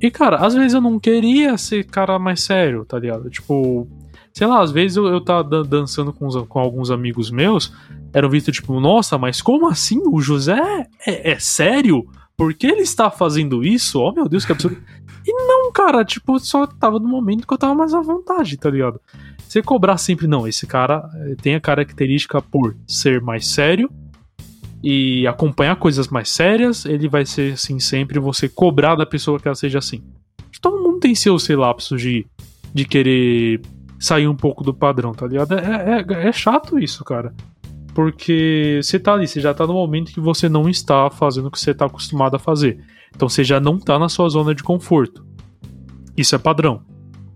E, 0.00 0.10
cara, 0.10 0.36
às 0.36 0.54
vezes 0.54 0.74
eu 0.74 0.80
não 0.80 0.98
queria 0.98 1.56
ser 1.56 1.84
cara 1.84 2.18
mais 2.18 2.42
sério, 2.42 2.84
tá 2.84 2.98
ligado? 2.98 3.30
Tipo, 3.30 3.88
sei 4.36 4.46
lá, 4.46 4.60
às 4.60 4.70
vezes 4.70 4.98
eu, 4.98 5.06
eu 5.06 5.18
tava 5.18 5.64
dançando 5.64 6.12
com, 6.12 6.26
os, 6.26 6.36
com 6.46 6.58
alguns 6.58 6.90
amigos 6.90 7.30
meus, 7.30 7.72
eram 8.12 8.28
visto 8.28 8.52
tipo, 8.52 8.78
nossa, 8.78 9.16
mas 9.16 9.40
como 9.40 9.66
assim? 9.66 10.02
O 10.04 10.20
José 10.20 10.86
é, 11.06 11.32
é 11.32 11.38
sério? 11.38 12.06
Por 12.36 12.52
que 12.52 12.66
ele 12.66 12.82
está 12.82 13.10
fazendo 13.10 13.64
isso? 13.64 13.98
Oh 13.98 14.12
meu 14.12 14.28
Deus, 14.28 14.44
que 14.44 14.52
absurdo. 14.52 14.76
E 15.26 15.32
não, 15.32 15.72
cara, 15.72 16.04
tipo, 16.04 16.38
só 16.38 16.66
tava 16.66 16.98
no 16.98 17.08
momento 17.08 17.46
que 17.46 17.54
eu 17.54 17.56
tava 17.56 17.74
mais 17.74 17.94
à 17.94 18.02
vontade, 18.02 18.58
tá 18.58 18.68
ligado? 18.68 19.00
Você 19.48 19.62
cobrar 19.62 19.96
sempre, 19.96 20.26
não, 20.26 20.46
esse 20.46 20.66
cara 20.66 21.08
eh, 21.14 21.36
tem 21.40 21.54
a 21.54 21.60
característica 21.60 22.42
por 22.42 22.76
ser 22.86 23.22
mais 23.22 23.46
sério, 23.46 23.90
e 24.84 25.26
acompanhar 25.26 25.76
coisas 25.76 26.08
mais 26.08 26.28
sérias, 26.28 26.84
ele 26.84 27.08
vai 27.08 27.24
ser 27.24 27.54
assim 27.54 27.80
sempre 27.80 28.20
você 28.20 28.50
cobrar 28.50 28.96
da 28.96 29.06
pessoa 29.06 29.40
que 29.40 29.48
ela 29.48 29.54
seja 29.54 29.78
assim. 29.78 30.04
Todo 30.60 30.82
mundo 30.82 31.00
tem 31.00 31.14
seus, 31.14 31.44
sei 31.44 31.56
lapsos 31.56 32.02
de, 32.02 32.26
de 32.74 32.84
querer 32.84 33.62
sair 33.98 34.28
um 34.28 34.36
pouco 34.36 34.62
do 34.62 34.74
padrão, 34.74 35.12
tá 35.12 35.26
ligado? 35.26 35.54
É, 35.54 36.04
é, 36.06 36.28
é 36.28 36.32
chato 36.32 36.78
isso, 36.78 37.04
cara. 37.04 37.34
Porque 37.94 38.80
você 38.82 38.98
tá 38.98 39.14
ali, 39.14 39.26
você 39.26 39.40
já 39.40 39.54
tá 39.54 39.66
no 39.66 39.72
momento 39.72 40.12
que 40.12 40.20
você 40.20 40.48
não 40.48 40.68
está 40.68 41.08
fazendo 41.08 41.46
o 41.46 41.50
que 41.50 41.58
você 41.58 41.72
tá 41.72 41.86
acostumado 41.86 42.36
a 42.36 42.38
fazer. 42.38 42.78
Então 43.14 43.28
você 43.28 43.42
já 43.42 43.58
não 43.58 43.78
tá 43.78 43.98
na 43.98 44.08
sua 44.08 44.28
zona 44.28 44.54
de 44.54 44.62
conforto. 44.62 45.24
Isso 46.16 46.34
é 46.34 46.38
padrão. 46.38 46.82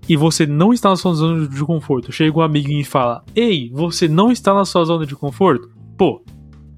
E 0.08 0.16
você 0.16 0.46
não 0.46 0.72
está 0.72 0.90
na 0.90 0.96
sua 0.96 1.14
zona 1.14 1.46
de 1.46 1.64
conforto. 1.64 2.12
Chega 2.12 2.38
um 2.38 2.42
amigo 2.42 2.70
e 2.70 2.84
fala: 2.84 3.22
Ei, 3.34 3.70
você 3.72 4.08
não 4.08 4.30
está 4.30 4.52
na 4.52 4.64
sua 4.64 4.84
zona 4.84 5.06
de 5.06 5.14
conforto? 5.14 5.70
Pô, 5.96 6.22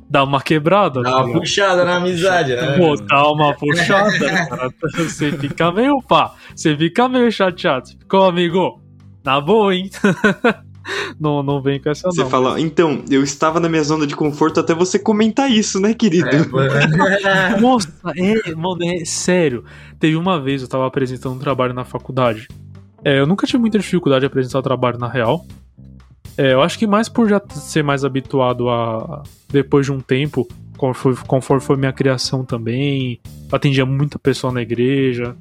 dá 0.08 0.22
uma 0.22 0.42
quebrada. 0.42 1.00
Dá 1.00 1.24
uma 1.24 1.40
puxada 1.40 1.84
na 1.84 1.96
amizade, 1.96 2.54
né? 2.54 2.76
Pô, 2.76 2.94
dá 2.96 3.30
uma 3.30 3.54
puxada, 3.54 4.18
cara. 4.18 4.70
Você 4.94 5.32
fica 5.32 5.72
meio 5.72 6.02
pá. 6.02 6.34
Você 6.54 6.76
fica 6.76 7.08
meio 7.08 7.32
chateado. 7.32 7.88
Você 7.88 7.96
ficou, 7.96 8.24
amigo? 8.26 8.81
Na 9.24 9.40
boa, 9.40 9.74
hein? 9.74 9.90
não, 11.18 11.42
não 11.42 11.62
vem 11.62 11.80
com 11.80 11.90
essa 11.90 12.10
Você 12.10 12.22
não. 12.22 12.30
fala, 12.30 12.60
então, 12.60 13.02
eu 13.10 13.22
estava 13.22 13.60
na 13.60 13.68
minha 13.68 13.82
zona 13.82 14.06
de 14.06 14.16
conforto 14.16 14.60
até 14.60 14.74
você 14.74 14.98
comentar 14.98 15.50
isso, 15.50 15.80
né, 15.80 15.94
querido? 15.94 16.28
É, 16.28 17.56
Nossa, 17.60 17.92
é, 18.16 18.54
mano, 18.54 18.84
é 18.84 19.04
sério. 19.04 19.64
Teve 19.98 20.16
uma 20.16 20.40
vez 20.40 20.62
eu 20.62 20.68
tava 20.68 20.86
apresentando 20.86 21.34
um 21.34 21.38
trabalho 21.38 21.72
na 21.72 21.84
faculdade. 21.84 22.48
É, 23.04 23.18
eu 23.18 23.26
nunca 23.26 23.46
tive 23.46 23.58
muita 23.58 23.78
dificuldade 23.78 24.20
de 24.20 24.26
apresentar 24.26 24.62
trabalho 24.62 24.98
na 24.98 25.08
real. 25.08 25.44
É, 26.36 26.54
eu 26.54 26.62
acho 26.62 26.78
que 26.78 26.86
mais 26.86 27.08
por 27.08 27.28
já 27.28 27.40
ser 27.50 27.82
mais 27.82 28.04
habituado 28.04 28.68
a. 28.68 29.22
Depois 29.50 29.84
de 29.84 29.92
um 29.92 30.00
tempo, 30.00 30.48
conforme, 30.78 31.18
conforme 31.26 31.62
foi 31.62 31.76
minha 31.76 31.92
criação 31.92 32.44
também, 32.44 33.20
atendia 33.50 33.84
muita 33.84 34.18
pessoa 34.18 34.52
na 34.52 34.62
igreja, 34.62 35.36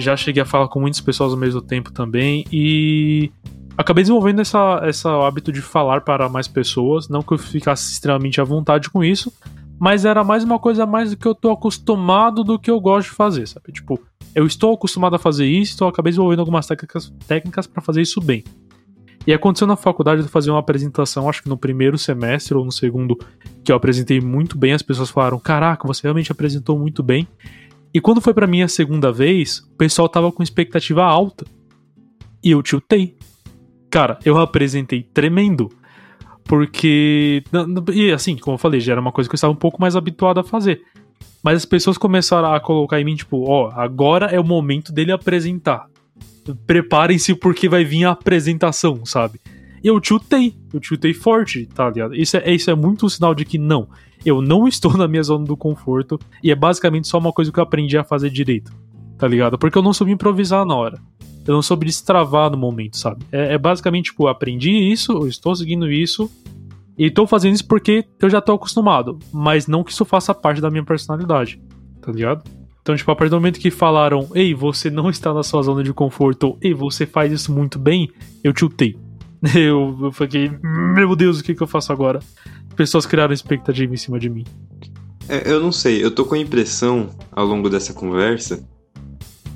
já 0.00 0.16
cheguei 0.16 0.42
a 0.42 0.46
falar 0.46 0.68
com 0.68 0.80
muitas 0.80 1.00
pessoas 1.00 1.32
ao 1.32 1.38
mesmo 1.38 1.60
tempo 1.60 1.92
também, 1.92 2.44
e 2.52 3.30
acabei 3.76 4.02
desenvolvendo 4.02 4.40
essa, 4.40 4.82
esse 4.84 5.06
hábito 5.06 5.52
de 5.52 5.62
falar 5.62 6.00
para 6.02 6.28
mais 6.28 6.48
pessoas, 6.48 7.08
não 7.08 7.22
que 7.22 7.32
eu 7.32 7.38
ficasse 7.38 7.92
extremamente 7.92 8.40
à 8.40 8.44
vontade 8.44 8.90
com 8.90 9.04
isso, 9.04 9.32
mas 9.78 10.04
era 10.04 10.24
mais 10.24 10.42
uma 10.42 10.58
coisa 10.58 10.84
mais 10.84 11.10
do 11.10 11.16
que 11.16 11.26
eu 11.26 11.34
tô 11.34 11.50
acostumado 11.50 12.42
do 12.42 12.58
que 12.58 12.70
eu 12.70 12.80
gosto 12.80 13.10
de 13.10 13.14
fazer, 13.14 13.46
sabe? 13.46 13.70
Tipo, 13.72 14.00
eu 14.34 14.46
estou 14.46 14.74
acostumado 14.74 15.14
a 15.14 15.18
fazer 15.18 15.46
isso, 15.46 15.74
então 15.74 15.88
acabei 15.88 16.10
desenvolvendo 16.10 16.40
algumas 16.40 16.66
técnicas, 16.66 17.12
técnicas 17.26 17.66
para 17.66 17.82
fazer 17.82 18.02
isso 18.02 18.20
bem. 18.20 18.44
E 19.26 19.32
aconteceu 19.32 19.66
na 19.66 19.76
faculdade 19.76 20.22
de 20.22 20.28
fazer 20.28 20.50
uma 20.50 20.60
apresentação, 20.60 21.28
acho 21.28 21.42
que 21.42 21.48
no 21.48 21.56
primeiro 21.56 21.98
semestre 21.98 22.56
ou 22.56 22.64
no 22.64 22.72
segundo, 22.72 23.18
que 23.62 23.70
eu 23.70 23.76
apresentei 23.76 24.20
muito 24.20 24.56
bem. 24.56 24.72
As 24.72 24.80
pessoas 24.80 25.10
falaram: 25.10 25.38
Caraca, 25.38 25.86
você 25.86 26.02
realmente 26.04 26.32
apresentou 26.32 26.78
muito 26.78 27.02
bem. 27.02 27.28
E 27.92 28.00
quando 28.00 28.20
foi 28.20 28.34
para 28.34 28.46
mim 28.46 28.62
a 28.62 28.68
segunda 28.68 29.10
vez, 29.10 29.60
o 29.60 29.76
pessoal 29.76 30.08
tava 30.08 30.30
com 30.30 30.42
expectativa 30.42 31.04
alta. 31.04 31.44
E 32.42 32.50
eu 32.50 32.62
tiltei. 32.62 33.16
Cara, 33.90 34.18
eu 34.24 34.38
apresentei 34.38 35.02
tremendo. 35.02 35.70
Porque. 36.44 37.42
E 37.94 38.12
assim, 38.12 38.36
como 38.36 38.54
eu 38.54 38.58
falei, 38.58 38.80
já 38.80 38.92
era 38.92 39.00
uma 39.00 39.12
coisa 39.12 39.28
que 39.28 39.34
eu 39.34 39.36
estava 39.36 39.52
um 39.52 39.56
pouco 39.56 39.80
mais 39.80 39.96
habituado 39.96 40.38
a 40.40 40.44
fazer. 40.44 40.82
Mas 41.42 41.56
as 41.56 41.64
pessoas 41.64 41.96
começaram 41.96 42.52
a 42.52 42.60
colocar 42.60 43.00
em 43.00 43.04
mim, 43.04 43.14
tipo, 43.14 43.48
ó, 43.48 43.70
agora 43.74 44.26
é 44.26 44.40
o 44.40 44.44
momento 44.44 44.92
dele 44.92 45.12
apresentar 45.12 45.86
preparem-se 46.54 47.34
porque 47.34 47.68
vai 47.68 47.84
vir 47.84 48.04
a 48.04 48.10
apresentação, 48.10 49.04
sabe? 49.04 49.40
E 49.82 49.86
eu 49.86 50.00
chutei, 50.02 50.54
eu 50.72 50.80
chutei 50.82 51.14
forte, 51.14 51.66
tá 51.66 51.88
ligado? 51.88 52.14
Isso 52.14 52.36
é, 52.36 52.52
isso 52.52 52.70
é 52.70 52.74
muito 52.74 53.06
um 53.06 53.08
sinal 53.08 53.34
de 53.34 53.44
que 53.44 53.58
não, 53.58 53.88
eu 54.24 54.40
não 54.40 54.66
estou 54.68 54.96
na 54.96 55.08
minha 55.08 55.22
zona 55.22 55.44
do 55.44 55.56
conforto 55.56 56.18
e 56.42 56.50
é 56.50 56.54
basicamente 56.54 57.08
só 57.08 57.18
uma 57.18 57.32
coisa 57.32 57.52
que 57.52 57.58
eu 57.58 57.62
aprendi 57.64 57.96
a 57.96 58.04
fazer 58.04 58.30
direito, 58.30 58.72
tá 59.16 59.26
ligado? 59.26 59.58
Porque 59.58 59.76
eu 59.76 59.82
não 59.82 59.92
soube 59.92 60.12
improvisar 60.12 60.64
na 60.64 60.74
hora. 60.74 61.00
Eu 61.46 61.54
não 61.54 61.62
soube 61.62 61.86
destravar 61.86 62.50
no 62.50 62.58
momento, 62.58 62.98
sabe? 62.98 63.24
É, 63.32 63.54
é 63.54 63.58
basicamente, 63.58 64.06
tipo, 64.06 64.24
eu 64.24 64.28
aprendi 64.28 64.70
isso, 64.70 65.12
eu 65.12 65.26
estou 65.26 65.56
seguindo 65.56 65.90
isso, 65.90 66.30
e 66.98 67.10
tô 67.10 67.26
fazendo 67.26 67.54
isso 67.54 67.66
porque 67.66 68.04
eu 68.20 68.28
já 68.28 68.40
tô 68.40 68.52
acostumado, 68.52 69.18
mas 69.32 69.66
não 69.66 69.84
que 69.84 69.92
isso 69.92 70.04
faça 70.04 70.34
parte 70.34 70.60
da 70.60 70.68
minha 70.68 70.84
personalidade, 70.84 71.58
tá 72.02 72.10
ligado? 72.10 72.42
Então, 72.82 72.96
tipo, 72.96 73.10
a 73.10 73.14
partir 73.14 73.30
do 73.30 73.36
momento 73.36 73.60
que 73.60 73.70
falaram, 73.70 74.28
ei, 74.34 74.52
você 74.52 74.90
não 74.90 75.08
está 75.08 75.32
na 75.32 75.42
sua 75.42 75.62
zona 75.62 75.84
de 75.84 75.92
conforto, 75.92 76.58
ei, 76.60 76.74
você 76.74 77.06
faz 77.06 77.30
isso 77.30 77.52
muito 77.52 77.78
bem, 77.78 78.10
eu 78.42 78.52
tiltei. 78.52 78.98
Eu, 79.54 79.96
eu 80.02 80.12
fiquei, 80.12 80.50
meu 80.62 81.14
Deus, 81.14 81.38
o 81.38 81.44
que, 81.44 81.54
que 81.54 81.62
eu 81.62 81.66
faço 81.66 81.92
agora? 81.92 82.18
Pessoas 82.74 83.06
criaram 83.06 83.32
expectativa 83.32 83.94
em 83.94 83.96
cima 83.96 84.18
de 84.18 84.28
mim. 84.28 84.44
É, 85.28 85.52
eu 85.52 85.60
não 85.60 85.70
sei, 85.70 86.02
eu 86.02 86.10
tô 86.10 86.24
com 86.24 86.34
a 86.34 86.38
impressão, 86.38 87.10
ao 87.30 87.46
longo 87.46 87.70
dessa 87.70 87.92
conversa, 87.92 88.66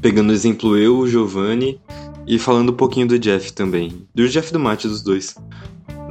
pegando 0.01 0.33
exemplo 0.33 0.77
eu, 0.77 0.99
o 0.99 1.09
Giovanni, 1.09 1.81
e 2.27 2.39
falando 2.39 2.71
um 2.71 2.77
pouquinho 2.77 3.09
do 3.09 3.19
Jeff 3.19 3.53
também. 3.53 4.07
Do 4.15 4.29
Jeff 4.29 4.51
e 4.51 4.53
do 4.53 4.61
Mate, 4.61 4.87
dos 4.87 5.03
dois 5.03 5.35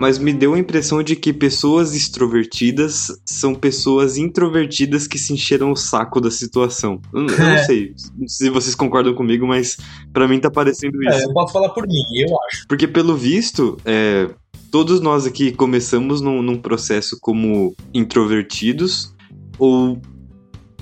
mas 0.01 0.17
me 0.17 0.33
deu 0.33 0.55
a 0.55 0.59
impressão 0.59 1.03
de 1.03 1.15
que 1.15 1.31
pessoas 1.31 1.93
extrovertidas 1.93 3.09
são 3.23 3.53
pessoas 3.53 4.17
introvertidas 4.17 5.05
que 5.05 5.19
se 5.19 5.31
encheram 5.31 5.71
o 5.71 5.75
saco 5.75 6.19
da 6.19 6.31
situação. 6.31 6.99
Eu, 7.13 7.27
eu 7.27 7.35
É. 7.35 7.57
não 7.59 7.65
sei 7.65 7.93
se 8.25 8.49
vocês 8.49 8.73
concordam 8.73 9.13
comigo, 9.13 9.45
mas 9.45 9.77
pra 10.11 10.27
mim 10.27 10.39
tá 10.39 10.49
parecendo 10.49 10.97
É, 11.07 11.17
isso. 11.17 11.27
eu 11.29 11.33
posso 11.33 11.53
falar 11.53 11.69
por 11.69 11.87
mim, 11.87 12.01
eu 12.15 12.35
acho. 12.49 12.65
Porque 12.67 12.87
pelo 12.87 13.15
visto, 13.15 13.77
é, 13.85 14.27
todos 14.71 14.99
nós 15.01 15.27
aqui 15.27 15.51
começamos 15.51 16.19
num, 16.19 16.41
num 16.41 16.57
processo 16.57 17.15
como 17.21 17.75
introvertidos, 17.93 19.13
ou 19.59 20.01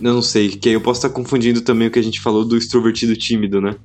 eu 0.02 0.14
não 0.14 0.22
sei, 0.22 0.48
que 0.48 0.70
aí 0.70 0.76
eu 0.76 0.82
posso 0.82 1.00
estar 1.06 1.10
confundindo 1.10 1.60
também 1.60 1.90
o 1.90 1.92
que 1.92 2.00
a 2.00 2.04
gente 2.04 2.22
falou 2.22 2.46
do 2.46 2.56
extrovertido 2.56 3.18
tímido, 3.18 3.60
né? 3.60 3.76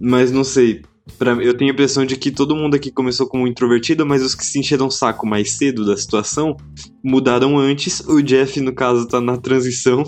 Mas 0.00 0.32
não 0.32 0.42
sei. 0.44 0.80
Pra, 1.18 1.32
eu 1.32 1.56
tenho 1.56 1.70
a 1.70 1.74
impressão 1.74 2.04
de 2.04 2.16
que 2.16 2.30
todo 2.30 2.56
mundo 2.56 2.74
aqui 2.74 2.90
começou 2.90 3.26
como 3.28 3.46
introvertido, 3.46 4.04
mas 4.04 4.22
os 4.22 4.34
que 4.34 4.44
se 4.44 4.58
encheram 4.58 4.88
o 4.88 4.90
saco 4.90 5.26
mais 5.26 5.52
cedo 5.52 5.86
da 5.86 5.96
situação 5.96 6.56
mudaram 7.02 7.56
antes. 7.56 8.00
O 8.00 8.20
Jeff, 8.20 8.60
no 8.60 8.74
caso, 8.74 9.06
tá 9.06 9.20
na 9.20 9.36
transição. 9.38 10.02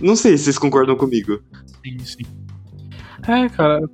Não 0.00 0.14
sei 0.14 0.36
se 0.36 0.44
vocês 0.44 0.58
concordam 0.58 0.96
comigo. 0.96 1.40
Sim, 1.82 1.98
sim. 2.00 2.24
É, 3.26 3.48
cara. 3.48 3.88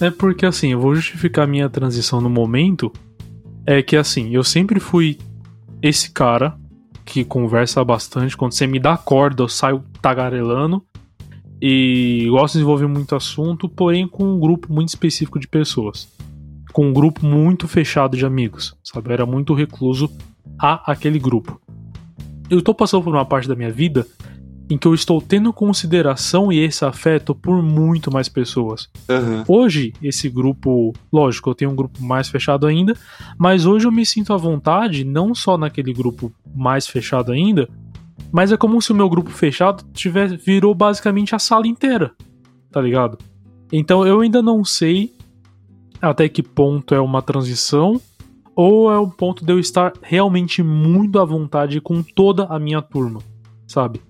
É 0.00 0.10
porque 0.10 0.46
assim, 0.46 0.72
eu 0.72 0.80
vou 0.80 0.94
justificar 0.94 1.46
minha 1.46 1.68
transição 1.68 2.20
no 2.20 2.30
momento. 2.30 2.92
É 3.66 3.82
que 3.82 3.96
assim, 3.96 4.34
eu 4.34 4.44
sempre 4.44 4.78
fui 4.78 5.18
esse 5.80 6.10
cara 6.10 6.56
que 7.04 7.24
conversa 7.24 7.84
bastante. 7.84 8.36
Quando 8.36 8.52
você 8.52 8.66
me 8.66 8.78
dá 8.78 8.96
corda, 8.96 9.42
eu 9.42 9.48
saio 9.48 9.84
tagarelando. 10.00 10.84
E 11.64 12.26
gosto 12.28 12.54
de 12.54 12.58
desenvolver 12.58 12.88
muito 12.88 13.14
assunto, 13.14 13.68
porém 13.68 14.08
com 14.08 14.24
um 14.24 14.40
grupo 14.40 14.72
muito 14.72 14.88
específico 14.88 15.38
de 15.38 15.46
pessoas. 15.46 16.08
Com 16.72 16.88
um 16.88 16.92
grupo 16.92 17.24
muito 17.24 17.68
fechado 17.68 18.16
de 18.16 18.26
amigos, 18.26 18.76
sabe? 18.82 19.10
Eu 19.10 19.12
era 19.12 19.24
muito 19.24 19.54
recluso 19.54 20.10
a 20.58 20.90
aquele 20.90 21.20
grupo. 21.20 21.60
Eu 22.50 22.60
tô 22.62 22.74
passando 22.74 23.04
por 23.04 23.14
uma 23.14 23.24
parte 23.24 23.46
da 23.46 23.54
minha 23.54 23.70
vida 23.70 24.04
em 24.68 24.76
que 24.76 24.88
eu 24.88 24.94
estou 24.94 25.20
tendo 25.20 25.52
consideração 25.52 26.50
e 26.50 26.58
esse 26.58 26.84
afeto 26.84 27.32
por 27.32 27.62
muito 27.62 28.10
mais 28.10 28.28
pessoas. 28.28 28.88
Aham. 29.08 29.44
Hoje, 29.46 29.92
esse 30.02 30.28
grupo, 30.28 30.92
lógico, 31.12 31.50
eu 31.50 31.54
tenho 31.54 31.70
um 31.70 31.76
grupo 31.76 32.02
mais 32.02 32.28
fechado 32.28 32.66
ainda, 32.66 32.96
mas 33.38 33.66
hoje 33.66 33.86
eu 33.86 33.92
me 33.92 34.04
sinto 34.04 34.32
à 34.32 34.36
vontade, 34.36 35.04
não 35.04 35.32
só 35.32 35.56
naquele 35.56 35.92
grupo 35.92 36.32
mais 36.56 36.88
fechado 36.88 37.30
ainda, 37.30 37.68
mas 38.32 38.50
é 38.50 38.56
como 38.56 38.80
se 38.80 38.90
o 38.90 38.94
meu 38.94 39.08
grupo 39.08 39.30
fechado 39.30 39.84
tivesse, 39.92 40.36
virou 40.36 40.74
basicamente 40.74 41.34
a 41.34 41.38
sala 41.38 41.66
inteira, 41.66 42.12
tá 42.70 42.80
ligado? 42.80 43.18
Então 43.72 44.06
eu 44.06 44.20
ainda 44.20 44.42
não 44.42 44.64
sei 44.64 45.12
até 46.00 46.28
que 46.28 46.42
ponto 46.42 46.94
é 46.94 47.00
uma 47.00 47.22
transição 47.22 48.00
ou 48.56 48.90
é 48.92 48.98
um 48.98 49.08
ponto 49.08 49.44
de 49.44 49.52
eu 49.52 49.58
estar 49.58 49.92
realmente 50.02 50.62
muito 50.62 51.18
à 51.18 51.24
vontade 51.24 51.80
com 51.80 52.02
toda 52.02 52.44
a 52.44 52.58
minha 52.58 52.82
turma, 52.82 53.20
sabe? 53.66 54.00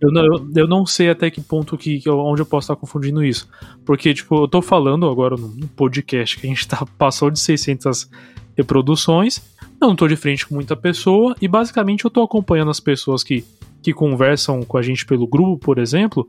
Eu 0.00 0.10
não, 0.12 0.22
eu, 0.24 0.50
eu 0.56 0.66
não 0.68 0.84
sei 0.84 1.08
até 1.10 1.30
que 1.30 1.40
ponto 1.40 1.78
que, 1.78 1.98
que 2.00 2.08
eu- 2.08 2.18
onde 2.18 2.42
eu 2.42 2.46
posso 2.46 2.64
estar 2.66 2.76
confundindo 2.76 3.24
isso. 3.24 3.48
Porque, 3.86 4.12
tipo, 4.12 4.34
eu 4.42 4.48
tô 4.48 4.60
falando 4.60 5.08
agora 5.08 5.36
no 5.36 5.48
no 5.48 5.68
podcast 5.68 6.38
que 6.38 6.46
a 6.46 6.50
gente 6.50 6.66
tá, 6.68 6.84
passou 6.98 7.30
de 7.30 7.38
600 7.38 8.10
reproduções, 8.56 9.40
eu 9.80 9.88
não 9.88 9.96
tô 9.96 10.06
de 10.08 10.16
frente 10.16 10.46
com 10.46 10.54
muita 10.54 10.76
pessoa, 10.76 11.34
e 11.40 11.46
basicamente 11.48 12.04
eu 12.04 12.10
tô 12.10 12.22
acompanhando 12.22 12.70
as 12.70 12.80
pessoas 12.80 13.22
que, 13.22 13.44
que 13.84 13.92
conversam 13.92 14.62
com 14.62 14.78
a 14.78 14.82
gente 14.82 15.04
pelo 15.04 15.26
grupo, 15.26 15.58
por 15.58 15.78
exemplo, 15.78 16.26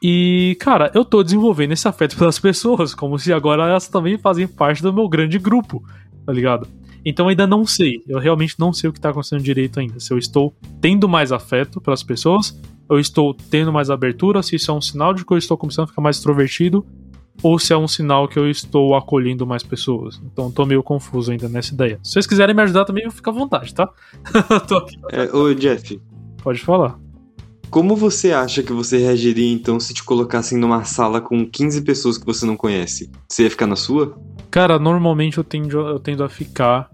e, 0.00 0.56
cara, 0.60 0.90
eu 0.94 1.04
tô 1.04 1.20
desenvolvendo 1.20 1.72
esse 1.72 1.88
afeto 1.88 2.14
pelas 2.16 2.38
pessoas, 2.38 2.94
como 2.94 3.18
se 3.18 3.32
agora 3.32 3.64
elas 3.64 3.88
também 3.88 4.16
fazem 4.16 4.46
parte 4.46 4.80
do 4.80 4.92
meu 4.92 5.08
grande 5.08 5.36
grupo, 5.36 5.82
tá 6.24 6.32
ligado? 6.32 6.68
Então 7.04 7.28
ainda 7.28 7.46
não 7.46 7.66
sei, 7.66 8.02
eu 8.06 8.18
realmente 8.18 8.54
não 8.58 8.72
sei 8.72 8.88
o 8.88 8.92
que 8.92 9.00
tá 9.00 9.10
acontecendo 9.10 9.42
direito 9.42 9.80
ainda. 9.80 9.98
Se 9.98 10.12
eu 10.12 10.18
estou 10.18 10.54
tendo 10.80 11.08
mais 11.08 11.32
afeto 11.32 11.80
pelas 11.80 12.04
pessoas, 12.04 12.56
eu 12.88 13.00
estou 13.00 13.34
tendo 13.34 13.72
mais 13.72 13.90
abertura, 13.90 14.42
se 14.42 14.54
isso 14.54 14.70
é 14.70 14.74
um 14.74 14.80
sinal 14.80 15.12
de 15.12 15.24
que 15.24 15.32
eu 15.32 15.38
estou 15.38 15.56
começando 15.56 15.84
a 15.84 15.88
ficar 15.88 16.02
mais 16.02 16.16
extrovertido, 16.16 16.86
ou 17.42 17.58
se 17.58 17.72
é 17.72 17.76
um 17.76 17.88
sinal 17.88 18.28
que 18.28 18.38
eu 18.38 18.48
estou 18.48 18.94
acolhendo 18.94 19.46
mais 19.46 19.62
pessoas. 19.62 20.20
Então 20.32 20.50
tô 20.50 20.64
meio 20.64 20.82
confuso 20.82 21.32
ainda 21.32 21.48
nessa 21.48 21.74
ideia. 21.74 21.98
Se 22.02 22.12
vocês 22.12 22.26
quiserem 22.26 22.54
me 22.54 22.62
ajudar 22.62 22.84
também, 22.84 23.10
fica 23.10 23.30
à 23.30 23.34
vontade, 23.34 23.74
tá? 23.74 23.88
Tô 24.66 24.76
aqui. 24.76 24.98
É, 25.10 25.24
ô, 25.36 25.52
Jeff, 25.54 26.00
Pode 26.46 26.60
falar. 26.60 26.96
como 27.70 27.96
você 27.96 28.30
acha 28.32 28.62
que 28.62 28.72
você 28.72 28.98
reagiria 28.98 29.52
então 29.52 29.80
se 29.80 29.92
te 29.92 30.04
colocassem 30.04 30.56
numa 30.56 30.84
sala 30.84 31.20
com 31.20 31.44
15 31.44 31.82
pessoas 31.82 32.16
que 32.16 32.24
você 32.24 32.46
não 32.46 32.56
conhece? 32.56 33.10
Você 33.28 33.42
ia 33.42 33.50
ficar 33.50 33.66
na 33.66 33.74
sua? 33.74 34.16
Cara, 34.48 34.78
normalmente 34.78 35.38
eu 35.38 35.42
tendo, 35.44 35.76
eu 35.76 35.98
tendo 35.98 36.22
a 36.22 36.28
ficar 36.28 36.88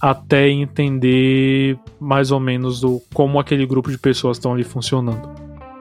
até 0.00 0.48
entender 0.48 1.76
mais 1.98 2.30
ou 2.30 2.38
menos 2.38 2.84
o, 2.84 3.02
como 3.12 3.40
aquele 3.40 3.66
grupo 3.66 3.90
de 3.90 3.98
pessoas 3.98 4.36
estão 4.36 4.54
ali 4.54 4.62
funcionando. 4.62 5.28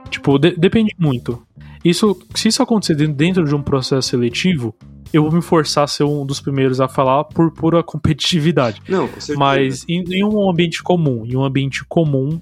Tipo, 0.09 0.39
de- 0.39 0.55
depende 0.57 0.95
muito. 0.97 1.39
Isso, 1.86 2.18
se 2.34 2.47
isso 2.47 2.64
acontecer 2.64 2.95
dentro- 2.95 3.14
dentro 3.16 3.45
de 3.45 3.53
um 3.53 3.61
processo 3.61 4.09
seletivo, 4.09 4.74
eu 5.14 5.22
vou 5.24 5.32
me 5.32 5.41
forçar 5.41 5.84
a 5.84 5.88
ser 5.88 6.03
um 6.05 6.26
dos 6.26 6.41
primeiros 6.41 6.82
a 6.82 6.88
falar 6.88 7.26
por 7.26 7.51
pura 7.51 7.84
competitividade. 7.86 8.82
Não, 8.89 9.07
com 9.07 9.20
certeza. 9.22 9.38
Mas 9.39 9.86
em, 9.88 10.03
em 10.09 10.24
um 10.24 10.49
ambiente 10.49 10.82
comum, 10.82 11.24
em 11.26 11.36
um 11.36 11.43
ambiente 11.43 11.84
comum, 11.88 12.41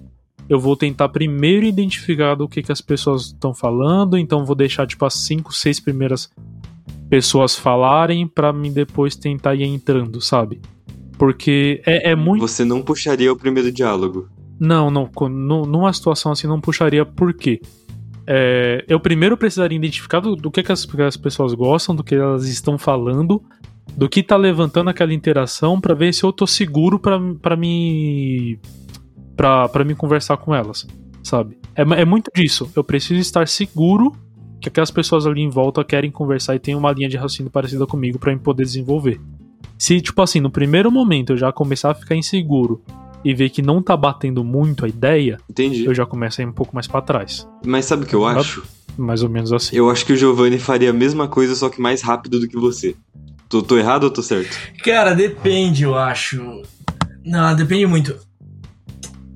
eu 0.50 0.60
vou 0.60 0.76
tentar 0.76 1.10
primeiro 1.10 1.66
identificar 1.66 2.36
do 2.36 2.48
que, 2.48 2.62
que 2.62 2.72
as 2.72 2.82
pessoas 2.82 3.28
estão 3.28 3.54
falando, 3.54 4.18
então 4.18 4.46
vou 4.46 4.56
deixar 4.56 4.86
tipo 4.86 5.06
as 5.06 5.14
cinco, 5.14 5.54
seis 5.54 5.80
primeiras 5.80 6.30
pessoas 7.10 7.56
falarem 7.56 8.28
pra 8.28 8.54
mim 8.54 8.72
depois 8.72 9.16
tentar 9.16 9.56
ir 9.56 9.64
entrando, 9.64 10.22
sabe? 10.22 10.62
Porque 11.18 11.82
é, 11.86 12.12
é 12.12 12.16
muito. 12.16 12.42
Você 12.42 12.66
não 12.66 12.82
puxaria 12.82 13.32
o 13.32 13.36
primeiro 13.36 13.72
diálogo. 13.72 14.28
Não, 14.60 14.90
não. 14.90 15.10
Numa 15.30 15.92
situação 15.92 16.32
assim, 16.32 16.48
não 16.48 16.62
puxaria 16.62 17.06
por 17.06 17.34
quê? 17.34 17.62
É, 18.26 18.86
eu 18.88 19.00
primeiro 19.00 19.36
precisaria 19.36 19.76
identificar 19.76 20.20
do, 20.20 20.36
do 20.36 20.52
que, 20.52 20.64
que, 20.64 20.72
as, 20.72 20.86
que 20.86 21.02
as 21.02 21.18
pessoas 21.18 21.54
gostam, 21.54 21.96
do 21.96 22.04
que 22.04 22.16
elas 22.16 22.48
estão 22.48 22.78
falando, 22.78 23.44
do 23.96 24.08
que 24.08 24.24
tá 24.24 24.38
levantando 24.38 24.90
aquela 24.90 25.14
interação, 25.14 25.82
pra 25.82 25.94
ver 25.94 26.14
se 26.14 26.24
eu 26.24 26.32
tô 26.32 26.48
seguro 26.48 27.00
pra 27.00 27.20
pra 27.42 27.56
me. 27.56 28.60
Pra, 29.36 29.68
pra 29.70 29.84
me 29.84 29.96
conversar 29.96 30.38
com 30.38 30.54
elas, 30.54 30.86
sabe? 31.24 31.58
É, 31.76 31.82
é 31.82 32.06
muito 32.06 32.30
disso. 32.36 32.70
Eu 32.76 32.84
preciso 32.84 33.20
estar 33.20 33.48
seguro 33.48 34.16
que 34.60 34.70
aquelas 34.70 34.92
pessoas 34.92 35.26
ali 35.26 35.42
em 35.42 35.50
volta 35.50 35.84
querem 35.84 36.12
conversar 36.12 36.56
e 36.56 36.60
tem 36.60 36.76
uma 36.76 36.92
linha 36.92 37.10
de 37.10 37.18
raciocínio 37.18 37.52
parecida 37.52 37.88
comigo 37.88 38.20
pra 38.20 38.32
eu 38.32 38.40
poder 38.40 38.64
desenvolver. 38.64 39.20
Se, 39.78 40.00
tipo 40.00 40.22
assim, 40.22 40.40
no 40.40 40.52
primeiro 40.52 40.92
momento 40.92 41.34
eu 41.34 41.38
já 41.38 41.52
começar 41.52 41.90
a 41.92 41.96
ficar 41.96 42.16
inseguro 42.16 42.84
e 43.26 43.34
ver 43.34 43.50
que 43.50 43.62
não 43.64 43.82
tá 43.82 43.96
batendo 43.98 44.44
muito 44.44 44.86
a 44.86 44.88
ideia, 44.88 45.38
Entendi. 45.50 45.86
eu 45.86 45.94
já 45.96 46.06
começo 46.06 46.40
a 46.42 46.44
ir 46.44 46.48
um 46.48 46.52
pouco 46.54 46.76
mais 46.76 46.86
pra 46.88 47.02
trás. 47.02 47.48
Mas 47.66 47.86
sabe 47.86 48.04
o 48.04 48.06
que 48.08 48.14
eu 48.16 48.22
Tá. 48.22 48.38
acho? 48.40 48.64
Mais 48.98 49.24
ou 49.24 49.30
menos 49.30 49.52
assim. 49.54 49.76
Eu 49.76 49.90
acho 49.90 50.06
que 50.06 50.14
o 50.14 50.18
Giovanni 50.18 50.60
faria 50.60 50.90
a 50.90 50.94
mesma 50.94 51.28
coisa, 51.28 51.56
só 51.56 51.70
que 51.70 51.82
mais 51.82 52.02
rápido 52.02 52.40
do 52.40 52.48
que 52.48 52.58
você. 52.58 52.96
Tô, 53.50 53.62
tô 53.64 53.78
errado 53.78 54.04
ou 54.04 54.12
tô 54.12 54.22
certo? 54.22 54.56
Cara, 54.84 55.14
depende, 55.16 55.84
eu 55.84 55.96
acho. 55.96 56.62
Não, 57.26 57.56
depende 57.56 57.86
muito. 57.88 58.16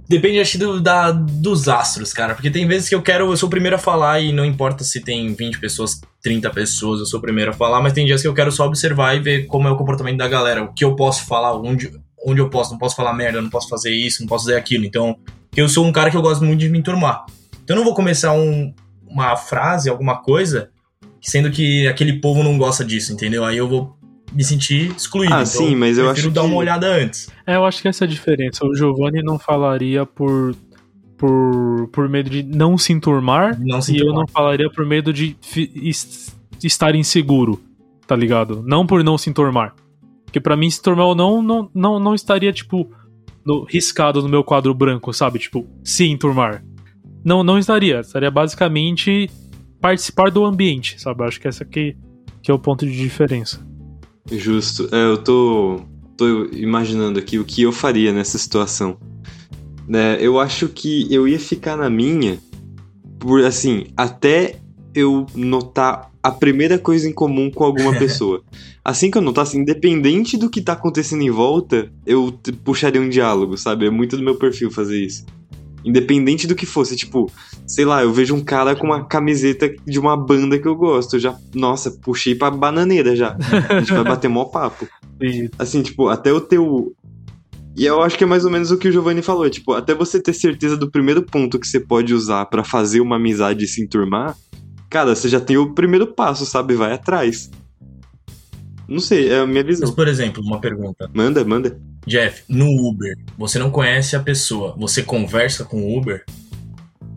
Depende, 0.08 0.40
acho, 0.40 0.58
do, 0.60 0.80
da, 0.80 1.12
dos 1.12 1.68
astros, 1.68 2.14
cara. 2.14 2.36
Porque 2.36 2.52
tem 2.52 2.68
vezes 2.68 2.88
que 2.88 2.94
eu 2.96 3.02
quero, 3.02 3.32
eu 3.32 3.38
sou 3.38 3.48
o 3.48 3.50
primeiro 3.50 3.76
a 3.76 3.80
falar 3.80 4.20
e 4.20 4.32
não 4.32 4.46
importa 4.46 4.84
se 4.84 5.02
tem 5.02 5.34
20 5.34 5.60
pessoas, 5.60 6.00
30 6.22 6.50
pessoas, 6.52 7.00
eu 7.00 7.06
sou 7.06 7.20
o 7.20 7.22
primeiro 7.22 7.52
a 7.52 7.54
falar, 7.54 7.82
mas 7.82 7.94
tem 7.94 8.06
dias 8.06 8.22
que 8.22 8.28
eu 8.28 8.34
quero 8.34 8.52
só 8.52 8.66
observar 8.68 9.16
e 9.16 9.20
ver 9.20 9.46
como 9.48 9.68
é 9.68 9.72
o 9.72 9.76
comportamento 9.78 10.18
da 10.18 10.28
galera, 10.28 10.64
o 10.64 10.74
que 10.74 10.84
eu 10.86 10.96
posso 10.96 11.26
falar, 11.26 11.56
onde, 11.56 11.92
onde 12.26 12.40
eu 12.40 12.50
posso, 12.50 12.72
não 12.72 12.78
posso 12.78 12.96
falar 12.96 13.14
merda, 13.14 13.42
não 13.42 13.50
posso 13.50 13.68
fazer 13.68 13.92
isso, 13.92 14.22
não 14.22 14.28
posso 14.28 14.46
fazer 14.46 14.58
aquilo. 14.58 14.86
Então, 14.86 15.18
eu 15.56 15.68
sou 15.68 15.86
um 15.86 15.92
cara 15.92 16.12
que 16.12 16.18
eu 16.18 16.22
gosto 16.22 16.44
muito 16.46 16.60
de 16.60 16.70
me 16.70 16.78
enturmar. 16.80 17.26
Então 17.64 17.76
eu 17.76 17.78
não 17.78 17.84
vou 17.86 17.96
começar 17.96 18.32
um- 18.34 18.74
uma 19.08 19.36
frase, 19.36 19.90
alguma 19.90 20.22
coisa, 20.22 20.70
sendo 21.22 21.50
que 21.50 21.88
aquele 21.88 22.20
povo 22.20 22.44
não 22.44 22.58
gosta 22.60 22.86
disso, 22.86 23.12
entendeu? 23.12 23.44
Aí 23.44 23.58
eu 23.58 23.68
vou 23.68 23.98
me 24.36 24.44
sentir 24.44 24.92
excluído. 24.96 25.34
Ah, 25.34 25.38
então 25.44 25.46
sim, 25.46 25.76
mas 25.76 25.98
eu 25.98 26.06
prefiro 26.06 26.28
acho 26.28 26.36
dar 26.36 26.42
que- 26.42 26.48
uma 26.48 26.58
olhada 26.58 26.88
antes. 26.88 27.30
É, 27.48 27.56
eu 27.56 27.66
acho 27.66 27.82
que 27.82 27.88
essa 27.88 28.04
é 28.04 28.08
a 28.08 28.10
diferença. 28.10 28.66
O 28.66 28.76
Giovanni 28.76 29.24
não 29.24 29.40
falaria 29.40 30.06
por. 30.06 30.56
Por, 31.18 31.88
por 31.94 32.10
medo 32.10 32.30
de 32.30 32.44
não 32.44 32.78
se 32.78 32.92
enturmar, 32.92 33.58
Não 33.62 33.82
se 33.82 33.94
e 33.94 33.96
eu 33.96 34.04
enturmar. 34.04 34.20
não 34.20 34.28
falaria 34.28 34.70
por 34.70 34.86
medo 34.86 35.14
de 35.14 35.38
estar 36.62 36.94
inseguro, 36.94 37.58
tá 38.06 38.18
ligado? 38.18 38.62
Não 38.68 38.86
por 38.86 39.02
não 39.02 39.18
se 39.18 39.30
enturmar. 39.30 39.74
Porque 40.26 40.42
pra 40.42 40.58
mim, 40.58 40.70
se 40.70 40.78
enturmar 40.80 41.06
ou 41.06 41.16
não, 41.16 41.42
não, 41.42 41.70
não, 41.74 42.00
não 42.02 42.14
estaria, 42.14 42.52
tipo, 42.52 42.92
no- 43.46 43.64
riscado 43.64 44.22
no 44.22 44.28
meu 44.28 44.44
quadro 44.44 44.74
branco, 44.74 45.14
sabe? 45.14 45.40
Tipo, 45.40 45.66
se 45.86 46.06
enturmar. 46.06 46.62
Não, 47.24 47.46
não 47.46 47.58
estaria. 47.58 48.02
Estaria 48.02 48.30
basicamente 48.30 49.30
participar 49.80 50.30
do 50.30 50.44
ambiente, 50.44 51.02
sabe? 51.02 51.24
Eu 51.24 51.28
Acho 51.28 51.40
que 51.40 51.48
essa 51.48 51.64
aqui 51.64 51.96
que 52.42 52.52
é 52.52 52.54
o 52.54 52.60
ponto 52.60 52.86
de 52.86 52.92
diferença. 52.96 53.66
Justo. 54.32 54.90
É, 54.92 55.06
eu 55.06 55.18
tô, 55.18 55.82
tô 56.18 56.46
imaginando 56.46 57.20
aqui 57.20 57.38
o 57.38 57.46
que 57.46 57.62
eu 57.62 57.72
faria 57.72 58.12
nessa 58.12 58.38
situação. 58.38 58.98
Né, 59.88 60.18
eu 60.20 60.40
acho 60.40 60.68
que 60.68 61.14
eu 61.14 61.28
ia 61.28 61.40
ficar 61.40 61.78
na 61.78 61.92
minha, 61.92 62.40
por 63.20 63.46
assim, 63.46 63.86
até 63.96 64.56
eu 64.96 65.28
notar 65.36 66.12
a 66.24 66.32
primeira 66.32 66.80
coisa 66.80 67.08
em 67.08 67.14
comum 67.14 67.52
com 67.52 67.64
alguma 67.64 67.94
pessoa. 68.00 68.42
Assim 68.84 69.12
que 69.12 69.18
eu 69.18 69.22
notasse, 69.22 69.58
independente 69.58 70.38
do 70.38 70.50
que 70.50 70.62
tá 70.62 70.74
acontecendo 70.74 71.22
em 71.22 71.30
volta, 71.30 71.92
eu 72.04 72.34
puxaria 72.64 73.00
um 73.00 73.10
diálogo, 73.10 73.58
sabe? 73.58 73.86
É 73.86 73.92
muito 73.92 74.18
do 74.18 74.24
meu 74.24 74.36
perfil 74.36 74.72
fazer 74.72 75.00
isso. 75.00 75.24
Independente 75.86 76.48
do 76.48 76.56
que 76.56 76.66
fosse, 76.66 76.96
tipo, 76.96 77.32
sei 77.68 77.86
lá, 77.86 78.02
eu 78.02 78.12
vejo 78.12 78.34
um 78.34 78.44
cara 78.44 78.76
com 78.76 78.88
uma 78.88 79.06
camiseta 79.06 79.72
de 79.86 80.00
uma 80.00 80.18
banda 80.18 80.58
que 80.58 80.68
eu 80.68 80.76
gosto. 80.76 81.16
Eu 81.16 81.20
já, 81.20 81.36
nossa, 81.54 81.92
puxei 81.92 82.34
pra 82.34 82.50
bananeira 82.50 83.16
já. 83.16 83.38
A 83.70 83.80
gente 83.80 83.94
vai 83.94 84.04
bater 84.04 84.28
mó 84.28 84.46
papo. 84.46 84.88
E 85.22 85.50
Assim, 85.60 85.82
tipo, 85.84 86.08
até 86.10 86.34
o 86.34 86.42
teu. 86.42 86.94
E 87.78 87.86
eu 87.86 88.02
acho 88.02 88.18
que 88.18 88.24
é 88.24 88.28
mais 88.28 88.46
ou 88.46 88.52
menos 88.52 88.72
o 88.72 88.78
que 88.78 88.88
o 88.88 88.92
Giovanni 88.92 89.22
falou. 89.22 89.50
Tipo, 89.50 89.74
até 89.74 89.94
você 89.94 90.20
ter 90.20 90.34
certeza 90.34 90.76
do 90.76 90.90
primeiro 90.90 91.22
ponto 91.22 91.60
que 91.60 91.68
você 91.68 91.80
pode 91.80 92.14
usar 92.14 92.46
pra 92.46 92.64
fazer 92.64 93.00
uma 93.02 93.18
amizade 93.18 93.66
e 93.66 93.68
se 93.68 93.84
enturmar, 93.84 94.36
cara, 94.90 95.14
você 95.16 95.30
já 95.30 95.40
tem 95.40 95.58
o 95.58 95.74
primeiro 95.74 96.08
passo, 96.08 96.46
sabe? 96.46 96.74
Vai 96.74 96.94
atrás. 96.94 97.52
Não 98.88 99.00
sei, 99.00 99.30
é 99.30 99.40
a 99.40 99.48
minha 99.48 99.64
Mas, 99.64 99.80
visão. 99.80 99.94
por 99.94 100.08
exemplo, 100.08 100.44
uma 100.44 100.60
pergunta. 100.60 101.10
Manda, 101.14 101.44
manda. 101.44 101.80
Jeff, 102.06 102.44
no 102.48 102.88
Uber, 102.88 103.18
você 103.38 103.58
não 103.58 103.72
conhece 103.72 104.16
a 104.16 104.20
pessoa, 104.20 104.76
você 104.78 105.02
conversa 105.02 105.66
com 105.66 105.82
o 105.82 105.98
Uber? 105.98 106.24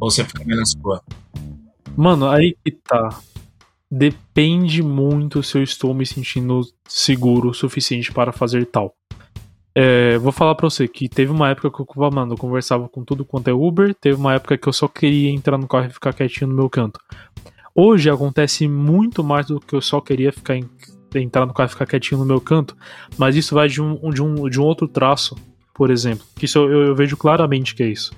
Ou 0.00 0.10
você 0.10 0.24
fica 0.24 0.44
na 0.46 0.64
sua? 0.64 1.02
Mano, 1.96 2.28
aí 2.28 2.56
que 2.64 2.70
tá. 2.70 3.20
depende 3.90 4.82
muito 4.82 5.42
se 5.42 5.58
eu 5.58 5.62
estou 5.62 5.92
me 5.92 6.06
sentindo 6.06 6.60
seguro 6.86 7.50
o 7.50 7.54
suficiente 7.54 8.12
para 8.12 8.32
fazer 8.32 8.64
tal. 8.66 8.94
É, 9.74 10.16
vou 10.18 10.32
falar 10.32 10.54
pra 10.54 10.68
você 10.68 10.88
que 10.88 11.08
teve 11.08 11.30
uma 11.30 11.50
época 11.50 11.70
que 11.70 11.80
eu, 11.80 12.10
mano, 12.10 12.32
eu 12.32 12.38
conversava 12.38 12.88
com 12.88 13.04
tudo 13.04 13.24
quanto 13.24 13.48
é 13.48 13.52
Uber, 13.52 13.94
teve 13.94 14.16
uma 14.16 14.34
época 14.34 14.56
que 14.56 14.68
eu 14.68 14.72
só 14.72 14.88
queria 14.88 15.30
entrar 15.30 15.58
no 15.58 15.68
carro 15.68 15.86
e 15.86 15.90
ficar 15.90 16.14
quietinho 16.14 16.50
no 16.50 16.56
meu 16.56 16.70
canto. 16.70 16.98
Hoje 17.74 18.10
acontece 18.10 18.66
muito 18.66 19.22
mais 19.22 19.46
do 19.46 19.60
que 19.60 19.74
eu 19.74 19.80
só 19.80 20.00
queria 20.00 20.32
ficar 20.32 20.56
em, 20.56 20.68
entrar 21.14 21.46
no 21.46 21.54
carro 21.54 21.68
e 21.68 21.70
ficar 21.70 21.86
quietinho 21.86 22.20
no 22.20 22.26
meu 22.26 22.40
canto, 22.40 22.76
mas 23.16 23.36
isso 23.36 23.54
vai 23.54 23.68
de 23.68 23.80
um, 23.80 24.10
de 24.10 24.22
um, 24.22 24.48
de 24.48 24.60
um 24.60 24.64
outro 24.64 24.86
traço, 24.86 25.36
por 25.74 25.90
exemplo, 25.90 26.26
que 26.34 26.44
isso 26.44 26.58
eu, 26.58 26.88
eu 26.88 26.94
vejo 26.94 27.16
claramente 27.16 27.74
que 27.74 27.82
é 27.82 27.86
isso. 27.86 28.12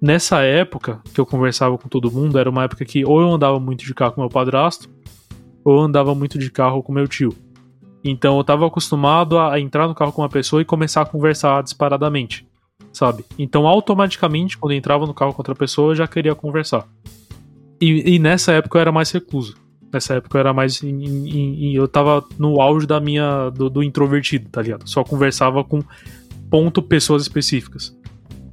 Nessa 0.00 0.40
época 0.40 1.00
que 1.14 1.20
eu 1.20 1.26
conversava 1.26 1.78
com 1.78 1.88
todo 1.88 2.10
mundo, 2.10 2.36
era 2.36 2.50
uma 2.50 2.64
época 2.64 2.84
que 2.84 3.04
ou 3.04 3.20
eu 3.20 3.32
andava 3.32 3.60
muito 3.60 3.84
de 3.84 3.94
carro 3.94 4.12
com 4.14 4.20
meu 4.20 4.30
padrasto, 4.30 4.90
ou 5.64 5.76
eu 5.76 5.80
andava 5.82 6.12
muito 6.12 6.38
de 6.38 6.50
carro 6.50 6.82
com 6.82 6.92
meu 6.92 7.06
tio. 7.06 7.32
Então 8.02 8.36
eu 8.36 8.42
tava 8.42 8.66
acostumado 8.66 9.38
a 9.38 9.60
entrar 9.60 9.86
no 9.86 9.94
carro 9.94 10.12
com 10.12 10.22
uma 10.22 10.28
pessoa 10.28 10.60
e 10.60 10.64
começar 10.64 11.02
a 11.02 11.06
conversar 11.06 11.62
disparadamente, 11.62 12.44
sabe? 12.92 13.24
Então 13.38 13.66
automaticamente, 13.66 14.58
quando 14.58 14.72
eu 14.72 14.78
entrava 14.78 15.06
no 15.06 15.14
carro 15.14 15.32
com 15.32 15.40
outra 15.40 15.54
pessoa, 15.54 15.92
eu 15.92 15.94
já 15.94 16.08
queria 16.08 16.34
conversar. 16.34 16.84
E, 17.80 18.14
e 18.14 18.18
nessa 18.18 18.52
época 18.52 18.78
eu 18.78 18.80
era 18.80 18.90
mais 18.90 19.10
recluso. 19.12 19.54
Nessa 19.92 20.14
época 20.14 20.38
eu 20.38 20.40
era 20.40 20.52
mais. 20.52 20.82
Em, 20.82 21.04
em, 21.04 21.66
em, 21.66 21.74
eu 21.74 21.86
tava 21.86 22.24
no 22.38 22.60
auge 22.60 22.86
da 22.86 22.98
minha. 22.98 23.50
Do, 23.50 23.68
do, 23.68 23.82
introvertido, 23.82 24.48
tá 24.48 24.62
ligado? 24.62 24.88
Só 24.88 25.04
conversava 25.04 25.62
com 25.62 25.82
ponto 26.48 26.82
pessoas 26.82 27.22
específicas. 27.22 27.96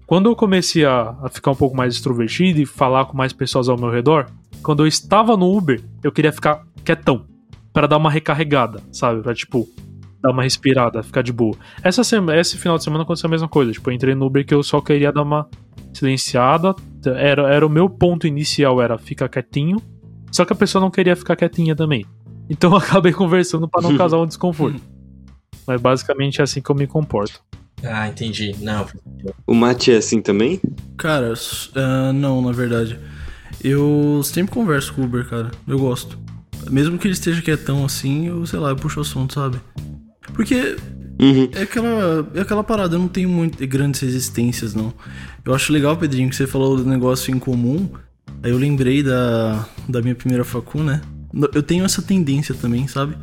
Quando 0.06 0.30
eu 0.30 0.36
comecei 0.36 0.86
a, 0.86 1.16
a 1.22 1.30
ficar 1.30 1.52
um 1.52 1.56
pouco 1.56 1.78
mais 1.78 1.94
extrovertido 1.94 2.60
e 2.60 2.66
falar 2.66 3.06
com 3.06 3.16
mais 3.16 3.32
pessoas 3.32 3.70
ao 3.70 3.78
meu 3.78 3.90
redor, 3.90 4.26
quando 4.64 4.84
eu 4.84 4.88
estava 4.88 5.38
no 5.38 5.56
Uber, 5.56 5.82
eu 6.04 6.12
queria 6.12 6.32
ficar 6.32 6.66
quietão 6.84 7.26
para 7.72 7.88
dar 7.88 7.98
uma 7.98 8.10
recarregada, 8.10 8.82
sabe? 8.92 9.22
Pra, 9.22 9.34
tipo, 9.34 9.68
dar 10.22 10.32
uma 10.32 10.44
respirada, 10.44 11.02
ficar 11.04 11.22
de 11.22 11.32
boa. 11.32 11.56
Essa 11.84 12.04
semana, 12.04 12.40
esse 12.40 12.58
final 12.58 12.78
de 12.78 12.84
semana 12.84 13.04
aconteceu 13.04 13.28
a 13.28 13.32
mesma 13.32 13.48
coisa. 13.48 13.72
Tipo, 13.72 13.90
eu 13.90 13.94
entrei 13.94 14.16
no 14.16 14.26
Uber 14.26 14.46
que 14.46 14.54
eu 14.54 14.64
só 14.64 14.82
queria 14.82 15.12
dar 15.12 15.22
uma 15.22 15.48
silenciada. 15.94 16.76
Era, 17.06 17.54
era 17.54 17.66
o 17.66 17.70
meu 17.70 17.90
ponto 17.90 18.28
inicial, 18.28 18.82
era 18.82 18.98
ficar 18.98 19.30
quietinho. 19.30 19.78
Só 20.32 20.46
que 20.46 20.54
a 20.54 20.56
pessoa 20.56 20.82
não 20.82 20.92
queria 20.92 21.16
ficar 21.16 21.36
quietinha 21.36 21.76
também. 21.76 22.06
Então 22.50 22.72
eu 22.74 22.78
acabei 22.78 23.12
conversando 23.12 23.68
para 23.68 23.82
não 23.82 23.98
causar 23.98 24.18
um 24.18 24.26
desconforto. 24.28 24.82
Mas 25.66 25.80
basicamente 25.82 26.42
é 26.42 26.44
assim 26.44 26.62
que 26.62 26.70
eu 26.70 26.76
me 26.76 26.88
comporto. 26.88 27.42
Ah, 27.84 28.08
entendi. 28.08 28.56
Não. 28.60 28.86
O 29.48 29.54
Mate 29.54 29.92
é 29.92 29.98
assim 29.98 30.22
também? 30.22 30.60
Cara, 30.98 31.34
uh, 31.34 32.14
não, 32.14 32.42
na 32.42 32.52
verdade. 32.52 33.00
Eu 33.64 34.22
sempre 34.24 34.54
converso 34.54 34.94
com 34.94 35.02
o 35.02 35.06
Uber, 35.06 35.28
cara. 35.28 35.52
Eu 35.68 35.80
gosto. 35.80 36.18
Mesmo 36.70 36.98
que 36.98 37.08
ele 37.08 37.14
esteja 37.14 37.42
quietão 37.42 37.86
assim, 37.86 38.28
eu, 38.28 38.46
sei 38.46 38.60
lá, 38.60 38.70
eu 38.70 38.76
puxo 38.76 39.00
o 39.00 39.02
assunto, 39.02 39.34
sabe? 39.34 39.60
Porque 40.34 40.76
uhum. 41.22 41.50
é, 41.54 41.62
aquela, 41.62 42.30
é 42.34 42.42
aquela 42.42 42.64
parada, 42.64 42.96
eu 42.96 43.00
não 43.00 43.08
tenho 43.08 43.30
muito, 43.30 43.66
grandes 43.66 44.02
resistências, 44.02 44.74
não. 44.74 44.94
Eu 45.46 45.54
acho 45.54 45.72
legal, 45.72 45.96
Pedrinho, 45.96 46.30
que 46.30 46.36
você 46.36 46.46
falou 46.46 46.78
do 46.78 46.86
negócio 46.86 47.34
em 47.34 47.40
comum. 47.40 47.90
Aí 48.42 48.52
eu 48.52 48.58
lembrei 48.58 49.04
da, 49.04 49.68
da 49.88 50.02
minha 50.02 50.16
primeira 50.16 50.44
facu, 50.44 50.82
né? 50.82 51.02
Eu 51.54 51.62
tenho 51.62 51.86
essa 51.86 52.02
tendência 52.02 52.56
também, 52.56 52.88
sabe? 52.88 53.16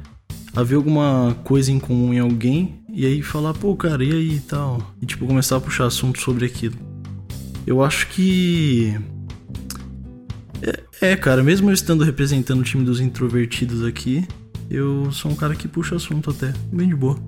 A 0.54 0.62
ver 0.62 0.76
alguma 0.76 1.36
coisa 1.44 1.72
em 1.72 1.78
comum 1.78 2.14
em 2.14 2.18
alguém 2.18 2.80
e 2.92 3.04
aí 3.04 3.22
falar, 3.22 3.52
pô, 3.54 3.74
cara, 3.76 4.04
e 4.04 4.12
aí 4.12 4.36
e 4.36 4.40
tal? 4.40 4.94
E 5.02 5.06
tipo, 5.06 5.26
começar 5.26 5.56
a 5.56 5.60
puxar 5.60 5.86
assunto 5.86 6.20
sobre 6.20 6.46
aquilo. 6.46 6.76
Eu 7.66 7.82
acho 7.82 8.06
que 8.08 8.94
é, 10.62 11.12
é, 11.12 11.16
cara, 11.16 11.42
mesmo 11.42 11.68
eu 11.68 11.74
estando 11.74 12.04
representando 12.04 12.60
o 12.60 12.64
time 12.64 12.84
dos 12.84 13.00
introvertidos 13.00 13.84
aqui, 13.84 14.26
eu 14.70 15.10
sou 15.12 15.30
um 15.30 15.34
cara 15.34 15.54
que 15.54 15.68
puxa 15.68 15.96
assunto 15.96 16.30
até, 16.30 16.52
bem 16.72 16.88
de 16.88 16.94
boa. 16.94 17.18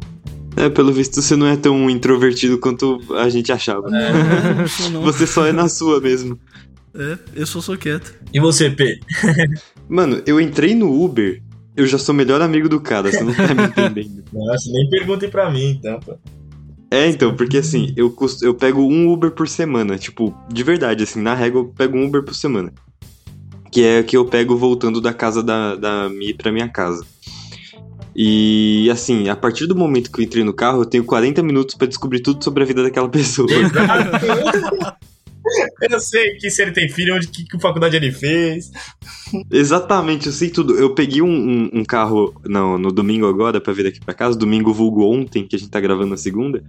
É, 0.56 0.68
pelo 0.68 0.92
visto 0.92 1.20
você 1.20 1.36
não 1.36 1.46
é 1.46 1.56
tão 1.56 1.88
introvertido 1.88 2.58
quanto 2.58 3.00
a 3.16 3.28
gente 3.28 3.52
achava. 3.52 3.88
É, 3.96 4.54
não 4.54 4.66
sou, 4.66 4.90
não. 4.90 5.02
Você 5.02 5.26
só 5.26 5.46
é 5.46 5.52
na 5.52 5.68
sua 5.68 6.00
mesmo. 6.00 6.38
É, 6.94 7.18
eu 7.34 7.46
só 7.46 7.60
sou 7.60 7.76
quieto. 7.76 8.14
E 8.32 8.40
você, 8.40 8.70
P? 8.70 9.00
Mano, 9.88 10.22
eu 10.26 10.40
entrei 10.40 10.74
no 10.74 11.02
Uber, 11.02 11.42
eu 11.76 11.86
já 11.86 11.98
sou 11.98 12.14
melhor 12.14 12.42
amigo 12.42 12.68
do 12.68 12.80
cara, 12.80 13.10
você 13.10 13.22
não 13.22 13.34
tá 13.34 13.54
me 13.54 13.64
entendendo. 13.64 14.24
Nossa, 14.32 14.70
nem 14.70 14.88
perguntem 14.90 15.30
pra 15.30 15.50
mim, 15.50 15.70
então, 15.70 16.00
pô. 16.00 16.16
É, 16.90 17.06
então, 17.06 17.36
porque 17.36 17.58
assim, 17.58 17.92
eu, 17.96 18.14
eu 18.42 18.54
pego 18.54 18.80
um 18.82 19.12
Uber 19.12 19.30
por 19.30 19.46
semana. 19.46 19.98
Tipo, 19.98 20.34
de 20.50 20.62
verdade, 20.62 21.04
assim, 21.04 21.20
na 21.20 21.34
regra 21.34 21.58
eu 21.58 21.66
pego 21.66 21.98
um 21.98 22.06
Uber 22.06 22.22
por 22.22 22.34
semana 22.34 22.72
que 23.70 23.84
é 23.84 24.02
que 24.02 24.16
eu 24.16 24.24
pego 24.24 24.56
voltando 24.56 25.00
da 25.00 25.12
casa 25.12 25.42
da, 25.42 25.74
da 25.76 26.08
Mi 26.08 26.34
pra 26.34 26.52
minha 26.52 26.68
casa. 26.68 27.04
E 28.14 28.88
assim, 28.90 29.28
a 29.28 29.36
partir 29.36 29.66
do 29.66 29.76
momento 29.76 30.10
que 30.10 30.20
eu 30.20 30.24
entrei 30.24 30.42
no 30.42 30.52
carro, 30.52 30.82
eu 30.82 30.86
tenho 30.86 31.04
40 31.04 31.42
minutos 31.42 31.74
para 31.74 31.86
descobrir 31.86 32.20
tudo 32.20 32.42
sobre 32.42 32.64
a 32.64 32.66
vida 32.66 32.82
daquela 32.82 33.08
pessoa. 33.08 33.48
Eu 35.90 36.00
sei 36.00 36.36
que 36.36 36.50
se 36.50 36.62
ele 36.62 36.72
tem 36.72 36.88
filho, 36.88 37.14
onde 37.14 37.28
que, 37.28 37.44
que 37.44 37.60
faculdade 37.60 37.96
ele 37.96 38.12
fez. 38.12 38.70
Exatamente, 39.50 40.26
eu 40.26 40.32
sei 40.32 40.50
tudo. 40.50 40.74
Eu 40.74 40.94
peguei 40.94 41.22
um, 41.22 41.28
um, 41.28 41.70
um 41.80 41.84
carro 41.84 42.34
no, 42.44 42.78
no 42.78 42.92
domingo 42.92 43.26
agora 43.26 43.60
para 43.60 43.72
vir 43.72 43.86
aqui 43.86 44.00
para 44.00 44.14
casa, 44.14 44.38
domingo 44.38 44.72
vulgo 44.72 45.04
ontem, 45.04 45.46
que 45.46 45.56
a 45.56 45.58
gente 45.58 45.70
tá 45.70 45.80
gravando 45.80 46.10
na 46.10 46.16
segunda. 46.16 46.62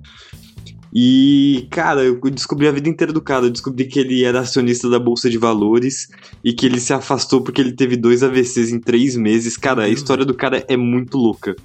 E, 0.94 1.68
cara, 1.70 2.04
eu 2.04 2.20
descobri 2.32 2.68
a 2.68 2.72
vida 2.72 2.90
inteira 2.90 3.14
do 3.14 3.22
cara. 3.22 3.46
Eu 3.46 3.52
descobri 3.52 3.86
que 3.86 4.00
ele 4.00 4.24
era 4.24 4.40
acionista 4.40 4.90
da 4.90 5.00
Bolsa 5.00 5.30
de 5.30 5.38
Valores 5.38 6.08
e 6.44 6.52
que 6.52 6.66
ele 6.66 6.80
se 6.80 6.94
afastou 6.94 7.42
porque 7.42 7.62
ele 7.62 7.74
teve 7.74 7.96
dois 7.96 8.24
AVCs 8.24 8.72
em 8.72 8.80
três 8.80 9.16
meses. 9.16 9.56
Cara, 9.56 9.84
a 9.84 9.90
história 9.90 10.26
do 10.26 10.34
cara 10.34 10.66
é 10.68 10.76
muito 10.76 11.18
louca. 11.18 11.56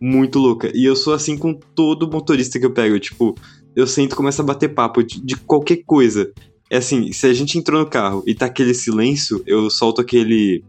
Muito 0.00 0.38
louca. 0.38 0.70
E 0.74 0.84
eu 0.84 0.94
sou 0.94 1.14
assim 1.14 1.36
com 1.36 1.54
todo 1.54 2.10
motorista 2.10 2.58
que 2.58 2.66
eu 2.66 2.70
pego. 2.70 2.98
Tipo, 3.00 3.34
eu 3.78 3.86
sento 3.86 4.12
e 4.12 4.16
começo 4.16 4.42
a 4.42 4.44
bater 4.44 4.74
papo 4.74 5.04
de, 5.04 5.24
de 5.24 5.36
qualquer 5.36 5.84
coisa. 5.86 6.32
É 6.68 6.78
assim, 6.78 7.12
se 7.12 7.28
a 7.28 7.32
gente 7.32 7.56
entrou 7.56 7.80
no 7.80 7.86
carro 7.86 8.24
e 8.26 8.34
tá 8.34 8.46
aquele 8.46 8.74
silêncio, 8.74 9.40
eu 9.46 9.70
solto 9.70 10.00
aquele. 10.00 10.64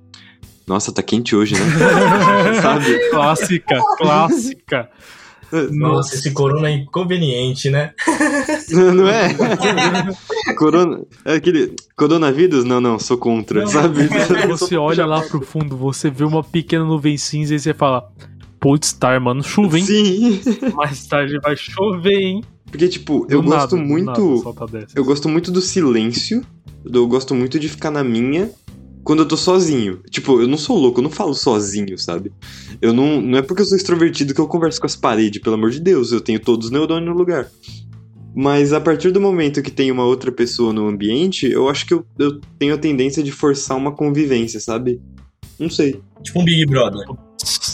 Nossa, 0.67 0.91
tá 0.91 1.01
quente 1.01 1.35
hoje, 1.35 1.55
né? 1.55 1.61
Sabe? 2.61 3.09
Clássica, 3.09 3.81
clássica. 3.97 4.89
Nossa, 5.71 6.13
esse 6.13 6.31
corona 6.31 6.69
é 6.69 6.73
inconveniente, 6.73 7.71
né? 7.71 7.93
Não 8.69 9.09
é? 9.09 9.35
corona. 10.55 11.01
É 11.25 11.33
aquele. 11.33 11.75
Coronavírus? 11.97 12.63
Não, 12.63 12.79
não, 12.79 12.99
sou 12.99 13.17
contra, 13.17 13.61
não, 13.61 13.67
sabe? 13.67 14.07
Você 14.47 14.77
olha 14.77 15.07
lá 15.07 15.21
pro 15.23 15.41
fundo, 15.41 15.75
você 15.75 16.11
vê 16.11 16.23
uma 16.23 16.43
pequena 16.43 16.85
nuvem 16.85 17.17
cinza 17.17 17.55
e 17.55 17.59
você 17.59 17.73
fala. 17.73 18.07
Putz, 18.59 18.93
tá, 18.93 19.17
mano, 19.19 19.41
chuva, 19.41 19.79
hein? 19.79 19.85
Sim. 19.85 20.41
Mais 20.75 21.07
tarde 21.07 21.39
vai 21.41 21.55
chover, 21.55 22.19
hein? 22.19 22.43
Porque, 22.69 22.87
tipo, 22.87 23.25
do 23.25 23.33
eu 23.33 23.41
nada, 23.41 23.55
gosto 23.61 23.77
muito. 23.77 24.55
Eu 24.95 25.03
gosto 25.03 25.27
muito 25.27 25.51
do 25.51 25.61
silêncio. 25.61 26.43
Eu 26.85 27.07
gosto 27.07 27.35
muito 27.35 27.59
de 27.59 27.67
ficar 27.67 27.91
na 27.91 28.03
minha 28.03 28.49
quando 29.03 29.19
eu 29.19 29.27
tô 29.27 29.35
sozinho. 29.35 30.01
Tipo, 30.09 30.41
eu 30.41 30.47
não 30.47 30.57
sou 30.57 30.77
louco, 30.77 30.99
eu 30.99 31.03
não 31.03 31.09
falo 31.09 31.33
sozinho, 31.33 31.97
sabe? 31.97 32.31
Eu 32.81 32.93
não. 32.93 33.21
Não 33.21 33.37
é 33.37 33.41
porque 33.41 33.61
eu 33.61 33.65
sou 33.65 33.77
extrovertido 33.77 34.33
que 34.33 34.41
eu 34.41 34.47
converso 34.47 34.79
com 34.79 34.85
as 34.85 34.95
paredes, 34.95 35.41
pelo 35.41 35.55
amor 35.55 35.71
de 35.71 35.79
Deus, 35.79 36.11
eu 36.11 36.21
tenho 36.21 36.39
todos 36.39 36.67
os 36.67 36.71
neurônios 36.71 37.09
no 37.09 37.17
lugar. 37.17 37.49
Mas 38.35 38.71
a 38.71 38.79
partir 38.79 39.11
do 39.11 39.19
momento 39.19 39.61
que 39.61 39.71
tem 39.71 39.91
uma 39.91 40.05
outra 40.05 40.31
pessoa 40.31 40.71
no 40.71 40.87
ambiente, 40.87 41.49
eu 41.49 41.67
acho 41.67 41.85
que 41.85 41.93
eu, 41.93 42.05
eu 42.17 42.39
tenho 42.57 42.75
a 42.75 42.77
tendência 42.77 43.23
de 43.23 43.31
forçar 43.31 43.75
uma 43.75 43.91
convivência, 43.91 44.59
sabe? 44.59 45.01
Não 45.59 45.69
sei. 45.69 45.99
Tipo 46.21 46.41
um 46.41 46.45
Big 46.45 46.65
Brother. 46.67 47.05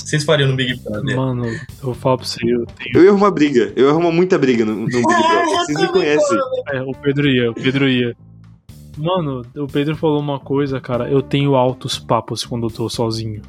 Vocês 0.05 0.23
fariam 0.23 0.49
no 0.49 0.55
Big 0.55 0.79
Brother? 0.81 1.17
Mano, 1.17 1.47
eu 1.47 1.57
vou 1.81 1.93
falar 1.95 2.17
pra 2.17 2.27
você. 2.27 2.39
Eu, 2.43 2.63
tenho... 2.67 2.95
eu 2.95 3.03
ia 3.05 3.09
arrumar 3.09 3.31
briga. 3.31 3.73
Eu 3.75 3.85
ia 3.85 3.91
arrumar 3.91 4.11
muita 4.11 4.37
briga 4.37 4.63
no, 4.63 4.75
no 4.75 4.85
Big 4.85 5.01
Brother. 5.01 5.45
Vocês 5.65 5.81
me 5.81 5.87
conhecem. 5.87 6.37
É, 6.73 6.81
o 6.83 6.91
Pedro 6.91 7.27
ia, 7.27 7.49
o 7.49 7.55
Pedro 7.55 7.89
ia. 7.89 8.15
Mano, 8.99 9.41
o 9.57 9.65
Pedro 9.65 9.95
falou 9.95 10.19
uma 10.19 10.39
coisa, 10.39 10.79
cara. 10.79 11.09
Eu 11.09 11.23
tenho 11.23 11.55
altos 11.55 11.97
papos 11.97 12.45
quando 12.45 12.67
eu 12.67 12.69
tô 12.69 12.87
sozinho. 12.87 13.41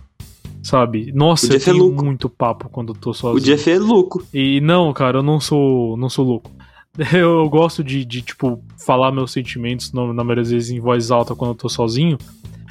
Sabe? 0.62 1.12
Nossa, 1.14 1.52
eu 1.52 1.56
é 1.56 1.60
tenho 1.60 1.90
é 1.90 2.02
muito 2.02 2.30
papo 2.30 2.70
quando 2.70 2.94
eu 2.94 2.98
tô 2.98 3.12
sozinho. 3.12 3.36
O 3.36 3.44
Jeff 3.44 3.70
é 3.70 3.78
louco. 3.78 4.26
E 4.32 4.58
não, 4.62 4.90
cara, 4.94 5.18
eu 5.18 5.22
não 5.22 5.38
sou, 5.38 5.94
não 5.98 6.08
sou 6.08 6.24
louco. 6.24 6.50
Eu 7.12 7.46
gosto 7.50 7.84
de, 7.84 8.06
de 8.06 8.22
tipo, 8.22 8.64
falar 8.86 9.12
meus 9.12 9.30
sentimentos, 9.30 9.92
na 9.92 10.02
maioria 10.24 10.36
das 10.36 10.50
vezes, 10.50 10.70
em 10.70 10.80
voz 10.80 11.10
alta 11.10 11.34
quando 11.36 11.50
eu 11.50 11.54
tô 11.54 11.68
sozinho. 11.68 12.16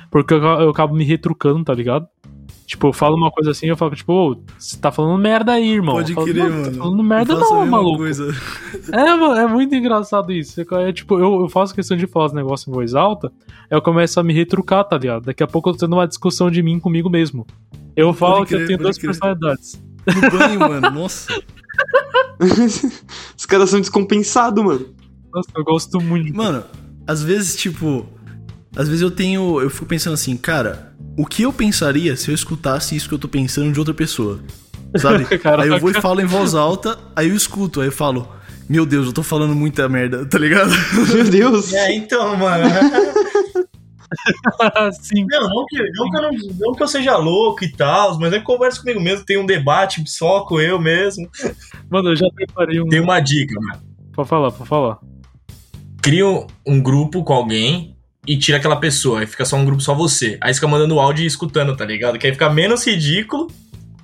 Porque 0.10 0.34
eu, 0.34 0.40
eu 0.40 0.70
acabo 0.72 0.96
me 0.96 1.04
retrucando, 1.04 1.64
tá 1.64 1.76
ligado? 1.76 2.08
Tipo, 2.66 2.88
eu 2.88 2.94
falo 2.94 3.16
uma 3.16 3.30
coisa 3.30 3.52
assim, 3.52 3.68
eu 3.68 3.78
falo, 3.78 3.96
tipo, 3.96 4.42
você 4.58 4.76
tá 4.78 4.92
falando 4.92 5.22
merda 5.22 5.52
aí, 5.52 5.70
irmão. 5.70 5.96
Pode 5.96 6.14
falo, 6.16 6.26
crer, 6.26 6.50
mano. 6.50 6.66
Tá 6.66 6.72
falando 6.72 7.04
merda 7.04 7.36
não, 7.36 7.66
maluco. 7.66 7.98
Coisa. 7.98 8.26
É, 8.92 9.16
mano, 9.16 9.36
é 9.36 9.48
muito 9.48 9.74
engraçado 9.74 10.32
isso. 10.32 10.62
É, 10.62 10.92
tipo, 10.92 11.18
eu, 11.18 11.42
eu 11.42 11.50
faço 11.50 11.74
questão 11.74 11.98
de 11.98 12.06
falar 12.06 12.28
os 12.28 12.34
negócios 12.34 12.68
em 12.68 12.72
voz 12.72 12.94
alta, 12.94 13.32
eu 13.70 13.82
começo 13.82 14.20
a 14.20 14.24
me 14.24 14.34
retrucar, 14.34 14.84
tá 14.84 14.98
ligado? 14.98 15.26
Daqui 15.26 15.42
a 15.42 15.48
pouco 15.48 15.70
eu 15.70 15.74
tô 15.74 15.80
tendo 15.80 15.94
uma 15.94 16.08
discussão 16.08 16.52
de 16.52 16.62
mim 16.62 16.80
comigo 16.80 17.10
mesmo. 17.10 17.48
Eu 17.96 18.14
falo 18.14 18.46
crer, 18.46 18.48
que 18.48 18.56
eu 18.56 18.68
tenho 18.68 18.80
duas 18.80 18.98
crer. 18.98 19.10
personalidades. 19.10 19.82
No 20.08 20.38
banho, 20.38 20.60
mano, 20.60 20.92
nossa. 20.92 21.34
Os 23.38 23.46
caras 23.46 23.70
são 23.70 23.80
descompensados, 23.80 24.64
mano. 24.64 24.94
Nossa, 25.34 25.50
eu 25.56 25.64
gosto 25.64 26.00
muito. 26.00 26.36
Mano, 26.36 26.64
às 27.08 27.24
vezes, 27.24 27.56
tipo. 27.56 28.06
Às 28.76 28.88
vezes 28.88 29.02
eu 29.02 29.12
tenho. 29.12 29.62
Eu 29.62 29.70
fico 29.70 29.86
pensando 29.86 30.14
assim, 30.14 30.36
cara, 30.38 30.95
o 31.18 31.26
que 31.26 31.44
eu 31.44 31.54
pensaria 31.54 32.16
se 32.16 32.30
eu 32.30 32.36
escutasse 32.36 32.96
isso 32.96 33.08
que 33.08 33.14
eu 33.14 33.20
tô 33.20 33.28
pensando 33.28 33.72
de 33.72 33.80
outra 33.80 33.94
pessoa. 33.94 34.40
Sabe? 34.98 35.26
Caraca. 35.40 35.64
aí 35.64 35.70
eu 35.70 35.80
vou 35.80 35.90
e 35.90 35.94
falo 35.94 36.22
em 36.22 36.26
voz 36.26 36.54
alta, 36.54 36.98
aí 37.16 37.30
eu 37.30 37.36
escuto, 37.36 37.82
aí 37.82 37.88
eu 37.88 37.92
falo, 37.92 38.28
meu 38.68 38.86
Deus, 38.86 39.08
eu 39.08 39.14
tô 39.14 39.24
falando 39.24 39.56
muita 39.56 39.88
merda, 39.88 40.26
tá 40.26 40.38
ligado? 40.38 40.72
Meu 41.14 41.24
Deus. 41.24 41.74
É, 41.74 41.94
então, 41.94 42.36
mano. 42.36 42.66
Sim. 45.02 45.26
Não, 45.30 45.50
não 45.50 45.66
que, 45.66 45.78
não, 45.92 46.10
que 46.10 46.18
eu 46.18 46.22
não, 46.22 46.32
não 46.60 46.74
que 46.74 46.84
eu 46.84 46.88
seja 46.88 47.18
louco 47.18 47.64
e 47.64 47.72
tal, 47.72 48.20
mas 48.20 48.34
é 48.34 48.40
que 48.40 48.46
conversa 48.46 48.80
comigo 48.80 49.00
mesmo, 49.00 49.26
tem 49.26 49.38
um 49.38 49.46
debate 49.46 50.04
só 50.08 50.42
com 50.42 50.60
eu 50.60 50.80
mesmo. 50.80 51.30
Mano, 51.90 52.10
eu 52.10 52.16
já 52.16 52.28
preparei 52.34 52.82
um. 52.82 52.88
Tem 52.88 53.00
uma 53.00 53.20
dica, 53.20 53.60
mano. 53.60 53.82
Pode 54.14 54.30
falar, 54.30 54.52
pode 54.52 54.70
falar. 54.70 55.00
Cria 56.02 56.26
um, 56.26 56.48
um 56.66 56.82
grupo 56.82 57.24
com 57.24 57.34
alguém 57.34 57.95
e 58.28 58.38
tira 58.38 58.58
aquela 58.58 58.76
pessoa, 58.76 59.20
aí 59.20 59.28
fica 59.28 59.46
só 59.46 59.56
um 59.56 59.66
grupo 59.66 59.82
só 59.82 59.94
você. 59.94 60.38
Aí 60.42 60.54
fica 60.54 60.68
mandando 60.68 61.00
áudio 61.00 61.24
e 61.24 61.28
escutando, 61.28 61.76
tá 61.76 61.86
ligado? 61.86 62.18
Que 62.18 62.28
aí 62.28 62.34
fica 62.34 62.50
menos 62.50 62.86
ridículo 62.86 63.48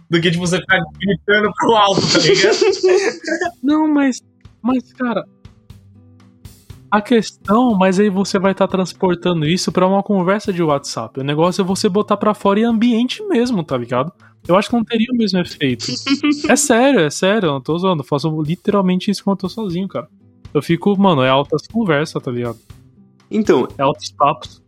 do 0.10 0.20
que 0.20 0.30
tipo, 0.30 0.46
você 0.46 0.60
ficar 0.60 0.80
gritando 1.00 1.52
pro 1.58 1.76
alto, 1.76 2.02
tá 2.02 2.20
ligado? 2.20 2.58
Não, 3.64 3.88
mas. 3.88 4.22
Mas, 4.62 4.92
cara. 4.94 5.26
A 6.92 7.02
questão, 7.02 7.74
mas 7.74 8.00
aí 8.00 8.10
você 8.10 8.38
vai 8.38 8.52
estar 8.52 8.68
transportando 8.68 9.48
isso 9.48 9.72
pra 9.72 9.88
uma 9.88 10.04
conversa 10.04 10.52
de 10.52 10.62
WhatsApp. 10.62 11.22
O 11.22 11.24
negócio 11.24 11.62
é 11.62 11.66
você 11.66 11.88
botar 11.88 12.18
pra 12.18 12.34
fora 12.34 12.60
em 12.60 12.66
ambiente 12.66 13.24
mesmo, 13.28 13.64
tá 13.64 13.78
ligado? 13.78 14.12
Eu 14.46 14.58
acho 14.58 14.70
que 14.70 14.76
não 14.76 14.84
teria 14.84 15.08
o 15.14 15.16
mesmo 15.16 15.40
efeito. 15.40 15.86
é 16.50 16.56
sério, 16.58 17.00
é 17.00 17.10
sério, 17.10 17.48
eu 17.48 17.54
não 17.54 17.62
tô 17.62 17.78
zoando. 17.78 18.02
Eu 18.02 18.08
faço 18.08 18.42
literalmente 18.42 19.10
isso 19.10 19.24
quando 19.24 19.38
eu 19.38 19.42
tô 19.42 19.50
sozinho, 19.50 19.88
cara. 19.88 20.10
Eu 20.54 20.62
fico, 20.62 20.94
mano, 21.00 21.24
é 21.24 21.30
altas 21.30 21.66
conversas, 21.66 22.22
tá 22.22 22.30
ligado? 22.30 22.60
Então, 23.32 23.68
É 23.78 23.82
altos 23.82 24.12
papos. 24.12 24.62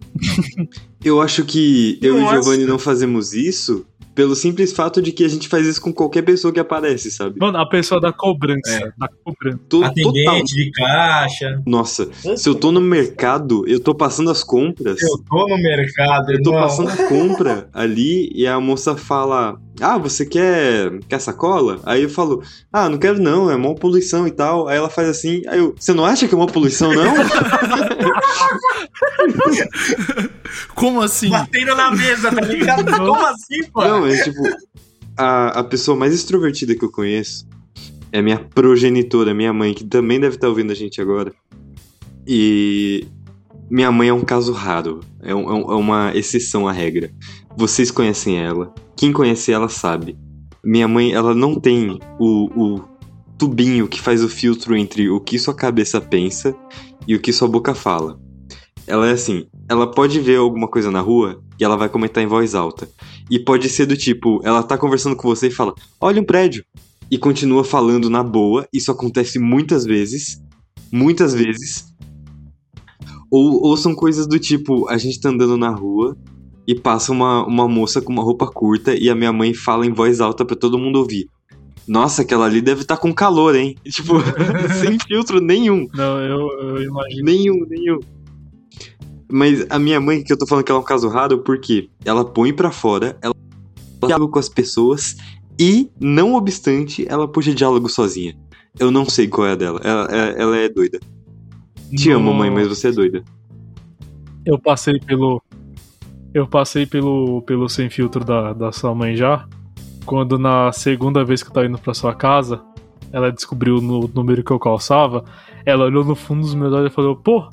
eu 1.03 1.22
acho 1.22 1.43
que 1.43 1.99
eu 2.01 2.18
e 2.18 2.22
Nossa. 2.22 2.38
o 2.39 2.41
Giovanni 2.41 2.66
não 2.66 2.80
fazemos 2.80 3.34
isso 3.34 3.86
pelo 4.16 4.36
simples 4.36 4.72
fato 4.72 5.01
de 5.01 5.11
que 5.11 5.24
a 5.24 5.28
gente 5.28 5.47
faz 5.47 5.66
isso 5.66 5.82
com 5.82 5.91
qualquer 5.93 6.22
pessoa 6.22 6.53
que 6.53 6.59
aparece, 6.59 7.09
sabe? 7.11 7.36
Mano, 7.39 7.57
a 7.57 7.68
pessoa 7.68 7.99
da 7.99 8.11
cobrança. 8.14 8.61
É. 8.72 8.91
Da 8.97 9.07
cobrança. 9.24 9.59
Total. 9.68 9.89
Atendente 9.89 10.55
de 10.55 10.72
caixa. 10.72 11.61
Nossa, 11.66 12.09
se 12.38 12.47
eu 12.47 12.55
tô 12.55 12.72
no 12.72 12.80
mercado, 12.82 13.64
eu 13.68 13.80
tô 13.80 13.95
passando 13.95 14.30
as 14.30 14.43
compras. 14.43 15.01
Eu 15.01 15.18
tô 15.30 15.47
no 15.47 15.57
mercado, 15.57 16.32
Eu 16.32 16.41
tô 16.41 16.51
irmão. 16.51 16.64
passando 16.64 16.89
a 16.89 17.07
compra 17.07 17.70
ali 17.74 18.32
e 18.36 18.45
a 18.45 18.59
moça 18.59 18.95
fala: 18.95 19.55
Ah, 19.82 19.97
você 19.97 20.26
quer, 20.26 20.99
quer 21.09 21.20
sacola? 21.20 21.80
Aí 21.84 22.03
eu 22.03 22.09
falo: 22.09 22.43
Ah, 22.72 22.88
não 22.89 22.97
quero 22.97 23.20
não, 23.22 23.49
é 23.49 23.57
mó 23.57 23.74
poluição 23.74 24.28
e 24.28 24.32
tal. 24.32 24.68
Aí 24.68 24.78
ela 24.78 24.89
faz 24.89 25.09
assim: 25.09 25.41
Aí 25.47 25.59
eu, 25.59 25.74
Você 25.78 25.93
não 25.93 26.05
acha 26.05 26.28
que 26.28 26.36
é 26.36 26.38
mó 26.38 26.45
poluição, 26.45 26.93
não? 26.93 27.14
Como 30.76 31.01
assim? 31.01 31.30
Batendo 31.30 31.76
na 31.76 31.91
mesa, 31.91 32.32
tá 32.32 32.41
ligado? 32.41 32.86
Como 32.97 33.26
assim, 33.26 33.64
pô? 33.72 33.84
não, 33.84 34.03
é 34.06 34.24
tipo: 34.24 34.41
a, 35.18 35.60
a 35.60 35.64
pessoa 35.64 35.97
mais 35.97 36.14
extrovertida 36.14 36.76
que 36.76 36.84
eu 36.84 36.91
conheço 36.91 37.47
é 38.12 38.22
minha 38.22 38.38
progenitora, 38.39 39.34
minha 39.34 39.51
mãe, 39.54 39.74
que 39.74 39.84
também 39.84 40.20
deve 40.20 40.36
estar 40.36 40.47
ouvindo 40.47 40.72
a 40.72 40.76
gente 40.76 41.01
agora. 41.01 41.34
E 42.28 43.08
minha 43.70 43.91
mãe 43.91 44.10
é 44.10 44.14
um 44.14 44.22
caso 44.22 44.51
raro, 44.54 44.99
é, 45.22 45.32
é 45.32 45.36
um- 45.36 45.72
é 45.72 45.76
uma 45.76 46.12
exceção 46.16 46.68
à 46.68 46.72
regra. 46.72 47.12
Vocês 47.58 47.91
conhecem 47.91 48.39
ela, 48.39 48.74
quem 48.95 49.12
conhece 49.12 49.51
ela 49.51 49.70
sabe. 49.70 50.18
Minha 50.64 50.88
mãe, 50.88 51.12
ela 51.12 51.36
não 51.36 51.56
tem 51.60 51.99
o, 52.20 52.45
o 52.76 52.82
tubinho 53.38 53.88
que 53.88 53.99
faz 53.99 54.24
o 54.24 54.30
filtro 54.30 54.76
entre 54.76 55.10
o 55.10 55.20
que 55.20 55.38
sua 55.38 55.54
cabeça 55.54 55.99
pensa 55.99 56.56
e 57.08 57.16
o 57.16 57.20
que 57.20 57.34
sua 57.34 57.47
boca 57.47 57.76
fala. 57.76 58.18
Ela 58.88 59.10
é 59.10 59.12
assim, 59.12 59.45
ela 59.68 59.89
pode 59.89 60.20
ver 60.20 60.38
alguma 60.38 60.68
coisa 60.68 60.89
na 60.91 61.01
rua 61.01 61.41
e 61.60 61.64
ela 61.64 61.76
vai 61.76 61.89
comentar 61.89 62.24
em 62.24 62.28
voz 62.28 62.56
alta. 62.56 62.88
E 63.30 63.39
pode 63.39 63.69
ser 63.69 63.86
do 63.86 63.97
tipo, 63.97 64.41
ela 64.43 64.63
tá 64.63 64.78
conversando 64.78 65.15
com 65.15 65.28
você 65.28 65.47
e 65.47 65.51
fala: 65.51 65.74
"Olha 65.99 66.21
um 66.21 66.26
prédio" 66.26 66.63
e 67.09 67.17
continua 67.17 67.63
falando 67.63 68.09
na 68.09 68.24
boa. 68.24 68.67
Isso 68.74 68.91
acontece 68.91 69.39
muitas 69.39 69.86
vezes, 69.86 70.41
muitas 70.91 71.34
vezes. 71.34 71.93
Ou, 73.30 73.63
ou 73.63 73.78
são 73.78 73.95
coisas 73.95 74.28
do 74.28 74.39
tipo, 74.39 74.88
a 74.89 74.97
gente 74.97 75.19
tá 75.19 75.30
andando 75.30 75.57
na 75.57 75.69
rua 75.69 76.15
e 76.67 76.76
passa 76.76 77.11
uma, 77.11 77.45
uma 77.45 77.67
moça 77.67 78.01
com 78.01 78.13
uma 78.13 78.24
roupa 78.24 78.47
curta 78.47 78.95
e 78.95 79.09
a 79.09 79.15
minha 79.15 79.34
mãe 79.34 79.53
fala 79.53 79.86
em 79.86 79.91
voz 79.91 80.21
alta 80.21 80.45
pra 80.45 80.55
todo 80.55 80.78
mundo 80.78 80.97
ouvir. 80.99 81.28
Nossa, 81.88 82.21
aquela 82.21 82.45
ali 82.45 82.61
deve 82.61 82.82
estar 82.82 82.95
tá 82.95 83.01
com 83.01 83.13
calor, 83.13 83.55
hein? 83.55 83.76
Tipo, 83.89 84.13
sem 84.82 84.97
filtro 84.99 85.39
nenhum. 85.39 85.88
Não, 85.93 86.19
eu, 86.19 86.47
eu 86.61 86.84
imagino. 86.84 87.26
Nenhum, 87.26 87.65
nenhum. 87.67 87.99
Mas 89.36 89.65
a 89.69 89.79
minha 89.79 89.99
mãe, 89.99 90.23
que 90.23 90.31
eu 90.31 90.38
tô 90.38 90.45
falando 90.45 90.63
que 90.63 90.71
ela 90.71 90.79
é 90.79 90.84
um 90.84 90.86
caso 90.86 91.09
raro, 91.09 91.39
porque 91.39 91.89
ela 92.05 92.23
põe 92.23 92.53
pra 92.53 92.69
fora, 92.69 93.17
ela 93.19 93.34
diálogo 94.05 94.31
com 94.34 94.38
as 94.39 94.47
pessoas 94.47 95.15
e, 95.59 95.89
não 95.99 96.36
obstante, 96.36 97.03
ela 97.09 97.27
puxa 97.27 97.51
diálogo 97.53 97.89
sozinha. 97.89 98.36
Eu 98.79 98.91
não 98.91 99.05
sei 99.05 99.27
qual 99.27 99.47
é 99.47 99.53
a 99.53 99.55
dela. 99.55 99.79
Ela, 99.84 100.03
ela- 100.05 100.31
ela 100.39 100.57
é 100.57 100.69
doida. 100.69 100.99
Te 101.95 102.09
No- 102.09 102.15
amo, 102.17 102.34
mãe, 102.34 102.51
mas 102.51 102.67
você 102.67 102.89
é 102.89 102.91
doida. 102.91 103.23
Eu 104.45 104.59
passei 104.59 104.99
pelo. 104.99 105.41
Eu 106.34 106.47
passei 106.47 106.86
pelo, 106.86 107.41
pelo 107.43 107.67
sem 107.69 107.89
filtro 107.89 108.23
da, 108.25 108.53
da 108.53 108.71
sua 108.71 108.93
mãe 108.93 109.15
já. 109.15 109.47
Quando 110.05 110.38
na 110.38 110.71
segunda 110.71 111.23
vez 111.23 111.41
que 111.41 111.49
eu 111.49 111.53
tava 111.53 111.65
indo 111.67 111.77
pra 111.77 111.93
sua 111.93 112.13
casa, 112.13 112.61
ela 113.11 113.31
descobriu 113.31 113.79
no 113.81 114.07
número 114.13 114.43
que 114.43 114.51
eu 114.51 114.59
calçava. 114.59 115.23
Ela 115.65 115.86
olhou 115.86 116.03
no 116.03 116.15
fundo 116.15 116.41
dos 116.41 116.53
meus 116.55 116.73
olhos 116.73 116.91
e 116.91 116.95
falou: 116.95 117.15
Pô, 117.15 117.47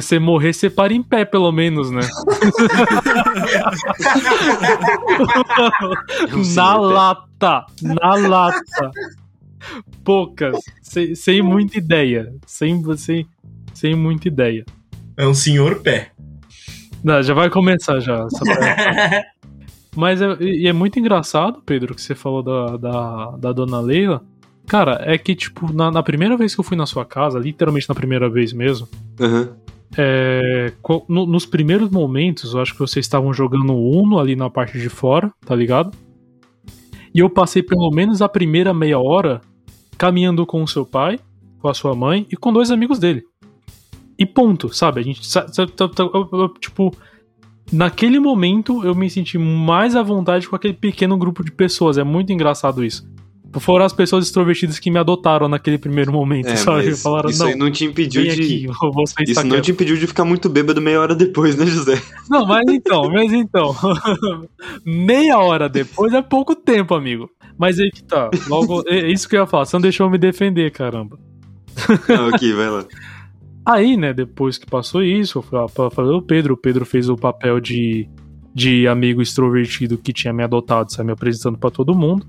se 0.00 0.08
você 0.08 0.18
morrer, 0.18 0.52
você 0.52 0.68
para 0.68 0.92
em 0.92 1.02
pé, 1.02 1.24
pelo 1.24 1.52
menos, 1.52 1.90
né? 1.90 2.02
Na 6.56 6.76
lata! 6.76 7.66
Na 7.80 8.14
lata! 8.16 8.90
Poucas, 10.02 10.58
sem, 10.82 11.14
sem 11.14 11.42
muita 11.42 11.78
ideia. 11.78 12.34
Sem, 12.46 12.82
sem, 12.96 13.26
sem 13.72 13.94
muita 13.94 14.28
ideia. 14.28 14.64
É 15.16 15.26
um 15.26 15.34
senhor 15.34 15.80
pé. 15.80 16.10
Não, 17.02 17.22
já 17.22 17.32
vai 17.32 17.48
começar 17.48 18.00
já. 18.00 18.26
Mas 19.94 20.20
é, 20.20 20.36
e 20.40 20.66
é 20.66 20.72
muito 20.72 20.98
engraçado, 20.98 21.62
Pedro, 21.64 21.94
que 21.94 22.02
você 22.02 22.16
falou 22.16 22.42
da, 22.42 22.76
da, 22.76 23.30
da 23.38 23.52
dona 23.52 23.80
Leila. 23.80 24.22
Cara, 24.66 24.98
é 25.02 25.16
que, 25.16 25.36
tipo, 25.36 25.72
na, 25.72 25.90
na 25.90 26.02
primeira 26.02 26.36
vez 26.36 26.52
que 26.52 26.60
eu 26.60 26.64
fui 26.64 26.76
na 26.76 26.86
sua 26.86 27.04
casa, 27.04 27.38
literalmente 27.38 27.88
na 27.88 27.94
primeira 27.94 28.28
vez 28.28 28.52
mesmo, 28.52 28.88
Aham. 29.20 29.50
É, 29.96 30.72
no- 31.08 31.26
nos 31.26 31.46
primeiros 31.46 31.88
momentos, 31.90 32.54
eu 32.54 32.60
acho 32.60 32.72
que 32.72 32.78
vocês 32.80 33.04
estavam 33.04 33.32
jogando 33.32 33.74
Uno 33.74 34.18
ali 34.18 34.34
na 34.34 34.50
parte 34.50 34.78
de 34.78 34.88
fora, 34.88 35.32
tá 35.46 35.54
ligado? 35.54 35.96
E 37.14 37.20
eu 37.20 37.30
passei 37.30 37.62
pelo 37.62 37.90
menos 37.90 38.20
a 38.20 38.28
primeira 38.28 38.74
meia 38.74 38.98
hora 38.98 39.40
caminhando 39.96 40.44
com 40.44 40.62
o 40.62 40.68
seu 40.68 40.84
pai, 40.84 41.18
com 41.60 41.68
a 41.68 41.74
sua 41.74 41.94
mãe 41.94 42.26
e 42.30 42.36
com 42.36 42.52
dois 42.52 42.70
amigos 42.70 42.98
dele. 42.98 43.22
E 44.18 44.26
ponto, 44.26 44.72
sabe? 44.74 45.00
A 45.00 45.04
gente. 45.04 45.20
Tipo, 46.60 46.92
naquele 47.72 48.18
momento 48.18 48.84
eu 48.84 48.94
me 48.94 49.08
senti 49.08 49.38
mais 49.38 49.94
à 49.96 50.02
vontade 50.02 50.48
com 50.48 50.56
aquele 50.56 50.74
pequeno 50.74 51.16
grupo 51.16 51.44
de 51.44 51.52
pessoas. 51.52 51.98
É 51.98 52.04
muito 52.04 52.32
engraçado 52.32 52.84
isso. 52.84 53.06
Foram 53.60 53.84
as 53.84 53.92
pessoas 53.92 54.26
extrovertidas 54.26 54.78
que 54.78 54.90
me 54.90 54.98
adotaram 54.98 55.48
naquele 55.48 55.78
primeiro 55.78 56.12
momento, 56.12 56.48
É, 56.48 56.56
sabe? 56.56 56.94
Falaram, 56.96 57.30
isso 57.30 57.38
não, 57.42 57.50
aí 57.50 57.56
não 57.56 57.70
te 57.70 57.84
impediu 57.84 58.22
de. 58.22 58.30
aqui, 58.30 58.66
Isso 59.26 59.42
não 59.42 59.50
quieto." 59.50 59.64
te 59.64 59.70
impediu 59.72 59.96
de 59.96 60.06
ficar 60.06 60.24
muito 60.24 60.48
bêbado 60.48 60.80
meia 60.80 61.00
hora 61.00 61.14
depois, 61.14 61.56
né, 61.56 61.66
José? 61.66 62.00
Não, 62.28 62.46
mas 62.46 62.66
então, 62.68 63.10
mas 63.10 63.32
então. 63.32 63.74
Meia 64.84 65.38
hora 65.38 65.68
depois 65.68 66.12
é 66.12 66.22
pouco 66.22 66.54
tempo, 66.54 66.94
amigo. 66.94 67.30
Mas 67.58 67.78
aí 67.78 67.90
que 67.90 68.02
tá. 68.02 68.30
Logo, 68.48 68.82
é 68.86 69.10
isso 69.10 69.28
que 69.28 69.36
eu 69.36 69.40
ia 69.42 69.46
falar. 69.46 69.64
Você 69.64 69.76
não 69.76 69.80
deixou 69.82 70.06
eu 70.06 70.10
me 70.10 70.18
defender, 70.18 70.70
caramba. 70.70 71.18
Ah, 71.88 72.28
ok, 72.34 72.52
vai 72.52 72.70
lá. 72.70 72.84
Aí, 73.66 73.96
né, 73.96 74.12
depois 74.12 74.58
que 74.58 74.66
passou 74.66 75.02
isso, 75.02 75.42
eu 75.50 75.68
fazer 75.90 76.12
o 76.12 76.20
Pedro. 76.20 76.52
O 76.52 76.56
Pedro 76.56 76.84
fez 76.84 77.08
o 77.08 77.16
papel 77.16 77.58
de, 77.60 78.06
de 78.54 78.86
amigo 78.86 79.22
extrovertido 79.22 79.96
que 79.96 80.12
tinha 80.12 80.34
me 80.34 80.42
adotado, 80.42 80.92
saiu 80.92 81.06
me 81.06 81.12
apresentando 81.12 81.56
pra 81.56 81.70
todo 81.70 81.94
mundo. 81.94 82.26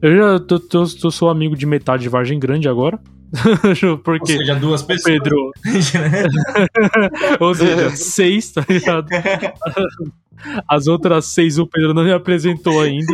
Eu 0.00 0.16
já 0.16 0.38
tô, 0.40 0.58
tô- 0.58 0.86
tô- 0.86 1.10
sou 1.10 1.28
amigo 1.30 1.56
de 1.56 1.64
metade 1.66 2.02
de 2.04 2.08
Vargem 2.08 2.38
Grande 2.38 2.68
agora. 2.68 2.98
Ou 3.88 3.98
Porque 3.98 4.32
seja, 4.38 4.54
duas 4.56 4.82
o 4.82 4.86
pessoas. 4.86 5.04
Pedro. 5.04 5.52
Ou 7.40 7.54
seja, 7.54 7.90
seis, 7.96 8.52
tá 8.52 8.64
ligado? 8.68 9.08
As 10.68 10.86
outras 10.88 11.26
seis 11.26 11.58
o 11.58 11.66
Pedro 11.66 11.94
não 11.94 12.04
me 12.04 12.12
apresentou 12.12 12.80
ainda. 12.80 13.12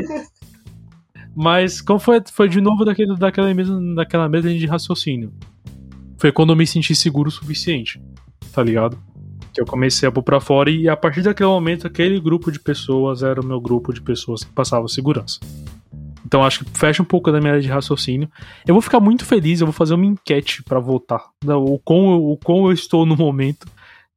Mas 1.37 1.81
como 1.81 2.01
foi, 2.01 2.21
foi 2.33 2.49
de 2.49 2.61
novo 2.61 2.85
daquele, 2.85 3.15
daquela, 3.17 3.53
mesma, 3.55 3.95
daquela 3.95 4.29
mesma 4.29 4.51
de 4.53 4.67
raciocínio. 4.67 5.33
Foi 6.17 6.33
quando 6.33 6.51
eu 6.51 6.57
me 6.57 6.67
senti 6.67 6.95
seguro 6.97 7.29
o 7.29 7.33
suficiente, 7.33 8.01
tá 8.53 8.63
ligado? 8.63 8.99
Que 9.55 9.61
eu 9.61 9.67
comecei 9.67 10.09
a 10.09 10.11
pôr 10.13 10.23
pra 10.23 10.41
fora 10.41 10.69
e 10.71 10.89
a 10.89 10.97
partir 10.97 11.23
daquele 11.23 11.49
momento, 11.49 11.87
aquele 11.87 12.19
grupo 12.19 12.51
de 12.51 12.59
pessoas 12.59 13.23
era 13.23 13.41
o 13.41 13.45
meu 13.45 13.61
grupo 13.61 13.93
de 13.93 14.01
pessoas 14.01 14.43
que 14.43 14.51
passavam 14.53 14.89
segurança. 14.89 15.39
Então 16.27 16.45
acho 16.45 16.65
que 16.65 16.79
fecha 16.79 17.03
um 17.03 17.07
pouco 17.07 17.31
da 17.33 17.41
minha 17.41 17.53
linha 17.53 17.63
de 17.63 17.69
raciocínio. 17.69 18.29
Eu 18.67 18.75
vou 18.75 18.83
ficar 18.83 19.01
muito 19.01 19.25
feliz, 19.25 19.61
eu 19.61 19.67
vou 19.67 19.73
fazer 19.73 19.95
uma 19.95 20.05
enquete 20.07 20.63
pra 20.63 20.79
votar. 20.79 21.25
né, 21.45 21.55
O 21.55 21.79
quão, 21.79 22.11
eu- 22.13 22.31
o 22.31 22.37
quão 22.37 22.67
eu 22.67 22.73
estou 22.73 23.07
no 23.07 23.17
momento 23.17 23.67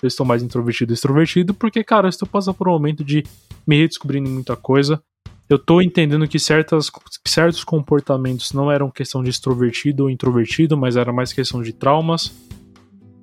eu 0.03 0.07
estou 0.07 0.25
mais 0.25 0.41
introvertido 0.41 0.91
extrovertido, 0.93 1.53
porque, 1.53 1.83
cara, 1.83 2.07
eu 2.07 2.09
estou 2.09 2.27
passando 2.27 2.55
por 2.55 2.67
um 2.67 2.71
momento 2.71 3.03
de 3.03 3.23
me 3.67 3.77
redescobrindo 3.77 4.27
muita 4.29 4.55
coisa. 4.55 4.99
Eu 5.47 5.59
tô 5.59 5.79
entendendo 5.79 6.27
que 6.27 6.39
certas, 6.39 6.89
certos 7.27 7.63
comportamentos 7.63 8.51
não 8.51 8.71
eram 8.71 8.89
questão 8.89 9.21
de 9.23 9.29
extrovertido 9.29 10.03
ou 10.03 10.09
introvertido, 10.09 10.75
mas 10.75 10.95
era 10.95 11.13
mais 11.13 11.31
questão 11.31 11.61
de 11.61 11.71
traumas. 11.71 12.31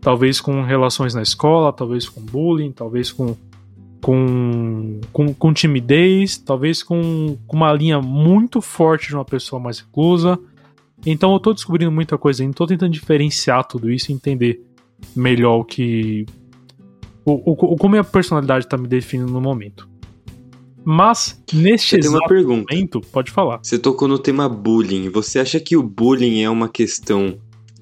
Talvez 0.01 0.41
com 0.41 0.63
relações 0.63 1.15
na 1.15 1.23
escola, 1.23 1.73
talvez 1.73 2.09
com 2.09 2.21
bullying, 2.21 2.71
talvez 2.71 3.11
com 3.11 3.37
com, 4.03 5.01
com, 5.13 5.35
com 5.35 5.53
timidez, 5.53 6.39
talvez 6.39 6.83
com, 6.83 7.37
com, 7.47 7.57
uma 7.57 7.73
linha 7.73 8.01
muito 8.01 8.61
forte 8.61 9.09
de 9.09 9.15
uma 9.15 9.25
pessoa 9.25 9.61
mais 9.61 9.81
reclusa. 9.81 10.39
Então 11.07 11.33
eu 11.33 11.41
tô 11.41 11.53
descobrindo 11.53 11.93
muita 11.93 12.19
coisa 12.19 12.43
ainda, 12.43 12.55
tô 12.55 12.67
tentando 12.67 12.93
diferenciar 12.93 13.65
tudo 13.67 13.91
isso 13.91 14.11
e 14.11 14.15
entender 14.15 14.61
melhor 15.15 15.61
o 15.61 15.65
que. 15.65 16.27
O, 17.25 17.53
o, 17.53 17.77
como 17.77 17.97
a 17.97 18.05
personalidade 18.05 18.67
tá 18.67 18.77
me 18.77 18.89
definindo 18.89 19.33
no 19.33 19.41
momento. 19.41 19.89
Mas, 20.85 21.43
neste 21.53 21.97
eu 21.97 22.01
exato 22.01 22.35
momento, 22.47 23.01
pode 23.13 23.31
falar. 23.31 23.61
Você 23.63 23.79
tocou 23.79 24.09
no 24.09 24.19
tema 24.19 24.49
bullying. 24.49 25.11
Você 25.11 25.39
acha 25.39 25.61
que 25.61 25.77
o 25.77 25.83
bullying 25.83 26.41
é 26.41 26.49
uma 26.49 26.67
questão 26.67 27.39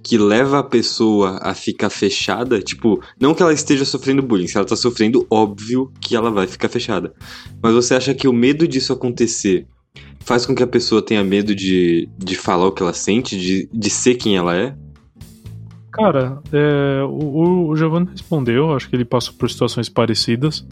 que 0.07 0.17
leva 0.17 0.61
a 0.61 0.63
pessoa 0.63 1.41
a 1.43 1.53
ficar 1.53 1.91
fechada, 1.91 2.61
tipo, 2.61 3.03
não 3.21 3.35
que 3.35 3.43
ela 3.43 3.53
esteja 3.53 3.85
sofrendo 3.85 4.23
bullying, 4.23 4.47
se 4.47 4.57
ela 4.57 4.65
tá 4.65 4.77
sofrendo, 4.77 5.27
óbvio 5.29 5.93
que 6.01 6.15
ela 6.15 6.31
vai 6.31 6.47
ficar 6.47 6.69
fechada. 6.69 7.13
Mas 7.61 7.75
você 7.75 7.93
acha 7.93 8.15
que 8.15 8.29
o 8.29 8.33
medo 8.33 8.69
disso 8.69 8.93
acontecer 8.93 9.67
faz 10.21 10.47
com 10.47 10.55
que 10.55 10.63
a 10.63 10.67
pessoa 10.67 11.03
tenha 11.03 11.25
medo 11.25 11.57
de, 11.57 12.09
de 12.17 12.37
falar 12.37 12.69
o 12.69 12.73
que 12.73 12.85
ela 12.85 12.93
sente, 12.93 13.37
de, 13.37 13.69
de 13.73 13.91
ser 13.91 14.15
quem 14.15 14.37
ela 14.37 14.55
é? 14.55 14.77
Cara, 15.91 16.41
é, 16.53 17.03
o, 17.03 17.71
o 17.71 17.77
Giovanni 17.77 18.07
respondeu, 18.09 18.77
acho 18.77 18.89
que 18.89 18.95
ele 18.95 19.05
passou 19.05 19.35
por 19.35 19.51
situações 19.51 19.89
parecidas. 19.89 20.65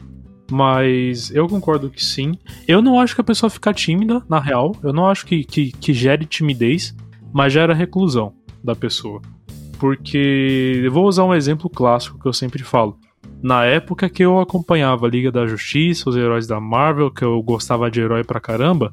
Mas 0.48 1.34
eu 1.34 1.48
concordo 1.48 1.90
que 1.90 2.04
sim. 2.04 2.38
Eu 2.68 2.80
não 2.80 3.00
acho 3.00 3.16
que 3.16 3.20
a 3.20 3.24
pessoa 3.24 3.50
fica 3.50 3.72
tímida, 3.72 4.22
na 4.28 4.38
real. 4.38 4.76
Eu 4.80 4.92
não 4.92 5.08
acho 5.08 5.26
que, 5.26 5.42
que, 5.42 5.72
que 5.72 5.92
gere 5.92 6.24
timidez, 6.24 6.94
mas 7.32 7.52
gera 7.52 7.74
reclusão 7.74 8.32
da 8.64 8.74
pessoa. 8.74 9.20
Porque 9.78 10.80
eu 10.82 10.90
vou 10.90 11.06
usar 11.06 11.24
um 11.24 11.34
exemplo 11.34 11.68
clássico 11.68 12.18
que 12.18 12.26
eu 12.26 12.32
sempre 12.32 12.62
falo. 12.62 12.98
Na 13.42 13.64
época 13.64 14.08
que 14.08 14.24
eu 14.24 14.40
acompanhava 14.40 15.06
a 15.06 15.10
Liga 15.10 15.30
da 15.30 15.46
Justiça, 15.46 16.08
os 16.08 16.16
heróis 16.16 16.46
da 16.46 16.58
Marvel, 16.58 17.10
que 17.10 17.22
eu 17.24 17.42
gostava 17.42 17.90
de 17.90 18.00
herói 18.00 18.24
pra 18.24 18.40
caramba, 18.40 18.92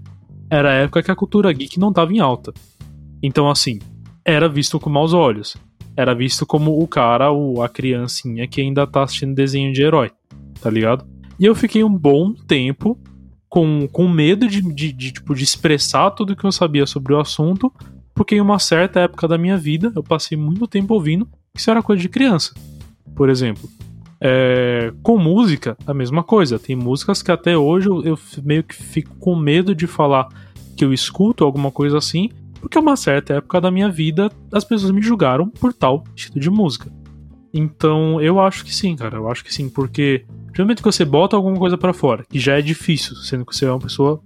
era 0.49 0.69
a 0.69 0.74
época 0.74 1.01
que 1.01 1.11
a 1.11 1.15
cultura 1.15 1.53
geek 1.53 1.80
não 1.80 1.93
tava 1.93 2.11
em 2.11 2.19
alta. 2.19 2.53
Então, 3.24 3.49
assim, 3.49 3.80
era 4.26 4.49
visto 4.49 4.80
com 4.80 4.89
maus 4.89 5.13
olhos. 5.13 5.55
Era 5.95 6.13
visto 6.13 6.45
como 6.45 6.82
o 6.82 6.88
cara, 6.88 7.32
o, 7.32 7.61
a 7.61 7.69
criancinha 7.69 8.47
que 8.47 8.59
ainda 8.59 8.86
tá 8.86 9.03
assistindo 9.03 9.36
desenho 9.36 9.72
de 9.72 9.82
herói, 9.82 10.11
tá 10.61 10.69
ligado? 10.69 11.05
E 11.39 11.45
eu 11.45 11.55
fiquei 11.55 11.84
um 11.84 11.93
bom 11.93 12.34
tempo 12.34 12.99
com, 13.49 13.88
com 13.88 14.07
medo 14.07 14.47
de, 14.47 14.61
de, 14.61 14.93
de, 14.93 15.11
tipo, 15.11 15.36
de 15.36 15.43
expressar 15.43 16.11
tudo 16.11 16.36
que 16.36 16.45
eu 16.45 16.51
sabia 16.51 16.86
sobre 16.86 17.13
o 17.13 17.19
assunto, 17.19 17.72
porque 18.22 18.36
em 18.36 18.39
uma 18.39 18.59
certa 18.59 18.99
época 18.99 19.28
da 19.28 19.36
minha 19.36 19.57
vida 19.57 19.91
eu 19.95 20.03
passei 20.03 20.38
muito 20.38 20.67
tempo 20.67 20.93
ouvindo 20.93 21.26
que 21.26 21.59
isso 21.59 21.72
era 21.72 21.82
coisa 21.82 21.99
de 21.99 22.07
criança. 22.07 22.53
Por 23.15 23.32
exemplo, 23.32 23.67
é, 24.22 24.93
com 25.01 25.17
música, 25.17 25.76
a 25.88 25.93
mesma 25.93 26.24
coisa. 26.24 26.59
Tem 26.59 26.76
músicas 26.76 27.24
que 27.24 27.32
até 27.32 27.57
hoje 27.57 27.89
eu, 27.89 28.03
eu, 28.03 28.19
meio 28.43 28.63
que 28.63 28.76
fico 28.76 29.15
com 29.15 29.36
medo 29.36 29.74
de 29.74 29.88
falar 29.88 30.30
que 30.78 30.86
eu 30.86 30.93
escuto 30.93 31.43
alguma 31.43 31.72
coisa 31.72 31.97
assim, 31.97 32.30
porque 32.59 32.78
uma 32.78 32.95
certa 32.95 33.34
época 33.34 33.59
da 33.59 33.72
minha 33.72 33.89
vida 33.89 34.30
as 34.53 34.63
pessoas 34.63 34.91
me 34.91 35.01
julgaram 35.01 35.49
por 35.49 35.74
tal 35.74 36.03
estilo 36.15 36.39
de 36.39 36.49
música. 36.51 36.91
Então 37.51 38.22
eu 38.22 38.39
acho 38.39 38.63
que 38.63 38.74
sim, 38.74 38.95
cara. 38.95 39.17
Eu 39.17 39.32
acho 39.32 39.43
que 39.43 39.51
sim, 39.51 39.67
porque 39.67 40.26
no 40.55 40.63
momento 40.63 40.84
que 40.84 40.91
você 40.91 41.03
bota 41.03 41.36
alguma 41.36 41.57
coisa 41.57 41.76
para 41.76 41.91
fora, 41.91 42.24
que 42.30 42.38
já 42.38 42.59
é 42.59 42.61
difícil, 42.61 43.15
sendo 43.15 43.47
que 43.47 43.55
você 43.55 43.65
é 43.65 43.72
uma 43.72 43.80
pessoa 43.80 44.22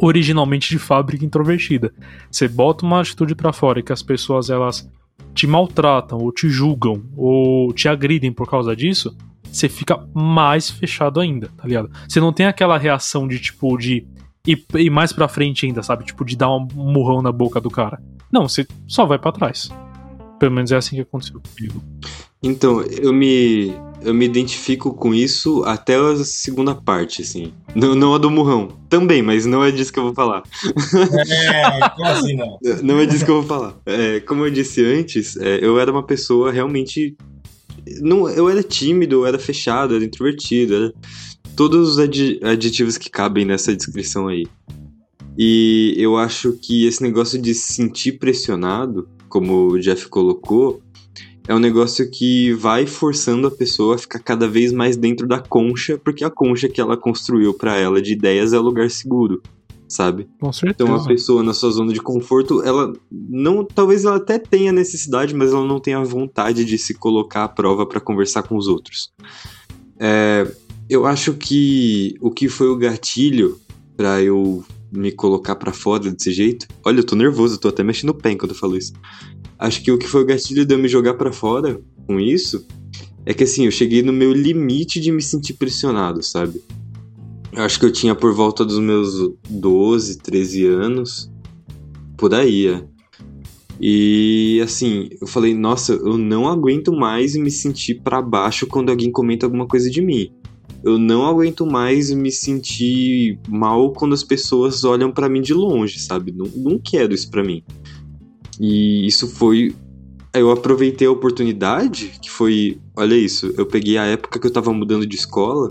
originalmente 0.00 0.70
de 0.70 0.78
fábrica 0.78 1.24
introvertida. 1.24 1.92
Você 2.30 2.48
bota 2.48 2.84
uma 2.84 3.00
atitude 3.00 3.34
para 3.34 3.52
fora 3.52 3.80
e 3.80 3.82
que 3.82 3.92
as 3.92 4.02
pessoas 4.02 4.50
elas 4.50 4.88
te 5.34 5.46
maltratam 5.46 6.18
ou 6.18 6.32
te 6.32 6.48
julgam 6.48 7.02
ou 7.16 7.72
te 7.72 7.88
agridem 7.88 8.32
por 8.32 8.48
causa 8.48 8.74
disso, 8.74 9.16
você 9.44 9.68
fica 9.68 10.06
mais 10.14 10.70
fechado 10.70 11.20
ainda, 11.20 11.48
tá 11.56 11.66
ligado? 11.66 11.90
Você 12.08 12.20
não 12.20 12.32
tem 12.32 12.46
aquela 12.46 12.78
reação 12.78 13.28
de 13.28 13.38
tipo 13.38 13.76
de 13.76 14.06
ir, 14.46 14.64
ir 14.76 14.90
mais 14.90 15.12
para 15.12 15.28
frente 15.28 15.66
ainda, 15.66 15.82
sabe? 15.82 16.04
Tipo 16.04 16.24
de 16.24 16.36
dar 16.36 16.50
um 16.50 16.66
murrão 16.74 17.20
na 17.20 17.32
boca 17.32 17.60
do 17.60 17.70
cara. 17.70 18.00
Não, 18.32 18.48
você 18.48 18.66
só 18.86 19.04
vai 19.04 19.18
para 19.18 19.32
trás. 19.32 19.70
Pelo 20.38 20.52
menos 20.52 20.72
é 20.72 20.76
assim 20.76 20.96
que 20.96 21.02
aconteceu 21.02 21.40
comigo. 21.40 21.82
Então, 22.42 22.80
eu 22.82 23.12
me 23.12 23.74
eu 24.02 24.14
me 24.14 24.24
identifico 24.24 24.94
com 24.94 25.14
isso 25.14 25.62
até 25.64 25.96
a 25.96 26.16
segunda 26.24 26.74
parte, 26.74 27.22
assim. 27.22 27.52
Não, 27.74 27.94
não 27.94 28.14
a 28.14 28.18
do 28.18 28.30
murrão. 28.30 28.68
Também, 28.88 29.22
mas 29.22 29.46
não 29.46 29.62
é 29.62 29.70
disso 29.70 29.92
que 29.92 29.98
eu 29.98 30.04
vou 30.04 30.14
falar. 30.14 30.42
É, 31.28 31.88
quase 31.96 32.34
não. 32.34 32.58
Não 32.82 32.98
é 32.98 33.06
disso 33.06 33.24
que 33.24 33.30
eu 33.30 33.42
vou 33.42 33.44
falar. 33.44 33.76
É, 33.86 34.20
como 34.20 34.44
eu 34.44 34.50
disse 34.50 34.84
antes, 34.84 35.36
é, 35.36 35.58
eu 35.62 35.78
era 35.78 35.90
uma 35.90 36.02
pessoa 36.02 36.50
realmente. 36.50 37.16
Não, 38.00 38.28
eu 38.28 38.48
era 38.48 38.62
tímido, 38.62 39.16
eu 39.16 39.26
era 39.26 39.38
fechado, 39.38 39.92
eu 39.92 39.96
era 39.96 40.04
introvertido, 40.04 40.74
era 40.74 40.92
todos 41.56 41.90
os 41.90 41.98
adjetivos 41.98 42.96
que 42.96 43.10
cabem 43.10 43.44
nessa 43.44 43.74
descrição 43.74 44.28
aí. 44.28 44.46
E 45.36 45.94
eu 45.96 46.16
acho 46.16 46.52
que 46.52 46.86
esse 46.86 47.02
negócio 47.02 47.40
de 47.40 47.54
se 47.54 47.74
sentir 47.74 48.12
pressionado, 48.12 49.08
como 49.28 49.68
o 49.68 49.78
Jeff 49.78 50.08
colocou, 50.08 50.82
é 51.50 51.54
um 51.54 51.58
negócio 51.58 52.08
que 52.08 52.52
vai 52.52 52.86
forçando 52.86 53.48
a 53.48 53.50
pessoa 53.50 53.96
a 53.96 53.98
ficar 53.98 54.20
cada 54.20 54.46
vez 54.46 54.72
mais 54.72 54.96
dentro 54.96 55.26
da 55.26 55.40
concha, 55.40 55.98
porque 55.98 56.24
a 56.24 56.30
concha 56.30 56.68
que 56.68 56.80
ela 56.80 56.96
construiu 56.96 57.52
para 57.52 57.76
ela 57.76 58.00
de 58.00 58.12
ideias 58.12 58.52
é 58.52 58.58
o 58.60 58.62
lugar 58.62 58.88
seguro, 58.88 59.42
sabe? 59.88 60.28
Com 60.40 60.52
certeza. 60.52 60.88
Então 60.88 60.94
a 60.94 61.04
pessoa 61.04 61.42
na 61.42 61.52
sua 61.52 61.72
zona 61.72 61.92
de 61.92 62.00
conforto, 62.00 62.62
ela 62.62 62.92
não, 63.10 63.64
talvez 63.64 64.04
ela 64.04 64.18
até 64.18 64.38
tenha 64.38 64.70
necessidade, 64.70 65.34
mas 65.34 65.52
ela 65.52 65.66
não 65.66 65.80
tenha 65.80 66.00
vontade 66.04 66.64
de 66.64 66.78
se 66.78 66.94
colocar 66.94 67.42
à 67.42 67.48
prova 67.48 67.84
para 67.84 67.98
conversar 67.98 68.44
com 68.44 68.56
os 68.56 68.68
outros. 68.68 69.12
É, 69.98 70.46
eu 70.88 71.04
acho 71.04 71.34
que 71.34 72.14
o 72.20 72.30
que 72.30 72.48
foi 72.48 72.68
o 72.68 72.76
gatilho 72.76 73.58
para 73.96 74.22
eu 74.22 74.64
me 74.92 75.10
colocar 75.10 75.56
para 75.56 75.72
fora 75.72 76.10
desse 76.10 76.32
jeito. 76.32 76.68
Olha, 76.84 77.00
eu 77.00 77.04
tô 77.04 77.16
nervoso, 77.16 77.54
eu 77.54 77.58
tô 77.58 77.68
até 77.68 77.82
mexendo 77.82 78.10
o 78.10 78.14
pé 78.14 78.36
quando 78.36 78.52
eu 78.52 78.56
falo 78.56 78.76
isso. 78.76 78.92
Acho 79.60 79.82
que 79.82 79.92
o 79.92 79.98
que 79.98 80.08
foi 80.08 80.22
o 80.22 80.26
gatilho 80.26 80.64
de 80.64 80.74
eu 80.74 80.78
me 80.78 80.88
jogar 80.88 81.14
para 81.14 81.30
fora 81.30 81.78
com 82.06 82.18
isso 82.18 82.66
é 83.26 83.34
que 83.34 83.44
assim, 83.44 83.66
eu 83.66 83.70
cheguei 83.70 84.02
no 84.02 84.12
meu 84.12 84.32
limite 84.32 84.98
de 84.98 85.12
me 85.12 85.20
sentir 85.20 85.52
pressionado, 85.52 86.22
sabe? 86.22 86.62
Eu 87.52 87.62
acho 87.62 87.78
que 87.78 87.84
eu 87.84 87.92
tinha 87.92 88.14
por 88.14 88.32
volta 88.32 88.64
dos 88.64 88.78
meus 88.78 89.34
12, 89.50 90.18
13 90.18 90.66
anos, 90.66 91.30
por 92.16 92.34
aí, 92.34 92.68
é. 92.68 92.82
E 93.78 94.60
assim, 94.62 95.08
eu 95.20 95.26
falei, 95.26 95.54
nossa, 95.54 95.92
eu 95.92 96.16
não 96.16 96.48
aguento 96.48 96.90
mais 96.92 97.34
me 97.34 97.50
sentir 97.50 98.00
para 98.02 98.22
baixo 98.22 98.66
quando 98.66 98.88
alguém 98.88 99.12
comenta 99.12 99.44
alguma 99.44 99.66
coisa 99.66 99.90
de 99.90 100.00
mim. 100.00 100.32
Eu 100.82 100.98
não 100.98 101.26
aguento 101.26 101.66
mais 101.66 102.10
me 102.10 102.30
sentir 102.32 103.38
mal 103.46 103.92
quando 103.92 104.14
as 104.14 104.24
pessoas 104.24 104.84
olham 104.84 105.12
para 105.12 105.28
mim 105.28 105.42
de 105.42 105.52
longe, 105.52 105.98
sabe? 105.98 106.32
Não, 106.32 106.46
não 106.56 106.78
quero 106.78 107.12
isso 107.12 107.30
para 107.30 107.44
mim. 107.44 107.62
E 108.60 109.06
isso 109.06 109.26
foi. 109.26 109.74
Eu 110.34 110.50
aproveitei 110.50 111.08
a 111.08 111.10
oportunidade, 111.10 112.12
que 112.20 112.30
foi. 112.30 112.78
Olha 112.94 113.14
isso, 113.14 113.54
eu 113.56 113.64
peguei 113.64 113.96
a 113.96 114.04
época 114.04 114.38
que 114.38 114.46
eu 114.46 114.52
tava 114.52 114.70
mudando 114.72 115.06
de 115.06 115.16
escola 115.16 115.68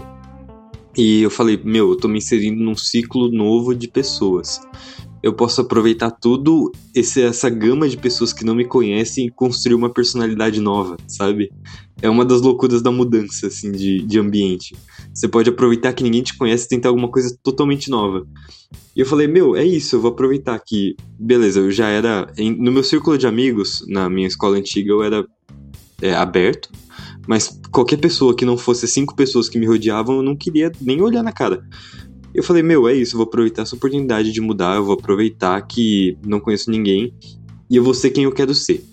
e 0.97 1.21
eu 1.21 1.29
falei: 1.29 1.61
Meu, 1.63 1.91
eu 1.91 1.95
tô 1.95 2.07
me 2.07 2.17
inserindo 2.17 2.61
num 2.63 2.75
ciclo 2.75 3.31
novo 3.31 3.75
de 3.75 3.87
pessoas. 3.87 4.59
Eu 5.21 5.33
posso 5.33 5.61
aproveitar 5.61 6.11
tudo 6.11 6.71
esse, 6.95 7.21
essa 7.21 7.49
gama 7.49 7.87
de 7.87 7.97
pessoas 7.97 8.33
que 8.33 8.45
não 8.45 8.55
me 8.55 8.65
conhecem 8.65 9.27
e 9.27 9.29
construir 9.29 9.75
uma 9.75 9.89
personalidade 9.89 10.59
nova, 10.61 10.97
sabe? 11.07 11.51
É 12.01 12.09
uma 12.09 12.23
das 12.23 12.41
loucuras 12.41 12.81
da 12.81 12.91
mudança, 12.91 13.47
assim, 13.47 13.71
de, 13.71 14.01
de 14.01 14.19
ambiente. 14.19 14.75
Você 15.13 15.27
pode 15.27 15.49
aproveitar 15.49 15.93
que 15.93 16.03
ninguém 16.03 16.23
te 16.23 16.37
conhece 16.37 16.65
e 16.65 16.69
tentar 16.69 16.89
alguma 16.89 17.09
coisa 17.09 17.37
totalmente 17.43 17.89
nova. 17.89 18.25
E 18.95 19.01
eu 19.01 19.05
falei, 19.05 19.27
meu, 19.27 19.55
é 19.55 19.65
isso, 19.65 19.95
eu 19.95 20.01
vou 20.01 20.11
aproveitar 20.11 20.59
que, 20.65 20.95
beleza, 21.19 21.59
eu 21.59 21.71
já 21.71 21.87
era. 21.89 22.31
Em, 22.37 22.55
no 22.55 22.71
meu 22.71 22.83
círculo 22.83 23.17
de 23.17 23.27
amigos, 23.27 23.83
na 23.87 24.09
minha 24.09 24.27
escola 24.27 24.57
antiga, 24.57 24.91
eu 24.91 25.03
era 25.03 25.25
é, 26.01 26.13
aberto, 26.13 26.69
mas 27.27 27.59
qualquer 27.71 27.97
pessoa 27.97 28.35
que 28.35 28.45
não 28.45 28.57
fosse 28.57 28.87
cinco 28.87 29.15
pessoas 29.15 29.49
que 29.49 29.59
me 29.59 29.65
rodeavam, 29.65 30.17
eu 30.17 30.23
não 30.23 30.35
queria 30.35 30.71
nem 30.81 31.01
olhar 31.01 31.23
na 31.23 31.31
cara. 31.31 31.63
Eu 32.33 32.43
falei, 32.43 32.61
meu, 32.61 32.87
é 32.87 32.93
isso, 32.93 33.15
eu 33.15 33.17
vou 33.17 33.27
aproveitar 33.27 33.63
essa 33.63 33.75
oportunidade 33.75 34.31
de 34.31 34.39
mudar, 34.39 34.75
eu 34.75 34.85
vou 34.85 34.93
aproveitar 34.93 35.61
que 35.63 36.17
não 36.25 36.39
conheço 36.39 36.69
ninguém 36.69 37.13
e 37.69 37.75
eu 37.75 37.83
vou 37.83 37.93
ser 37.93 38.11
quem 38.11 38.23
eu 38.23 38.31
quero 38.31 38.53
ser. 38.53 38.83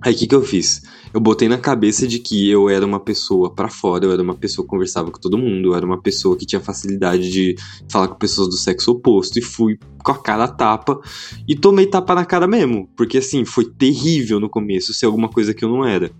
Aí 0.00 0.14
o 0.14 0.16
que, 0.16 0.26
que 0.26 0.34
eu 0.34 0.42
fiz? 0.42 0.82
Eu 1.12 1.20
botei 1.20 1.48
na 1.48 1.58
cabeça 1.58 2.06
de 2.06 2.18
que 2.18 2.48
eu 2.48 2.68
era 2.70 2.84
uma 2.86 2.98
pessoa 2.98 3.52
para 3.54 3.68
fora, 3.68 4.04
eu 4.04 4.12
era 4.12 4.22
uma 4.22 4.34
pessoa 4.34 4.64
que 4.64 4.70
conversava 4.70 5.10
com 5.10 5.20
todo 5.20 5.36
mundo, 5.36 5.70
eu 5.70 5.74
era 5.74 5.84
uma 5.84 6.00
pessoa 6.00 6.36
que 6.36 6.46
tinha 6.46 6.60
facilidade 6.60 7.30
de 7.30 7.56
falar 7.90 8.08
com 8.08 8.14
pessoas 8.14 8.48
do 8.48 8.56
sexo 8.56 8.92
oposto 8.92 9.38
e 9.38 9.42
fui 9.42 9.78
com 10.02 10.12
a 10.12 10.18
cara 10.18 10.48
tapa 10.48 11.00
e 11.46 11.54
tomei 11.54 11.86
tapa 11.86 12.14
na 12.14 12.24
cara 12.24 12.46
mesmo, 12.46 12.88
porque 12.96 13.18
assim, 13.18 13.44
foi 13.44 13.64
terrível 13.64 14.40
no 14.40 14.48
começo 14.48 14.94
ser 14.94 15.06
alguma 15.06 15.28
coisa 15.28 15.52
que 15.52 15.64
eu 15.64 15.68
não 15.68 15.84
era. 15.84 16.10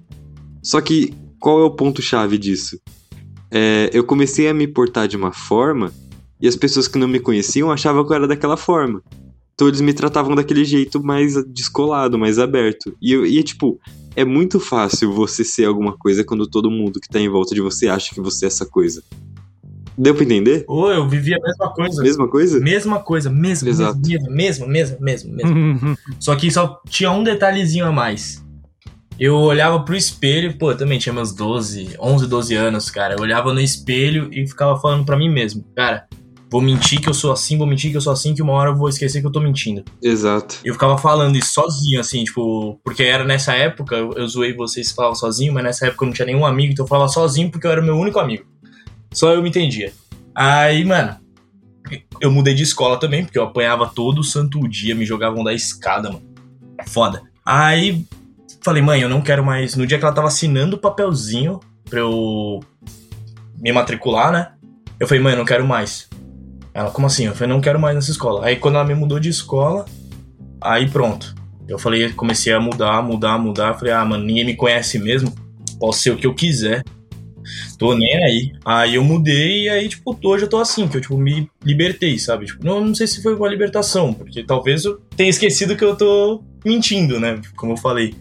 Só 0.63 0.81
que 0.81 1.15
qual 1.41 1.61
é 1.61 1.65
o 1.65 1.71
ponto-chave 1.71 2.39
disso? 2.39 2.79
É, 3.51 3.91
eu 3.93 4.05
comecei 4.05 4.49
a 4.49 4.55
me 4.55 4.67
portar 4.67 5.09
de 5.09 5.17
uma 5.17 5.33
forma 5.33 5.93
e 6.41 6.47
as 6.47 6.57
pessoas 6.57 6.87
que 6.87 6.99
não 6.99 7.09
me 7.09 7.21
conheciam 7.21 7.71
achavam 7.71 8.05
que 8.05 8.13
eu 8.13 8.17
era 8.17 8.29
daquela 8.29 8.57
forma. 8.57 9.03
Então 9.63 9.69
eles 9.69 9.81
me 9.81 9.93
tratavam 9.93 10.35
daquele 10.35 10.65
jeito 10.65 11.01
mais 11.01 11.35
descolado, 11.47 12.19
mais 12.19 12.37
aberto. 12.37 12.97
E, 13.01 13.13
eu, 13.13 13.25
e 13.25 13.41
tipo, 13.45 13.79
é 14.17 14.25
muito 14.25 14.59
fácil 14.59 15.13
você 15.13 15.45
ser 15.45 15.67
alguma 15.67 15.97
coisa 15.97 16.25
quando 16.25 16.49
todo 16.49 16.69
mundo 16.69 16.99
que 16.99 17.09
tá 17.09 17.21
em 17.21 17.29
volta 17.29 17.55
de 17.55 17.61
você 17.61 17.87
acha 17.87 18.13
que 18.13 18.21
você 18.21 18.47
é 18.47 18.49
essa 18.49 18.67
coisa. 18.67 19.05
Deu 19.97 20.17
pra 20.17 20.25
entender? 20.25 20.65
Ô, 20.67 20.91
eu 20.91 21.09
vivi 21.09 21.33
a 21.33 21.39
mesma 21.39 21.73
coisa. 21.73 22.03
Mesma 22.03 22.29
coisa? 22.29 22.59
Mesma 22.59 22.99
coisa, 22.99 23.31
mesmo, 23.31 23.69
Exato. 23.69 24.01
mesmo, 24.05 24.31
mesmo, 24.33 24.67
mesmo, 24.67 25.01
mesmo, 25.01 25.33
mesmo. 25.33 25.99
Só 26.19 26.35
que 26.35 26.51
só 26.51 26.81
tinha 26.89 27.13
um 27.13 27.23
detalhezinho 27.23 27.87
a 27.87 27.93
mais. 27.93 28.45
Eu 29.17 29.37
olhava 29.37 29.85
pro 29.85 29.95
espelho, 29.95 30.59
pô, 30.59 30.73
eu 30.73 30.77
também 30.77 30.99
tinha 30.99 31.13
meus 31.13 31.33
12, 31.33 31.91
11, 32.01 32.27
12 32.27 32.55
anos, 32.57 32.91
cara. 32.91 33.15
Eu 33.15 33.21
olhava 33.21 33.55
no 33.55 33.61
espelho 33.61 34.29
e 34.33 34.45
ficava 34.45 34.77
falando 34.81 35.05
pra 35.05 35.17
mim 35.17 35.29
mesmo, 35.29 35.65
cara, 35.77 36.09
vou 36.53 36.61
mentir 36.61 37.01
que 37.01 37.09
eu 37.09 37.15
sou 37.15 37.33
assim, 37.33 37.57
vou 37.57 37.67
mentir 37.67 37.91
que 37.91 37.97
eu 37.97 38.01
sou 38.03 38.13
assim, 38.13 38.35
que 38.35 38.43
uma 38.43 38.53
hora 38.53 38.71
eu 38.71 38.77
vou 38.77 38.87
esquecer 38.87 39.23
que 39.23 39.27
eu 39.27 39.33
tô 39.33 39.41
mentindo. 39.41 39.83
Exato. 40.03 40.59
Eu 40.63 40.75
ficava 40.75 40.99
falando 40.99 41.35
isso 41.35 41.55
sozinho, 41.55 41.99
assim, 41.99 42.23
tipo, 42.25 42.79
porque 42.85 43.03
era 43.03 43.25
nessa 43.25 43.55
época, 43.55 43.97
eu, 43.97 44.13
eu 44.13 44.29
zoei 44.29 44.55
vocês 44.55 44.91
que 44.91 44.95
falavam 44.95 45.17
sozinho, 45.17 45.51
mas 45.55 45.65
nessa 45.65 45.87
época 45.87 46.05
eu 46.05 46.07
não 46.09 46.13
tinha 46.13 46.27
nenhum 46.27 46.45
amigo, 46.45 46.71
então 46.71 46.85
eu 46.85 46.89
falava 46.89 47.09
sozinho 47.09 47.51
porque 47.51 47.67
eu 47.67 47.71
era 47.71 47.81
o 47.81 47.85
meu 47.85 47.97
único 47.97 48.19
amigo. 48.19 48.45
Só 49.15 49.33
eu 49.33 49.43
me 49.43 49.49
entendia. 49.49 49.95
Aí, 50.35 50.85
mano, 50.85 51.17
eu 52.21 52.31
mudei 52.31 52.53
de 52.53 52.63
escola 52.63 53.01
também, 53.01 53.25
porque 53.25 53.39
eu 53.39 53.45
apanhava 53.45 53.87
todo 53.87 54.23
santo 54.23 54.69
dia, 54.69 54.95
me 54.95 55.07
jogavam 55.07 55.43
da 55.43 55.55
escada, 55.55 56.11
mano. 56.11 56.23
Foda. 56.87 57.23
Aí, 57.47 58.05
falei, 58.63 58.83
mãe, 58.83 59.01
eu 59.01 59.09
não 59.09 59.23
quero 59.23 59.43
mais. 59.43 59.75
No 59.75 59.87
dia 59.87 59.99
que 59.99 60.05
ela 60.05 60.15
tava 60.15 60.29
assinando 60.29 60.77
o 60.77 60.79
papelzinho 60.79 61.61
pra 61.89 62.01
eu 62.01 62.61
me 63.59 63.73
matricular, 63.73 64.31
né? 64.31 64.53
Eu 65.01 65.09
falei, 65.09 65.23
mãe, 65.23 65.33
eu 65.33 65.39
não 65.39 65.47
quero 65.47 65.67
mais. 65.67 66.12
Ela, 66.75 66.91
como 66.91 67.07
assim? 67.07 67.27
Eu 67.27 67.35
falei, 67.35 67.53
não 67.53 67.61
quero 67.61 67.79
mais 67.79 67.95
nessa 67.95 68.11
escola. 68.11 68.47
Aí 68.47 68.57
quando 68.57 68.77
ela 68.77 68.85
me 68.85 68.95
mudou 68.95 69.21
de 69.21 69.29
escola, 69.29 69.85
aí 70.61 70.89
pronto. 70.89 71.35
Eu 71.69 71.79
falei, 71.79 72.13
comecei 72.13 72.53
a 72.53 72.61
mudar, 72.61 73.03
mudar, 73.03 73.39
mudar. 73.39 73.75
Falei, 73.75 73.93
ah, 73.93 74.05
mano, 74.05 74.25
ninguém 74.25 74.45
me 74.45 74.57
conhece 74.57 74.99
mesmo. 74.99 75.33
Posso 75.79 76.01
ser 76.01 76.11
o 76.11 76.17
que 76.17 76.27
eu 76.27 76.35
quiser. 76.35 76.83
Tô 77.79 77.95
nem 77.95 78.25
aí. 78.25 78.53
Aí 78.65 78.95
eu 78.95 79.05
mudei 79.05 79.65
e 79.65 79.69
aí, 79.69 79.89
tipo, 79.89 80.17
hoje 80.25 80.45
eu 80.45 80.49
tô 80.49 80.59
assim, 80.59 80.87
que 80.87 80.97
eu, 80.97 81.01
tipo, 81.01 81.19
me 81.19 81.51
libertei, 81.65 82.19
sabe? 82.19 82.47
Tipo, 82.47 82.65
não, 82.65 82.85
não 82.85 82.95
sei 82.95 83.07
se 83.07 83.23
foi 83.23 83.35
uma 83.35 83.49
libertação, 83.49 84.13
porque 84.13 84.45
talvez 84.45 84.85
eu 84.85 85.01
tenha 85.17 85.31
esquecido 85.31 85.77
que 85.77 85.85
eu 85.85 85.97
tô 85.97 86.43
mentindo, 86.65 87.19
né? 87.19 87.41
Como 87.57 87.73
eu 87.73 87.77
falei. 87.77 88.15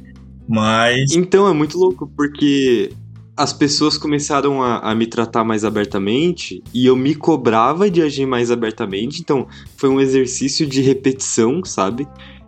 Mas. 0.47 1.11
Então 1.11 1.47
é 1.47 1.53
muito 1.53 1.77
louco, 1.77 2.11
porque 2.15 2.91
as 3.35 3.53
pessoas 3.53 3.97
começaram 3.97 4.61
a, 4.61 4.79
a 4.79 4.95
me 4.95 5.07
tratar 5.07 5.43
mais 5.43 5.63
abertamente 5.63 6.61
e 6.73 6.85
eu 6.85 6.95
me 6.95 7.15
cobrava 7.15 7.89
de 7.89 8.01
agir 8.01 8.25
mais 8.25 8.51
abertamente, 8.51 9.21
então 9.21 9.47
foi 9.77 9.89
um 9.89 9.99
exercício 9.99 10.67
de 10.67 10.81
repetição, 10.81 11.63
sabe? 11.63 12.07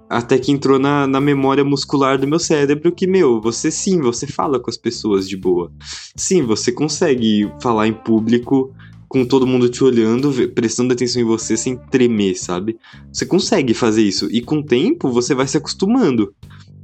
Até 0.09 0.37
que 0.37 0.51
entrou 0.51 0.77
na, 0.77 1.07
na 1.07 1.19
memória 1.19 1.63
muscular 1.63 2.19
do 2.19 2.27
meu 2.27 2.37
cérebro 2.37 2.91
que, 2.91 3.07
meu, 3.07 3.41
você 3.41 3.71
sim, 3.71 3.99
você 3.99 4.27
fala 4.27 4.59
com 4.59 4.69
as 4.69 4.77
pessoas 4.77 5.27
de 5.27 5.35
boa. 5.35 5.71
Sim, 6.15 6.43
você 6.43 6.71
consegue 6.71 7.51
falar 7.61 7.87
em 7.87 7.93
público 7.93 8.71
com 9.07 9.23
todo 9.23 9.45
mundo 9.45 9.69
te 9.69 9.83
olhando, 9.83 10.31
prestando 10.49 10.91
atenção 10.91 11.21
em 11.21 11.25
você 11.25 11.55
sem 11.55 11.77
tremer, 11.77 12.35
sabe? 12.35 12.77
Você 13.11 13.25
consegue 13.25 13.73
fazer 13.73 14.01
isso. 14.01 14.27
E 14.31 14.41
com 14.41 14.57
o 14.57 14.65
tempo 14.65 15.09
você 15.09 15.35
vai 15.35 15.47
se 15.47 15.55
acostumando. 15.55 16.33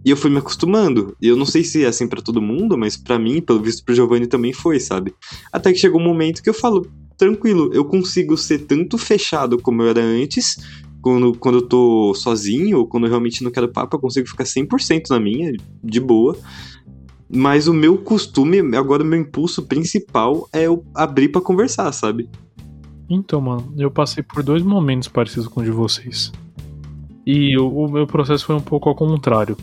E 0.05 0.09
eu 0.09 0.17
fui 0.17 0.29
me 0.29 0.37
acostumando. 0.37 1.15
E 1.21 1.27
eu 1.27 1.35
não 1.35 1.45
sei 1.45 1.63
se 1.63 1.83
é 1.83 1.87
assim 1.87 2.07
pra 2.07 2.21
todo 2.21 2.41
mundo, 2.41 2.77
mas 2.77 2.95
pra 2.95 3.19
mim, 3.19 3.41
pelo 3.41 3.61
visto 3.61 3.83
pro 3.83 3.93
Giovanni 3.93 4.27
também 4.27 4.53
foi, 4.53 4.79
sabe? 4.79 5.13
Até 5.51 5.71
que 5.73 5.79
chegou 5.79 5.99
um 5.99 6.03
momento 6.03 6.41
que 6.41 6.49
eu 6.49 6.53
falo, 6.53 6.87
tranquilo, 7.17 7.69
eu 7.73 7.83
consigo 7.83 8.37
ser 8.37 8.59
tanto 8.59 8.97
fechado 8.97 9.61
como 9.61 9.81
eu 9.81 9.89
era 9.89 10.01
antes, 10.01 10.55
quando, 11.01 11.33
quando 11.37 11.59
eu 11.59 11.67
tô 11.67 12.13
sozinho, 12.13 12.79
ou 12.79 12.87
quando 12.87 13.05
eu 13.05 13.09
realmente 13.09 13.43
não 13.43 13.51
quero 13.51 13.71
papo, 13.71 13.95
eu 13.95 13.99
consigo 13.99 14.27
ficar 14.27 14.45
100% 14.45 15.09
na 15.09 15.19
minha, 15.19 15.51
de 15.83 15.99
boa. 15.99 16.37
Mas 17.31 17.67
o 17.67 17.73
meu 17.73 17.97
costume, 17.97 18.59
agora 18.75 19.03
o 19.03 19.05
meu 19.05 19.19
impulso 19.19 19.63
principal 19.63 20.49
é 20.51 20.63
eu 20.63 20.83
abrir 20.95 21.29
pra 21.29 21.41
conversar, 21.41 21.91
sabe? 21.91 22.29
Então, 23.09 23.41
mano, 23.41 23.73
eu 23.77 23.91
passei 23.91 24.23
por 24.23 24.41
dois 24.41 24.63
momentos 24.63 25.07
parecidos 25.07 25.47
com 25.47 25.61
o 25.61 25.63
de 25.63 25.71
vocês. 25.71 26.31
E 27.25 27.57
o, 27.57 27.67
o 27.67 27.91
meu 27.91 28.07
processo 28.07 28.45
foi 28.45 28.55
um 28.55 28.61
pouco 28.61 28.89
ao 28.89 28.95
contrário. 28.95 29.55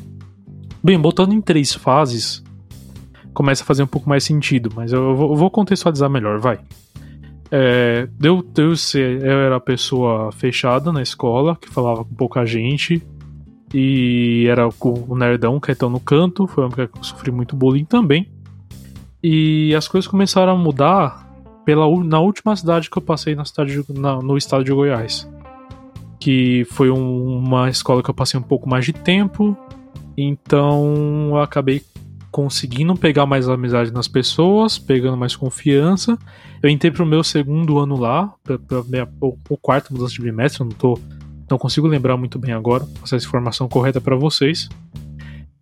Bem, 0.87 1.01
botando 1.01 1.33
em 1.33 1.41
três 1.41 1.75
fases, 1.75 2.45
começa 3.35 3.65
a 3.65 3.67
fazer 3.67 3.83
um 3.83 3.89
pouco 3.89 4.09
mais 4.09 4.23
sentido, 4.23 4.71
mas 4.73 4.93
eu 4.93 5.17
vou, 5.17 5.51
contextualizar 5.51 6.09
melhor, 6.09 6.39
vai. 6.39 6.61
É, 7.51 8.09
deu, 8.17 8.41
eu 8.97 9.41
era 9.41 9.57
a 9.57 9.61
pessoa 9.61 10.31
fechada 10.31 10.93
na 10.93 11.03
escola, 11.03 11.57
que 11.57 11.69
falava 11.69 12.05
com 12.05 12.15
pouca 12.15 12.47
gente, 12.47 13.03
e 13.75 14.47
era 14.49 14.69
o, 14.69 15.17
nerdão 15.17 15.59
quietão 15.59 15.91
no 15.91 15.99
canto, 15.99 16.47
foi 16.47 16.63
uma 16.63 16.69
época 16.69 16.87
que 16.87 16.99
eu 17.01 17.03
sofri 17.03 17.33
muito 17.33 17.57
bullying 17.57 17.85
também. 17.85 18.31
E 19.21 19.75
as 19.75 19.89
coisas 19.89 20.07
começaram 20.07 20.53
a 20.53 20.57
mudar 20.57 21.29
pela, 21.65 21.85
na 22.05 22.21
última 22.21 22.55
cidade 22.55 22.89
que 22.89 22.97
eu 22.97 23.03
passei 23.03 23.35
na 23.35 23.45
cidade 23.45 23.83
de- 23.83 23.99
na- 24.01 24.23
no 24.23 24.37
estado 24.37 24.63
de 24.63 24.71
Goiás. 24.71 25.29
Que 26.21 26.65
foi 26.71 26.93
um- 26.93 27.39
uma 27.39 27.69
escola 27.69 28.05
que 28.05 28.09
eu 28.11 28.15
passei 28.15 28.39
um 28.39 28.43
pouco 28.45 28.69
mais 28.69 28.85
de 28.85 28.93
tempo. 28.93 29.57
Então 30.17 31.29
eu 31.31 31.39
acabei 31.39 31.83
conseguindo 32.31 32.95
pegar 32.95 33.25
mais 33.25 33.49
amizade 33.49 33.91
nas 33.91 34.07
pessoas, 34.07 34.79
pegando 34.79 35.17
mais 35.17 35.35
confiança. 35.35 36.19
Eu 36.63 36.69
entrei 36.69 36.91
pro 36.93 37.07
meu 37.07 37.25
segundo 37.25 37.79
ano 37.79 37.97
lá, 37.97 38.35
pra, 38.45 38.59
pra 38.59 38.83
minha, 38.83 39.09
o, 39.21 39.37
o 39.49 39.57
quarto 39.57 39.93
mudança 39.93 40.13
de 40.13 40.21
bimestre, 40.21 40.61
eu 40.61 40.67
não 40.67 40.77
tô. 40.77 40.99
Não 41.49 41.59
consigo 41.59 41.87
lembrar 41.87 42.17
muito 42.17 42.39
bem 42.39 42.53
agora, 42.53 42.85
passar 43.01 43.17
essa 43.17 43.27
informação 43.27 43.69
correta 43.69 44.01
para 44.01 44.17
vocês. 44.17 44.69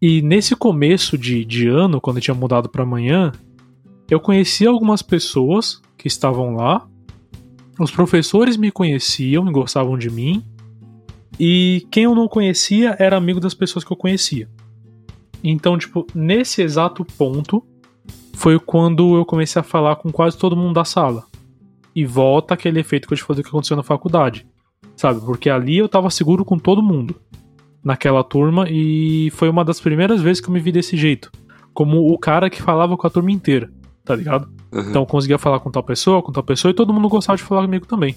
E 0.00 0.20
nesse 0.22 0.56
começo 0.56 1.16
de, 1.16 1.44
de 1.44 1.68
ano, 1.68 2.00
quando 2.00 2.16
eu 2.16 2.22
tinha 2.22 2.34
mudado 2.34 2.68
para 2.68 2.82
amanhã, 2.82 3.32
eu 4.10 4.18
conheci 4.18 4.66
algumas 4.66 5.00
pessoas 5.00 5.80
que 5.96 6.08
estavam 6.08 6.54
lá. 6.54 6.86
Os 7.78 7.90
professores 7.90 8.56
me 8.56 8.70
conheciam 8.70 9.48
e 9.48 9.52
gostavam 9.52 9.96
de 9.96 10.10
mim. 10.10 10.44
E 11.38 11.86
quem 11.90 12.04
eu 12.04 12.14
não 12.14 12.28
conhecia 12.28 12.96
era 12.98 13.16
amigo 13.16 13.40
das 13.40 13.54
pessoas 13.54 13.84
que 13.84 13.92
eu 13.92 13.96
conhecia. 13.96 14.48
Então, 15.42 15.76
tipo, 15.76 16.06
nesse 16.14 16.62
exato 16.62 17.04
ponto 17.04 17.62
foi 18.34 18.58
quando 18.58 19.16
eu 19.16 19.24
comecei 19.24 19.60
a 19.60 19.62
falar 19.62 19.96
com 19.96 20.10
quase 20.10 20.38
todo 20.38 20.56
mundo 20.56 20.74
da 20.74 20.84
sala. 20.84 21.24
E 21.94 22.04
volta 22.04 22.54
aquele 22.54 22.80
efeito 22.80 23.06
que 23.06 23.14
eu 23.14 23.18
te 23.18 23.24
falei 23.24 23.42
que 23.42 23.48
aconteceu 23.48 23.76
na 23.76 23.82
faculdade. 23.82 24.46
Sabe? 24.96 25.20
Porque 25.20 25.50
ali 25.50 25.78
eu 25.78 25.88
tava 25.88 26.10
seguro 26.10 26.44
com 26.44 26.58
todo 26.58 26.82
mundo 26.82 27.16
naquela 27.84 28.24
turma 28.24 28.66
e 28.68 29.30
foi 29.32 29.48
uma 29.48 29.64
das 29.64 29.80
primeiras 29.80 30.22
vezes 30.22 30.40
que 30.40 30.48
eu 30.48 30.52
me 30.52 30.60
vi 30.60 30.72
desse 30.72 30.96
jeito. 30.96 31.30
Como 31.72 32.12
o 32.12 32.18
cara 32.18 32.48
que 32.48 32.62
falava 32.62 32.96
com 32.96 33.06
a 33.06 33.10
turma 33.10 33.30
inteira, 33.30 33.70
tá 34.04 34.14
ligado? 34.14 34.48
Aham. 34.72 34.90
Então 34.90 35.02
eu 35.02 35.06
conseguia 35.06 35.38
falar 35.38 35.60
com 35.60 35.70
tal 35.70 35.82
pessoa, 35.82 36.22
com 36.22 36.32
tal 36.32 36.42
pessoa, 36.42 36.70
e 36.70 36.74
todo 36.74 36.92
mundo 36.92 37.08
gostava 37.08 37.36
de 37.36 37.42
falar 37.42 37.62
comigo 37.62 37.86
também. 37.86 38.16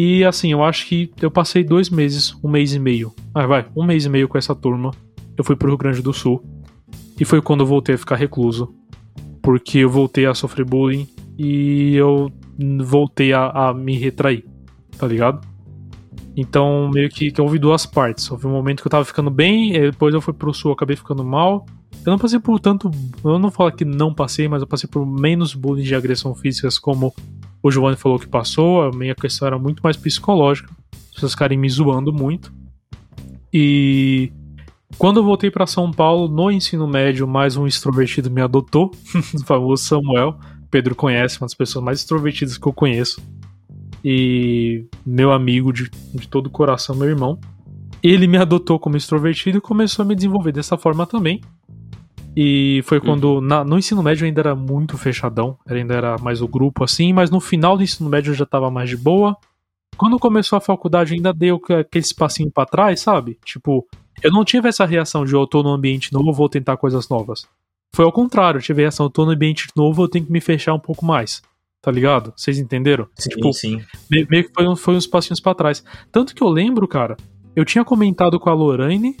E 0.00 0.24
assim, 0.24 0.52
eu 0.52 0.62
acho 0.62 0.86
que 0.86 1.10
eu 1.20 1.28
passei 1.28 1.64
dois 1.64 1.90
meses, 1.90 2.32
um 2.40 2.48
mês 2.48 2.72
e 2.72 2.78
meio. 2.78 3.12
Ah, 3.34 3.48
vai, 3.48 3.66
um 3.74 3.82
mês 3.82 4.04
e 4.04 4.08
meio 4.08 4.28
com 4.28 4.38
essa 4.38 4.54
turma. 4.54 4.92
Eu 5.36 5.42
fui 5.42 5.56
pro 5.56 5.66
Rio 5.66 5.76
Grande 5.76 6.00
do 6.00 6.12
Sul. 6.12 6.40
E 7.18 7.24
foi 7.24 7.42
quando 7.42 7.62
eu 7.62 7.66
voltei 7.66 7.96
a 7.96 7.98
ficar 7.98 8.14
recluso. 8.14 8.72
Porque 9.42 9.78
eu 9.78 9.90
voltei 9.90 10.24
a 10.24 10.34
sofrer 10.34 10.64
bullying 10.64 11.08
e 11.36 11.96
eu 11.96 12.30
voltei 12.84 13.32
a, 13.32 13.48
a 13.48 13.74
me 13.74 13.98
retrair, 13.98 14.44
tá 14.96 15.04
ligado? 15.04 15.44
Então, 16.36 16.88
meio 16.94 17.08
que, 17.08 17.32
que 17.32 17.40
houve 17.40 17.58
duas 17.58 17.84
partes. 17.84 18.30
Houve 18.30 18.46
um 18.46 18.52
momento 18.52 18.82
que 18.82 18.86
eu 18.86 18.92
tava 18.92 19.04
ficando 19.04 19.32
bem, 19.32 19.74
e 19.74 19.90
depois 19.90 20.14
eu 20.14 20.20
fui 20.20 20.32
pro 20.32 20.54
sul, 20.54 20.70
acabei 20.70 20.94
ficando 20.94 21.24
mal. 21.24 21.66
Eu 22.06 22.12
não 22.12 22.18
passei 22.18 22.38
por 22.38 22.60
tanto. 22.60 22.88
Eu 23.24 23.36
não 23.40 23.50
falo 23.50 23.72
que 23.72 23.84
não 23.84 24.14
passei, 24.14 24.46
mas 24.46 24.62
eu 24.62 24.68
passei 24.68 24.88
por 24.88 25.04
menos 25.04 25.54
bullying 25.54 25.82
de 25.82 25.96
agressão 25.96 26.36
físicas, 26.36 26.78
como 26.78 27.12
o 27.62 27.70
Giovanni 27.70 27.96
falou 27.96 28.18
que 28.18 28.26
passou. 28.26 28.82
A 28.82 28.90
minha 28.90 29.14
questão 29.14 29.46
era 29.46 29.58
muito 29.58 29.80
mais 29.82 29.96
psicológica. 29.96 30.70
As 30.92 31.14
pessoas 31.14 31.32
ficarem 31.32 31.58
me 31.58 31.68
zoando 31.68 32.12
muito. 32.12 32.52
E 33.52 34.32
quando 34.96 35.18
eu 35.18 35.24
voltei 35.24 35.50
para 35.50 35.66
São 35.66 35.90
Paulo, 35.90 36.28
no 36.28 36.50
ensino 36.50 36.86
médio, 36.86 37.26
mais 37.26 37.56
um 37.56 37.66
extrovertido 37.66 38.30
me 38.30 38.40
adotou, 38.40 38.90
o 39.34 39.44
famoso 39.44 39.84
Samuel. 39.84 40.38
Pedro 40.70 40.94
conhece, 40.94 41.40
uma 41.40 41.46
das 41.46 41.54
pessoas 41.54 41.84
mais 41.84 42.00
extrovertidas 42.00 42.58
que 42.58 42.66
eu 42.66 42.72
conheço. 42.72 43.22
E 44.04 44.86
meu 45.04 45.32
amigo 45.32 45.72
de, 45.72 45.90
de 46.14 46.28
todo 46.28 46.46
o 46.46 46.50
coração, 46.50 46.94
meu 46.94 47.08
irmão. 47.08 47.38
Ele 48.02 48.26
me 48.26 48.38
adotou 48.38 48.78
como 48.78 48.96
extrovertido 48.96 49.58
e 49.58 49.60
começou 49.60 50.04
a 50.04 50.06
me 50.06 50.14
desenvolver 50.14 50.52
dessa 50.52 50.76
forma 50.76 51.04
também. 51.06 51.40
E 52.40 52.82
foi 52.84 53.00
quando, 53.00 53.40
na- 53.40 53.64
no 53.64 53.76
ensino 53.76 54.00
médio, 54.00 54.24
ainda 54.24 54.40
era 54.40 54.54
muito 54.54 54.96
fechadão, 54.96 55.58
ainda 55.66 55.92
era 55.94 56.16
mais 56.18 56.40
o 56.40 56.46
grupo 56.46 56.84
assim, 56.84 57.12
mas 57.12 57.30
no 57.32 57.40
final 57.40 57.76
do 57.76 57.82
ensino 57.82 58.08
médio 58.08 58.30
eu 58.30 58.34
já 58.36 58.46
tava 58.46 58.70
mais 58.70 58.88
de 58.88 58.96
boa. 58.96 59.36
Quando 59.96 60.16
começou 60.20 60.56
a 60.56 60.60
faculdade, 60.60 61.14
ainda 61.14 61.32
deu 61.32 61.56
aquele 61.56 62.04
espacinho 62.04 62.48
pra 62.48 62.64
trás, 62.64 63.00
sabe? 63.00 63.38
Tipo, 63.44 63.84
eu 64.22 64.30
não 64.30 64.44
tive 64.44 64.68
essa 64.68 64.84
reação 64.84 65.24
de 65.24 65.32
eu 65.34 65.44
tô 65.48 65.64
num 65.64 65.72
ambiente 65.72 66.12
novo, 66.12 66.32
vou 66.32 66.48
tentar 66.48 66.76
coisas 66.76 67.08
novas. 67.08 67.44
foi 67.92 68.04
ao 68.04 68.12
contrário. 68.12 68.58
Eu 68.58 68.62
tive 68.62 68.82
a 68.82 68.84
reação, 68.84 69.06
eu 69.06 69.10
tô 69.10 69.24
no 69.24 69.32
ambiente 69.32 69.66
novo, 69.74 70.04
eu 70.04 70.08
tenho 70.08 70.24
que 70.26 70.30
me 70.30 70.40
fechar 70.40 70.74
um 70.74 70.78
pouco 70.78 71.04
mais. 71.04 71.42
Tá 71.82 71.90
ligado? 71.90 72.32
Vocês 72.36 72.58
entenderam? 72.60 73.08
Sim, 73.16 73.30
tipo, 73.30 73.52
sim. 73.52 73.80
me- 74.08 74.26
meio 74.30 74.44
que 74.44 74.52
foi, 74.54 74.76
foi 74.76 74.94
uns 74.94 75.06
passinhos 75.08 75.40
pra 75.40 75.54
trás. 75.54 75.82
Tanto 76.12 76.32
que 76.34 76.42
eu 76.42 76.48
lembro, 76.48 76.86
cara, 76.86 77.16
eu 77.56 77.64
tinha 77.64 77.84
comentado 77.84 78.38
com 78.38 78.48
a 78.50 78.52
Lorraine 78.54 79.16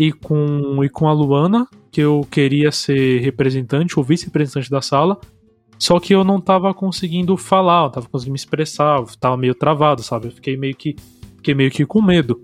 e 0.00 0.10
com, 0.12 0.82
e 0.82 0.88
com 0.88 1.06
a 1.06 1.12
Luana 1.12 1.68
que 1.92 2.00
eu 2.00 2.26
queria 2.30 2.72
ser 2.72 3.20
representante 3.20 3.98
ou 3.98 4.04
vice-representante 4.04 4.70
da 4.70 4.80
sala. 4.80 5.20
Só 5.78 6.00
que 6.00 6.14
eu 6.14 6.24
não 6.24 6.40
tava 6.40 6.72
conseguindo 6.72 7.36
falar, 7.36 7.84
eu 7.84 7.90
tava 7.90 8.08
conseguindo 8.08 8.32
me 8.32 8.38
expressar, 8.38 9.00
eu 9.00 9.06
tava 9.20 9.36
meio 9.36 9.54
travado, 9.54 10.02
sabe? 10.02 10.28
Eu 10.28 10.30
fiquei 10.32 10.56
meio 10.56 10.74
que, 10.74 10.96
fiquei 11.36 11.54
meio 11.54 11.70
que 11.70 11.84
com 11.84 12.00
medo. 12.00 12.42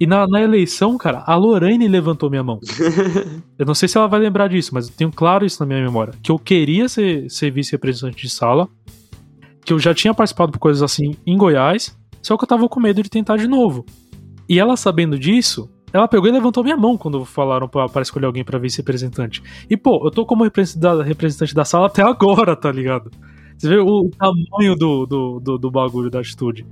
E 0.00 0.06
na, 0.06 0.26
na 0.26 0.42
eleição, 0.42 0.98
cara, 0.98 1.22
a 1.24 1.36
Lorraine 1.36 1.86
levantou 1.86 2.28
minha 2.28 2.42
mão. 2.42 2.58
Eu 3.56 3.64
não 3.64 3.74
sei 3.74 3.88
se 3.88 3.96
ela 3.96 4.08
vai 4.08 4.18
lembrar 4.18 4.48
disso, 4.48 4.74
mas 4.74 4.88
eu 4.88 4.94
tenho 4.96 5.12
claro 5.12 5.46
isso 5.46 5.60
na 5.60 5.66
minha 5.66 5.80
memória. 5.80 6.14
Que 6.20 6.32
eu 6.32 6.38
queria 6.38 6.88
ser, 6.88 7.30
ser 7.30 7.52
vice-representante 7.52 8.20
de 8.20 8.28
sala, 8.28 8.68
que 9.64 9.72
eu 9.72 9.78
já 9.78 9.94
tinha 9.94 10.12
participado 10.12 10.50
por 10.50 10.58
coisas 10.58 10.82
assim 10.82 11.14
em 11.24 11.36
Goiás, 11.36 11.96
só 12.20 12.36
que 12.36 12.42
eu 12.42 12.48
tava 12.48 12.68
com 12.68 12.80
medo 12.80 13.00
de 13.00 13.08
tentar 13.08 13.36
de 13.36 13.46
novo. 13.46 13.86
E 14.48 14.58
ela 14.58 14.76
sabendo 14.76 15.16
disso, 15.16 15.70
ela 15.92 16.08
pegou 16.08 16.28
e 16.28 16.32
levantou 16.32 16.64
minha 16.64 16.76
mão 16.76 16.96
quando 16.96 17.24
falaram 17.24 17.68
pra 17.68 18.02
escolher 18.02 18.26
alguém 18.26 18.44
pra 18.44 18.58
vice-representante. 18.58 19.42
E 19.68 19.76
pô, 19.76 20.00
eu 20.04 20.10
tô 20.10 20.24
como 20.24 20.44
representante 20.44 21.54
da, 21.54 21.64
sala 21.64 21.86
até 21.86 22.02
agora, 22.06 22.56
tá 22.56 22.72
ligado? 22.72 23.10
Você 23.56 23.68
vê 23.68 23.78
o 23.78 24.10
tamanho 24.10 24.74
do, 24.74 25.06
do, 25.06 25.40
do, 25.40 25.58
do 25.58 25.70
bagulho, 25.70 26.10
da 26.10 26.20
atitude. 26.20 26.66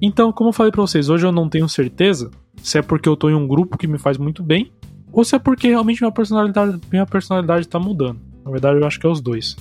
Então, 0.00 0.32
como 0.32 0.50
eu 0.50 0.52
falei 0.52 0.72
pra 0.72 0.80
vocês, 0.80 1.08
hoje 1.08 1.26
eu 1.26 1.32
não 1.32 1.48
tenho 1.48 1.68
certeza 1.68 2.30
se 2.56 2.78
é 2.78 2.82
porque 2.82 3.08
eu 3.08 3.16
tô 3.16 3.28
em 3.28 3.34
um 3.34 3.46
grupo 3.46 3.76
que 3.76 3.86
me 3.86 3.98
faz 3.98 4.18
muito 4.18 4.42
bem, 4.42 4.72
ou 5.12 5.24
se 5.24 5.34
é 5.34 5.38
porque 5.38 5.68
realmente 5.68 6.00
minha 6.00 6.12
personalidade, 6.12 6.80
minha 6.90 7.06
personalidade 7.06 7.68
tá 7.68 7.78
mudando. 7.78 8.20
Na 8.44 8.50
verdade, 8.50 8.80
eu 8.80 8.86
acho 8.86 8.98
que 8.98 9.06
é 9.06 9.10
os 9.10 9.20
dois. 9.20 9.56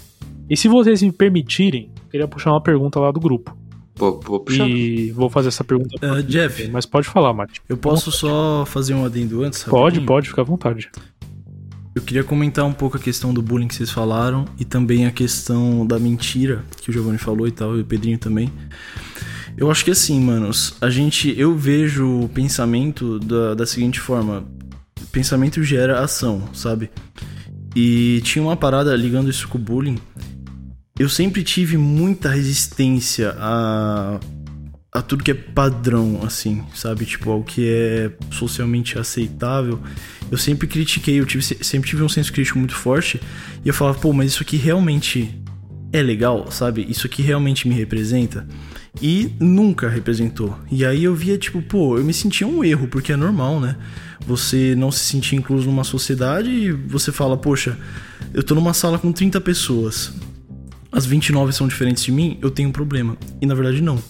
E 0.49 0.55
se 0.55 0.67
vocês 0.67 1.01
me 1.01 1.11
permitirem, 1.11 1.91
queria 2.09 2.27
puxar 2.27 2.51
uma 2.51 2.61
pergunta 2.61 2.99
lá 2.99 3.11
do 3.11 3.19
grupo. 3.19 3.55
Pô, 3.95 4.13
pô, 4.13 4.39
puxa. 4.39 4.65
E 4.67 5.11
vou 5.11 5.29
fazer 5.29 5.49
essa 5.49 5.63
pergunta. 5.63 5.89
Ah, 6.01 6.21
Jeff, 6.21 6.67
Mas 6.69 6.85
pode 6.85 7.07
falar, 7.07 7.33
Mate. 7.33 7.61
eu 7.67 7.77
posso 7.77 8.11
só 8.11 8.65
fazer 8.65 8.93
um 8.93 9.05
adendo 9.05 9.43
antes? 9.43 9.63
Pode, 9.63 9.83
rapidinho? 9.83 10.07
pode, 10.07 10.29
fica 10.29 10.41
à 10.41 10.43
vontade. 10.45 10.89
Eu 11.93 12.01
queria 12.01 12.23
comentar 12.23 12.63
um 12.65 12.71
pouco 12.71 12.95
a 12.95 12.99
questão 12.99 13.33
do 13.33 13.41
bullying 13.41 13.67
que 13.67 13.75
vocês 13.75 13.91
falaram 13.91 14.45
e 14.57 14.63
também 14.63 15.05
a 15.05 15.11
questão 15.11 15.85
da 15.85 15.99
mentira 15.99 16.63
que 16.81 16.89
o 16.89 16.93
Giovanni 16.93 17.17
falou 17.17 17.47
e 17.47 17.51
tal, 17.51 17.77
e 17.77 17.81
o 17.81 17.85
Pedrinho 17.85 18.17
também. 18.17 18.49
Eu 19.57 19.69
acho 19.69 19.83
que 19.83 19.91
assim, 19.91 20.19
manos, 20.19 20.73
a 20.79 20.89
gente. 20.89 21.37
Eu 21.37 21.55
vejo 21.55 22.21
o 22.23 22.29
pensamento 22.29 23.19
da, 23.19 23.53
da 23.53 23.65
seguinte 23.65 23.99
forma: 23.99 24.45
pensamento 25.11 25.61
gera 25.61 25.99
ação, 25.99 26.47
sabe? 26.53 26.89
E 27.75 28.21
tinha 28.23 28.41
uma 28.41 28.55
parada 28.55 28.95
ligando 28.95 29.29
isso 29.29 29.47
com 29.49 29.57
o 29.57 29.61
bullying. 29.61 29.97
Eu 31.01 31.09
sempre 31.09 31.41
tive 31.41 31.77
muita 31.77 32.29
resistência 32.29 33.35
a, 33.39 34.19
a 34.93 35.01
tudo 35.01 35.23
que 35.23 35.31
é 35.31 35.33
padrão, 35.33 36.21
assim, 36.23 36.61
sabe? 36.75 37.07
Tipo, 37.07 37.31
ao 37.31 37.43
que 37.43 37.67
é 37.67 38.11
socialmente 38.29 38.99
aceitável. 38.99 39.79
Eu 40.29 40.37
sempre 40.37 40.67
critiquei, 40.67 41.19
eu 41.19 41.25
tive, 41.25 41.41
sempre 41.41 41.89
tive 41.89 42.03
um 42.03 42.07
senso 42.07 42.31
crítico 42.31 42.59
muito 42.59 42.75
forte. 42.75 43.19
E 43.65 43.67
eu 43.67 43.73
falava, 43.73 43.97
pô, 43.97 44.13
mas 44.13 44.33
isso 44.33 44.43
aqui 44.43 44.57
realmente 44.57 45.41
é 45.91 46.03
legal, 46.03 46.51
sabe? 46.51 46.85
Isso 46.87 47.07
aqui 47.07 47.23
realmente 47.23 47.67
me 47.67 47.73
representa. 47.73 48.47
E 49.01 49.33
nunca 49.39 49.89
representou. 49.89 50.55
E 50.71 50.85
aí 50.85 51.03
eu 51.03 51.15
via, 51.15 51.35
tipo, 51.35 51.63
pô, 51.63 51.97
eu 51.97 52.03
me 52.03 52.13
sentia 52.13 52.45
um 52.45 52.63
erro, 52.63 52.87
porque 52.87 53.11
é 53.11 53.15
normal, 53.15 53.59
né? 53.59 53.75
Você 54.27 54.75
não 54.75 54.91
se 54.91 55.03
sentir 55.03 55.35
incluso 55.35 55.65
numa 55.65 55.83
sociedade 55.83 56.51
e 56.51 56.71
você 56.71 57.11
fala, 57.11 57.35
poxa, 57.35 57.75
eu 58.35 58.43
tô 58.43 58.53
numa 58.53 58.75
sala 58.75 58.99
com 58.99 59.11
30 59.11 59.41
pessoas. 59.41 60.13
As 60.91 61.05
29 61.05 61.53
são 61.53 61.67
diferentes 61.67 62.03
de 62.03 62.11
mim, 62.11 62.37
eu 62.41 62.51
tenho 62.51 62.69
um 62.69 62.71
problema. 62.71 63.17
E 63.41 63.45
na 63.45 63.55
verdade 63.55 63.81
não. 63.81 64.01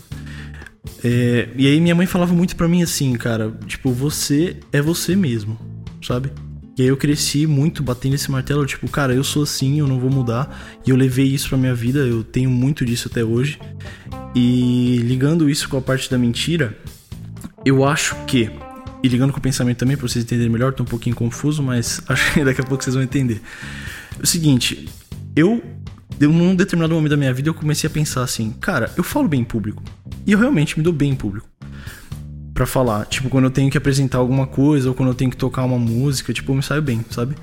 É, 1.03 1.49
e 1.56 1.68
aí 1.68 1.80
minha 1.80 1.95
mãe 1.95 2.08
falava 2.08 2.34
muito 2.34 2.56
pra 2.56 2.68
mim 2.68 2.82
assim, 2.82 3.14
cara, 3.14 3.52
tipo, 3.68 3.91
você 3.91 4.58
é 4.72 4.82
você 4.82 5.16
mesmo, 5.16 5.60
sabe? 6.02 6.32
E 6.78 6.84
aí 6.84 6.88
eu 6.88 6.98
cresci 6.98 7.45
muito 7.45 7.84
batendo 7.84 8.16
esse 8.16 8.32
martelo, 8.32 8.66
tipo, 8.66 8.88
cara, 8.90 9.14
eu 9.14 9.24
sou 9.24 9.44
assim, 9.44 9.80
eu 9.80 9.88
não 9.88 9.99
vou 9.99 10.10
mudar. 10.10 10.80
E 10.86 10.90
eu 10.90 10.95
levei 10.95 11.28
isso 11.28 11.49
pra 11.49 11.58
minha 11.58 11.76
vida, 11.76 11.99
eu 11.99 12.24
tenho 12.24 12.49
muito 12.49 12.86
disso 12.86 13.08
até 13.12 13.24
hoje. 13.24 13.60
E 14.34 14.98
ligando 15.03 15.49
isso 15.49 15.68
com 15.68 15.78
a 15.78 15.82
parte 15.82 16.10
da 16.10 16.18
mentira, 16.18 16.78
eu 17.66 17.86
acho 17.86 18.16
que, 18.26 18.49
e 19.03 19.08
ligando 19.08 19.34
com 19.34 19.40
o 19.40 19.41
pensamento 19.41 19.78
também, 19.78 19.98
pra 19.98 20.08
vocês 20.08 20.24
entenderem 20.24 20.52
melhor, 20.52 20.74
tô 20.74 20.84
um 20.84 20.86
pouquinho 20.86 21.16
confuso, 21.16 21.62
mas 21.62 22.02
acho 22.08 22.34
que 22.34 22.44
daqui 22.44 22.62
a 22.62 22.64
pouco 22.64 22.84
vocês 22.84 22.95
vão 22.95 23.03
entender. 23.03 23.41
O 24.22 24.26
seguinte, 24.26 24.88
eu, 25.36 25.62
num 26.20 26.56
determinado 26.56 26.94
momento 26.94 27.12
da 27.12 27.18
minha 27.18 27.34
vida, 27.34 27.50
eu 27.50 27.54
comecei 27.54 27.88
a 27.90 27.92
pensar 27.92 28.24
assim, 28.24 28.52
cara, 28.52 28.92
eu 28.98 29.04
falo 29.04 29.28
bem 29.28 29.42
em 29.42 29.44
público. 29.44 29.84
E 30.26 30.32
eu 30.32 30.40
realmente 30.40 30.78
me 30.78 30.84
dou 30.84 30.94
bem 30.94 31.12
em 31.12 31.16
público. 31.16 31.48
Pra 32.54 32.66
falar. 32.66 33.06
Tipo, 33.06 33.30
quando 33.30 33.46
eu 33.46 33.52
tenho 33.52 33.72
que 33.72 33.78
apresentar 33.78 34.18
alguma 34.20 34.46
coisa, 34.46 34.90
ou 34.90 34.96
quando 34.96 35.10
eu 35.10 35.16
tenho 35.16 35.32
que 35.32 35.38
tocar 35.38 35.64
uma 35.64 35.80
música, 35.80 36.34
tipo, 36.34 36.52
eu 36.52 36.56
me 36.56 36.64
saio 36.64 36.82
bem, 36.82 37.04
sabe? 37.10 37.36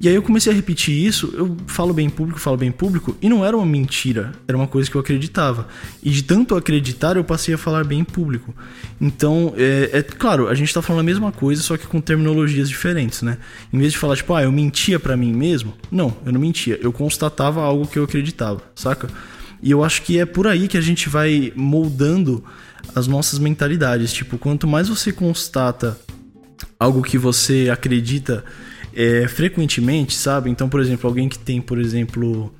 E 0.00 0.08
aí 0.08 0.14
eu 0.14 0.22
comecei 0.22 0.52
a 0.52 0.54
repetir 0.54 0.94
isso, 0.94 1.32
eu 1.36 1.56
falo 1.66 1.92
bem 1.92 2.06
em 2.06 2.10
público, 2.10 2.38
falo 2.38 2.56
bem 2.56 2.68
em 2.68 2.72
público, 2.72 3.16
e 3.20 3.28
não 3.28 3.44
era 3.44 3.56
uma 3.56 3.66
mentira, 3.66 4.32
era 4.46 4.56
uma 4.56 4.68
coisa 4.68 4.88
que 4.88 4.96
eu 4.96 5.00
acreditava. 5.00 5.66
E 6.02 6.10
de 6.10 6.22
tanto 6.22 6.54
acreditar, 6.54 7.16
eu 7.16 7.24
passei 7.24 7.54
a 7.54 7.58
falar 7.58 7.82
bem 7.82 8.00
em 8.00 8.04
público. 8.04 8.54
Então, 9.00 9.52
é, 9.56 9.90
é 9.92 10.02
claro, 10.02 10.46
a 10.46 10.54
gente 10.54 10.72
tá 10.72 10.80
falando 10.80 11.00
a 11.00 11.04
mesma 11.04 11.32
coisa, 11.32 11.62
só 11.62 11.76
que 11.76 11.86
com 11.86 12.00
terminologias 12.00 12.68
diferentes, 12.68 13.22
né? 13.22 13.38
Em 13.72 13.78
vez 13.78 13.92
de 13.92 13.98
falar, 13.98 14.14
tipo, 14.14 14.32
ah, 14.34 14.42
eu 14.42 14.52
mentia 14.52 15.00
pra 15.00 15.16
mim 15.16 15.32
mesmo, 15.32 15.74
não, 15.90 16.16
eu 16.24 16.32
não 16.32 16.40
mentia, 16.40 16.78
eu 16.80 16.92
constatava 16.92 17.60
algo 17.60 17.84
que 17.86 17.98
eu 17.98 18.04
acreditava, 18.04 18.62
saca? 18.76 19.08
E 19.60 19.70
eu 19.70 19.82
acho 19.82 20.02
que 20.02 20.20
é 20.20 20.24
por 20.24 20.46
aí 20.46 20.68
que 20.68 20.76
a 20.76 20.80
gente 20.80 21.08
vai 21.08 21.52
moldando 21.56 22.44
as 22.94 23.08
nossas 23.08 23.40
mentalidades. 23.40 24.12
Tipo, 24.12 24.38
quanto 24.38 24.68
mais 24.68 24.88
você 24.88 25.12
constata 25.12 25.98
algo 26.78 27.02
que 27.02 27.18
você 27.18 27.68
acredita 27.68 28.44
é, 28.94 29.26
frequentemente, 29.28 30.14
sabe? 30.14 30.50
Então, 30.50 30.68
por 30.68 30.80
exemplo, 30.80 31.08
alguém 31.08 31.28
que 31.28 31.38
tem, 31.38 31.60
por 31.60 31.78
exemplo, 31.78 32.52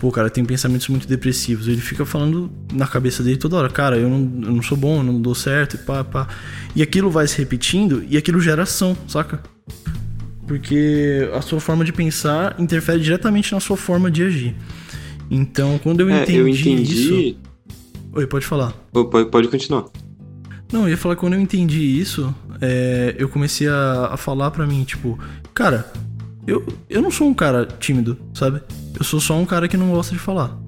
pô, 0.00 0.10
cara, 0.10 0.28
tem 0.30 0.44
pensamentos 0.44 0.88
muito 0.88 1.06
depressivos, 1.06 1.68
ele 1.68 1.80
fica 1.80 2.04
falando 2.04 2.50
na 2.72 2.86
cabeça 2.86 3.22
dele 3.22 3.36
toda 3.36 3.56
hora, 3.56 3.68
cara, 3.68 3.96
eu 3.96 4.08
não, 4.08 4.18
eu 4.48 4.52
não 4.54 4.62
sou 4.62 4.76
bom, 4.76 4.98
eu 4.98 5.02
não 5.04 5.20
dou 5.20 5.34
certo, 5.34 5.74
e 5.74 5.78
pá, 5.78 6.02
pá. 6.04 6.28
E 6.74 6.82
aquilo 6.82 7.10
vai 7.10 7.26
se 7.26 7.38
repetindo 7.38 8.04
e 8.08 8.16
aquilo 8.16 8.40
gera 8.40 8.62
ação, 8.62 8.96
saca? 9.08 9.42
Porque 10.46 11.28
a 11.32 11.40
sua 11.40 11.58
forma 11.58 11.84
de 11.84 11.92
pensar 11.92 12.54
interfere 12.58 13.00
diretamente 13.00 13.52
na 13.52 13.60
sua 13.60 13.76
forma 13.76 14.10
de 14.10 14.22
agir. 14.22 14.54
Então, 15.30 15.78
quando 15.82 16.00
eu 16.00 16.10
É, 16.10 16.22
entendi, 16.22 16.38
eu 16.38 16.48
entendi. 16.48 16.92
isso. 16.92 17.36
Oi, 18.12 18.26
pode 18.26 18.44
falar. 18.44 18.72
Pode, 18.92 19.30
pode 19.30 19.48
continuar. 19.48 19.86
Não, 20.70 20.82
eu 20.82 20.90
ia 20.90 20.96
falar 20.96 21.14
que 21.14 21.20
quando 21.20 21.32
eu 21.34 21.40
entendi 21.40 21.80
isso, 21.80 22.34
é, 22.60 23.14
eu 23.18 23.28
comecei 23.28 23.68
a, 23.68 24.10
a 24.12 24.16
falar 24.16 24.50
pra 24.50 24.66
mim, 24.66 24.84
tipo, 24.84 25.18
cara, 25.52 25.90
eu, 26.46 26.64
eu 26.88 27.00
não 27.00 27.10
sou 27.10 27.28
um 27.28 27.34
cara 27.34 27.66
tímido, 27.66 28.18
sabe? 28.32 28.60
Eu 28.98 29.04
sou 29.04 29.20
só 29.20 29.36
um 29.36 29.46
cara 29.46 29.68
que 29.68 29.76
não 29.76 29.90
gosta 29.90 30.12
de 30.12 30.18
falar. 30.18 30.58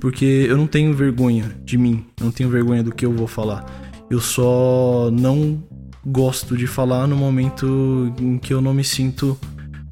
Porque 0.00 0.24
eu 0.24 0.56
não 0.56 0.66
tenho 0.66 0.92
vergonha 0.94 1.56
de 1.64 1.78
mim, 1.78 2.04
não 2.20 2.30
tenho 2.30 2.50
vergonha 2.50 2.82
do 2.82 2.92
que 2.92 3.06
eu 3.06 3.12
vou 3.12 3.26
falar. 3.26 3.64
Eu 4.10 4.20
só 4.20 5.10
não 5.12 5.62
gosto 6.04 6.56
de 6.56 6.66
falar 6.66 7.06
no 7.06 7.16
momento 7.16 8.12
em 8.20 8.36
que 8.36 8.52
eu 8.52 8.60
não 8.60 8.74
me 8.74 8.82
sinto 8.82 9.38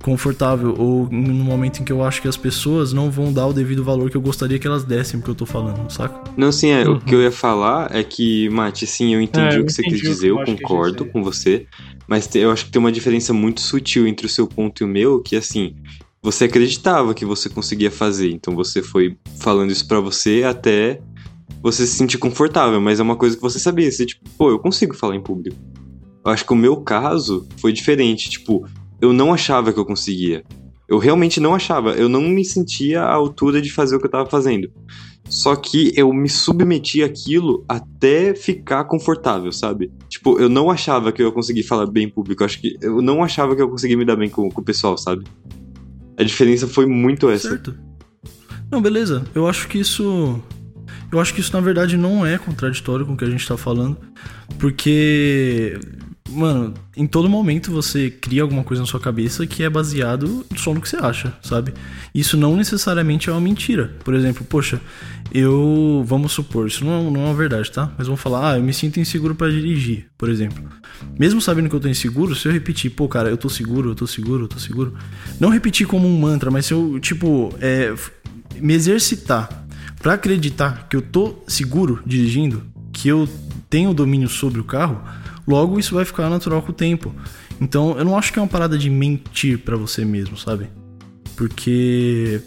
confortável 0.02 0.74
ou 0.78 1.08
no 1.10 1.34
momento 1.44 1.80
em 1.80 1.84
que 1.84 1.92
eu 1.92 2.02
acho 2.04 2.20
que 2.22 2.28
as 2.28 2.36
pessoas 2.36 2.92
não 2.92 3.10
vão 3.10 3.32
dar 3.32 3.46
o 3.46 3.52
devido 3.52 3.84
valor 3.84 4.10
que 4.10 4.16
eu 4.16 4.20
gostaria 4.20 4.58
que 4.58 4.66
elas 4.66 4.84
dessem 4.84 5.20
porque 5.20 5.30
eu 5.30 5.34
tô 5.34 5.46
falando, 5.46 5.90
saca? 5.90 6.20
Não, 6.36 6.50
sim, 6.50 6.70
é, 6.70 6.86
Uhum. 6.88 6.96
o 6.96 7.00
que 7.00 7.14
eu 7.14 7.22
ia 7.22 7.30
falar 7.32 7.94
é 7.94 8.02
que, 8.02 8.48
Mate, 8.50 8.86
sim, 8.86 9.14
eu 9.14 9.20
entendi 9.20 9.56
É, 9.56 9.58
eu 9.58 9.62
o 9.62 9.66
que 9.66 9.72
você 9.72 9.82
quis 9.82 10.00
dizer, 10.00 10.28
eu 10.30 10.38
eu 10.38 10.44
concordo 10.44 11.04
ia. 11.04 11.10
com 11.10 11.22
você, 11.22 11.66
mas 12.08 12.26
te- 12.26 12.38
eu 12.38 12.50
acho 12.50 12.64
que 12.66 12.70
tem 12.72 12.80
uma 12.80 12.92
diferença 12.92 13.32
muito 13.32 13.60
sutil 13.60 14.06
entre 14.06 14.26
o 14.26 14.28
seu 14.28 14.46
ponto 14.46 14.82
e 14.82 14.84
o 14.84 14.88
meu, 14.88 15.20
que 15.20 15.36
assim, 15.36 15.74
você 16.22 16.44
acreditava 16.44 17.14
que 17.14 17.24
você 17.24 17.48
conseguia 17.48 17.90
fazer, 17.90 18.30
então 18.30 18.54
você 18.54 18.82
foi 18.82 19.16
falando 19.38 19.70
isso 19.70 19.86
pra 19.86 20.00
você 20.00 20.42
até 20.44 21.00
você 21.62 21.86
se 21.86 21.94
sentir 21.96 22.16
confortável, 22.18 22.80
mas 22.80 23.00
é 23.00 23.02
uma 23.02 23.16
coisa 23.16 23.36
que 23.36 23.42
você 23.42 23.58
sabia, 23.58 23.90
você 23.90 24.06
tipo, 24.06 24.22
pô, 24.38 24.50
eu 24.50 24.58
consigo 24.58 24.94
falar 24.94 25.14
em 25.16 25.20
público. 25.22 25.56
Eu 26.24 26.30
acho 26.30 26.44
que 26.44 26.52
o 26.52 26.56
meu 26.56 26.76
caso 26.78 27.46
foi 27.58 27.72
diferente, 27.72 28.28
tipo, 28.30 28.66
eu 29.00 29.12
não 29.12 29.32
achava 29.32 29.72
que 29.72 29.78
eu 29.78 29.84
conseguia. 29.84 30.44
Eu 30.88 30.98
realmente 30.98 31.38
não 31.38 31.54
achava, 31.54 31.92
eu 31.92 32.08
não 32.08 32.22
me 32.22 32.44
sentia 32.44 33.02
à 33.02 33.12
altura 33.12 33.62
de 33.62 33.72
fazer 33.72 33.94
o 33.94 34.00
que 34.00 34.06
eu 34.06 34.10
tava 34.10 34.28
fazendo. 34.28 34.70
Só 35.28 35.54
que 35.54 35.92
eu 35.96 36.12
me 36.12 36.28
submeti 36.28 37.04
àquilo 37.04 37.64
até 37.68 38.34
ficar 38.34 38.82
confortável, 38.84 39.52
sabe? 39.52 39.92
Tipo, 40.08 40.40
eu 40.40 40.48
não 40.48 40.68
achava 40.68 41.12
que 41.12 41.22
eu 41.22 41.28
ia 41.28 41.32
conseguir 41.32 41.62
falar 41.62 41.86
bem 41.86 42.06
em 42.06 42.10
público. 42.10 42.42
Eu 42.42 42.46
acho 42.46 42.60
que 42.60 42.76
eu 42.80 43.00
não 43.00 43.22
achava 43.22 43.54
que 43.54 43.62
eu 43.62 43.68
conseguia 43.68 43.96
me 43.96 44.04
dar 44.04 44.16
bem 44.16 44.28
com, 44.28 44.50
com 44.50 44.60
o 44.60 44.64
pessoal, 44.64 44.98
sabe? 44.98 45.24
A 46.16 46.24
diferença 46.24 46.66
foi 46.66 46.86
muito 46.86 47.30
essa. 47.30 47.50
Certo. 47.50 47.78
Não, 48.70 48.82
beleza. 48.82 49.24
Eu 49.32 49.46
acho 49.46 49.68
que 49.68 49.78
isso. 49.78 50.42
Eu 51.12 51.20
acho 51.20 51.32
que 51.32 51.40
isso 51.40 51.52
na 51.52 51.60
verdade 51.60 51.96
não 51.96 52.26
é 52.26 52.36
contraditório 52.36 53.06
com 53.06 53.12
o 53.12 53.16
que 53.16 53.24
a 53.24 53.30
gente 53.30 53.46
tá 53.46 53.56
falando. 53.56 53.96
Porque. 54.58 55.78
Mano, 56.30 56.74
em 56.96 57.06
todo 57.06 57.28
momento 57.28 57.70
você 57.70 58.10
cria 58.10 58.42
alguma 58.42 58.62
coisa 58.62 58.82
na 58.82 58.86
sua 58.86 59.00
cabeça 59.00 59.46
que 59.46 59.62
é 59.62 59.70
baseado 59.70 60.44
só 60.56 60.72
no 60.72 60.80
que 60.80 60.88
você 60.88 60.96
acha, 60.96 61.32
sabe? 61.42 61.74
Isso 62.14 62.36
não 62.36 62.56
necessariamente 62.56 63.28
é 63.28 63.32
uma 63.32 63.40
mentira. 63.40 63.96
Por 64.04 64.14
exemplo, 64.14 64.44
poxa, 64.44 64.80
eu. 65.32 66.04
Vamos 66.06 66.32
supor, 66.32 66.68
isso 66.68 66.84
não 66.84 66.92
é, 66.92 67.10
não 67.10 67.20
é 67.22 67.24
uma 67.26 67.34
verdade, 67.34 67.70
tá? 67.70 67.92
Mas 67.98 68.06
vamos 68.06 68.20
falar, 68.20 68.52
ah, 68.52 68.58
eu 68.58 68.62
me 68.62 68.72
sinto 68.72 69.00
inseguro 69.00 69.34
para 69.34 69.50
dirigir, 69.50 70.06
por 70.16 70.28
exemplo. 70.28 70.62
Mesmo 71.18 71.40
sabendo 71.40 71.68
que 71.68 71.74
eu 71.74 71.80
tô 71.80 71.88
inseguro, 71.88 72.34
se 72.34 72.46
eu 72.46 72.52
repetir, 72.52 72.90
pô, 72.90 73.08
cara, 73.08 73.28
eu 73.28 73.36
tô 73.36 73.48
seguro, 73.48 73.90
eu 73.90 73.94
tô 73.94 74.06
seguro, 74.06 74.44
eu 74.44 74.48
tô 74.48 74.58
seguro. 74.58 74.94
Não 75.38 75.48
repetir 75.48 75.86
como 75.86 76.06
um 76.06 76.18
mantra, 76.18 76.50
mas 76.50 76.66
se 76.66 76.72
eu, 76.72 76.98
tipo, 77.00 77.54
é, 77.60 77.94
me 78.60 78.74
exercitar 78.74 79.66
para 80.02 80.14
acreditar 80.14 80.86
que 80.88 80.96
eu 80.96 81.02
tô 81.02 81.42
seguro 81.46 82.00
dirigindo, 82.06 82.62
que 82.92 83.08
eu 83.08 83.28
tenho 83.68 83.94
domínio 83.94 84.28
sobre 84.28 84.60
o 84.60 84.64
carro, 84.64 85.00
logo 85.46 85.78
isso 85.78 85.94
vai 85.94 86.04
ficar 86.04 86.28
natural 86.28 86.62
com 86.62 86.70
o 86.70 86.74
tempo. 86.74 87.14
Então 87.60 87.96
eu 87.98 88.04
não 88.04 88.16
acho 88.16 88.32
que 88.32 88.38
é 88.38 88.42
uma 88.42 88.48
parada 88.48 88.78
de 88.78 88.88
mentir 88.88 89.58
para 89.58 89.76
você 89.76 90.04
mesmo, 90.04 90.36
sabe? 90.36 90.68
Porque. 91.36 92.40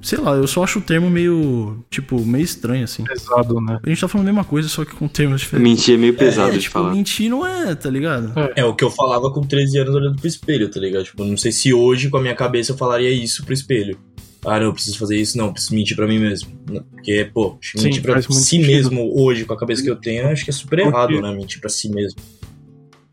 Sei 0.00 0.18
lá, 0.18 0.32
eu 0.32 0.48
só 0.48 0.64
acho 0.64 0.80
o 0.80 0.82
termo 0.82 1.08
meio. 1.10 1.84
Tipo, 1.90 2.18
meio 2.24 2.42
estranho, 2.42 2.84
assim. 2.84 3.04
Pesado, 3.04 3.60
né? 3.60 3.78
A 3.84 3.88
gente 3.88 4.00
tá 4.00 4.08
falando 4.08 4.26
a 4.26 4.32
mesma 4.32 4.44
coisa, 4.44 4.68
só 4.68 4.84
que 4.84 4.96
com 4.96 5.06
termos 5.06 5.42
diferentes. 5.42 5.70
Mentir 5.70 5.94
é 5.94 5.96
meio 5.98 6.14
pesado 6.14 6.48
é, 6.48 6.52
de 6.54 6.60
tipo, 6.60 6.72
falar. 6.72 6.92
mentir 6.92 7.30
não 7.30 7.46
é, 7.46 7.74
tá 7.74 7.88
ligado? 7.88 8.32
É. 8.36 8.62
É 8.62 8.64
o 8.64 8.74
que 8.74 8.82
eu 8.82 8.90
falava 8.90 9.30
com 9.30 9.42
13 9.42 9.78
anos 9.78 9.94
olhando 9.94 10.16
pro 10.16 10.26
espelho, 10.26 10.68
tá 10.68 10.80
ligado? 10.80 11.04
Tipo, 11.04 11.24
não 11.24 11.36
sei 11.36 11.52
se 11.52 11.72
hoje, 11.72 12.08
com 12.08 12.16
a 12.16 12.20
minha 12.20 12.34
cabeça, 12.34 12.72
eu 12.72 12.76
falaria 12.76 13.10
isso 13.12 13.44
pro 13.44 13.54
espelho. 13.54 13.96
Ah, 14.44 14.58
não, 14.58 14.66
eu 14.66 14.72
preciso 14.72 14.98
fazer 14.98 15.16
isso, 15.16 15.38
não, 15.38 15.46
eu 15.46 15.52
preciso 15.52 15.74
mentir 15.74 15.96
pra 15.96 16.06
mim 16.06 16.18
mesmo. 16.18 16.50
Porque, 16.90 17.30
pô, 17.32 17.56
Sim, 17.62 17.84
mentir 17.84 18.02
pra 18.02 18.20
si 18.20 18.32
sentido. 18.32 18.66
mesmo 18.66 19.20
hoje, 19.20 19.44
com 19.44 19.52
a 19.52 19.58
cabeça 19.58 19.82
que 19.82 19.90
eu 19.90 19.96
tenho, 19.96 20.26
acho 20.28 20.44
que 20.44 20.50
é 20.50 20.52
super 20.52 20.80
errado, 20.80 21.20
né? 21.20 21.32
Mentir 21.32 21.60
pra 21.60 21.70
si 21.70 21.88
mesmo. 21.88 22.18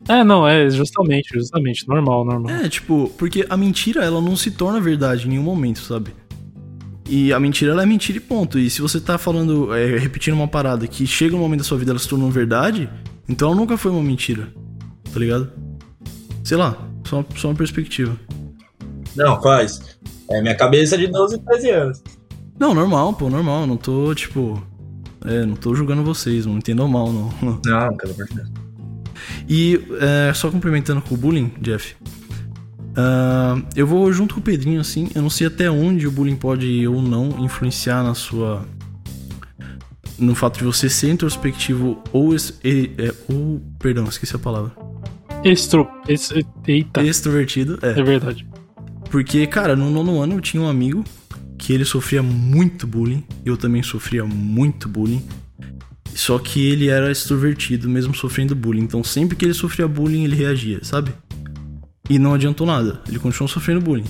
É, 0.08 0.24
não, 0.24 0.46
é 0.46 0.68
justamente, 0.70 1.28
justamente. 1.32 1.86
Normal, 1.86 2.24
normal. 2.24 2.50
É, 2.52 2.68
tipo, 2.68 3.12
porque 3.16 3.46
a 3.48 3.56
mentira, 3.56 4.04
ela 4.04 4.20
não 4.20 4.34
se 4.34 4.50
torna 4.50 4.80
verdade 4.80 5.26
em 5.26 5.30
nenhum 5.30 5.42
momento, 5.42 5.80
sabe? 5.80 6.10
E 7.08 7.32
a 7.32 7.38
mentira, 7.38 7.72
ela 7.72 7.82
é 7.82 7.86
mentira 7.86 8.18
e 8.18 8.20
ponto. 8.20 8.58
E 8.58 8.68
se 8.68 8.80
você 8.80 9.00
tá 9.00 9.16
falando, 9.18 9.74
é, 9.74 9.98
repetindo 9.98 10.34
uma 10.34 10.48
parada 10.48 10.86
que 10.86 11.06
chega 11.06 11.32
no 11.32 11.38
momento 11.38 11.60
da 11.60 11.64
sua 11.64 11.78
vida 11.78 11.92
ela 11.92 11.98
se 11.98 12.08
tornou 12.08 12.30
verdade, 12.30 12.88
então 13.28 13.48
ela 13.48 13.56
nunca 13.56 13.76
foi 13.76 13.92
uma 13.92 14.02
mentira. 14.02 14.48
Tá 15.12 15.20
ligado? 15.20 15.50
Sei 16.42 16.56
lá, 16.56 16.76
só, 17.04 17.24
só 17.36 17.48
uma 17.48 17.54
perspectiva. 17.54 18.16
Não, 19.16 19.40
faz. 19.42 19.98
É 20.30 20.40
minha 20.40 20.54
cabeça 20.54 20.96
de 20.96 21.06
12, 21.08 21.38
13 21.40 21.70
anos. 21.70 22.02
Não, 22.58 22.74
normal, 22.74 23.12
pô, 23.14 23.28
normal. 23.30 23.66
Não 23.66 23.76
tô, 23.76 24.14
tipo. 24.14 24.62
É, 25.24 25.44
não 25.44 25.54
tô 25.56 25.74
julgando 25.74 26.02
vocês, 26.02 26.46
não 26.46 26.56
entendam 26.56 26.88
mal, 26.88 27.12
não. 27.12 27.28
Não, 27.42 27.96
pelo 27.96 28.14
amor 28.14 28.26
de 28.26 28.34
Deus. 28.34 28.48
E 29.48 29.80
é, 30.00 30.32
só 30.32 30.50
complementando 30.50 31.02
com 31.02 31.14
o 31.14 31.18
bullying, 31.18 31.52
Jeff. 31.60 31.94
ah, 32.96 33.60
eu 33.76 33.86
vou 33.86 34.10
junto 34.12 34.34
com 34.34 34.40
o 34.40 34.42
Pedrinho, 34.42 34.80
assim. 34.80 35.08
Eu 35.14 35.22
não 35.22 35.30
sei 35.30 35.46
até 35.46 35.70
onde 35.70 36.06
o 36.06 36.10
bullying 36.10 36.36
pode 36.36 36.86
ou 36.86 37.02
não 37.02 37.28
influenciar 37.44 38.02
na 38.02 38.14
sua. 38.14 38.64
No 40.18 40.34
fato 40.34 40.58
de 40.58 40.64
você 40.64 40.88
ser 40.88 41.10
introspectivo 41.10 41.98
ou. 42.12 42.34
es- 42.34 42.58
e- 42.64 42.90
é, 42.98 43.12
ou 43.32 43.60
perdão, 43.78 44.04
esqueci 44.04 44.36
a 44.36 44.38
palavra. 44.38 44.72
Extro. 45.44 45.88
ex- 46.06 46.32
Eita, 46.66 47.02
Extrovertido, 47.02 47.78
é. 47.82 47.98
é 47.98 48.02
verdade. 48.02 48.46
Porque, 49.10 49.46
cara, 49.46 49.74
no 49.74 49.90
nono 49.90 50.20
ano 50.20 50.34
eu 50.34 50.40
tinha 50.40 50.62
um 50.62 50.68
amigo 50.68 51.04
que 51.58 51.72
ele 51.72 51.84
sofria 51.84 52.22
muito 52.22 52.86
bullying. 52.86 53.24
Eu 53.44 53.56
também 53.56 53.82
sofria 53.82 54.24
muito 54.24 54.88
bullying. 54.88 55.22
Só 56.14 56.38
que 56.38 56.66
ele 56.66 56.88
era 56.88 57.10
extrovertido, 57.10 57.88
mesmo 57.88 58.14
sofrendo 58.14 58.54
bullying. 58.54 58.82
Então, 58.82 59.02
sempre 59.04 59.36
que 59.36 59.44
ele 59.44 59.54
sofria 59.54 59.86
bullying, 59.86 60.24
ele 60.24 60.36
reagia, 60.36 60.80
sabe? 60.82 61.12
E 62.08 62.18
não 62.18 62.34
adiantou 62.34 62.66
nada. 62.66 63.00
Ele 63.08 63.18
continuou 63.18 63.48
sofrendo 63.48 63.80
bullying. 63.80 64.04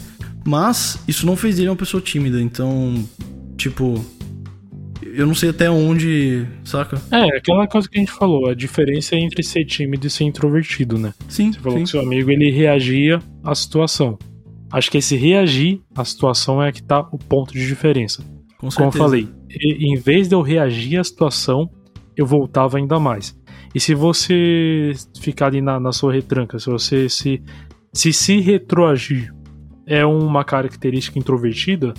Mas, 0.47 1.03
isso 1.07 1.27
não 1.27 1.37
fez 1.37 1.57
dele 1.57 1.69
uma 1.69 1.77
pessoa 1.77 2.01
tímida. 2.01 2.41
Então, 2.41 2.95
tipo. 3.57 4.05
Eu 5.03 5.27
não 5.27 5.35
sei 5.35 5.51
até 5.51 5.71
onde. 5.71 6.47
Saca? 6.65 7.01
É, 7.11 7.37
aquela 7.37 7.67
coisa 7.67 7.89
que 7.89 7.99
a 7.99 8.01
gente 8.01 8.13
falou, 8.13 8.49
a 8.49 8.55
diferença 8.55 9.17
entre 9.17 9.43
ser 9.43 9.65
tímido 9.65 10.07
e 10.07 10.11
ser 10.11 10.25
introvertido, 10.25 10.97
né? 10.97 11.13
Sim, 11.29 11.53
Você 11.53 11.59
falou 11.59 11.79
sim. 11.79 11.85
que 11.85 11.91
seu 11.91 12.01
amigo 12.01 12.31
ele 12.31 12.51
reagia 12.51 13.19
à 13.43 13.55
situação. 13.55 14.19
Acho 14.73 14.91
que 14.91 14.99
esse 14.99 15.17
reagir 15.17 15.81
à 15.97 16.05
situação 16.05 16.63
é 16.63 16.71
que 16.71 16.83
tá 16.83 17.01
o 17.13 17.19
ponto 17.19 17.53
de 17.53 17.67
diferença. 17.67 18.25
Com 18.59 18.69
Como 18.69 18.89
eu 18.89 18.93
falei, 18.93 19.29
em 19.51 19.97
vez 19.97 20.29
de 20.29 20.35
eu 20.35 20.43
reagir 20.43 20.99
à 20.99 21.05
situação, 21.05 21.71
eu 22.17 22.27
voltava 22.27 22.77
ainda 22.77 22.99
mais. 23.01 23.39
E 23.75 23.81
se 23.81 23.95
você 23.95 24.93
ficar 25.21 25.47
ali 25.47 25.61
na, 25.61 25.81
na 25.81 25.93
sua 25.93 26.13
retranca, 26.13 26.59
se 26.59 26.67
você 26.67 27.09
se 27.09 27.43
se, 27.93 28.13
se 28.13 28.41
retroagir 28.41 29.35
é 29.87 30.05
uma 30.05 30.45
característica 30.45 31.19
introvertida, 31.19 31.93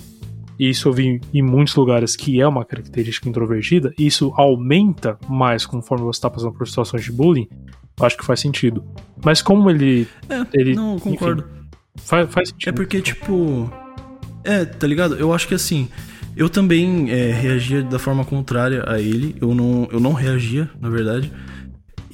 e 0.58 0.70
isso 0.70 0.88
eu 0.88 0.92
vi 0.92 1.20
em 1.32 1.42
muitos 1.42 1.74
lugares 1.74 2.16
que 2.16 2.40
é 2.40 2.46
uma 2.46 2.64
característica 2.64 3.28
introvertida, 3.28 3.92
e 3.98 4.06
isso 4.06 4.32
aumenta 4.36 5.18
mais 5.28 5.66
conforme 5.66 6.04
você 6.04 6.18
está 6.18 6.30
passando 6.30 6.52
por 6.52 6.66
situações 6.66 7.04
de 7.04 7.12
bullying, 7.12 7.48
eu 7.98 8.06
acho 8.06 8.16
que 8.16 8.24
faz 8.24 8.40
sentido. 8.40 8.82
Mas 9.24 9.42
como 9.42 9.68
ele, 9.68 10.06
É, 10.28 10.46
ele 10.54 10.74
não, 10.74 10.98
concordo. 10.98 11.44
Faz, 11.96 12.30
faz 12.32 12.48
sentido. 12.50 12.68
É 12.68 12.72
porque, 12.72 13.00
tipo. 13.00 13.72
É, 14.44 14.64
tá 14.64 14.86
ligado? 14.86 15.14
Eu 15.16 15.32
acho 15.32 15.46
que 15.48 15.54
assim. 15.54 15.88
Eu 16.34 16.48
também 16.48 17.10
é, 17.10 17.30
reagia 17.30 17.82
da 17.82 17.98
forma 17.98 18.24
contrária 18.24 18.84
a 18.86 18.98
ele. 18.98 19.36
Eu 19.40 19.54
não, 19.54 19.86
eu 19.92 20.00
não 20.00 20.12
reagia, 20.12 20.70
na 20.80 20.88
verdade. 20.88 21.30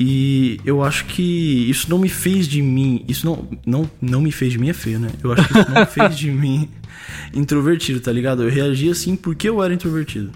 E 0.01 0.61
eu 0.65 0.83
acho 0.83 1.07
que 1.07 1.69
isso 1.69 1.89
não 1.91 1.99
me 1.99 2.09
fez 2.09 2.47
de 2.47 2.61
mim. 2.63 3.05
Isso 3.09 3.27
não, 3.27 3.49
não, 3.67 3.91
não 4.01 4.21
me 4.21 4.31
fez 4.31 4.53
de 4.53 4.59
mim 4.59 4.69
é 4.69 4.73
feio, 4.73 4.99
né? 4.99 5.09
Eu 5.23 5.33
acho 5.33 5.47
que 5.49 5.59
isso 5.59 5.71
não 5.71 5.87
fez 5.87 6.17
de 6.17 6.31
mim 6.31 6.69
introvertido, 7.35 8.01
tá 8.01 8.13
ligado? 8.13 8.43
Eu 8.43 8.51
reagia 8.51 8.93
assim 8.93 9.17
porque 9.17 9.49
eu 9.49 9.63
era 9.63 9.73
introvertido. 9.75 10.31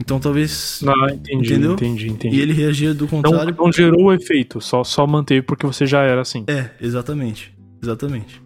Então 0.00 0.18
talvez. 0.18 0.80
Ah, 0.86 1.12
entendi, 1.12 1.52
Entendeu? 1.52 1.72
entendi, 1.74 2.08
entendi. 2.08 2.36
E 2.36 2.40
ele 2.40 2.52
reagia 2.52 2.94
do 2.94 3.04
Não, 3.04 3.08
contrário. 3.22 3.54
não 3.58 3.72
gerou 3.72 4.04
o 4.06 4.12
efeito, 4.12 4.60
só, 4.60 4.82
só 4.82 5.06
manteve 5.06 5.42
porque 5.42 5.66
você 5.66 5.86
já 5.86 6.02
era 6.02 6.20
assim. 6.20 6.44
É, 6.48 6.70
exatamente. 6.80 7.52
Exatamente. 7.82 8.40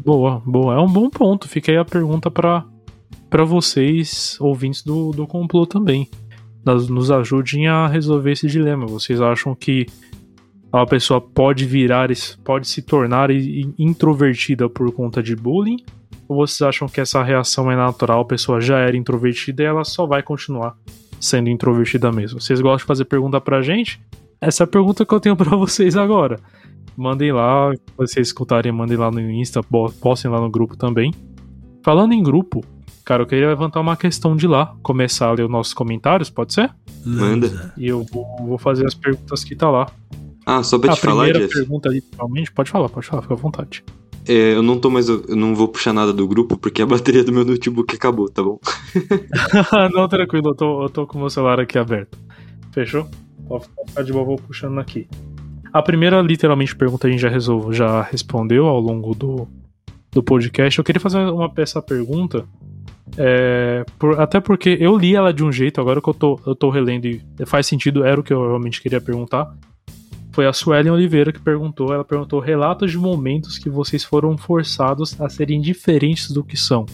Boa, 0.00 0.42
boa. 0.44 0.74
É 0.74 0.78
um 0.78 0.92
bom 0.92 1.08
ponto. 1.08 1.48
Fica 1.48 1.72
aí 1.72 1.78
a 1.78 1.84
pergunta 1.84 2.30
pra 2.30 2.64
para 3.32 3.44
vocês, 3.44 4.36
ouvintes 4.38 4.82
do, 4.82 5.10
do 5.10 5.26
complô 5.26 5.64
também. 5.64 6.06
Nos, 6.62 6.86
nos 6.90 7.10
ajudem 7.10 7.66
a 7.66 7.86
resolver 7.86 8.32
esse 8.32 8.46
dilema. 8.46 8.84
Vocês 8.86 9.22
acham 9.22 9.54
que 9.54 9.86
a 10.70 10.84
pessoa 10.84 11.18
pode 11.18 11.64
virar, 11.64 12.10
pode 12.44 12.68
se 12.68 12.82
tornar 12.82 13.30
introvertida 13.30 14.68
por 14.68 14.92
conta 14.92 15.22
de 15.22 15.34
bullying? 15.34 15.78
Ou 16.28 16.46
vocês 16.46 16.60
acham 16.60 16.86
que 16.86 17.00
essa 17.00 17.22
reação 17.22 17.70
é 17.70 17.76
natural, 17.76 18.20
a 18.20 18.24
pessoa 18.26 18.60
já 18.60 18.78
era 18.78 18.98
introvertida 18.98 19.62
e 19.62 19.66
ela 19.66 19.82
só 19.82 20.06
vai 20.06 20.22
continuar 20.22 20.76
sendo 21.18 21.48
introvertida 21.48 22.12
mesmo? 22.12 22.38
Vocês 22.38 22.60
gostam 22.60 22.84
de 22.84 22.84
fazer 22.84 23.06
pergunta 23.06 23.40
pra 23.40 23.62
gente? 23.62 23.98
Essa 24.42 24.62
é 24.62 24.64
a 24.64 24.68
pergunta 24.68 25.06
que 25.06 25.14
eu 25.14 25.20
tenho 25.20 25.36
pra 25.36 25.50
vocês 25.56 25.96
agora. 25.96 26.38
Mandem 26.96 27.32
lá, 27.32 27.72
se 27.72 27.80
vocês 27.96 28.28
escutarem, 28.28 28.70
mandem 28.70 28.96
lá 28.96 29.10
no 29.10 29.20
Insta, 29.20 29.60
postem 30.00 30.30
lá 30.30 30.40
no 30.40 30.50
grupo 30.50 30.76
também. 30.76 31.12
Falando 31.82 32.12
em 32.12 32.22
grupo, 32.22 32.64
cara, 33.04 33.22
eu 33.22 33.26
queria 33.26 33.48
levantar 33.48 33.80
uma 33.80 33.96
questão 33.96 34.36
de 34.36 34.46
lá, 34.46 34.74
começar 34.82 35.28
a 35.28 35.32
ler 35.32 35.44
os 35.44 35.50
nossos 35.50 35.74
comentários, 35.74 36.30
pode 36.30 36.52
ser? 36.52 36.70
Manda. 37.04 37.72
E 37.76 37.88
eu 37.88 38.04
vou, 38.04 38.58
fazer 38.58 38.86
as 38.86 38.94
perguntas 38.94 39.42
que 39.42 39.56
tá 39.56 39.70
lá. 39.70 39.90
Ah, 40.46 40.62
só 40.62 40.78
pra 40.78 40.92
a 40.92 40.94
te 40.94 41.00
falar, 41.00 41.24
primeira 41.24 41.40
Jeff, 41.40 41.54
pergunta, 41.54 41.88
literalmente, 41.88 42.52
pode 42.52 42.70
falar, 42.70 42.88
pode 42.88 43.06
falar, 43.06 43.22
fica 43.22 43.34
à 43.34 43.36
vontade. 43.36 43.84
é, 44.28 44.54
eu 44.54 44.62
não 44.62 44.78
tô 44.78 44.90
mais. 44.90 45.08
Eu 45.08 45.24
não 45.36 45.54
vou 45.54 45.68
puxar 45.68 45.92
nada 45.92 46.12
do 46.12 46.26
grupo 46.26 46.56
porque 46.56 46.82
a 46.82 46.86
bateria 46.86 47.24
do 47.24 47.32
meu 47.32 47.44
notebook 47.44 47.94
acabou, 47.94 48.28
tá 48.28 48.42
bom? 48.42 48.58
Não, 49.92 50.08
tranquilo, 50.08 50.50
eu 50.50 50.54
tô, 50.54 50.82
eu 50.84 50.88
tô 50.90 51.06
com 51.06 51.18
o 51.18 51.20
meu 51.20 51.30
celular 51.30 51.58
aqui 51.60 51.78
aberto. 51.78 52.18
Fechou? 52.72 53.08
Pode 53.48 53.66
ficar 53.86 54.02
de 54.02 54.12
boa, 54.12 54.24
vou 54.24 54.36
puxando 54.36 54.78
aqui. 54.78 55.08
A 55.72 55.82
primeira, 55.82 56.20
literalmente, 56.20 56.76
pergunta 56.76 57.06
a 57.06 57.10
gente 57.10 57.20
já, 57.20 57.28
resolve, 57.28 57.74
já 57.74 58.02
respondeu 58.02 58.66
ao 58.66 58.78
longo 58.78 59.14
do, 59.14 59.48
do 60.10 60.22
podcast. 60.22 60.78
Eu 60.78 60.84
queria 60.84 61.00
fazer 61.00 61.18
uma 61.18 61.50
essa 61.56 61.80
pergunta. 61.80 62.44
é, 63.16 63.84
por- 63.98 64.20
até 64.20 64.40
porque 64.40 64.76
eu 64.80 64.96
li 64.96 65.14
ela 65.14 65.32
de 65.32 65.42
um 65.44 65.50
jeito, 65.52 65.80
agora 65.80 66.00
que 66.00 66.08
eu 66.08 66.14
tô, 66.14 66.40
eu 66.46 66.54
tô 66.54 66.70
relendo 66.70 67.06
e 67.06 67.20
faz 67.46 67.66
sentido, 67.66 68.04
era 68.04 68.20
o 68.20 68.22
que 68.22 68.32
eu 68.32 68.40
realmente 68.46 68.80
queria 68.82 69.00
perguntar. 69.00 69.54
Foi 70.32 70.46
a 70.46 70.52
Suelen 70.52 70.90
Oliveira 70.92 71.30
que 71.32 71.40
perguntou. 71.40 71.92
Ela 71.92 72.04
perguntou 72.04 72.40
relatos 72.40 72.90
de 72.90 72.96
momentos 72.98 73.58
que 73.58 73.68
vocês 73.68 74.02
foram 74.02 74.36
forçados 74.38 75.18
a 75.20 75.28
serem 75.28 75.60
diferentes 75.60 76.30
do 76.30 76.42
que 76.42 76.56
são. 76.56 76.86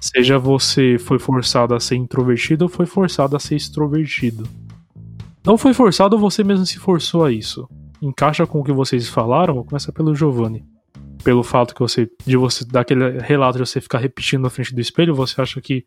Seja 0.00 0.38
você 0.38 0.98
foi 0.98 1.18
forçado 1.18 1.74
a 1.74 1.80
ser 1.80 1.96
introvertido 1.96 2.64
ou 2.64 2.68
foi 2.70 2.86
forçado 2.86 3.36
a 3.36 3.38
ser 3.40 3.56
extrovertido. 3.56 4.46
Não 5.44 5.58
foi 5.58 5.74
forçado 5.74 6.16
ou 6.16 6.20
você 6.20 6.42
mesmo 6.44 6.64
se 6.64 6.78
forçou 6.78 7.22
a 7.24 7.30
isso. 7.30 7.68
Encaixa 8.04 8.46
com 8.46 8.60
o 8.60 8.64
que 8.64 8.72
vocês 8.72 9.08
falaram? 9.08 9.54
Vou 9.54 9.64
começar 9.64 9.92
pelo 9.92 10.14
Giovanni. 10.14 10.64
Pelo 11.22 11.42
fato 11.42 11.74
que 11.74 11.80
você. 11.80 12.08
de 12.26 12.36
você. 12.36 12.64
daquele 12.64 13.18
relato 13.20 13.58
de 13.58 13.66
você 13.66 13.80
ficar 13.80 13.98
repetindo 13.98 14.42
na 14.42 14.50
frente 14.50 14.74
do 14.74 14.80
espelho, 14.80 15.14
você 15.14 15.40
acha 15.40 15.60
que 15.60 15.84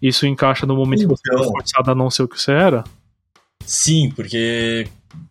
isso 0.00 0.26
encaixa 0.26 0.66
no 0.66 0.74
momento 0.76 1.00
que 1.00 1.06
você 1.06 1.22
foi 1.28 1.40
Então. 1.40 1.52
forçado 1.52 1.90
a 1.90 1.94
não 1.94 2.10
ser 2.10 2.22
o 2.22 2.28
que 2.28 2.40
você 2.40 2.52
era? 2.52 2.84
Sim, 3.64 4.10
porque 4.14 4.86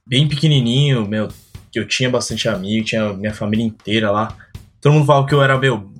bem 0.07 0.27
pequenininho, 0.27 1.07
meu, 1.07 1.27
que 1.71 1.79
eu 1.79 1.87
tinha 1.87 2.09
bastante 2.09 2.47
amigo, 2.47 2.85
tinha 2.85 3.13
minha 3.13 3.33
família 3.33 3.65
inteira 3.65 4.11
lá. 4.11 4.35
Todo 4.79 4.93
mundo 4.93 5.05
falava 5.05 5.27
que 5.27 5.33
eu 5.33 5.41
era, 5.41 5.57
meu, 5.57 5.91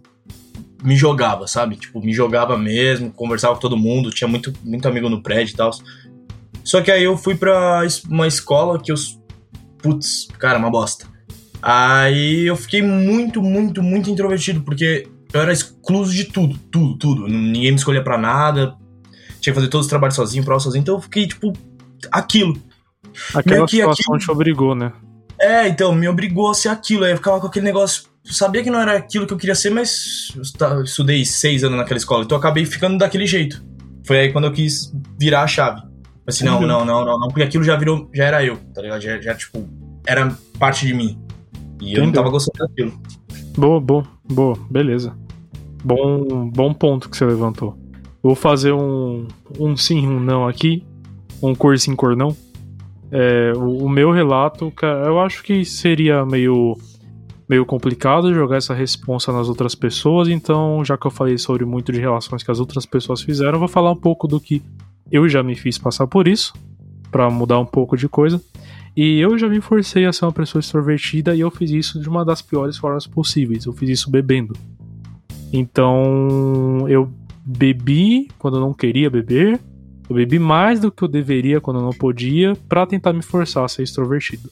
me 0.83 0.95
jogava, 0.95 1.47
sabe? 1.47 1.75
Tipo, 1.75 2.01
me 2.01 2.13
jogava 2.13 2.57
mesmo, 2.57 3.11
conversava 3.11 3.55
com 3.55 3.61
todo 3.61 3.77
mundo, 3.77 4.11
tinha 4.11 4.27
muito, 4.27 4.53
muito 4.63 4.87
amigo 4.87 5.09
no 5.09 5.23
prédio 5.23 5.53
e 5.53 5.55
tal. 5.55 5.71
Só 6.63 6.81
que 6.81 6.91
aí 6.91 7.03
eu 7.03 7.17
fui 7.17 7.35
pra 7.35 7.81
uma 8.09 8.27
escola 8.27 8.79
que 8.79 8.91
eu. 8.91 8.95
Putz, 9.83 10.27
cara, 10.39 10.57
uma 10.57 10.71
bosta. 10.71 11.05
Aí 11.61 12.47
eu 12.47 12.55
fiquei 12.55 12.81
muito, 12.81 13.41
muito, 13.41 13.83
muito 13.83 14.09
introvertido, 14.09 14.61
porque 14.61 15.07
eu 15.31 15.41
era 15.41 15.53
excluso 15.53 16.11
de 16.11 16.25
tudo, 16.25 16.57
tudo, 16.71 16.97
tudo. 16.97 17.27
Ninguém 17.27 17.71
me 17.71 17.77
escolhia 17.77 18.03
para 18.03 18.17
nada. 18.17 18.75
Tinha 19.39 19.53
que 19.53 19.59
fazer 19.59 19.67
todos 19.67 19.85
os 19.85 19.89
trabalhos 19.89 20.15
sozinho, 20.15 20.43
prova 20.43 20.59
sozinho. 20.59 20.81
Então 20.81 20.95
eu 20.95 21.01
fiquei, 21.01 21.27
tipo, 21.27 21.53
aquilo. 22.11 22.59
Aquela 23.33 23.65
que 23.65 23.77
situação 23.77 24.15
aquilo... 24.15 24.19
te 24.19 24.31
obrigou, 24.31 24.73
né? 24.73 24.91
É, 25.39 25.67
então, 25.67 25.93
me 25.93 26.07
obrigou 26.07 26.49
a 26.49 26.53
ser 26.53 26.69
aquilo. 26.69 27.03
Aí 27.03 27.11
eu 27.11 27.17
ficava 27.17 27.39
com 27.39 27.47
aquele 27.47 27.65
negócio. 27.65 28.05
Sabia 28.23 28.63
que 28.63 28.69
não 28.69 28.79
era 28.79 28.97
aquilo 28.97 29.27
que 29.27 29.33
eu 29.33 29.37
queria 29.37 29.55
ser, 29.55 29.69
mas 29.69 30.33
eu 30.35 30.83
estudei 30.83 31.25
seis 31.25 31.63
anos 31.63 31.77
naquela 31.77 31.97
escola, 31.97 32.23
então 32.23 32.37
eu 32.37 32.39
acabei 32.39 32.65
ficando 32.65 32.97
daquele 32.97 33.27
jeito. 33.27 33.61
Foi 34.07 34.17
aí 34.17 34.31
quando 34.31 34.45
eu 34.45 34.53
quis 34.53 34.93
virar 35.19 35.43
a 35.43 35.47
chave. 35.47 35.81
Assim, 36.25 36.45
não, 36.45 36.61
não, 36.61 36.85
não, 36.85 37.05
não, 37.05 37.19
não, 37.19 37.27
porque 37.27 37.43
aquilo 37.43 37.63
já 37.63 37.75
virou, 37.75 38.09
já 38.13 38.25
era 38.25 38.43
eu, 38.45 38.57
tá 38.73 38.81
ligado? 38.81 39.01
Já, 39.01 39.19
já 39.19 39.35
tipo, 39.35 39.67
era 40.07 40.35
parte 40.57 40.87
de 40.87 40.93
mim. 40.93 41.19
E 41.81 41.91
Entendeu. 41.91 42.01
eu 42.01 42.05
não 42.05 42.13
tava 42.13 42.29
gostando 42.29 42.67
daquilo. 42.67 42.93
Boa, 43.57 43.79
boa, 43.79 44.03
boa, 44.23 44.57
beleza. 44.69 45.15
Bom, 45.83 46.49
bom 46.49 46.73
ponto 46.73 47.09
que 47.09 47.17
você 47.17 47.25
levantou. 47.25 47.77
Vou 48.21 48.35
fazer 48.35 48.71
um, 48.71 49.27
um 49.59 49.75
sim, 49.75 50.07
um 50.07 50.19
não 50.19 50.47
aqui. 50.47 50.85
Um 51.41 51.53
cor 51.53 51.77
sim, 51.77 51.93
cor 51.93 52.15
não. 52.15 52.35
É, 53.11 53.51
o, 53.55 53.85
o, 53.85 53.89
meu 53.89 54.11
relato, 54.11 54.71
eu 55.05 55.19
acho 55.19 55.43
que 55.43 55.65
seria 55.65 56.25
meio, 56.25 56.77
meio 57.49 57.65
complicado 57.65 58.33
jogar 58.33 58.57
essa 58.57 58.73
responsa 58.73 59.33
nas 59.33 59.49
outras 59.49 59.75
pessoas. 59.75 60.29
Então, 60.29 60.85
já 60.85 60.97
que 60.97 61.05
eu 61.05 61.11
falei 61.11 61.37
sobre 61.37 61.65
muito 61.65 61.91
de 61.91 61.99
relações 61.99 62.41
que 62.43 62.49
as 62.49 62.61
outras 62.61 62.85
pessoas 62.85 63.21
fizeram, 63.21 63.53
eu 63.53 63.59
vou 63.59 63.67
falar 63.67 63.91
um 63.91 63.95
pouco 63.95 64.25
do 64.25 64.39
que 64.39 64.63
eu 65.13 65.29
já 65.29 65.43
me 65.43 65.55
fiz 65.55 65.77
passar 65.77 66.07
por 66.07 66.27
isso, 66.27 66.53
para 67.11 67.29
mudar 67.29 67.59
um 67.59 67.65
pouco 67.67 67.95
de 67.95 68.09
coisa. 68.09 68.41
E 68.97 69.19
eu 69.19 69.37
já 69.37 69.47
me 69.47 69.61
forcei 69.61 70.07
a 70.07 70.11
ser 70.11 70.25
uma 70.25 70.31
pessoa 70.31 70.59
extrovertida 70.59 71.35
e 71.35 71.39
eu 71.39 71.51
fiz 71.51 71.69
isso 71.69 71.99
de 71.99 72.09
uma 72.09 72.25
das 72.25 72.41
piores 72.41 72.77
formas 72.77 73.05
possíveis. 73.05 73.65
Eu 73.65 73.73
fiz 73.73 73.89
isso 73.91 74.09
bebendo. 74.09 74.55
Então, 75.51 76.87
eu 76.89 77.11
bebi 77.45 78.27
quando 78.39 78.57
eu 78.57 78.61
não 78.61 78.73
queria 78.73 79.07
beber. 79.07 79.59
Eu 80.09 80.15
bebi 80.15 80.39
mais 80.39 80.79
do 80.79 80.91
que 80.91 81.03
eu 81.03 81.07
deveria 81.07 81.61
quando 81.61 81.79
eu 81.79 81.83
não 81.83 81.91
podia 81.93 82.55
para 82.67 82.87
tentar 82.87 83.13
me 83.13 83.21
forçar 83.21 83.63
a 83.63 83.67
ser 83.67 83.83
extrovertido. 83.83 84.49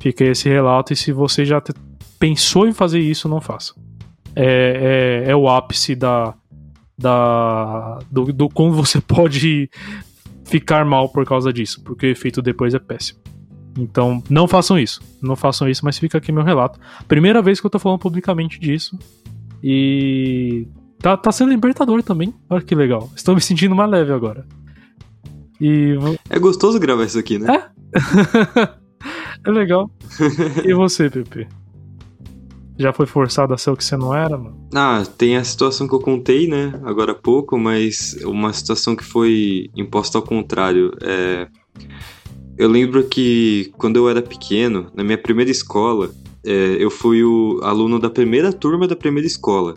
Fica 0.00 0.24
esse 0.24 0.48
relato 0.48 0.94
e 0.94 0.96
se 0.96 1.12
você 1.12 1.44
já 1.44 1.62
pensou 2.18 2.66
em 2.66 2.72
fazer 2.72 3.00
isso, 3.00 3.28
não 3.28 3.40
faça. 3.40 3.74
É, 4.34 5.24
é, 5.26 5.30
é 5.30 5.36
o 5.36 5.46
ápice 5.46 5.94
da, 5.94 6.34
da 6.96 7.98
do, 8.10 8.32
do 8.32 8.48
como 8.48 8.72
você 8.72 9.00
pode 9.02 9.68
ficar 10.44 10.84
mal 10.84 11.08
por 11.08 11.24
causa 11.24 11.52
disso, 11.52 11.82
porque 11.82 12.06
o 12.06 12.10
efeito 12.10 12.42
depois 12.42 12.74
é 12.74 12.78
péssimo. 12.78 13.20
Então, 13.78 14.22
não 14.30 14.46
façam 14.46 14.78
isso. 14.78 15.00
Não 15.20 15.34
façam 15.34 15.68
isso, 15.68 15.84
mas 15.84 15.98
fica 15.98 16.18
aqui 16.18 16.30
meu 16.30 16.44
relato. 16.44 16.78
Primeira 17.08 17.42
vez 17.42 17.60
que 17.60 17.66
eu 17.66 17.70
tô 17.70 17.78
falando 17.78 17.98
publicamente 17.98 18.58
disso. 18.58 18.96
E 19.62 20.66
tá, 20.98 21.16
tá 21.16 21.32
sendo 21.32 21.50
libertador 21.50 22.02
também. 22.02 22.32
Olha 22.48 22.62
que 22.62 22.74
legal. 22.74 23.10
Estou 23.16 23.34
me 23.34 23.40
sentindo 23.40 23.74
mais 23.74 23.90
leve 23.90 24.12
agora. 24.12 24.46
E... 25.60 25.94
É 26.30 26.38
gostoso 26.38 26.78
gravar 26.78 27.04
isso 27.04 27.18
aqui, 27.18 27.38
né? 27.38 27.48
É, 27.52 28.68
é 29.48 29.50
legal. 29.50 29.90
e 30.64 30.72
você, 30.74 31.10
Pepe? 31.10 31.48
Já 32.78 32.92
foi 32.92 33.06
forçado 33.06 33.54
a 33.54 33.58
ser 33.58 33.70
o 33.70 33.76
que 33.76 33.84
você 33.84 33.96
não 33.96 34.14
era, 34.14 34.36
mano? 34.36 34.68
Ah, 34.74 35.04
tem 35.16 35.36
a 35.36 35.44
situação 35.44 35.86
que 35.86 35.94
eu 35.94 36.00
contei, 36.00 36.48
né, 36.48 36.72
agora 36.84 37.12
há 37.12 37.14
pouco, 37.14 37.58
mas 37.58 38.16
uma 38.24 38.52
situação 38.52 38.96
que 38.96 39.04
foi 39.04 39.70
imposta 39.76 40.18
ao 40.18 40.22
contrário. 40.22 40.92
É... 41.00 41.46
Eu 42.56 42.68
lembro 42.68 43.04
que 43.04 43.72
quando 43.76 43.96
eu 43.96 44.08
era 44.08 44.22
pequeno, 44.22 44.86
na 44.94 45.02
minha 45.02 45.18
primeira 45.18 45.50
escola, 45.50 46.10
é, 46.44 46.76
eu 46.78 46.90
fui 46.90 47.24
o 47.24 47.60
aluno 47.62 47.98
da 47.98 48.10
primeira 48.10 48.52
turma 48.52 48.86
da 48.86 48.94
primeira 48.94 49.26
escola. 49.26 49.74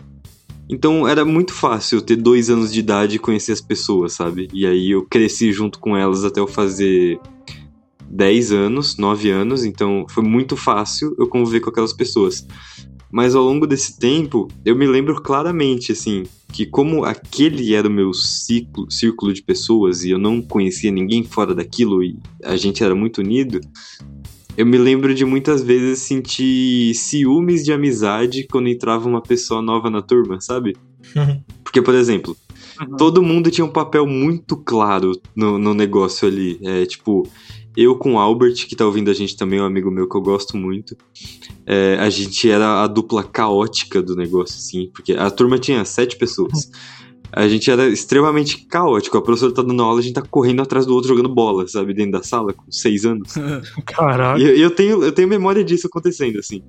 Então 0.68 1.08
era 1.08 1.24
muito 1.24 1.54
fácil 1.54 2.02
ter 2.02 2.16
dois 2.16 2.50
anos 2.50 2.72
de 2.72 2.80
idade 2.80 3.16
e 3.16 3.18
conhecer 3.18 3.52
as 3.52 3.60
pessoas, 3.60 4.12
sabe? 4.12 4.48
E 4.52 4.66
aí 4.66 4.90
eu 4.90 5.02
cresci 5.02 5.50
junto 5.50 5.78
com 5.78 5.96
elas 5.96 6.24
até 6.24 6.40
eu 6.40 6.46
fazer 6.46 7.18
10 8.10 8.52
anos, 8.52 8.96
9 8.96 9.30
anos, 9.30 9.64
então 9.64 10.06
foi 10.08 10.22
muito 10.22 10.56
fácil 10.56 11.14
eu 11.18 11.26
conviver 11.26 11.60
com 11.60 11.70
aquelas 11.70 11.92
pessoas. 11.92 12.46
Mas 13.10 13.34
ao 13.34 13.42
longo 13.42 13.66
desse 13.66 13.98
tempo, 13.98 14.48
eu 14.64 14.76
me 14.76 14.86
lembro 14.86 15.20
claramente, 15.20 15.92
assim, 15.92 16.24
que 16.52 16.66
como 16.66 17.04
aquele 17.04 17.74
era 17.74 17.88
o 17.88 17.90
meu 17.90 18.12
ciclo, 18.12 18.90
círculo 18.90 19.32
de 19.32 19.42
pessoas 19.42 20.04
e 20.04 20.10
eu 20.10 20.18
não 20.18 20.42
conhecia 20.42 20.90
ninguém 20.90 21.24
fora 21.24 21.54
daquilo 21.54 22.02
e 22.02 22.18
a 22.44 22.56
gente 22.56 22.84
era 22.84 22.94
muito 22.94 23.18
unido, 23.18 23.60
eu 24.58 24.66
me 24.66 24.76
lembro 24.76 25.14
de 25.14 25.24
muitas 25.24 25.62
vezes 25.62 26.00
sentir 26.00 26.92
ciúmes 26.94 27.64
de 27.64 27.72
amizade 27.72 28.46
quando 28.50 28.68
entrava 28.68 29.08
uma 29.08 29.22
pessoa 29.22 29.62
nova 29.62 29.88
na 29.88 30.02
turma, 30.02 30.40
sabe? 30.40 30.76
Porque, 31.62 31.80
por 31.80 31.94
exemplo, 31.94 32.36
uhum. 32.80 32.96
todo 32.96 33.22
mundo 33.22 33.50
tinha 33.50 33.64
um 33.64 33.70
papel 33.70 34.04
muito 34.04 34.56
claro 34.56 35.12
no, 35.36 35.58
no 35.58 35.72
negócio 35.74 36.26
ali. 36.26 36.58
É, 36.62 36.84
tipo, 36.86 37.28
eu 37.80 37.96
com 37.96 38.14
o 38.14 38.18
Albert, 38.18 38.66
que 38.66 38.74
tá 38.74 38.84
ouvindo 38.84 39.10
a 39.10 39.14
gente 39.14 39.36
também, 39.36 39.60
um 39.60 39.64
amigo 39.64 39.90
meu 39.90 40.08
que 40.08 40.16
eu 40.16 40.20
gosto 40.20 40.56
muito, 40.56 40.96
é, 41.64 41.96
a 42.00 42.10
gente 42.10 42.50
era 42.50 42.82
a 42.82 42.86
dupla 42.86 43.22
caótica 43.22 44.02
do 44.02 44.16
negócio, 44.16 44.56
assim, 44.56 44.90
porque 44.92 45.12
a 45.12 45.30
turma 45.30 45.58
tinha 45.58 45.84
sete 45.84 46.16
pessoas. 46.16 46.70
A 47.30 47.46
gente 47.46 47.70
era 47.70 47.86
extremamente 47.86 48.66
caótico. 48.66 49.18
A 49.18 49.22
professora 49.22 49.52
tá 49.52 49.62
dando 49.62 49.82
aula, 49.82 50.00
a 50.00 50.02
gente 50.02 50.14
tá 50.14 50.22
correndo 50.22 50.62
atrás 50.62 50.86
do 50.86 50.94
outro 50.94 51.08
jogando 51.08 51.28
bola, 51.28 51.68
sabe? 51.68 51.92
Dentro 51.92 52.12
da 52.12 52.22
sala, 52.22 52.54
com 52.54 52.64
seis 52.72 53.04
anos. 53.04 53.34
Caraca. 53.84 54.40
E 54.40 54.60
eu 54.60 54.70
tenho, 54.70 55.04
eu 55.04 55.12
tenho 55.12 55.28
memória 55.28 55.62
disso 55.62 55.86
acontecendo, 55.86 56.38
assim. 56.38 56.62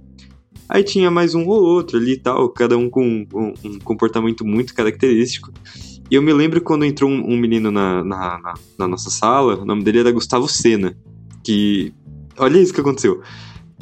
Aí 0.68 0.84
tinha 0.84 1.10
mais 1.10 1.34
um 1.34 1.48
ou 1.48 1.64
outro 1.64 1.98
ali 1.98 2.12
e 2.12 2.18
tal, 2.18 2.50
cada 2.50 2.78
um 2.78 2.90
com 2.90 3.26
um, 3.34 3.54
um 3.64 3.80
comportamento 3.80 4.46
muito 4.46 4.76
característico. 4.76 5.52
E 6.10 6.16
eu 6.16 6.22
me 6.22 6.34
lembro 6.34 6.62
quando 6.62 6.86
entrou 6.86 7.10
um, 7.10 7.34
um 7.34 7.38
menino 7.38 7.72
na, 7.72 8.04
na, 8.04 8.40
na, 8.40 8.54
na, 8.80 8.88
nossa 8.88 9.10
sala, 9.10 9.62
o 9.62 9.66
nome 9.66 9.84
dele 9.84 10.00
era 10.00 10.12
Gustavo 10.12 10.48
Sena. 10.48 10.98
Que. 11.44 11.94
Olha 12.38 12.60
isso 12.60 12.74
que 12.74 12.82
aconteceu. 12.82 13.22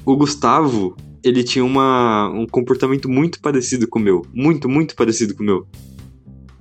O 0.05 0.15
Gustavo, 0.15 0.95
ele 1.23 1.43
tinha 1.43 1.63
uma, 1.63 2.29
um 2.29 2.45
comportamento 2.45 3.07
muito 3.07 3.39
parecido 3.39 3.87
com 3.87 3.99
o 3.99 4.01
meu. 4.01 4.25
Muito, 4.33 4.67
muito 4.67 4.95
parecido 4.95 5.35
com 5.35 5.43
o 5.43 5.45
meu. 5.45 5.67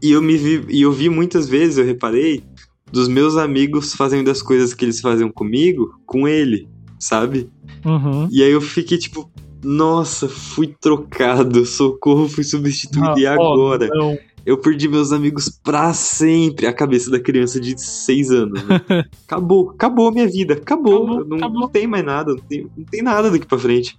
E 0.03 0.13
eu 0.13 0.23
me 0.23 0.37
vi, 0.37 0.65
e 0.69 0.83
eu 0.83 0.93
vi 0.93 1.09
muitas 1.09 1.49
vezes, 1.49 1.79
eu 1.79 1.85
reparei, 1.85 2.45
dos 2.93 3.09
meus 3.09 3.37
amigos 3.37 3.95
fazendo 3.95 4.31
as 4.31 4.43
coisas 4.43 4.73
que 4.73 4.85
eles 4.85 5.01
faziam 5.01 5.31
comigo, 5.31 5.99
com 6.07 6.29
ele, 6.29 6.69
sabe? 6.99 7.51
Uhum. 7.85 8.29
E 8.31 8.43
aí 8.43 8.51
eu 8.51 8.61
fiquei 8.61 8.99
tipo, 8.99 9.31
nossa, 9.65 10.29
fui 10.29 10.75
trocado, 10.81 11.65
socorro, 11.67 12.29
fui 12.29 12.45
substituído, 12.45 13.11
ah, 13.11 13.19
e 13.19 13.27
agora? 13.27 13.89
Oh, 13.95 14.17
eu 14.47 14.56
perdi 14.56 14.89
meus 14.89 15.12
amigos 15.12 15.48
pra 15.48 15.93
sempre. 15.93 16.68
A 16.68 16.73
cabeça 16.73 17.10
da 17.10 17.18
criança 17.18 17.60
de 17.60 17.78
6 17.78 18.31
anos. 18.31 18.62
Né? 18.62 18.81
acabou, 19.27 19.70
acabou 19.70 20.06
a 20.06 20.12
minha 20.12 20.28
vida, 20.28 20.55
acabou. 20.55 21.02
acabou, 21.02 21.24
não, 21.24 21.36
acabou. 21.36 21.60
não, 21.62 21.68
tem 21.68 21.86
mais 21.89 22.05
nada, 22.05 22.32
não 22.32 22.40
tem, 22.40 22.70
não 22.77 22.85
tem 22.85 23.02
nada 23.02 23.28
daqui 23.28 23.44
pra 23.44 23.59
frente. 23.59 23.98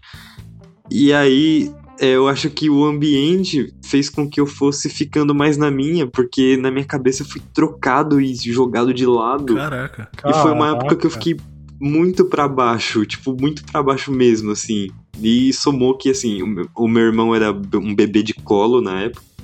E 0.89 1.11
aí, 1.11 1.69
é, 1.99 2.11
eu 2.11 2.29
acho 2.29 2.49
que 2.49 2.69
o 2.69 2.85
ambiente 2.85 3.73
fez 3.83 4.09
com 4.09 4.29
que 4.29 4.39
eu 4.39 4.47
fosse 4.47 4.89
ficando 4.89 5.35
mais 5.35 5.57
na 5.57 5.69
minha, 5.69 6.07
porque 6.07 6.55
na 6.55 6.71
minha 6.71 6.85
cabeça 6.85 7.23
eu 7.23 7.27
fui 7.27 7.41
trocado 7.53 8.21
e 8.21 8.33
jogado 8.33 8.93
de 8.93 9.05
lado. 9.05 9.53
Caraca. 9.53 10.09
E 10.25 10.33
foi 10.33 10.53
uma 10.53 10.71
época 10.71 10.95
que 10.95 11.05
eu 11.05 11.11
fiquei 11.11 11.35
muito 11.77 12.23
para 12.23 12.47
baixo, 12.47 13.05
tipo, 13.05 13.35
muito 13.37 13.65
para 13.65 13.83
baixo 13.83 14.13
mesmo, 14.13 14.51
assim. 14.51 14.87
E 15.21 15.51
somou 15.51 15.97
que, 15.97 16.09
assim, 16.09 16.41
o 16.41 16.47
meu, 16.47 16.69
o 16.73 16.87
meu 16.87 17.03
irmão 17.03 17.35
era 17.35 17.51
um 17.51 17.93
bebê 17.93 18.23
de 18.23 18.33
colo 18.33 18.79
na 18.79 19.01
época. 19.01 19.36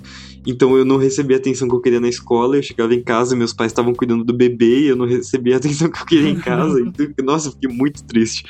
Então 0.46 0.78
eu 0.78 0.84
não 0.84 0.98
recebia 0.98 1.38
a 1.38 1.40
atenção 1.40 1.68
que 1.68 1.76
eu 1.76 1.82
queria 1.82 2.00
na 2.00 2.10
escola, 2.10 2.58
eu 2.58 2.64
chegava 2.64 2.94
em 2.94 3.02
casa, 3.02 3.36
meus 3.36 3.54
pais 3.54 3.72
estavam 3.72 3.94
cuidando 3.94 4.24
do 4.24 4.34
bebê 4.34 4.82
e 4.82 4.88
eu 4.88 4.96
não 4.96 5.06
recebia 5.06 5.56
a 5.56 5.58
atenção 5.58 5.90
que 5.90 6.02
eu 6.02 6.06
queria 6.06 6.30
em 6.30 6.40
casa. 6.40 6.80
então, 6.84 7.26
nossa, 7.26 7.48
eu 7.48 7.52
fiquei 7.54 7.70
muito 7.70 8.04
triste. 8.04 8.46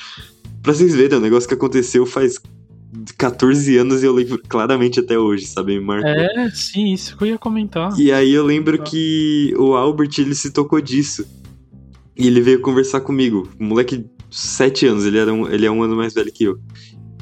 Pra 0.61 0.73
vocês 0.73 0.95
verem, 0.95 1.15
é 1.15 1.17
um 1.17 1.21
negócio 1.21 1.47
que 1.47 1.53
aconteceu 1.53 2.05
faz 2.05 2.39
14 3.17 3.77
anos 3.77 4.03
e 4.03 4.05
eu 4.05 4.13
lembro 4.13 4.41
claramente 4.47 4.99
até 4.99 5.17
hoje, 5.17 5.45
sabe? 5.45 5.79
Me 5.79 5.85
marcou. 5.85 6.09
É, 6.09 6.49
sim, 6.51 6.93
isso 6.93 7.17
que 7.17 7.23
eu 7.23 7.27
ia 7.27 7.37
comentar. 7.37 7.97
E 7.99 8.11
aí 8.11 8.31
eu 8.31 8.45
lembro 8.45 8.81
que 8.81 9.53
o 9.57 9.75
Albert, 9.75 10.11
ele 10.19 10.35
se 10.35 10.51
tocou 10.51 10.79
disso. 10.79 11.25
E 12.15 12.27
ele 12.27 12.41
veio 12.41 12.61
conversar 12.61 13.01
comigo. 13.01 13.49
Um 13.59 13.65
moleque 13.65 13.97
de 13.97 14.05
7 14.29 14.85
anos, 14.85 15.05
ele, 15.05 15.17
era 15.17 15.33
um, 15.33 15.47
ele 15.49 15.65
é 15.65 15.71
um 15.71 15.81
ano 15.81 15.95
mais 15.95 16.13
velho 16.13 16.31
que 16.31 16.43
eu. 16.43 16.59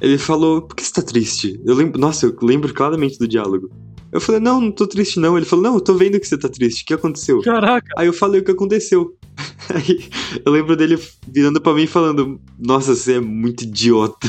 Ele 0.01 0.17
falou, 0.17 0.61
por 0.61 0.75
que 0.75 0.83
você 0.83 0.93
tá 0.93 1.01
triste? 1.01 1.61
Eu 1.63 1.75
lembro, 1.75 1.99
nossa, 1.99 2.25
eu 2.25 2.35
lembro 2.41 2.73
claramente 2.73 3.17
do 3.17 3.27
diálogo. 3.27 3.69
Eu 4.11 4.19
falei, 4.19 4.41
não, 4.41 4.59
não 4.59 4.71
tô 4.71 4.85
triste 4.85 5.19
não. 5.19 5.37
Ele 5.37 5.45
falou, 5.45 5.63
não, 5.63 5.75
eu 5.75 5.81
tô 5.81 5.93
vendo 5.93 6.19
que 6.19 6.27
você 6.27 6.37
tá 6.37 6.49
triste. 6.49 6.83
O 6.83 6.85
que 6.85 6.93
aconteceu? 6.93 7.41
Caraca. 7.41 7.87
Aí 7.97 8.07
eu 8.07 8.13
falei 8.13 8.41
o 8.41 8.43
que 8.43 8.51
aconteceu. 8.51 9.15
Aí 9.73 10.09
eu 10.45 10.51
lembro 10.51 10.75
dele 10.75 10.99
virando 11.27 11.61
pra 11.61 11.73
mim 11.73 11.83
e 11.83 11.87
falando, 11.87 12.39
nossa, 12.59 12.93
você 12.93 13.13
é 13.13 13.19
muito 13.21 13.63
idiota. 13.63 14.27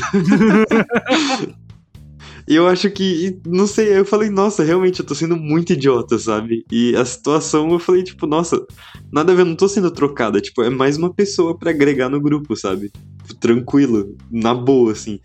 E 2.47 2.55
eu 2.55 2.65
acho 2.67 2.89
que, 2.91 3.37
não 3.45 3.67
sei, 3.67 3.97
eu 3.97 4.05
falei, 4.05 4.29
nossa, 4.29 4.63
realmente 4.63 5.01
eu 5.01 5.05
tô 5.05 5.13
sendo 5.13 5.35
muito 5.35 5.73
idiota, 5.73 6.17
sabe? 6.17 6.65
E 6.71 6.95
a 6.95 7.03
situação 7.03 7.69
eu 7.71 7.79
falei, 7.79 8.03
tipo, 8.03 8.25
nossa, 8.25 8.65
nada 9.11 9.33
a 9.33 9.35
ver, 9.35 9.41
eu 9.41 9.47
não 9.47 9.55
tô 9.55 9.67
sendo 9.67 9.91
trocada, 9.91 10.39
tipo, 10.39 10.63
é 10.63 10.69
mais 10.69 10.97
uma 10.97 11.13
pessoa 11.13 11.57
para 11.57 11.71
agregar 11.71 12.07
no 12.07 12.21
grupo, 12.21 12.55
sabe? 12.55 12.89
Tranquilo, 13.41 14.15
na 14.31 14.53
boa, 14.53 14.93
assim. 14.93 15.19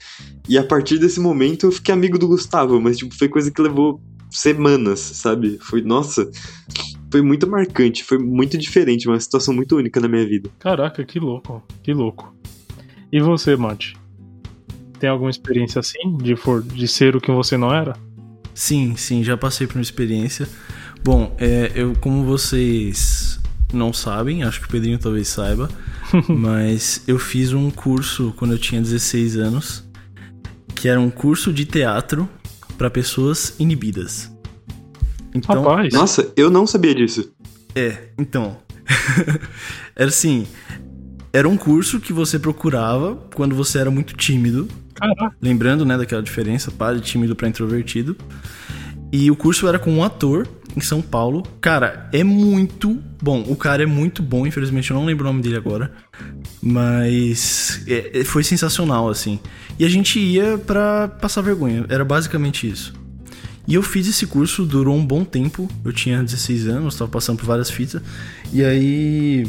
E 0.49 0.59
a 0.59 0.65
partir 0.65 0.99
desse 0.99 1.21
momento 1.21 1.67
eu 1.67 1.73
fiquei 1.73 1.95
amigo 1.95 2.19
do 2.19 2.27
Gustavo, 2.27 2.81
mas, 2.81 2.99
tipo, 2.99 3.15
foi 3.17 3.29
coisa 3.29 3.53
que 3.53 3.63
levou 3.63 4.01
semanas, 4.31 5.01
sabe? 5.01 5.59
Foi, 5.61 5.83
nossa, 5.83 6.31
foi 7.11 7.23
muito 7.23 7.47
marcante, 7.49 8.05
foi 8.05 8.19
muito 8.19 8.59
diferente, 8.59 9.09
uma 9.09 9.19
situação 9.19 9.55
muito 9.55 9.77
única 9.77 10.01
na 10.01 10.09
minha 10.09 10.27
vida. 10.27 10.51
Caraca, 10.59 11.05
que 11.05 11.19
louco, 11.19 11.63
que 11.83 11.93
louco. 11.93 12.35
E 13.11 13.21
você, 13.21 13.57
Mate? 13.57 13.97
Tem 14.99 15.09
alguma 15.09 15.31
experiência 15.31 15.79
assim, 15.79 16.17
de, 16.19 16.37
for, 16.37 16.63
de 16.63 16.87
ser 16.87 17.17
o 17.17 17.21
que 17.21 17.31
você 17.31 17.57
não 17.57 17.73
era? 17.73 17.97
Sim, 18.55 18.97
sim, 18.97 19.23
já 19.23 19.37
passei 19.37 19.67
por 19.67 19.77
uma 19.77 19.83
experiência. 19.83 20.49
Bom, 21.05 21.35
é, 21.39 21.73
eu, 21.75 21.95
como 22.01 22.25
vocês 22.25 23.41
não 23.73 23.93
sabem, 23.93 24.43
acho 24.43 24.61
que 24.61 24.67
o 24.67 24.69
Pedrinho 24.69 24.99
talvez 24.99 25.29
saiba, 25.29 25.71
mas 26.29 27.03
eu 27.07 27.19
fiz 27.19 27.53
um 27.53 27.71
curso 27.71 28.35
quando 28.37 28.53
eu 28.53 28.59
tinha 28.59 28.81
16 28.81 29.37
anos, 29.37 29.89
que 30.75 30.89
era 30.89 31.01
um 31.01 31.11
curso 31.11 31.53
de 31.53 31.65
teatro 31.65 32.29
para 32.79 32.89
pessoas 32.89 33.55
inibidas. 33.59 34.33
Então, 35.35 35.63
Rapaz. 35.63 35.93
Nossa, 35.93 36.33
eu 36.35 36.49
não 36.49 36.67
sabia 36.67 36.95
disso. 36.95 37.31
É, 37.75 38.09
então. 38.17 38.57
era 39.95 40.09
assim, 40.09 40.47
era 41.31 41.47
um 41.47 41.59
curso 41.59 42.01
que 42.01 42.15
você 42.15 42.39
procurava 42.39 43.17
quando 43.35 43.55
você 43.55 43.79
era 43.79 43.91
muito 43.91 44.17
tímido 44.17 44.67
Caraca. 44.99 45.37
Lembrando, 45.41 45.87
né, 45.87 45.97
daquela 45.97 46.23
diferença, 46.23 46.71
para 46.71 46.97
de 46.97 47.03
tímido 47.03 47.37
para 47.37 47.49
introvertido. 47.49 48.17
E 49.13 49.31
o 49.31 49.37
curso 49.37 49.69
era 49.69 49.79
com 49.79 49.93
um 49.93 50.03
ator 50.03 50.47
em 50.77 50.81
São 50.81 51.01
Paulo. 51.01 51.43
Cara, 51.61 52.11
é 52.13 52.25
muito 52.25 52.99
bom. 53.23 53.45
O 53.47 53.57
cara 53.57 53.83
é 53.85 53.87
muito 53.87 54.23
bom, 54.23 54.47
infelizmente 54.47 54.91
eu 54.91 54.97
não 54.97 55.05
lembro 55.05 55.25
o 55.25 55.29
nome 55.29 55.41
dele 55.41 55.57
agora. 55.57 55.93
Mas 56.61 57.83
é, 57.87 58.21
é 58.21 58.25
foi 58.25 58.43
sensacional, 58.43 59.09
assim. 59.09 59.39
E 59.79 59.85
a 59.85 59.89
gente 59.89 60.19
ia 60.19 60.59
pra 60.59 61.09
passar 61.09 61.43
vergonha. 61.43 61.85
Era 61.89 62.05
basicamente 62.05 62.69
isso. 62.69 62.93
E 63.67 63.75
eu 63.75 63.83
fiz 63.83 64.09
esse 64.09 64.27
curso, 64.27 64.65
durou 64.65 64.97
um 64.97 65.05
bom 65.05 65.25
tempo. 65.25 65.69
Eu 65.85 65.93
tinha 65.93 66.23
16 66.23 66.69
anos, 66.69 66.95
estava 66.95 67.11
passando 67.11 67.39
por 67.39 67.47
várias 67.47 67.71
fitas. 67.71 68.03
E 68.53 68.65
aí 68.65 69.47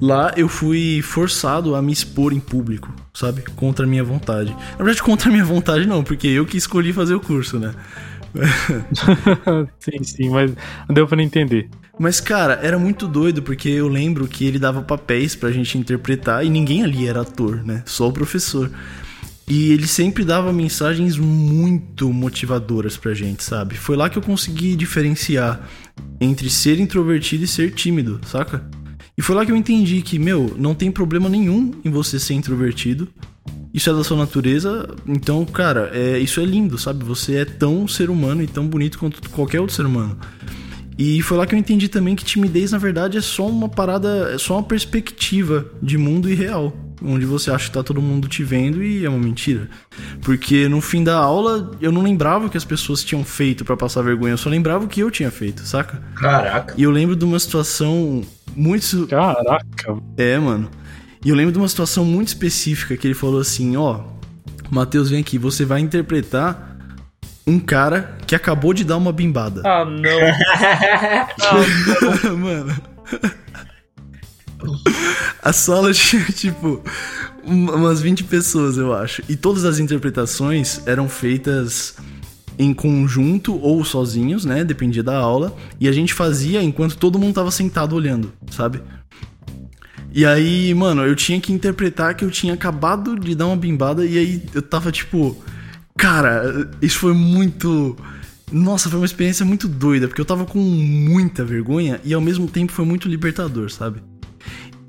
Lá 0.00 0.32
eu 0.36 0.48
fui 0.48 1.00
forçado 1.02 1.74
a 1.74 1.80
me 1.80 1.92
expor 1.92 2.32
em 2.32 2.40
público, 2.40 2.92
sabe? 3.14 3.42
Contra 3.56 3.86
a 3.86 3.88
minha 3.88 4.04
vontade. 4.04 4.50
Na 4.72 4.84
verdade, 4.84 5.02
contra 5.02 5.28
a 5.28 5.32
minha 5.32 5.44
vontade 5.44 5.86
não, 5.86 6.04
porque 6.04 6.26
eu 6.28 6.44
que 6.44 6.56
escolhi 6.56 6.92
fazer 6.92 7.14
o 7.14 7.20
curso, 7.20 7.58
né? 7.58 7.74
sim, 9.78 10.04
sim, 10.04 10.30
mas 10.30 10.52
deu 10.90 11.06
para 11.06 11.22
entender. 11.22 11.70
Mas, 11.98 12.20
cara, 12.20 12.60
era 12.62 12.78
muito 12.78 13.08
doido, 13.08 13.42
porque 13.42 13.68
eu 13.68 13.88
lembro 13.88 14.28
que 14.28 14.44
ele 14.44 14.58
dava 14.58 14.82
papéis 14.82 15.34
pra 15.34 15.50
gente 15.50 15.78
interpretar 15.78 16.44
e 16.44 16.50
ninguém 16.50 16.84
ali 16.84 17.06
era 17.06 17.22
ator, 17.22 17.64
né? 17.64 17.82
Só 17.86 18.08
o 18.08 18.12
professor. 18.12 18.70
E 19.48 19.72
ele 19.72 19.86
sempre 19.86 20.24
dava 20.24 20.52
mensagens 20.52 21.16
muito 21.16 22.12
motivadoras 22.12 22.96
pra 22.96 23.14
gente, 23.14 23.44
sabe? 23.44 23.76
Foi 23.76 23.96
lá 23.96 24.10
que 24.10 24.18
eu 24.18 24.22
consegui 24.22 24.74
diferenciar 24.74 25.68
entre 26.20 26.50
ser 26.50 26.80
introvertido 26.80 27.44
e 27.44 27.46
ser 27.46 27.72
tímido, 27.72 28.20
saca? 28.26 28.68
E 29.16 29.22
foi 29.22 29.34
lá 29.34 29.46
que 29.46 29.52
eu 29.52 29.56
entendi 29.56 30.02
que, 30.02 30.18
meu, 30.18 30.54
não 30.58 30.74
tem 30.74 30.90
problema 30.90 31.28
nenhum 31.28 31.72
em 31.84 31.90
você 31.90 32.18
ser 32.18 32.34
introvertido. 32.34 33.08
Isso 33.72 33.88
é 33.88 33.92
da 33.92 34.02
sua 34.02 34.16
natureza, 34.16 34.88
então, 35.06 35.44
cara, 35.44 35.90
é, 35.92 36.18
isso 36.18 36.40
é 36.40 36.44
lindo, 36.44 36.76
sabe? 36.76 37.04
Você 37.04 37.36
é 37.36 37.44
tão 37.44 37.86
ser 37.86 38.10
humano 38.10 38.42
e 38.42 38.46
tão 38.46 38.66
bonito 38.66 38.98
quanto 38.98 39.30
qualquer 39.30 39.60
outro 39.60 39.76
ser 39.76 39.86
humano. 39.86 40.18
E 40.98 41.20
foi 41.22 41.36
lá 41.36 41.46
que 41.46 41.54
eu 41.54 41.58
entendi 41.58 41.88
também 41.88 42.16
que 42.16 42.24
timidez, 42.24 42.72
na 42.72 42.78
verdade, 42.78 43.18
é 43.18 43.20
só 43.20 43.46
uma 43.46 43.68
parada, 43.68 44.30
é 44.34 44.38
só 44.38 44.54
uma 44.54 44.62
perspectiva 44.62 45.66
de 45.82 45.98
mundo 45.98 46.30
irreal. 46.30 46.74
Onde 47.02 47.26
você 47.26 47.50
acha 47.50 47.66
que 47.66 47.72
tá 47.72 47.82
todo 47.82 48.00
mundo 48.00 48.26
te 48.26 48.42
vendo 48.42 48.82
e 48.82 49.04
é 49.04 49.08
uma 49.08 49.18
mentira. 49.18 49.68
Porque 50.22 50.66
no 50.66 50.80
fim 50.80 51.04
da 51.04 51.18
aula 51.18 51.70
eu 51.80 51.92
não 51.92 52.02
lembrava 52.02 52.46
o 52.46 52.50
que 52.50 52.56
as 52.56 52.64
pessoas 52.64 53.04
tinham 53.04 53.22
feito 53.22 53.64
para 53.64 53.76
passar 53.76 54.00
vergonha, 54.00 54.32
eu 54.32 54.38
só 54.38 54.48
lembrava 54.48 54.86
o 54.86 54.88
que 54.88 55.00
eu 55.00 55.10
tinha 55.10 55.30
feito, 55.30 55.60
saca? 55.62 56.02
Caraca. 56.14 56.74
E 56.76 56.82
eu 56.82 56.90
lembro 56.90 57.14
de 57.14 57.24
uma 57.24 57.38
situação 57.38 58.22
muito. 58.54 59.06
Caraca. 59.08 59.96
É, 60.16 60.38
mano. 60.38 60.70
E 61.22 61.28
eu 61.28 61.36
lembro 61.36 61.52
de 61.52 61.58
uma 61.58 61.68
situação 61.68 62.04
muito 62.04 62.28
específica 62.28 62.96
que 62.96 63.06
ele 63.06 63.14
falou 63.14 63.40
assim: 63.40 63.76
ó, 63.76 64.00
Matheus, 64.70 65.10
vem 65.10 65.20
aqui, 65.20 65.36
você 65.36 65.66
vai 65.66 65.80
interpretar 65.80 66.75
um 67.46 67.58
cara 67.60 68.16
que 68.26 68.34
acabou 68.34 68.74
de 68.74 68.84
dar 68.84 68.96
uma 68.96 69.12
bimbada. 69.12 69.62
Ah, 69.64 69.84
não. 69.84 70.20
ah, 71.42 72.30
mano. 72.36 72.76
A 75.42 75.52
sala 75.52 75.92
tinha, 75.92 76.24
tipo, 76.24 76.82
umas 77.44 78.00
20 78.00 78.24
pessoas, 78.24 78.76
eu 78.76 78.92
acho. 78.92 79.22
E 79.28 79.36
todas 79.36 79.64
as 79.64 79.78
interpretações 79.78 80.80
eram 80.86 81.08
feitas 81.08 81.96
em 82.58 82.72
conjunto 82.72 83.58
ou 83.60 83.84
sozinhos, 83.84 84.44
né? 84.44 84.64
Dependia 84.64 85.02
da 85.02 85.16
aula. 85.16 85.54
E 85.80 85.88
a 85.88 85.92
gente 85.92 86.14
fazia 86.14 86.62
enquanto 86.62 86.96
todo 86.96 87.18
mundo 87.18 87.34
tava 87.34 87.50
sentado 87.50 87.94
olhando, 87.94 88.32
sabe? 88.50 88.80
E 90.12 90.24
aí, 90.24 90.72
mano, 90.74 91.02
eu 91.02 91.14
tinha 91.14 91.38
que 91.40 91.52
interpretar 91.52 92.14
que 92.14 92.24
eu 92.24 92.30
tinha 92.30 92.54
acabado 92.54 93.18
de 93.18 93.34
dar 93.34 93.46
uma 93.46 93.56
bimbada 93.56 94.04
e 94.04 94.16
aí 94.18 94.42
eu 94.54 94.62
tava 94.62 94.90
tipo. 94.90 95.36
Cara, 95.96 96.68
isso 96.82 96.98
foi 96.98 97.14
muito. 97.14 97.96
Nossa, 98.52 98.88
foi 98.88 98.98
uma 98.98 99.06
experiência 99.06 99.44
muito 99.44 99.66
doida, 99.66 100.06
porque 100.06 100.20
eu 100.20 100.24
tava 100.24 100.44
com 100.44 100.58
muita 100.58 101.44
vergonha 101.44 102.00
e 102.04 102.14
ao 102.14 102.20
mesmo 102.20 102.46
tempo 102.46 102.72
foi 102.72 102.84
muito 102.84 103.08
libertador, 103.08 103.70
sabe? 103.70 104.00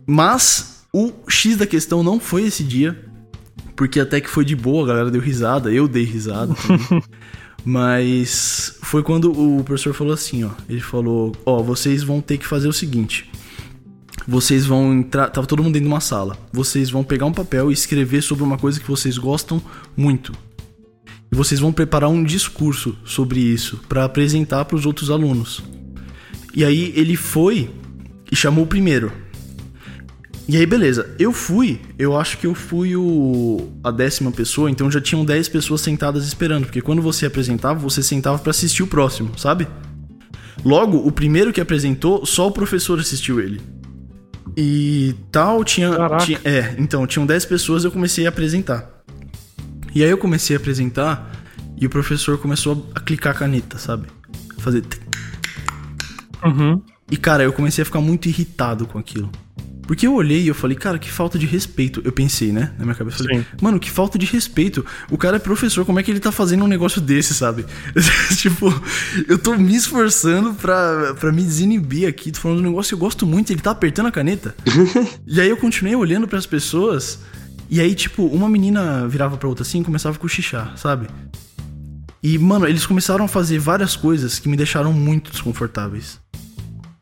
Mas 0.05 0.85
o 0.93 1.11
X 1.27 1.57
da 1.57 1.65
questão 1.65 2.03
não 2.03 2.19
foi 2.19 2.43
esse 2.43 2.63
dia, 2.63 3.03
porque 3.75 3.99
até 3.99 4.21
que 4.21 4.29
foi 4.29 4.45
de 4.45 4.55
boa, 4.55 4.83
a 4.83 4.87
galera 4.87 5.11
deu 5.11 5.21
risada, 5.21 5.71
eu 5.71 5.87
dei 5.87 6.03
risada. 6.03 6.53
Mas 7.65 8.77
foi 8.81 9.03
quando 9.03 9.31
o 9.31 9.63
professor 9.63 9.93
falou 9.93 10.13
assim, 10.13 10.43
ó. 10.43 10.51
Ele 10.69 10.79
falou, 10.79 11.35
ó, 11.45 11.61
vocês 11.61 12.03
vão 12.03 12.21
ter 12.21 12.37
que 12.37 12.47
fazer 12.47 12.67
o 12.67 12.73
seguinte. 12.73 13.29
Vocês 14.25 14.65
vão 14.65 14.93
entrar, 14.93 15.29
tava 15.29 15.47
todo 15.47 15.61
mundo 15.61 15.73
dentro 15.73 15.87
de 15.87 15.93
uma 15.93 15.99
sala. 15.99 16.37
Vocês 16.51 16.89
vão 16.89 17.03
pegar 17.03 17.25
um 17.25 17.33
papel 17.33 17.69
e 17.69 17.73
escrever 17.73 18.21
sobre 18.21 18.43
uma 18.43 18.57
coisa 18.57 18.79
que 18.79 18.87
vocês 18.87 19.17
gostam 19.17 19.61
muito. 19.95 20.31
E 21.31 21.35
vocês 21.35 21.59
vão 21.59 21.73
preparar 21.73 22.09
um 22.09 22.23
discurso 22.23 22.97
sobre 23.03 23.39
isso 23.39 23.81
para 23.89 24.05
apresentar 24.05 24.65
para 24.65 24.75
os 24.75 24.85
outros 24.85 25.09
alunos. 25.09 25.61
E 26.53 26.63
aí 26.63 26.93
ele 26.95 27.15
foi 27.15 27.69
e 28.31 28.35
chamou 28.35 28.63
o 28.63 28.67
primeiro. 28.67 29.11
E 30.47 30.55
aí, 30.55 30.65
beleza. 30.65 31.13
Eu 31.19 31.33
fui, 31.33 31.81
eu 31.99 32.17
acho 32.17 32.37
que 32.37 32.47
eu 32.47 32.55
fui 32.55 32.95
o, 32.95 33.69
a 33.83 33.91
décima 33.91 34.31
pessoa, 34.31 34.71
então 34.71 34.89
já 34.89 35.01
tinham 35.01 35.25
dez 35.25 35.49
pessoas 35.49 35.81
sentadas 35.81 36.25
esperando, 36.25 36.65
porque 36.65 36.81
quando 36.81 37.01
você 37.01 37.25
apresentava, 37.25 37.77
você 37.77 38.01
sentava 38.01 38.39
para 38.39 38.51
assistir 38.51 38.81
o 38.81 38.87
próximo, 38.87 39.37
sabe? 39.37 39.67
Logo, 40.63 41.05
o 41.05 41.11
primeiro 41.11 41.51
que 41.51 41.59
apresentou, 41.59 42.25
só 42.25 42.47
o 42.47 42.51
professor 42.51 42.97
assistiu 42.97 43.41
ele. 43.41 43.61
E 44.55 45.13
tal, 45.31 45.63
tinha. 45.65 45.91
tinha 46.19 46.39
é, 46.45 46.75
então, 46.79 47.05
tinham 47.05 47.25
dez 47.25 47.45
pessoas 47.45 47.83
eu 47.83 47.91
comecei 47.91 48.25
a 48.25 48.29
apresentar. 48.29 48.96
E 49.93 50.03
aí 50.03 50.09
eu 50.09 50.17
comecei 50.17 50.55
a 50.55 50.59
apresentar 50.59 51.31
e 51.79 51.85
o 51.85 51.89
professor 51.89 52.37
começou 52.37 52.89
a 52.95 52.99
clicar 52.99 53.35
a 53.35 53.37
caneta, 53.37 53.77
sabe? 53.77 54.07
Fazer. 54.59 54.83
Uhum. 56.43 56.81
E 57.09 57.17
cara, 57.17 57.43
eu 57.43 57.53
comecei 57.53 57.81
a 57.81 57.85
ficar 57.85 58.01
muito 58.01 58.27
irritado 58.27 58.85
com 58.85 58.97
aquilo. 58.97 59.31
Porque 59.87 60.05
eu 60.05 60.13
olhei 60.13 60.41
e 60.41 60.47
eu 60.49 60.53
falei, 60.53 60.75
cara, 60.75 60.99
que 60.99 61.09
falta 61.09 61.39
de 61.39 61.45
respeito. 61.45 62.01
Eu 62.03 62.11
pensei, 62.11 62.51
né? 62.51 62.73
Na 62.77 62.83
minha 62.83 62.93
cabeça. 62.93 63.19
Falei, 63.19 63.45
mano, 63.61 63.79
que 63.79 63.89
falta 63.89 64.19
de 64.19 64.25
respeito. 64.25 64.85
O 65.09 65.17
cara 65.17 65.37
é 65.37 65.39
professor, 65.39 65.85
como 65.85 65.97
é 65.97 66.03
que 66.03 66.11
ele 66.11 66.19
tá 66.19 66.29
fazendo 66.29 66.65
um 66.65 66.67
negócio 66.67 66.99
desse, 66.99 67.33
sabe? 67.33 67.65
tipo, 68.35 68.67
eu 69.29 69.37
tô 69.37 69.55
me 69.55 69.73
esforçando 69.73 70.53
pra, 70.55 71.15
pra 71.17 71.31
me 71.31 71.41
desinibir 71.41 72.05
aqui. 72.05 72.33
Tô 72.33 72.39
falando 72.41 72.59
um 72.59 72.63
negócio 72.63 72.89
que 72.89 72.95
eu 72.95 72.99
gosto 72.99 73.25
muito, 73.25 73.53
ele 73.53 73.61
tá 73.61 73.71
apertando 73.71 74.07
a 74.07 74.11
caneta. 74.11 74.53
e 75.25 75.39
aí 75.39 75.47
eu 75.47 75.55
continuei 75.55 75.95
olhando 75.95 76.27
para 76.27 76.37
as 76.37 76.45
pessoas. 76.45 77.19
E 77.69 77.81
aí, 77.81 77.93
tipo, 77.93 78.25
uma 78.25 78.47
menina 78.47 79.07
virava 79.07 79.37
pra 79.37 79.49
outra 79.49 79.63
assim 79.63 79.81
e 79.81 79.83
começava 79.83 80.15
a 80.15 80.19
cochichar, 80.19 80.77
sabe? 80.77 81.07
E, 82.23 82.37
mano, 82.37 82.67
eles 82.67 82.85
começaram 82.85 83.25
a 83.25 83.27
fazer 83.27 83.59
várias 83.59 83.95
coisas 83.95 84.39
que 84.39 84.49
me 84.49 84.57
deixaram 84.57 84.93
muito 84.93 85.31
desconfortáveis. 85.31 86.19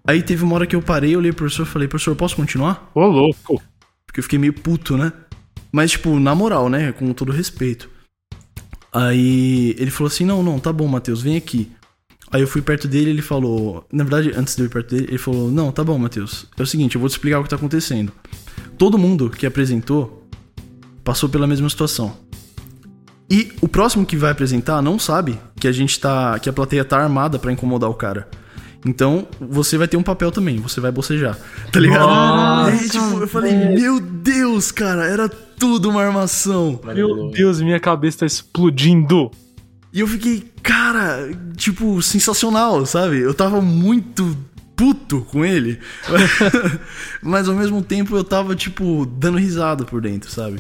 Aí 0.08 0.22
teve 0.22 0.44
uma 0.44 0.56
hora 0.56 0.68
que 0.68 0.76
eu 0.76 0.82
parei, 0.82 1.16
olhei 1.16 1.32
pro 1.32 1.46
professor 1.46 1.64
e 1.64 1.70
falei, 1.70 1.88
professor, 1.88 2.16
posso 2.16 2.36
continuar? 2.36 2.92
Ô, 2.94 3.06
louco. 3.06 3.62
Porque 4.06 4.20
eu 4.20 4.24
fiquei 4.24 4.40
meio 4.40 4.54
puto, 4.54 4.98
né? 4.98 5.12
Mas, 5.72 5.92
tipo, 5.92 6.20
na 6.20 6.34
moral, 6.34 6.70
né? 6.70 6.92
Com 6.92 7.12
todo 7.14 7.32
respeito. 7.32 7.90
Aí 8.96 9.76
ele 9.78 9.92
falou 9.92 10.08
assim: 10.08 10.24
não, 10.24 10.42
não, 10.42 10.58
tá 10.58 10.72
bom, 10.72 10.88
Matheus, 10.88 11.22
vem 11.22 11.36
aqui. 11.36 11.70
Aí 12.32 12.42
eu 12.42 12.48
fui 12.48 12.62
perto 12.62 12.88
dele 12.88 13.10
ele 13.10 13.22
falou. 13.22 13.86
Na 13.92 14.06
verdade, 14.06 14.32
antes 14.38 14.56
de 14.56 14.62
eu 14.62 14.68
ir 14.68 14.70
perto 14.70 14.96
dele, 14.96 15.08
ele 15.10 15.18
falou: 15.18 15.52
Não, 15.52 15.70
tá 15.70 15.84
bom, 15.84 15.98
Matheus. 15.98 16.46
É 16.58 16.64
o 16.64 16.66
seguinte, 16.66 16.96
eu 16.96 17.02
vou 17.02 17.10
te 17.10 17.14
explicar 17.14 17.40
o 17.40 17.44
que 17.44 17.50
tá 17.50 17.58
acontecendo. 17.58 18.14
Todo 18.78 18.98
mundo 18.98 19.30
que 19.30 19.46
apresentou 19.46 20.25
passou 21.06 21.30
pela 21.30 21.48
mesma 21.48 21.70
situação. 21.70 22.18
E 23.30 23.54
o 23.62 23.68
próximo 23.68 24.06
que 24.06 24.18
vai 24.18 24.32
apresentar 24.32 24.82
não 24.82 25.00
sabe 25.00 25.40
que 25.60 25.68
a 25.68 25.72
gente 25.72 26.00
tá. 26.00 26.38
que 26.40 26.50
a 26.50 26.54
plateia 26.54 26.84
tá 26.84 26.98
armada 26.98 27.40
para 27.40 27.52
incomodar 27.52 27.90
o 27.90 27.94
cara. 27.94 28.28
Então, 28.86 29.28
você 29.40 29.80
vai 29.80 29.88
ter 29.88 29.98
um 29.98 30.04
papel 30.04 30.32
também, 30.32 30.58
você 30.58 30.80
vai 30.80 30.92
bocejar. 30.92 31.36
Tá 31.72 31.80
ligado? 31.80 32.08
Nossa, 32.08 32.86
é, 32.86 32.88
tipo, 32.88 33.20
eu 33.20 33.28
falei, 33.28 33.54
meu 33.70 34.00
Deus, 34.00 34.72
cara, 34.72 35.06
era 35.06 35.28
tudo 35.28 35.90
uma 35.90 36.04
armação. 36.04 36.80
Meu 36.94 37.32
Deus, 37.32 37.60
minha 37.62 37.80
cabeça 37.80 38.20
tá 38.20 38.26
explodindo. 38.28 39.32
E 39.92 40.02
eu 40.02 40.08
fiquei, 40.08 40.52
cara, 40.62 41.32
tipo, 41.56 42.00
sensacional, 42.04 42.86
sabe? 42.86 43.22
Eu 43.22 43.34
tava 43.34 43.60
muito 43.60 44.38
puto 44.76 45.22
com 45.32 45.44
ele. 45.44 45.80
Mas 47.24 47.50
ao 47.50 47.56
mesmo 47.56 47.82
tempo 47.82 48.16
eu 48.16 48.24
tava, 48.24 48.56
tipo, 48.56 49.04
dando 49.06 49.40
risada 49.40 49.84
por 49.84 50.00
dentro, 50.00 50.30
sabe? 50.30 50.60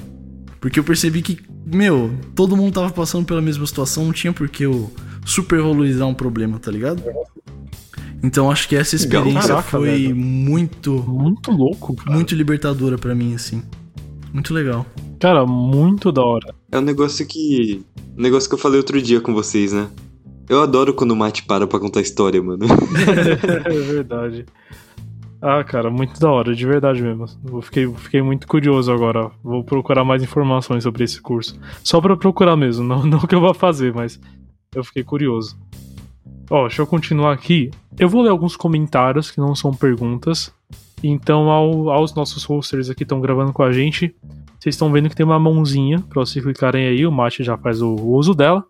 Porque 0.65 0.79
eu 0.79 0.83
percebi 0.83 1.21
que, 1.21 1.37
meu, 1.63 2.11
todo 2.33 2.57
mundo 2.57 2.73
tava 2.73 2.89
passando 2.89 3.23
pela 3.23 3.39
mesma 3.39 3.67
situação, 3.67 4.05
não 4.05 4.11
tinha 4.11 4.33
por 4.33 4.49
que 4.49 4.63
eu 4.63 4.91
supervalorizar 5.23 6.07
um 6.07 6.13
problema, 6.15 6.57
tá 6.57 6.71
ligado? 6.71 7.03
Então 8.23 8.49
acho 8.49 8.67
que 8.67 8.75
essa 8.75 8.95
experiência 8.95 9.49
Caraca, 9.49 9.61
foi 9.61 9.91
velho. 9.91 10.15
muito, 10.15 10.91
Muito 11.07 11.51
louco, 11.51 11.95
cara. 11.95 12.11
muito 12.11 12.33
libertadora 12.33 12.97
pra 12.97 13.13
mim, 13.13 13.35
assim. 13.35 13.61
Muito 14.33 14.55
legal. 14.55 14.87
Cara, 15.19 15.45
muito 15.45 16.11
da 16.11 16.23
hora. 16.23 16.55
É 16.71 16.79
um 16.79 16.81
negócio 16.81 17.27
que. 17.27 17.85
Um 18.17 18.23
negócio 18.23 18.49
que 18.49 18.55
eu 18.55 18.59
falei 18.59 18.79
outro 18.79 18.99
dia 18.99 19.21
com 19.21 19.35
vocês, 19.35 19.71
né? 19.71 19.87
Eu 20.49 20.63
adoro 20.63 20.95
quando 20.95 21.11
o 21.11 21.15
Mate 21.15 21.43
para 21.43 21.67
pra 21.67 21.77
contar 21.77 22.01
história, 22.01 22.41
mano. 22.41 22.65
é 23.65 23.69
verdade. 23.69 24.47
Ah, 25.47 25.63
cara, 25.63 25.91
muito 25.91 26.19
da 26.19 26.31
hora, 26.31 26.55
de 26.55 26.65
verdade 26.65 27.03
mesmo. 27.03 27.25
Eu 27.47 27.61
fiquei, 27.61 27.87
fiquei 27.93 28.19
muito 28.21 28.47
curioso 28.47 28.91
agora. 28.91 29.29
Vou 29.43 29.63
procurar 29.63 30.03
mais 30.03 30.23
informações 30.23 30.81
sobre 30.81 31.03
esse 31.03 31.21
curso. 31.21 31.55
Só 31.83 32.01
pra 32.01 32.17
procurar 32.17 32.55
mesmo, 32.55 32.81
não, 32.87 33.03
não 33.05 33.19
que 33.19 33.35
eu 33.35 33.41
vá 33.41 33.53
fazer, 33.53 33.93
mas 33.93 34.19
eu 34.73 34.83
fiquei 34.83 35.03
curioso. 35.03 35.55
Ó, 36.49 36.61
deixa 36.67 36.81
eu 36.81 36.87
continuar 36.87 37.31
aqui. 37.33 37.69
Eu 37.99 38.09
vou 38.09 38.23
ler 38.23 38.29
alguns 38.29 38.55
comentários 38.55 39.29
que 39.29 39.37
não 39.39 39.53
são 39.53 39.71
perguntas. 39.71 40.51
Então, 41.03 41.51
ao- 41.51 41.89
aos 41.91 42.15
nossos 42.15 42.43
hosters 42.43 42.89
aqui 42.89 43.03
estão 43.03 43.21
gravando 43.21 43.53
com 43.53 43.61
a 43.61 43.71
gente, 43.71 44.15
vocês 44.59 44.73
estão 44.73 44.91
vendo 44.91 45.09
que 45.09 45.15
tem 45.15 45.25
uma 45.25 45.39
mãozinha 45.39 45.99
pra 46.09 46.21
vocês 46.25 46.43
clicarem 46.43 46.87
aí. 46.87 47.05
O 47.05 47.11
Mate 47.11 47.43
já 47.43 47.55
faz 47.55 47.83
o, 47.83 47.89
o 47.93 48.15
uso 48.15 48.33
dela. 48.33 48.63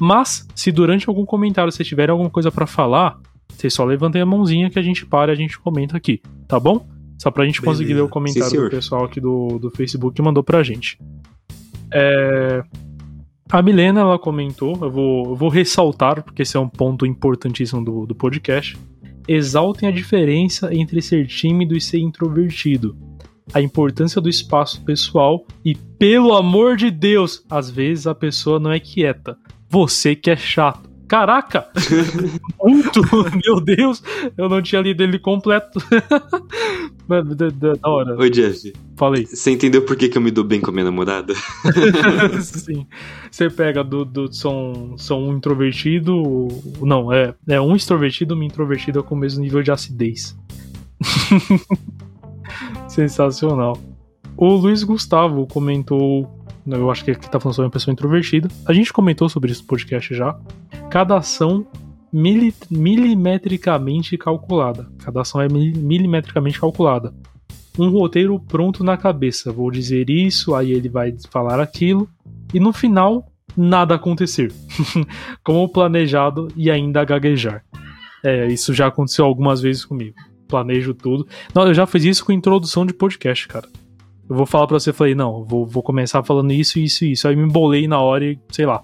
Mas, 0.00 0.46
se 0.54 0.70
durante 0.70 1.08
algum 1.08 1.24
comentário 1.26 1.72
vocês 1.72 1.88
tiverem 1.88 2.12
alguma 2.12 2.30
coisa 2.30 2.50
pra 2.52 2.66
falar, 2.66 3.18
vocês 3.62 3.74
só 3.74 3.84
levantem 3.84 4.20
a 4.20 4.26
mãozinha 4.26 4.68
que 4.68 4.78
a 4.78 4.82
gente 4.82 5.06
para 5.06 5.32
e 5.32 5.34
a 5.34 5.36
gente 5.36 5.58
comenta 5.58 5.96
aqui, 5.96 6.20
tá 6.48 6.58
bom? 6.58 6.84
Só 7.18 7.30
pra 7.30 7.44
gente 7.44 7.62
conseguir 7.62 7.90
Beleza. 7.90 8.02
ler 8.02 8.06
o 8.06 8.10
comentário 8.10 8.50
Sim, 8.50 8.56
do 8.64 8.70
pessoal 8.70 9.04
aqui 9.04 9.20
do, 9.20 9.58
do 9.58 9.70
Facebook 9.70 10.16
que 10.16 10.22
mandou 10.22 10.42
pra 10.42 10.62
gente. 10.62 10.98
É, 11.92 12.62
A 13.48 13.62
Milena, 13.62 14.00
ela 14.00 14.18
comentou, 14.18 14.76
eu 14.82 14.90
vou, 14.90 15.26
eu 15.26 15.36
vou 15.36 15.48
ressaltar, 15.48 16.22
porque 16.24 16.42
esse 16.42 16.56
é 16.56 16.60
um 16.60 16.68
ponto 16.68 17.06
importantíssimo 17.06 17.84
do, 17.84 18.06
do 18.06 18.14
podcast. 18.14 18.76
Exaltem 19.28 19.88
a 19.88 19.92
diferença 19.92 20.74
entre 20.74 21.00
ser 21.00 21.28
tímido 21.28 21.76
e 21.76 21.80
ser 21.80 21.98
introvertido. 22.00 22.96
A 23.54 23.60
importância 23.60 24.20
do 24.20 24.28
espaço 24.28 24.82
pessoal 24.82 25.46
e, 25.64 25.76
pelo 25.76 26.34
amor 26.34 26.76
de 26.76 26.90
Deus, 26.90 27.44
às 27.48 27.70
vezes 27.70 28.08
a 28.08 28.14
pessoa 28.14 28.58
não 28.58 28.72
é 28.72 28.80
quieta. 28.80 29.36
Você 29.68 30.16
que 30.16 30.30
é 30.30 30.36
chato. 30.36 30.90
Caraca! 31.08 31.66
Muito! 32.62 33.00
Meu 33.44 33.60
Deus! 33.60 34.02
Eu 34.36 34.48
não 34.48 34.62
tinha 34.62 34.80
lido 34.80 35.02
ele 35.02 35.18
completo. 35.18 35.78
Da, 37.08 37.20
da- 37.20 37.48
da 37.50 37.90
hora. 37.90 38.16
Ô, 38.16 38.26
Jeff, 38.30 38.72
Falei. 38.96 39.26
você 39.26 39.50
entendeu 39.50 39.84
por 39.84 39.96
que, 39.96 40.08
que 40.08 40.16
eu 40.16 40.22
me 40.22 40.30
dou 40.30 40.44
bem 40.44 40.60
com 40.62 40.70
a 40.70 40.72
minha 40.72 40.84
namorada? 40.84 41.34
Sim. 42.40 42.86
Você 43.30 43.50
pega 43.50 43.84
do, 43.84 44.04
do 44.04 44.32
são, 44.32 44.94
são 44.96 45.22
um 45.28 45.36
introvertido. 45.36 46.48
Não, 46.80 47.12
é, 47.12 47.34
é 47.48 47.60
um 47.60 47.76
extrovertido, 47.76 48.34
uma 48.34 48.44
introvertida 48.44 49.02
com 49.02 49.14
o 49.14 49.18
mesmo 49.18 49.42
nível 49.42 49.62
de 49.62 49.70
acidez. 49.70 50.34
Sensacional. 52.88 53.78
O 54.36 54.54
Luiz 54.54 54.82
Gustavo 54.82 55.46
comentou. 55.46 56.30
Eu 56.66 56.90
acho 56.90 57.04
que 57.04 57.10
ele 57.10 57.18
tá 57.18 57.40
falando 57.40 57.54
sobre 57.56 57.66
uma 57.66 57.72
pessoa 57.72 57.92
introvertida. 57.92 58.48
A 58.66 58.72
gente 58.72 58.92
comentou 58.92 59.28
sobre 59.28 59.50
isso 59.50 59.62
no 59.62 59.68
podcast 59.68 60.14
já. 60.14 60.38
Cada 60.90 61.16
ação 61.16 61.66
mili- 62.12 62.54
milimetricamente 62.70 64.16
calculada. 64.16 64.88
Cada 65.04 65.22
ação 65.22 65.40
é 65.40 65.48
mili- 65.48 65.78
milimetricamente 65.78 66.60
calculada 66.60 67.12
um 67.78 67.88
roteiro 67.88 68.38
pronto 68.38 68.84
na 68.84 68.96
cabeça. 68.98 69.50
Vou 69.50 69.70
dizer 69.70 70.10
isso, 70.10 70.54
aí 70.54 70.72
ele 70.72 70.88
vai 70.90 71.14
falar 71.30 71.58
aquilo, 71.58 72.06
e 72.52 72.60
no 72.60 72.70
final, 72.72 73.26
nada 73.56 73.94
acontecer. 73.94 74.52
Como 75.42 75.66
planejado 75.68 76.48
e 76.54 76.70
ainda 76.70 77.02
gaguejar. 77.04 77.64
É, 78.22 78.46
isso 78.48 78.74
já 78.74 78.88
aconteceu 78.88 79.24
algumas 79.24 79.60
vezes 79.62 79.84
comigo. 79.86 80.14
Planejo 80.46 80.92
tudo. 80.92 81.26
Não, 81.54 81.66
eu 81.66 81.72
já 81.72 81.86
fiz 81.86 82.04
isso 82.04 82.24
com 82.26 82.32
introdução 82.32 82.84
de 82.84 82.92
podcast, 82.92 83.48
cara. 83.48 83.66
Eu 84.32 84.36
vou 84.36 84.46
falar 84.46 84.66
pra 84.66 84.80
você, 84.80 84.94
falei, 84.94 85.14
não, 85.14 85.44
vou, 85.44 85.66
vou 85.66 85.82
começar 85.82 86.22
falando 86.22 86.50
isso, 86.52 86.78
isso 86.78 87.04
e 87.04 87.12
isso. 87.12 87.28
Aí 87.28 87.36
me 87.36 87.42
embolei 87.42 87.86
na 87.86 88.00
hora 88.00 88.24
e, 88.24 88.38
sei 88.50 88.64
lá, 88.64 88.82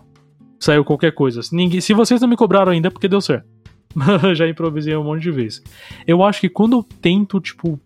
saiu 0.60 0.84
qualquer 0.84 1.12
coisa. 1.12 1.42
Se, 1.42 1.56
ninguém, 1.56 1.80
se 1.80 1.94
vocês 1.94 2.20
não 2.20 2.28
me 2.28 2.36
cobraram 2.36 2.70
ainda, 2.70 2.88
é 2.88 2.90
porque 2.90 3.08
deu 3.08 3.18
certo. 3.22 3.46
já 4.36 4.46
improvisei 4.46 4.94
um 4.94 5.04
monte 5.04 5.22
de 5.22 5.30
vezes. 5.30 5.62
Eu 6.06 6.22
acho 6.22 6.42
que 6.42 6.50
quando 6.50 6.76
eu 6.76 6.82
tento, 6.82 7.40
tipo, 7.40 7.80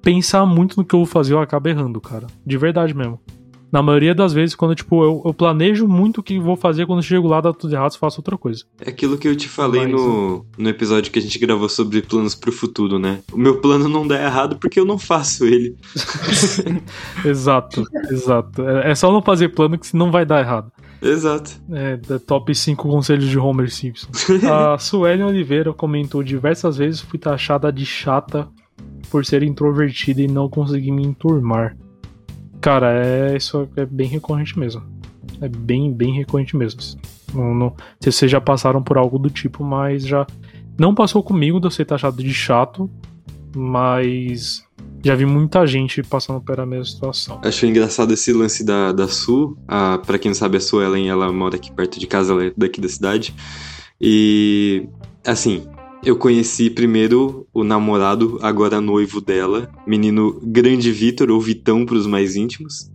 pensar 0.00 0.46
muito 0.46 0.76
no 0.76 0.84
que 0.84 0.94
eu 0.94 1.00
vou 1.00 1.06
fazer, 1.06 1.34
eu 1.34 1.40
acabo 1.40 1.68
errando, 1.68 2.00
cara. 2.00 2.28
De 2.46 2.56
verdade 2.56 2.94
mesmo. 2.94 3.20
Na 3.76 3.82
maioria 3.82 4.14
das 4.14 4.32
vezes, 4.32 4.54
quando 4.54 4.74
tipo, 4.74 5.04
eu, 5.04 5.20
eu 5.22 5.34
planejo 5.34 5.86
muito 5.86 6.22
o 6.22 6.22
que 6.22 6.40
vou 6.40 6.56
fazer, 6.56 6.86
quando 6.86 7.00
eu 7.00 7.02
chego 7.02 7.28
lá, 7.28 7.42
dá 7.42 7.52
tudo 7.52 7.74
errado, 7.74 7.92
eu 7.92 7.98
faço 7.98 8.20
outra 8.20 8.38
coisa. 8.38 8.64
É 8.80 8.88
aquilo 8.88 9.18
que 9.18 9.28
eu 9.28 9.36
te 9.36 9.50
falei 9.50 9.82
Mas, 9.82 9.92
no, 9.92 10.46
no 10.56 10.68
episódio 10.70 11.12
que 11.12 11.18
a 11.18 11.22
gente 11.22 11.38
gravou 11.38 11.68
sobre 11.68 12.00
planos 12.00 12.34
pro 12.34 12.50
futuro, 12.50 12.98
né? 12.98 13.18
O 13.30 13.36
meu 13.36 13.60
plano 13.60 13.86
não 13.86 14.08
dá 14.08 14.18
errado 14.18 14.56
porque 14.56 14.80
eu 14.80 14.86
não 14.86 14.98
faço 14.98 15.44
ele. 15.44 15.76
exato, 17.22 17.84
exato. 18.10 18.66
É, 18.66 18.92
é 18.92 18.94
só 18.94 19.12
não 19.12 19.20
fazer 19.20 19.50
plano 19.50 19.78
que 19.78 19.94
não 19.94 20.10
vai 20.10 20.24
dar 20.24 20.40
errado. 20.40 20.72
Exato. 21.02 21.60
É, 21.70 21.98
da 21.98 22.18
top 22.18 22.54
5 22.54 22.88
conselhos 22.88 23.28
de 23.28 23.38
Homer 23.38 23.70
Simpson. 23.70 24.08
A 24.50 24.78
Suelen 24.78 25.24
Oliveira 25.24 25.74
comentou 25.74 26.22
diversas 26.22 26.78
vezes 26.78 27.02
fui 27.02 27.18
taxada 27.18 27.70
de 27.70 27.84
chata 27.84 28.48
por 29.10 29.26
ser 29.26 29.42
introvertida 29.42 30.22
e 30.22 30.26
não 30.26 30.48
conseguir 30.48 30.92
me 30.92 31.04
enturmar. 31.04 31.76
Cara, 32.66 32.92
é, 32.92 33.36
isso 33.36 33.68
é 33.76 33.86
bem 33.86 34.08
recorrente 34.08 34.58
mesmo. 34.58 34.82
É 35.40 35.48
bem, 35.48 35.92
bem 35.92 36.12
recorrente 36.12 36.56
mesmo. 36.56 36.80
Não, 37.32 37.54
não, 37.54 37.76
se 38.00 38.10
vocês 38.10 38.28
já 38.28 38.40
passaram 38.40 38.82
por 38.82 38.98
algo 38.98 39.20
do 39.20 39.30
tipo, 39.30 39.62
mas 39.62 40.04
já. 40.04 40.26
Não 40.76 40.92
passou 40.92 41.22
comigo 41.22 41.60
de 41.60 41.68
eu 41.68 41.70
ser 41.70 41.84
taxado 41.84 42.20
de 42.20 42.34
chato, 42.34 42.90
mas 43.54 44.64
já 45.04 45.14
vi 45.14 45.24
muita 45.24 45.64
gente 45.64 46.02
passando 46.02 46.40
pela 46.40 46.66
mesma 46.66 46.86
situação. 46.86 47.40
Acho 47.44 47.66
engraçado 47.66 48.12
esse 48.12 48.32
lance 48.32 48.64
da, 48.64 48.90
da 48.90 49.06
Su. 49.06 49.56
A, 49.68 49.98
pra 49.98 50.18
quem 50.18 50.30
não 50.30 50.34
sabe, 50.34 50.56
a 50.56 50.60
Suelen, 50.60 51.08
ela 51.08 51.32
mora 51.32 51.54
aqui 51.54 51.70
perto 51.70 52.00
de 52.00 52.06
casa, 52.08 52.32
ela 52.32 52.46
é 52.46 52.52
daqui 52.56 52.80
da 52.80 52.88
cidade. 52.88 53.32
E, 54.00 54.88
assim, 55.24 55.68
eu 56.06 56.16
conheci 56.16 56.70
primeiro 56.70 57.48
o 57.52 57.64
namorado, 57.64 58.38
agora 58.40 58.80
noivo 58.80 59.20
dela, 59.20 59.68
menino 59.84 60.40
Grande 60.40 60.92
Vitor, 60.92 61.32
ou 61.32 61.40
Vitão 61.40 61.84
pros 61.84 62.06
mais 62.06 62.36
íntimos. 62.36 62.88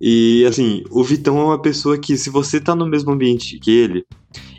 E, 0.00 0.44
assim, 0.46 0.84
o 0.92 1.02
Vitão 1.02 1.40
é 1.40 1.44
uma 1.44 1.60
pessoa 1.60 1.98
que, 1.98 2.16
se 2.16 2.30
você 2.30 2.60
tá 2.60 2.72
no 2.72 2.86
mesmo 2.86 3.10
ambiente 3.10 3.58
que 3.58 3.72
ele, 3.72 4.06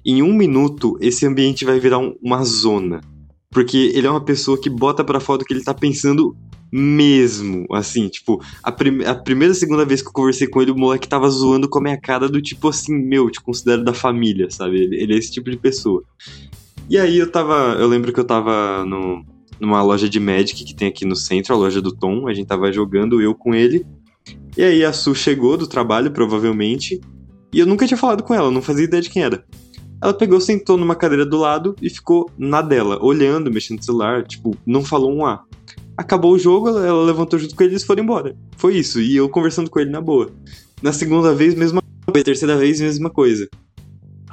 em 0.06 0.22
um 0.22 0.34
minuto, 0.34 0.98
esse 0.99 1.26
ambiente 1.26 1.64
vai 1.64 1.80
virar 1.80 1.98
um- 1.98 2.14
uma 2.22 2.44
zona. 2.44 2.99
Porque 3.52 3.90
ele 3.95 4.06
é 4.06 4.11
uma 4.11 4.26
pessoa 4.26 4.60
que 4.60 4.69
bota 4.69 5.02
pra 5.02 5.22
fora 5.22 5.41
o 5.41 5.45
que 5.45 5.53
ele 5.53 5.64
tá 5.64 5.73
pensando 5.73 6.36
mesmo, 6.69 7.65
assim, 7.72 8.10
tipo, 8.10 8.44
a, 8.61 8.69
prim 8.69 9.02
a 9.06 9.15
primeira 9.15 9.53
segunda 9.53 9.86
vez 9.86 10.02
que 10.02 10.10
eu 10.10 10.14
conversei 10.14 10.45
com 10.45 10.61
ele, 10.61 10.72
o 10.72 10.77
moleque 10.77 11.07
tava 11.07 11.30
zoando 11.30 11.69
com 11.69 11.80
a 11.80 11.82
minha 11.82 11.98
cara 11.98 12.27
do 12.27 12.41
tipo 12.41 12.68
assim, 12.68 12.94
meu, 12.94 13.30
te 13.30 13.41
considero 13.41 13.82
da 13.82 13.94
família, 13.94 14.52
sabe? 14.52 14.82
Ele, 14.82 15.02
ele 15.02 15.14
é 15.14 15.18
esse 15.18 15.32
tipo 15.32 15.49
de 15.49 15.56
pessoa. 15.56 16.03
E 16.89 16.97
aí 16.97 17.17
eu 17.17 17.31
tava, 17.31 17.75
eu 17.79 17.87
lembro 17.87 18.13
que 18.13 18.19
eu 18.19 18.23
tava 18.23 18.85
no, 18.85 19.25
numa 19.59 19.81
loja 19.81 20.07
de 20.07 20.19
Magic 20.19 20.63
que 20.63 20.75
tem 20.75 20.87
aqui 20.87 21.05
no 21.05 21.15
centro, 21.15 21.53
a 21.53 21.57
loja 21.57 21.81
do 21.81 21.91
Tom, 21.91 22.27
a 22.27 22.33
gente 22.33 22.47
tava 22.47 22.71
jogando, 22.71 23.21
eu 23.21 23.33
com 23.33 23.55
ele, 23.55 23.85
e 24.55 24.63
aí 24.63 24.85
a 24.85 24.93
Su 24.93 25.15
chegou 25.15 25.57
do 25.57 25.67
trabalho, 25.67 26.11
provavelmente, 26.11 27.01
e 27.51 27.59
eu 27.59 27.65
nunca 27.65 27.87
tinha 27.87 27.97
falado 27.97 28.23
com 28.23 28.33
ela, 28.33 28.51
não 28.51 28.61
fazia 28.61 28.85
ideia 28.85 29.01
de 29.01 29.09
quem 29.09 29.23
era. 29.23 29.43
Ela 30.01 30.13
pegou, 30.13 30.39
sentou 30.39 30.77
numa 30.77 30.95
cadeira 30.95 31.25
do 31.25 31.37
lado 31.37 31.75
e 31.81 31.89
ficou 31.89 32.29
na 32.37 32.61
dela, 32.61 33.03
olhando, 33.03 33.51
mexendo 33.51 33.79
no 33.79 33.83
celular, 33.83 34.23
tipo, 34.23 34.55
não 34.65 34.83
falou 34.83 35.11
um 35.11 35.25
A. 35.25 35.43
Acabou 35.97 36.33
o 36.33 36.39
jogo, 36.39 36.69
ela 36.69 37.03
levantou 37.03 37.39
junto 37.39 37.55
com 37.55 37.63
ele 37.63 37.71
e 37.71 37.73
eles 37.73 37.83
foram 37.83 38.03
embora. 38.03 38.35
Foi 38.57 38.75
isso, 38.77 39.01
e 39.01 39.15
eu 39.15 39.27
conversando 39.29 39.69
com 39.69 39.79
ele 39.79 39.89
na 39.89 40.01
boa. 40.01 40.29
Na 40.83 40.91
segunda 40.91 41.33
vez, 41.33 41.55
mesma 41.55 41.81
coisa. 42.05 42.23
Terceira 42.23 42.57
vez, 42.57 42.79
mesma 42.79 43.09
coisa. 43.09 43.49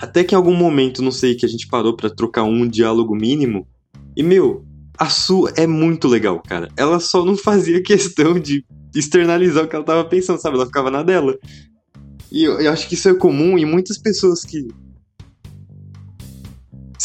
Até 0.02 0.24
que 0.24 0.34
em 0.34 0.36
algum 0.36 0.56
momento, 0.56 1.00
não 1.00 1.12
sei, 1.12 1.36
que 1.36 1.46
a 1.46 1.48
gente 1.48 1.68
parou 1.68 1.94
pra 1.94 2.10
trocar 2.10 2.42
um 2.42 2.66
diálogo 2.66 3.14
mínimo. 3.14 3.68
E, 4.16 4.22
meu, 4.24 4.64
a 4.98 5.08
Su 5.08 5.48
é 5.54 5.64
muito 5.64 6.08
legal, 6.08 6.42
cara. 6.42 6.68
Ela 6.76 6.98
só 6.98 7.24
não 7.24 7.36
fazia 7.36 7.80
questão 7.84 8.36
de 8.36 8.64
externalizar 8.92 9.62
o 9.62 9.68
que 9.68 9.76
ela 9.76 9.84
tava 9.84 10.04
pensando, 10.04 10.40
sabe? 10.40 10.56
Ela 10.56 10.66
ficava 10.66 10.90
na 10.90 11.04
dela. 11.04 11.38
E 12.32 12.42
eu, 12.42 12.60
eu 12.60 12.72
acho 12.72 12.88
que 12.88 12.94
isso 12.94 13.08
é 13.08 13.14
comum 13.14 13.56
em 13.56 13.64
muitas 13.64 13.96
pessoas 13.96 14.44
que. 14.44 14.66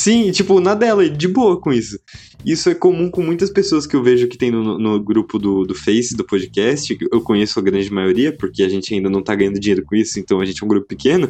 Sim, 0.08 0.32
tipo, 0.32 0.62
na 0.62 0.74
dela, 0.74 1.10
de 1.10 1.28
boa 1.28 1.60
com 1.60 1.74
isso. 1.74 2.00
Isso 2.46 2.70
é 2.70 2.74
comum 2.74 3.12
com 3.12 3.22
muitas 3.22 3.50
pessoas 3.50 3.86
que 3.86 3.94
eu 3.94 4.02
vejo 4.02 4.30
que 4.30 4.38
tem 4.38 4.50
no, 4.50 4.80
no 4.80 5.04
grupo 5.04 5.38
do, 5.38 5.66
do 5.66 5.76
Face, 5.76 6.16
do 6.16 6.24
podcast. 6.24 6.98
Eu 7.12 7.20
conheço 7.20 7.60
a 7.60 7.62
grande 7.62 7.92
maioria, 7.92 8.32
porque 8.32 8.64
a 8.64 8.70
gente 8.70 8.94
ainda 8.94 9.10
não 9.10 9.22
tá 9.22 9.36
ganhando 9.36 9.60
dinheiro 9.60 9.84
com 9.86 9.98
isso, 9.98 10.18
então 10.18 10.40
a 10.40 10.46
gente 10.46 10.64
é 10.64 10.66
um 10.66 10.70
grupo 10.70 10.88
pequeno. 10.88 11.30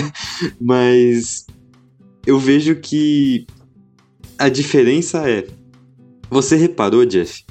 Mas 0.58 1.44
eu 2.26 2.38
vejo 2.38 2.76
que 2.76 3.46
a 4.38 4.48
diferença 4.48 5.28
é. 5.28 5.46
Você 6.30 6.56
reparou, 6.56 7.04
Jeff? 7.04 7.44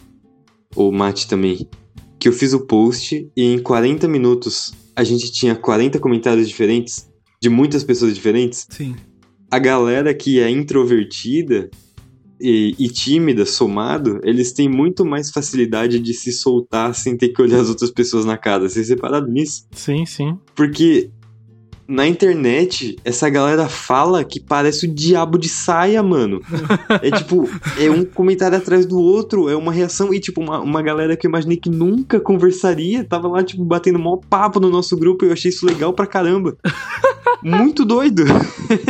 Ou 0.75 0.91
Matt 0.91 1.25
também? 1.25 1.69
Que 2.17 2.27
eu 2.27 2.33
fiz 2.33 2.53
o 2.53 2.65
post 2.65 3.29
e 3.37 3.43
em 3.43 3.59
40 3.59 4.07
minutos 4.07 4.73
a 4.95 5.03
gente 5.03 5.31
tinha 5.31 5.55
40 5.55 5.99
comentários 5.99 6.49
diferentes 6.49 7.07
de 7.39 7.49
muitas 7.49 7.83
pessoas 7.83 8.15
diferentes. 8.15 8.65
Sim. 8.67 8.95
A 9.55 9.59
galera 9.59 10.13
que 10.13 10.41
é 10.41 10.49
introvertida 10.49 11.69
e, 12.41 12.75
e 12.77 12.89
tímida, 12.89 13.45
somado, 13.45 14.19
eles 14.21 14.51
têm 14.51 14.67
muito 14.67 15.05
mais 15.05 15.31
facilidade 15.31 15.97
de 15.97 16.13
se 16.13 16.33
soltar 16.33 16.93
sem 16.93 17.15
ter 17.15 17.29
que 17.29 17.41
olhar 17.41 17.61
as 17.61 17.69
outras 17.69 17.89
pessoas 17.89 18.25
na 18.25 18.37
cara. 18.37 18.67
Vocês 18.67 18.89
repararam 18.89 19.27
nisso? 19.27 19.65
Sim, 19.71 20.05
sim. 20.05 20.37
Porque 20.53 21.09
na 21.87 22.07
internet, 22.07 22.95
essa 23.05 23.29
galera 23.29 23.69
fala 23.69 24.23
que 24.23 24.39
parece 24.39 24.87
o 24.87 24.93
diabo 24.93 25.37
de 25.37 25.47
saia, 25.47 26.01
mano. 26.01 26.41
É 27.01 27.11
tipo, 27.11 27.47
é 27.79 27.89
um 27.89 28.03
comentário 28.03 28.57
atrás 28.57 28.85
do 28.85 28.99
outro, 28.99 29.49
é 29.49 29.55
uma 29.55 29.71
reação. 29.71 30.13
E, 30.13 30.19
tipo, 30.19 30.41
uma, 30.41 30.59
uma 30.59 30.81
galera 30.81 31.15
que 31.15 31.27
eu 31.27 31.29
imaginei 31.29 31.57
que 31.57 31.69
nunca 31.69 32.19
conversaria, 32.19 33.03
tava 33.03 33.27
lá, 33.27 33.43
tipo, 33.43 33.63
batendo 33.63 33.99
mó 33.99 34.17
papo 34.17 34.59
no 34.59 34.69
nosso 34.69 34.97
grupo 34.97 35.25
e 35.25 35.27
eu 35.27 35.33
achei 35.33 35.49
isso 35.49 35.65
legal 35.65 35.93
pra 35.93 36.07
caramba. 36.07 36.57
Muito 37.43 37.85
doido. 37.85 38.23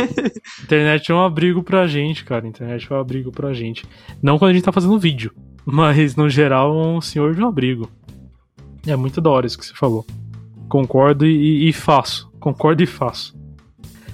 Internet 0.64 1.12
é 1.12 1.14
um 1.14 1.20
abrigo 1.20 1.62
pra 1.62 1.86
gente, 1.86 2.24
cara. 2.24 2.46
Internet 2.46 2.86
é 2.90 2.94
um 2.94 2.98
abrigo 2.98 3.30
pra 3.30 3.52
gente. 3.52 3.84
Não 4.22 4.38
quando 4.38 4.52
a 4.52 4.54
gente 4.54 4.64
tá 4.64 4.72
fazendo 4.72 4.98
vídeo, 4.98 5.32
mas 5.64 6.16
no 6.16 6.30
geral 6.30 6.72
é 6.72 6.86
um 6.86 7.00
senhor 7.00 7.34
de 7.34 7.42
um 7.42 7.46
abrigo. 7.46 7.90
É 8.86 8.96
muito 8.96 9.20
da 9.20 9.28
hora 9.28 9.46
isso 9.46 9.58
que 9.58 9.66
você 9.66 9.74
falou. 9.74 10.06
Concordo 10.68 11.26
e, 11.26 11.68
e 11.68 11.72
faço. 11.72 12.30
Concordo 12.46 12.80
e 12.80 12.86
faço. 12.86 13.36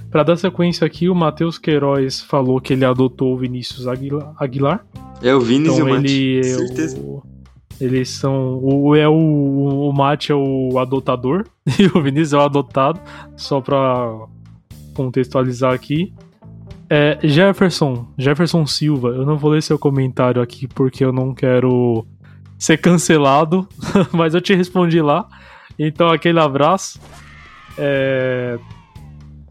Pra 0.09 0.23
dar 0.23 0.35
sequência 0.35 0.87
aqui, 0.87 1.07
o 1.07 1.13
Matheus 1.13 1.59
Queiroz 1.59 2.19
falou 2.19 2.59
que 2.59 2.73
ele 2.73 2.83
adotou 2.83 3.31
o 3.31 3.37
Vinícius 3.37 3.85
Aguilar. 3.87 4.83
É 5.21 5.35
o 5.35 5.39
Vinícius 5.39 5.77
Então 5.77 5.87
e 5.87 5.91
o 5.91 5.95
Mate. 5.95 6.11
ele 6.11 6.39
é 6.39 6.43
Certeza. 6.43 6.99
o, 6.99 7.23
eles 7.79 8.09
são 8.09 8.59
o 8.59 8.95
é 8.95 9.07
o 9.07 9.13
o 9.87 9.93
Mate 9.93 10.31
é 10.31 10.35
o 10.35 10.79
adotador 10.79 11.45
e 11.77 11.85
o 11.95 12.01
Vinícius 12.01 12.33
é 12.33 12.37
o 12.37 12.41
adotado, 12.41 12.99
só 13.37 13.61
pra 13.61 14.25
contextualizar 14.95 15.71
aqui. 15.71 16.11
É, 16.89 17.19
Jefferson, 17.21 18.07
Jefferson 18.17 18.65
Silva, 18.65 19.09
eu 19.09 19.27
não 19.27 19.37
vou 19.37 19.51
ler 19.51 19.61
seu 19.61 19.77
comentário 19.77 20.41
aqui 20.41 20.67
porque 20.67 21.05
eu 21.05 21.13
não 21.13 21.35
quero 21.35 22.03
ser 22.57 22.77
cancelado, 22.79 23.67
mas 24.11 24.33
eu 24.33 24.41
te 24.41 24.55
respondi 24.55 25.03
lá. 25.03 25.27
Então 25.77 26.07
aquele 26.07 26.39
abraço. 26.39 26.99
É, 27.77 28.57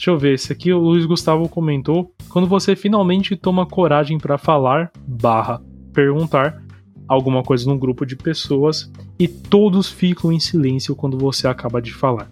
Deixa 0.02 0.10
eu 0.10 0.18
ver, 0.18 0.34
esse 0.34 0.52
aqui 0.52 0.72
o 0.72 0.80
Luiz 0.80 1.06
Gustavo 1.06 1.48
comentou. 1.48 2.12
Quando 2.28 2.48
você 2.48 2.74
finalmente 2.74 3.36
toma 3.36 3.64
coragem 3.64 4.18
pra 4.18 4.36
falar, 4.36 4.90
barra, 5.06 5.62
perguntar 5.92 6.60
alguma 7.06 7.44
coisa 7.44 7.70
num 7.70 7.78
grupo 7.78 8.04
de 8.04 8.16
pessoas 8.16 8.90
e 9.16 9.28
todos 9.28 9.88
ficam 9.88 10.32
em 10.32 10.40
silêncio 10.40 10.96
quando 10.96 11.16
você 11.16 11.46
acaba 11.46 11.80
de 11.80 11.94
falar. 11.94 12.28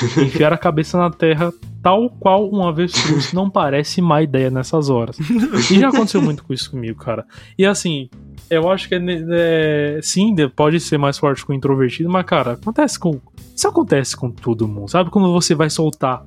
Enfiar 0.22 0.52
a 0.52 0.58
cabeça 0.58 0.98
na 0.98 1.10
terra, 1.10 1.52
tal 1.82 2.10
qual 2.10 2.50
um 2.52 2.66
avestruz, 2.66 3.32
não 3.32 3.48
parece 3.50 4.00
má 4.00 4.22
ideia 4.22 4.50
nessas 4.50 4.88
horas. 4.90 5.16
E 5.70 5.78
já 5.78 5.88
aconteceu 5.88 6.20
muito 6.22 6.44
com 6.44 6.52
isso 6.52 6.70
comigo, 6.70 6.98
cara. 6.98 7.24
E 7.58 7.64
assim, 7.66 8.08
eu 8.48 8.70
acho 8.70 8.88
que 8.88 8.94
é, 8.94 9.00
é, 9.30 10.00
sim, 10.02 10.34
de- 10.34 10.48
pode 10.48 10.80
ser 10.80 10.98
mais 10.98 11.18
forte 11.18 11.44
com 11.44 11.52
o 11.52 11.56
introvertido, 11.56 12.08
mas, 12.10 12.24
cara, 12.24 12.52
acontece 12.52 12.98
com. 12.98 13.20
Isso 13.54 13.68
acontece 13.68 14.16
com 14.16 14.30
todo 14.30 14.66
mundo. 14.66 14.88
Sabe 14.90 15.10
quando 15.10 15.30
você 15.32 15.54
vai 15.54 15.68
soltar 15.68 16.24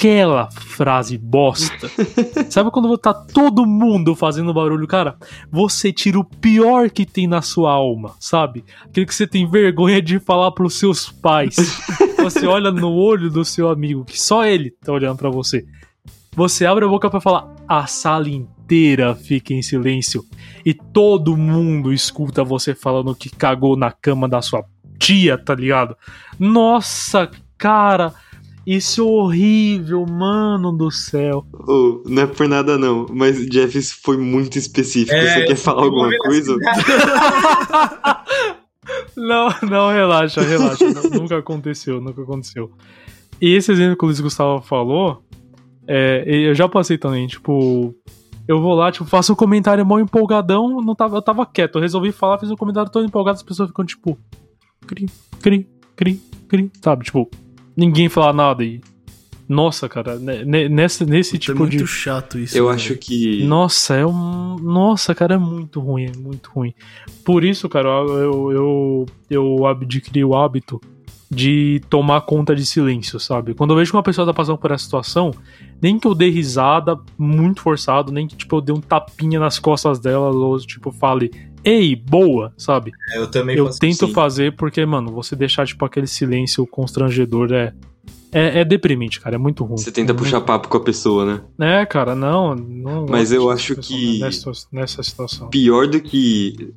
aquela 0.00 0.50
frase 0.50 1.18
bosta? 1.18 1.90
Sabe 2.48 2.70
quando 2.70 2.96
tá 2.96 3.12
todo 3.12 3.66
mundo 3.66 4.16
fazendo 4.16 4.54
barulho, 4.54 4.86
cara? 4.86 5.16
Você 5.50 5.92
tira 5.92 6.18
o 6.18 6.24
pior 6.24 6.88
que 6.88 7.04
tem 7.04 7.26
na 7.26 7.42
sua 7.42 7.72
alma, 7.72 8.14
sabe? 8.18 8.64
Aquele 8.86 9.04
que 9.04 9.14
você 9.14 9.26
tem 9.26 9.48
vergonha 9.48 10.00
de 10.00 10.18
falar 10.18 10.52
pros 10.52 10.78
seus 10.78 11.10
pais. 11.10 11.56
Você 12.20 12.46
olha 12.46 12.70
no 12.70 12.92
olho 12.92 13.30
do 13.30 13.42
seu 13.46 13.70
amigo, 13.70 14.04
que 14.04 14.20
só 14.20 14.44
ele 14.44 14.70
tá 14.70 14.92
olhando 14.92 15.16
pra 15.16 15.30
você. 15.30 15.64
Você 16.36 16.66
abre 16.66 16.84
a 16.84 16.88
boca 16.88 17.08
pra 17.08 17.18
falar, 17.18 17.48
a 17.66 17.86
sala 17.86 18.28
inteira 18.28 19.14
fica 19.14 19.54
em 19.54 19.62
silêncio 19.62 20.22
e 20.62 20.74
todo 20.74 21.34
mundo 21.34 21.94
escuta 21.94 22.44
você 22.44 22.74
falando 22.74 23.14
que 23.14 23.30
cagou 23.30 23.74
na 23.74 23.90
cama 23.90 24.28
da 24.28 24.42
sua 24.42 24.62
tia, 24.98 25.38
tá 25.38 25.54
ligado? 25.54 25.96
Nossa, 26.38 27.30
cara, 27.56 28.12
isso 28.66 29.00
é 29.00 29.04
horrível, 29.04 30.04
mano 30.06 30.72
do 30.72 30.90
céu. 30.90 31.44
Ô, 31.52 32.02
não 32.06 32.22
é 32.22 32.26
por 32.26 32.48
nada 32.48 32.76
não, 32.78 33.06
mas 33.10 33.44
Jeff, 33.48 33.76
isso 33.78 33.96
foi 34.02 34.16
muito 34.16 34.58
específico. 34.58 35.14
É, 35.14 35.34
Você 35.40 35.44
quer 35.46 35.56
falar 35.56 35.82
alguma 35.84 36.10
coisa? 36.18 36.56
Não, 39.16 39.48
não, 39.68 39.90
relaxa, 39.92 40.40
relaxa. 40.40 40.84
Nu- 40.90 41.20
nunca 41.20 41.38
aconteceu, 41.38 42.00
nunca 42.00 42.22
aconteceu. 42.22 42.70
E 43.40 43.54
esse 43.54 43.70
exemplo 43.70 43.96
que 43.96 44.04
o 44.04 44.06
Luiz 44.06 44.20
Gustavo 44.20 44.62
falou, 44.62 45.22
é, 45.86 46.24
eu 46.26 46.54
já 46.54 46.68
passei 46.68 46.98
também, 46.98 47.26
tipo, 47.26 47.94
eu 48.48 48.60
vou 48.60 48.74
lá, 48.74 48.90
tipo, 48.90 49.04
faço 49.04 49.32
um 49.32 49.36
comentário 49.36 49.84
mó 49.84 49.98
empolgadão, 49.98 50.80
não 50.80 50.94
tava, 50.94 51.16
eu 51.16 51.22
tava 51.22 51.46
quieto, 51.46 51.76
eu 51.76 51.82
resolvi 51.82 52.10
falar, 52.12 52.38
fiz 52.38 52.50
um 52.50 52.56
comentário 52.56 52.90
todo 52.90 53.04
empolgado, 53.06 53.36
as 53.36 53.42
pessoas 53.42 53.68
ficam 53.68 53.84
tipo, 53.84 54.18
cri, 54.86 55.08
cri, 55.40 55.68
cri, 55.94 56.20
cri, 56.48 56.70
sabe? 56.82 57.04
Tipo, 57.04 57.30
ninguém 57.80 58.08
fala 58.08 58.32
nada 58.32 58.62
e. 58.62 58.80
Nossa, 59.48 59.88
cara, 59.88 60.16
ne- 60.16 60.44
ne- 60.44 60.68
nesse, 60.68 61.04
nesse 61.04 61.34
é 61.34 61.38
tipo 61.38 61.58
muito 61.58 61.76
de. 61.76 61.86
chato 61.86 62.38
isso. 62.38 62.56
Eu 62.56 62.68
né, 62.68 62.74
acho 62.74 62.94
que. 62.96 63.42
Nossa, 63.44 63.96
é 63.96 64.06
um. 64.06 64.56
Nossa, 64.56 65.12
cara, 65.14 65.34
é 65.34 65.38
muito 65.38 65.80
ruim, 65.80 66.04
é 66.04 66.16
muito 66.16 66.50
ruim. 66.50 66.72
Por 67.24 67.42
isso, 67.42 67.68
cara, 67.68 67.88
eu, 67.88 68.52
eu, 68.52 69.06
eu 69.28 69.66
adquiri 69.66 70.24
o 70.24 70.36
hábito 70.36 70.80
de 71.28 71.80
tomar 71.88 72.22
conta 72.22 72.54
de 72.56 72.66
silêncio, 72.66 73.20
sabe? 73.20 73.54
Quando 73.54 73.70
eu 73.70 73.76
vejo 73.76 73.92
que 73.92 73.96
uma 73.96 74.02
pessoa 74.02 74.26
tá 74.26 74.34
passando 74.34 74.58
por 74.58 74.72
essa 74.72 74.84
situação, 74.84 75.32
nem 75.80 75.98
que 75.98 76.06
eu 76.06 76.14
dê 76.14 76.28
risada 76.28 76.98
muito 77.16 77.60
forçado, 77.62 78.10
nem 78.10 78.26
que 78.26 78.36
tipo, 78.36 78.56
eu 78.56 78.60
dê 78.60 78.72
um 78.72 78.80
tapinha 78.80 79.38
nas 79.38 79.58
costas 79.58 80.00
dela, 80.00 80.30
ou 80.30 80.58
tipo, 80.58 80.90
fale, 80.90 81.30
ei, 81.64 81.94
boa, 81.96 82.52
sabe? 82.56 82.92
Eu 83.14 83.26
também 83.30 83.56
Eu 83.56 83.68
tento 83.70 84.04
assim. 84.04 84.14
fazer 84.14 84.56
porque, 84.56 84.84
mano, 84.86 85.10
você 85.12 85.34
deixar, 85.36 85.66
tipo, 85.66 85.84
aquele 85.84 86.06
silêncio 86.06 86.66
constrangedor 86.66 87.52
é. 87.52 87.72
É, 88.32 88.60
é 88.60 88.64
deprimente, 88.64 89.20
cara, 89.20 89.34
é 89.34 89.38
muito 89.38 89.64
ruim. 89.64 89.76
Você 89.76 89.90
tenta 89.90 90.12
é 90.12 90.14
puxar 90.14 90.40
papo 90.42 90.68
com 90.68 90.76
a 90.76 90.80
pessoa, 90.80 91.26
né? 91.58 91.80
é, 91.80 91.84
cara, 91.84 92.14
não. 92.14 92.54
não 92.54 93.04
Mas 93.08 93.32
eu 93.32 93.50
acho 93.50 93.74
pessoa 93.74 93.98
que- 93.98 94.20
Nessa, 94.20 94.52
nessa 94.72 95.02
situação. 95.02 95.48
Pior 95.48 95.88
do 95.88 96.00
que. 96.00 96.72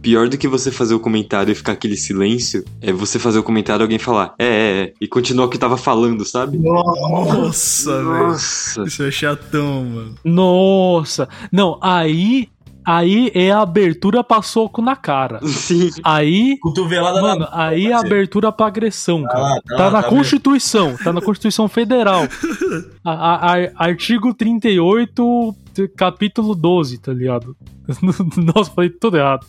Pior 0.00 0.28
do 0.28 0.36
que 0.36 0.46
você 0.48 0.70
fazer 0.70 0.94
o 0.94 1.00
comentário 1.00 1.50
e 1.50 1.54
ficar 1.54 1.72
aquele 1.72 1.96
silêncio, 1.96 2.62
é 2.80 2.92
você 2.92 3.18
fazer 3.18 3.38
o 3.38 3.42
comentário 3.42 3.82
e 3.82 3.84
alguém 3.84 3.98
falar, 3.98 4.34
é, 4.38 4.44
é, 4.46 4.82
é, 4.84 4.92
e 5.00 5.08
continuar 5.08 5.46
o 5.46 5.48
que 5.48 5.56
tava 5.56 5.78
falando, 5.78 6.24
sabe? 6.26 6.58
Nossa, 6.58 7.96
velho. 7.96 8.28
Nossa. 8.28 8.82
Isso 8.84 9.02
é 9.02 9.10
chatão, 9.10 9.84
mano. 9.84 10.14
Nossa! 10.24 11.26
Não, 11.50 11.78
aí. 11.82 12.48
Aí 12.84 13.30
é 13.34 13.50
a 13.50 13.60
abertura 13.62 14.22
pra 14.22 14.42
soco 14.42 14.82
na 14.82 14.94
cara. 14.94 15.40
Sim. 15.46 15.90
Aí. 16.04 16.58
Cotovelada 16.60 17.20
Mano, 17.22 17.40
na 17.40 17.48
aí 17.52 17.86
é 17.86 17.92
a 17.94 18.00
abertura 18.00 18.52
pra 18.52 18.66
agressão, 18.66 19.22
cara. 19.24 19.38
lá, 19.40 19.54
Tá, 19.66 19.76
tá 19.76 19.90
na 19.90 20.02
tá 20.02 20.08
Constituição, 20.08 20.96
tá 20.96 21.12
na 21.12 21.20
Constituição 21.22 21.66
Federal. 21.68 22.22
A- 23.04 23.12
a- 23.12 23.54
a- 23.58 23.70
artigo 23.76 24.32
38, 24.34 25.54
t- 25.74 25.88
capítulo 25.88 26.54
12, 26.54 26.98
tá 26.98 27.12
ligado? 27.12 27.54
Nossa, 28.54 28.70
falei 28.70 28.90
tudo 28.90 29.16
errado. 29.18 29.46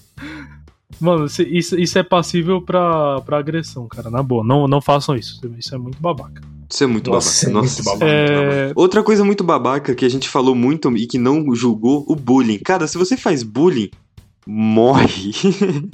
Mano, 1.00 1.26
isso, 1.26 1.78
isso 1.80 1.98
é 2.00 2.04
passível 2.04 2.62
pra, 2.62 3.20
pra 3.22 3.38
agressão, 3.40 3.88
cara. 3.88 4.10
Na 4.10 4.22
boa, 4.24 4.44
não, 4.44 4.68
não 4.68 4.80
façam 4.82 5.16
isso. 5.16 5.40
Isso 5.58 5.74
é 5.76 5.78
muito 5.78 6.00
babaca. 6.02 6.42
Isso 6.72 6.84
é 6.84 6.88
muito 6.88 7.10
Nossa, 7.12 7.48
babaca. 7.50 7.60
é 7.60 7.70
muito 7.70 7.84
babaca. 7.84 8.06
É, 8.12 8.72
Outra 8.76 9.04
coisa 9.04 9.24
muito 9.26 9.44
babaca 9.44 9.94
que 9.96 10.06
a 10.06 10.10
gente 10.10 10.30
falou 10.30 10.56
muito 10.56 10.96
e 10.96 11.06
que 11.08 11.18
não 11.18 11.54
julgou, 11.56 12.06
o 12.08 12.16
bullying. 12.16 12.60
Cara, 12.60 12.88
se 12.88 12.98
você 12.98 13.18
faz 13.18 13.44
bullying, 13.44 13.90
morre. 14.48 15.32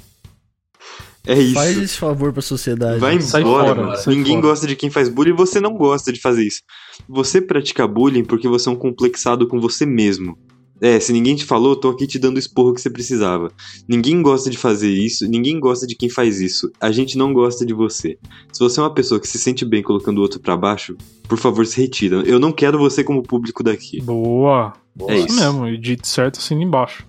É 1.27 1.35
isso. 1.39 1.53
Faz 1.53 1.77
esse 1.77 1.97
favor 1.99 2.33
pra 2.33 2.41
sociedade. 2.41 2.99
Vai 2.99 3.21
Sai 3.21 3.41
embora, 3.41 3.67
fora, 3.67 3.81
mano. 3.83 3.95
sai 3.97 4.15
Ninguém 4.15 4.37
fora. 4.37 4.47
gosta 4.47 4.65
de 4.65 4.75
quem 4.75 4.89
faz 4.89 5.07
bullying 5.07 5.29
e 5.29 5.37
você 5.37 5.59
não 5.59 5.73
gosta 5.75 6.11
de 6.11 6.19
fazer 6.19 6.43
isso. 6.47 6.61
Você 7.07 7.39
pratica 7.39 7.87
bullying 7.87 8.23
porque 8.25 8.47
você 8.47 8.67
é 8.67 8.71
um 8.71 8.75
complexado 8.75 9.47
com 9.47 9.59
você 9.61 9.85
mesmo. 9.85 10.35
É, 10.81 10.99
se 10.99 11.13
ninguém 11.13 11.35
te 11.35 11.45
falou, 11.45 11.73
eu 11.73 11.75
tô 11.75 11.89
aqui 11.89 12.07
te 12.07 12.17
dando 12.17 12.37
o 12.37 12.39
esporro 12.39 12.73
que 12.73 12.81
você 12.81 12.89
precisava. 12.89 13.51
Ninguém 13.87 14.21
gosta 14.21 14.49
de 14.49 14.57
fazer 14.57 14.89
isso, 14.89 15.27
ninguém 15.27 15.59
gosta 15.59 15.85
de 15.85 15.95
quem 15.95 16.09
faz 16.09 16.41
isso. 16.41 16.71
A 16.81 16.91
gente 16.91 17.17
não 17.17 17.31
gosta 17.31 17.63
de 17.65 17.73
você. 17.73 18.17
Se 18.51 18.59
você 18.59 18.79
é 18.79 18.83
uma 18.83 18.93
pessoa 18.93 19.19
que 19.19 19.27
se 19.27 19.37
sente 19.37 19.63
bem 19.63 19.83
colocando 19.83 20.17
o 20.17 20.21
outro 20.21 20.39
pra 20.39 20.57
baixo, 20.57 20.97
por 21.29 21.37
favor, 21.37 21.65
se 21.67 21.79
retira. 21.79 22.23
Eu 22.25 22.39
não 22.39 22.51
quero 22.51 22.79
você 22.79 23.03
como 23.03 23.21
público 23.21 23.63
daqui. 23.63 24.01
Boa. 24.01 24.73
É 25.07 25.17
isso 25.17 25.27
isso. 25.27 25.39
mesmo, 25.39 25.67
e 25.67 25.77
dito 25.77 26.07
certo 26.07 26.39
assim 26.39 26.61
embaixo. 26.61 27.05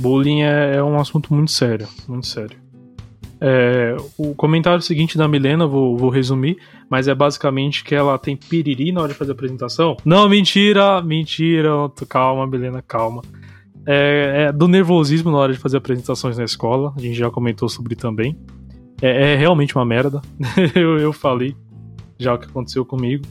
Bullying 0.00 0.40
é, 0.40 0.76
é 0.76 0.82
um 0.82 0.98
assunto 0.98 1.32
muito 1.34 1.52
sério, 1.52 1.86
muito 2.08 2.26
sério. 2.26 2.56
É, 3.40 3.96
o 4.18 4.34
comentário 4.34 4.82
seguinte 4.82 5.16
da 5.16 5.26
Milena, 5.26 5.66
vou, 5.66 5.96
vou 5.96 6.10
resumir, 6.10 6.58
mas 6.90 7.08
é 7.08 7.14
basicamente 7.14 7.82
que 7.82 7.94
ela 7.94 8.18
tem 8.18 8.36
piriri 8.36 8.92
na 8.92 9.00
hora 9.00 9.12
de 9.12 9.18
fazer 9.18 9.30
a 9.30 9.34
apresentação. 9.34 9.96
Não, 10.04 10.28
mentira, 10.28 11.00
mentira, 11.00 11.70
calma, 12.08 12.46
Milena, 12.46 12.82
calma. 12.82 13.22
É, 13.86 14.48
é 14.48 14.52
do 14.52 14.68
nervosismo 14.68 15.30
na 15.30 15.38
hora 15.38 15.52
de 15.52 15.58
fazer 15.58 15.78
apresentações 15.78 16.36
na 16.36 16.44
escola, 16.44 16.92
a 16.96 17.00
gente 17.00 17.14
já 17.14 17.30
comentou 17.30 17.68
sobre 17.68 17.94
também. 17.94 18.36
É, 19.00 19.32
é 19.32 19.36
realmente 19.36 19.74
uma 19.74 19.86
merda, 19.86 20.20
eu, 20.74 20.98
eu 20.98 21.12
falei 21.12 21.56
já 22.18 22.34
o 22.34 22.38
que 22.38 22.46
aconteceu 22.46 22.84
comigo. 22.84 23.24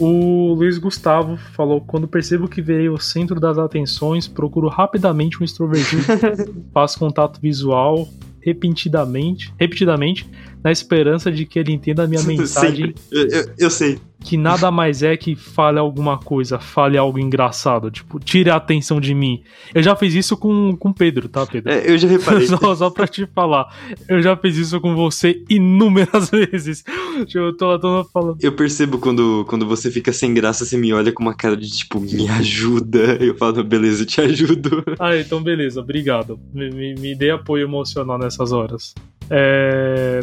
O 0.00 0.54
Luiz 0.54 0.78
Gustavo 0.78 1.36
falou: 1.36 1.80
quando 1.80 2.06
percebo 2.06 2.48
que 2.48 2.62
virei 2.62 2.88
o 2.88 2.98
centro 2.98 3.40
das 3.40 3.58
atenções, 3.58 4.28
procuro 4.28 4.68
rapidamente 4.68 5.40
um 5.40 5.44
extrovertido. 5.44 6.02
Faço 6.72 6.98
contato 6.98 7.40
visual 7.40 8.08
repetidamente, 8.48 9.52
repetidamente, 9.58 10.24
na 10.62 10.70
esperança 10.72 11.30
de 11.30 11.44
que 11.46 11.58
ele 11.58 11.72
entenda 11.72 12.04
a 12.04 12.06
minha 12.06 12.22
mensagem. 12.24 12.94
Eu, 13.10 13.28
eu- 13.28 13.50
eu 13.58 13.70
sei. 13.70 13.98
que 14.20 14.36
nada 14.36 14.70
mais 14.72 15.02
é 15.04 15.16
que 15.16 15.36
fale 15.36 15.78
alguma 15.78 16.18
coisa, 16.18 16.58
fale 16.58 16.98
algo 16.98 17.20
engraçado, 17.20 17.88
tipo, 17.90 18.18
tire 18.18 18.50
a 18.50 18.56
atenção 18.56 19.00
de 19.00 19.14
mim. 19.14 19.42
Eu 19.72 19.80
já 19.82 19.94
fiz 19.94 20.12
isso 20.14 20.36
com 20.36 20.76
com 20.76 20.88
o 20.88 20.94
Pedro, 20.94 21.28
tá, 21.28 21.46
Pedro? 21.46 21.70
É, 21.72 21.88
eu 21.88 21.96
já 21.96 22.08
reparei. 22.08 22.46
Só, 22.48 22.74
só 22.74 22.90
pra 22.90 23.06
te 23.06 23.26
falar, 23.26 23.72
eu 24.08 24.20
já 24.20 24.36
fiz 24.36 24.56
isso 24.56 24.80
com 24.80 24.94
você 24.96 25.40
inúmeras 25.48 26.30
vezes. 26.34 26.82
Tipo, 27.26 27.38
Eu 27.38 27.56
tô, 27.56 27.78
tô 27.78 28.04
falando. 28.12 28.38
Eu 28.42 28.52
percebo 28.52 28.98
quando, 28.98 29.44
quando 29.48 29.64
você 29.66 29.88
fica 29.90 30.12
sem 30.12 30.34
graça, 30.34 30.64
você 30.64 30.76
me 30.76 30.92
olha 30.92 31.12
com 31.12 31.22
uma 31.22 31.34
cara 31.34 31.56
de 31.56 31.70
tipo, 31.70 32.00
me 32.00 32.28
ajuda. 32.28 33.16
Eu 33.20 33.36
falo, 33.36 33.62
beleza, 33.62 34.02
eu 34.02 34.06
te 34.06 34.20
ajudo. 34.20 34.82
Ah, 34.98 35.16
então 35.16 35.40
beleza, 35.42 35.80
obrigado. 35.80 36.38
Me, 36.52 36.70
me, 36.70 36.94
me 36.96 37.14
dê 37.14 37.30
apoio 37.30 37.64
emocional 37.64 38.18
nessas 38.18 38.50
horas. 38.50 38.94
É... 39.30 40.20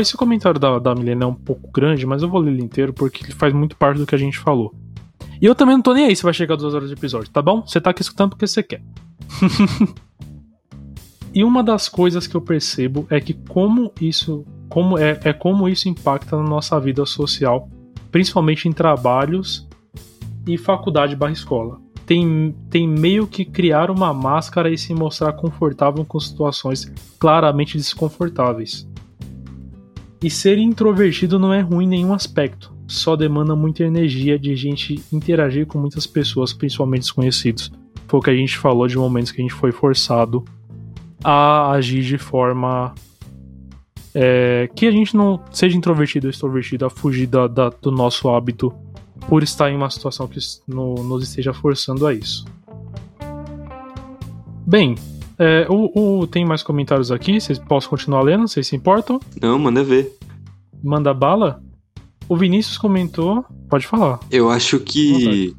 Esse 0.00 0.16
comentário 0.16 0.58
da, 0.58 0.78
da 0.78 0.94
Milena 0.94 1.24
é 1.24 1.26
um 1.26 1.34
pouco 1.34 1.70
grande, 1.70 2.06
mas 2.06 2.22
eu 2.22 2.28
vou 2.28 2.40
ler 2.40 2.52
ele 2.52 2.62
inteiro 2.62 2.92
porque 2.92 3.24
ele 3.24 3.32
faz 3.32 3.52
muito 3.52 3.76
parte 3.76 3.98
do 3.98 4.06
que 4.06 4.14
a 4.14 4.18
gente 4.18 4.38
falou. 4.38 4.74
E 5.40 5.46
eu 5.46 5.54
também 5.54 5.74
não 5.74 5.82
tô 5.82 5.92
nem 5.92 6.06
aí 6.06 6.16
se 6.16 6.22
vai 6.22 6.32
chegar 6.32 6.54
a 6.54 6.56
duas 6.56 6.74
horas 6.74 6.88
de 6.88 6.94
episódio, 6.94 7.30
tá 7.30 7.40
bom? 7.40 7.62
Você 7.66 7.80
tá 7.80 7.90
aqui 7.90 8.02
escutando 8.02 8.30
porque 8.30 8.46
você 8.46 8.62
quer. 8.62 8.82
e 11.34 11.44
uma 11.44 11.62
das 11.62 11.88
coisas 11.88 12.26
que 12.26 12.34
eu 12.34 12.40
percebo 12.40 13.06
é 13.10 13.20
que 13.20 13.34
como 13.34 13.92
isso, 14.00 14.44
como 14.68 14.98
é, 14.98 15.18
é 15.22 15.32
como 15.32 15.68
isso 15.68 15.88
impacta 15.88 16.36
na 16.36 16.42
nossa 16.42 16.80
vida 16.80 17.04
social, 17.04 17.68
principalmente 18.10 18.68
em 18.68 18.72
trabalhos 18.72 19.68
e 20.46 20.56
faculdade 20.56 21.14
barra 21.14 21.32
escola 21.32 21.78
tem, 22.08 22.54
tem 22.70 22.88
meio 22.88 23.26
que 23.26 23.44
criar 23.44 23.90
uma 23.90 24.14
máscara 24.14 24.70
e 24.72 24.78
se 24.78 24.94
mostrar 24.94 25.34
confortável 25.34 26.06
com 26.06 26.18
situações 26.18 26.90
claramente 27.18 27.76
desconfortáveis. 27.76 28.88
E 30.22 30.30
ser 30.30 30.56
introvertido 30.56 31.38
não 31.38 31.52
é 31.52 31.60
ruim 31.60 31.84
em 31.84 31.88
nenhum 31.88 32.14
aspecto, 32.14 32.72
só 32.86 33.14
demanda 33.14 33.54
muita 33.54 33.84
energia 33.84 34.38
de 34.38 34.56
gente 34.56 35.04
interagir 35.12 35.66
com 35.66 35.78
muitas 35.78 36.06
pessoas, 36.06 36.54
principalmente 36.54 37.02
desconhecidos. 37.02 37.70
Foi 38.06 38.20
o 38.20 38.22
que 38.22 38.30
a 38.30 38.34
gente 38.34 38.56
falou 38.56 38.88
de 38.88 38.96
momentos 38.96 39.30
que 39.30 39.42
a 39.42 39.44
gente 39.44 39.54
foi 39.54 39.70
forçado 39.70 40.42
a 41.22 41.72
agir 41.72 42.02
de 42.02 42.16
forma 42.16 42.94
é, 44.14 44.68
que 44.74 44.86
a 44.86 44.90
gente 44.90 45.14
não 45.14 45.38
seja 45.52 45.76
introvertido 45.76 46.26
ou 46.26 46.30
extrovertido, 46.30 46.86
a 46.86 46.90
fugir 46.90 47.26
da- 47.26 47.46
da- 47.46 47.68
do 47.68 47.92
nosso 47.92 48.30
hábito 48.30 48.72
por 49.26 49.42
estar 49.42 49.70
em 49.70 49.76
uma 49.76 49.90
situação 49.90 50.26
que 50.28 50.38
no- 50.66 51.02
nos 51.02 51.22
esteja 51.24 51.52
forçando 51.52 52.06
a 52.06 52.14
isso. 52.14 52.44
Bem, 54.66 54.94
é, 55.38 55.66
o, 55.68 56.20
o- 56.20 56.26
tem 56.26 56.44
mais 56.44 56.62
comentários 56.62 57.10
aqui, 57.10 57.40
vocês 57.40 57.58
posso 57.58 57.88
continuar 57.88 58.22
lendo, 58.22 58.46
vocês 58.46 58.66
se 58.66 58.76
importam? 58.76 59.20
Não, 59.40 59.58
manda 59.58 59.82
ver. 59.82 60.16
Manda 60.82 61.12
bala? 61.14 61.62
O 62.28 62.36
Vinícius 62.36 62.76
comentou, 62.76 63.44
pode 63.70 63.86
falar. 63.86 64.20
Eu 64.30 64.50
acho 64.50 64.78
que, 64.80 65.54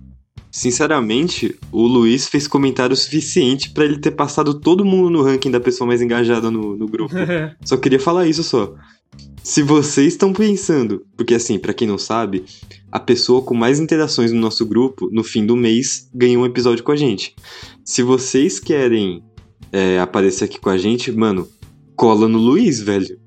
sinceramente, 0.52 1.58
o 1.72 1.88
Luiz 1.88 2.28
fez 2.28 2.48
comentário 2.48 2.96
suficiente 2.96 3.72
pra 3.72 3.84
ele 3.84 3.98
ter 3.98 4.12
passado 4.12 4.54
todo 4.60 4.86
mundo 4.86 5.10
no 5.10 5.24
ranking 5.24 5.50
da 5.50 5.60
pessoa 5.60 5.88
mais 5.88 6.02
engajada 6.02 6.52
no, 6.52 6.78
no 6.78 6.88
grupo. 6.88 7.16
Só 7.66 7.76
queria 7.76 8.00
falar 8.00 8.28
isso 8.28 8.44
só. 8.44 8.76
Se 9.44 9.64
vocês 9.64 10.14
estão 10.14 10.34
pensando, 10.34 11.06
porque 11.16 11.34
assim, 11.34 11.58
pra 11.58 11.74
quem 11.74 11.88
não 11.88 11.98
sabe, 11.98 12.44
a 12.92 13.00
pessoa 13.00 13.42
com 13.42 13.54
mais 13.54 13.80
interações 13.80 14.32
no 14.32 14.40
nosso 14.40 14.66
grupo, 14.66 15.10
no 15.12 15.24
fim 15.24 15.46
do 15.46 15.56
mês, 15.56 16.10
ganha 16.14 16.40
um 16.40 16.46
episódio 16.46 16.84
com 16.84 16.92
a 16.92 16.96
gente. 16.96 17.36
Se 17.84 18.04
vocês 18.04 18.60
querem 18.60 19.24
é, 19.72 20.00
aparecer 20.00 20.46
aqui 20.46 20.60
com 20.60 20.70
a 20.70 20.78
gente, 20.78 21.12
mano, 21.12 21.48
cola 21.96 22.28
no 22.28 22.38
Luiz, 22.38 22.80
velho. 22.80 23.20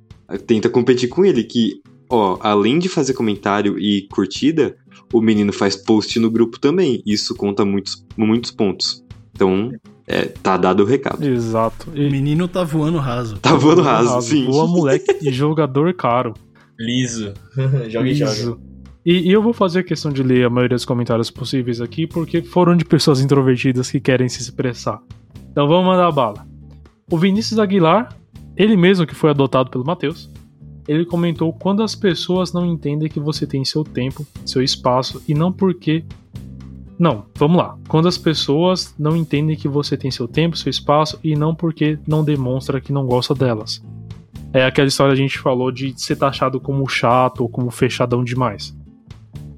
Tenta 0.46 0.68
competir 0.68 1.08
com 1.08 1.24
ele, 1.24 1.44
que, 1.44 1.80
ó, 2.08 2.38
além 2.40 2.78
de 2.78 2.88
fazer 2.88 3.14
comentário 3.14 3.78
e 3.78 4.06
curtida, 4.08 4.76
o 5.12 5.20
menino 5.20 5.52
faz 5.52 5.76
post 5.76 6.18
no 6.18 6.30
grupo 6.30 6.58
também. 6.58 7.02
Isso 7.04 7.34
conta 7.34 7.64
muitos, 7.64 8.04
muitos 8.16 8.50
pontos. 8.50 9.04
Então, 9.34 9.72
é, 10.06 10.26
tá 10.26 10.56
dado 10.56 10.82
o 10.82 10.86
recado. 10.86 11.24
Exato. 11.24 11.90
O 11.90 11.96
E, 11.96 12.10
menino 12.10 12.48
tá 12.48 12.64
voando 12.64 12.98
raso. 12.98 13.38
Tá 13.38 13.54
voando 13.54 13.82
raso, 13.82 14.20
sim. 14.22 14.46
Boa 14.46 14.66
moleque 14.66 15.18
e 15.22 15.32
jogador 15.32 15.92
caro. 15.94 16.34
Liso. 16.78 17.32
joga 17.88 18.08
e 18.08 18.14
joga. 18.14 18.58
E, 19.04 19.28
e 19.28 19.32
eu 19.32 19.42
vou 19.42 19.52
fazer 19.52 19.82
questão 19.82 20.12
de 20.12 20.22
ler 20.22 20.46
a 20.46 20.50
maioria 20.50 20.76
dos 20.76 20.84
comentários 20.84 21.30
possíveis 21.30 21.80
aqui, 21.80 22.06
porque 22.06 22.42
foram 22.42 22.76
de 22.76 22.84
pessoas 22.84 23.20
introvertidas 23.20 23.90
que 23.90 24.00
querem 24.00 24.28
se 24.28 24.40
expressar. 24.40 25.00
Então 25.50 25.66
vamos 25.66 25.86
mandar 25.86 26.10
bala. 26.12 26.46
O 27.10 27.18
Vinícius 27.18 27.58
Aguilar, 27.58 28.16
ele 28.56 28.76
mesmo 28.76 29.06
que 29.06 29.14
foi 29.14 29.30
adotado 29.30 29.70
pelo 29.70 29.84
Matheus, 29.84 30.30
ele 30.86 31.04
comentou 31.04 31.52
quando 31.52 31.82
as 31.82 31.94
pessoas 31.94 32.52
não 32.52 32.66
entendem 32.66 33.08
que 33.08 33.20
você 33.20 33.46
tem 33.46 33.64
seu 33.64 33.84
tempo, 33.84 34.26
seu 34.44 34.62
espaço 34.62 35.22
e 35.28 35.34
não 35.34 35.52
porque. 35.52 36.04
Não, 37.02 37.24
vamos 37.34 37.56
lá. 37.56 37.76
Quando 37.88 38.06
as 38.06 38.16
pessoas 38.16 38.94
não 38.96 39.16
entendem 39.16 39.56
que 39.56 39.66
você 39.66 39.96
tem 39.96 40.08
seu 40.08 40.28
tempo, 40.28 40.56
seu 40.56 40.70
espaço 40.70 41.18
e 41.24 41.34
não 41.34 41.52
porque 41.52 41.98
não 42.06 42.22
demonstra 42.22 42.80
que 42.80 42.92
não 42.92 43.04
gosta 43.04 43.34
delas. 43.34 43.82
É 44.52 44.64
aquela 44.64 44.86
história 44.86 45.12
que 45.12 45.20
a 45.20 45.24
gente 45.24 45.40
falou 45.40 45.72
de 45.72 46.00
ser 46.00 46.14
taxado 46.14 46.60
como 46.60 46.88
chato 46.88 47.40
ou 47.40 47.48
como 47.48 47.72
fechadão 47.72 48.22
demais. 48.22 48.72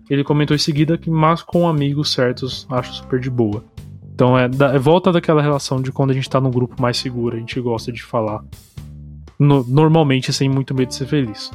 Ele 0.09 0.25
comentou 0.25 0.55
em 0.55 0.59
seguida 0.59 0.97
que, 0.97 1.11
mas 1.11 1.43
com 1.43 1.69
amigos 1.69 2.15
certos, 2.15 2.67
acho 2.71 2.95
super 2.95 3.21
de 3.21 3.29
boa. 3.29 3.63
Então 4.15 4.39
é, 4.39 4.47
é 4.47 4.79
volta 4.79 5.13
daquela 5.13 5.43
relação 5.43 5.83
de 5.83 5.93
quando 5.93 6.13
a 6.13 6.15
gente 6.15 6.31
tá 6.31 6.41
num 6.41 6.51
grupo 6.51 6.81
mais 6.81 6.97
seguro, 6.97 7.37
a 7.37 7.39
gente 7.39 7.61
gosta 7.61 7.93
de 7.93 8.03
falar 8.03 8.43
no- 9.39 9.65
normalmente 9.69 10.33
sem 10.33 10.49
muito 10.49 10.75
medo 10.75 10.89
de 10.89 10.95
ser 10.95 11.07
feliz. 11.07 11.51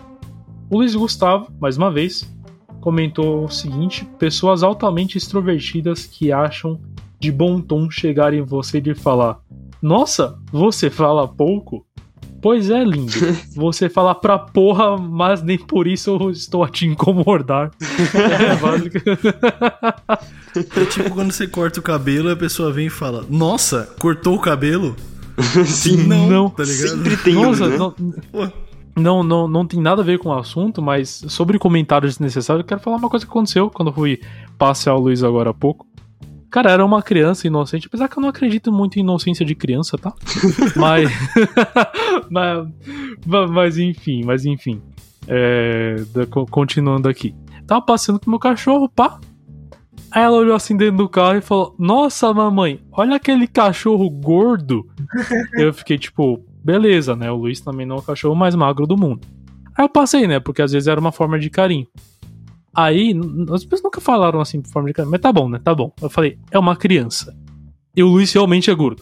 O 0.70 0.78
Luiz 0.78 0.94
Gustavo, 0.94 1.52
mais 1.60 1.78
uma 1.78 1.90
vez, 1.90 2.32
comentou 2.81 3.45
o 3.45 3.49
seguinte: 3.49 4.06
pessoas 4.18 4.64
altamente 4.64 5.18
extrovertidas 5.18 6.06
que 6.06 6.31
acham 6.31 6.80
de 7.19 7.31
bom 7.31 7.60
tom 7.60 7.89
chegar 7.91 8.34
em 8.34 8.41
você 8.41 8.81
e 8.84 8.95
falar: 8.95 9.39
Nossa, 9.81 10.38
você 10.51 10.89
fala 10.89 11.27
pouco? 11.27 11.85
Pois 12.41 12.69
é, 12.69 12.81
lindo. 12.85 13.11
Você 13.53 13.89
fala 13.89 14.15
pra 14.15 14.39
porra, 14.39 14.97
mas 14.97 15.43
nem 15.43 15.57
por 15.57 15.85
isso 15.85 16.11
eu 16.11 16.30
estou 16.31 16.64
a 16.64 16.69
te 16.69 16.85
incomodar. 16.88 17.69
É, 18.15 18.56
basicamente. 18.56 19.27
É 20.56 20.85
tipo 20.85 21.10
quando 21.11 21.34
você 21.34 21.45
corta 21.47 21.81
o 21.81 21.84
cabelo 21.84 22.30
e 22.30 22.31
a 22.31 22.38
pessoa 22.38 22.72
vem 22.72 22.88
e 22.88 22.89
fala: 22.89 23.26
Nossa, 23.30 23.89
cortou 23.99 24.35
o 24.35 24.39
cabelo? 24.39 24.95
Sim, 25.68 26.07
Não, 26.07 26.30
não. 26.30 26.49
tá 26.49 26.64
ligado? 26.64 26.89
sempre 27.03 27.18
tem 27.18 27.35
um, 27.35 27.43
Nossa, 27.43 27.68
né? 27.68 27.77
não, 27.77 27.91
Pô. 27.91 28.47
Não, 29.00 29.24
não, 29.24 29.48
não 29.48 29.66
tem 29.66 29.82
nada 29.82 30.02
a 30.02 30.06
ver 30.06 30.20
com 30.20 30.30
o 30.30 30.38
assunto, 30.38 30.82
mas 30.82 31.24
sobre 31.28 31.58
comentários 31.58 32.14
desnecessários, 32.14 32.64
eu 32.64 32.68
quero 32.68 32.82
falar 32.82 32.98
uma 32.98 33.10
coisa 33.10 33.26
que 33.26 33.32
aconteceu 33.32 33.70
quando 33.70 33.90
eu 33.90 33.94
fui 33.94 34.22
passear 34.58 34.96
o 34.96 35.00
Luiz 35.00 35.24
agora 35.24 35.50
há 35.52 35.54
pouco. 35.54 35.88
Cara, 36.52 36.72
era 36.72 36.84
uma 36.84 37.02
criança 37.02 37.46
inocente, 37.46 37.88
apesar 37.88 38.08
que 38.08 38.18
eu 38.18 38.22
não 38.22 38.30
acredito 38.30 38.72
muito 38.72 38.98
em 38.98 39.02
inocência 39.02 39.46
de 39.46 39.54
criança, 39.54 39.98
tá? 39.98 40.14
mas, 40.76 41.10
mas, 42.30 43.52
mas 43.52 43.78
enfim, 43.78 44.24
mas 44.24 44.46
enfim. 44.46 44.82
É, 45.28 45.96
da- 46.14 46.26
continuando 46.50 47.08
aqui. 47.08 47.36
Tava 47.68 47.82
passeando 47.84 48.20
com 48.20 48.32
meu 48.32 48.40
cachorro, 48.40 48.90
pá. 48.90 49.20
Aí 50.12 50.24
ela 50.24 50.38
olhou 50.38 50.56
assim 50.56 50.76
dentro 50.76 50.98
do 50.98 51.10
carro 51.10 51.38
e 51.38 51.42
falou: 51.42 51.76
Nossa, 51.78 52.34
mamãe, 52.34 52.80
olha 52.92 53.16
aquele 53.16 53.48
cachorro 53.48 54.10
gordo. 54.10 54.88
Eu 55.54 55.72
fiquei 55.72 56.00
tipo, 56.00 56.44
beleza, 56.70 57.16
né? 57.16 57.32
O 57.32 57.36
Luiz 57.36 57.60
também 57.60 57.84
não 57.84 57.96
é 57.96 58.00
o 58.00 58.04
cachorro 58.04 58.36
mais 58.36 58.54
magro 58.54 58.86
do 58.86 58.96
mundo. 58.96 59.28
Aí 59.76 59.84
eu 59.84 59.90
passei, 59.90 60.28
né? 60.28 60.40
Porque 60.40 60.62
às 60.62 60.72
vezes 60.72 60.88
era 60.88 61.00
uma 61.00 61.12
forma 61.12 61.40
de 61.40 61.50
carinho. 61.50 61.88
Aí, 62.72 63.20
as 63.52 63.64
pessoas 63.64 63.82
nunca 63.84 64.00
falaram 64.00 64.40
assim 64.40 64.62
por 64.62 64.70
forma 64.70 64.88
de 64.88 64.94
carinho, 64.94 65.12
mas 65.12 65.20
tá 65.20 65.34
bom, 65.34 65.50
né? 65.50 65.60
Tá 65.64 65.74
bom. 65.74 65.91
Eu 66.00 66.12
falei, 66.12 66.38
é 66.52 66.60
uma 66.60 66.76
criança. 66.76 67.36
E 67.96 68.04
o 68.04 68.08
Luiz 68.08 68.32
realmente 68.32 68.70
é 68.70 68.76
gordo. 68.76 69.02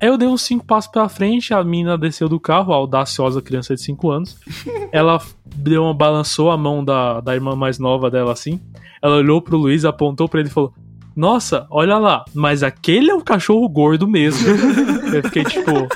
Aí 0.00 0.08
eu 0.08 0.18
dei 0.18 0.26
uns 0.26 0.42
cinco 0.42 0.64
passos 0.64 0.90
pra 0.90 1.08
frente, 1.08 1.54
a 1.54 1.62
mina 1.62 1.96
desceu 1.96 2.28
do 2.28 2.40
carro, 2.40 2.72
a 2.72 2.76
audaciosa 2.76 3.40
criança 3.40 3.76
de 3.76 3.82
5 3.82 4.10
anos. 4.10 4.36
Ela 4.90 5.20
deu 5.44 5.84
uma, 5.84 5.94
balançou 5.94 6.50
a 6.50 6.56
mão 6.56 6.84
da, 6.84 7.20
da 7.20 7.34
irmã 7.34 7.54
mais 7.54 7.78
nova 7.78 8.10
dela 8.10 8.32
assim. 8.32 8.60
Ela 9.00 9.16
olhou 9.16 9.40
pro 9.40 9.56
Luiz, 9.56 9.84
apontou 9.84 10.28
pra 10.28 10.40
ele 10.40 10.48
e 10.48 10.52
falou: 10.52 10.72
Nossa, 11.14 11.66
olha 11.70 11.96
lá, 11.96 12.24
mas 12.34 12.62
aquele 12.62 13.10
é 13.10 13.14
um 13.14 13.20
cachorro 13.20 13.68
gordo 13.68 14.06
mesmo. 14.06 14.48
eu 15.14 15.22
fiquei 15.22 15.44
tipo, 15.44 15.88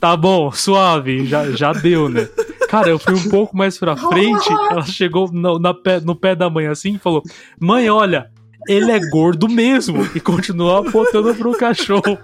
tá 0.00 0.16
bom, 0.16 0.50
suave, 0.52 1.26
já, 1.26 1.50
já 1.50 1.72
deu, 1.72 2.08
né? 2.08 2.28
Cara, 2.68 2.90
eu 2.90 2.98
fui 2.98 3.14
um 3.14 3.28
pouco 3.28 3.56
mais 3.56 3.78
pra 3.78 3.96
frente, 3.96 4.48
ela 4.70 4.84
chegou 4.84 5.30
no, 5.32 5.58
na 5.58 5.72
pé, 5.72 6.00
no 6.00 6.14
pé 6.14 6.34
da 6.34 6.50
mãe 6.50 6.66
assim 6.66 6.94
e 6.94 6.98
falou: 6.98 7.22
Mãe, 7.60 7.88
olha, 7.88 8.30
ele 8.68 8.90
é 8.90 9.00
gordo 9.10 9.48
mesmo. 9.48 10.08
E 10.14 10.20
continuou 10.20 10.76
apontando 10.76 11.34
pro 11.34 11.56
cachorro. 11.56 12.18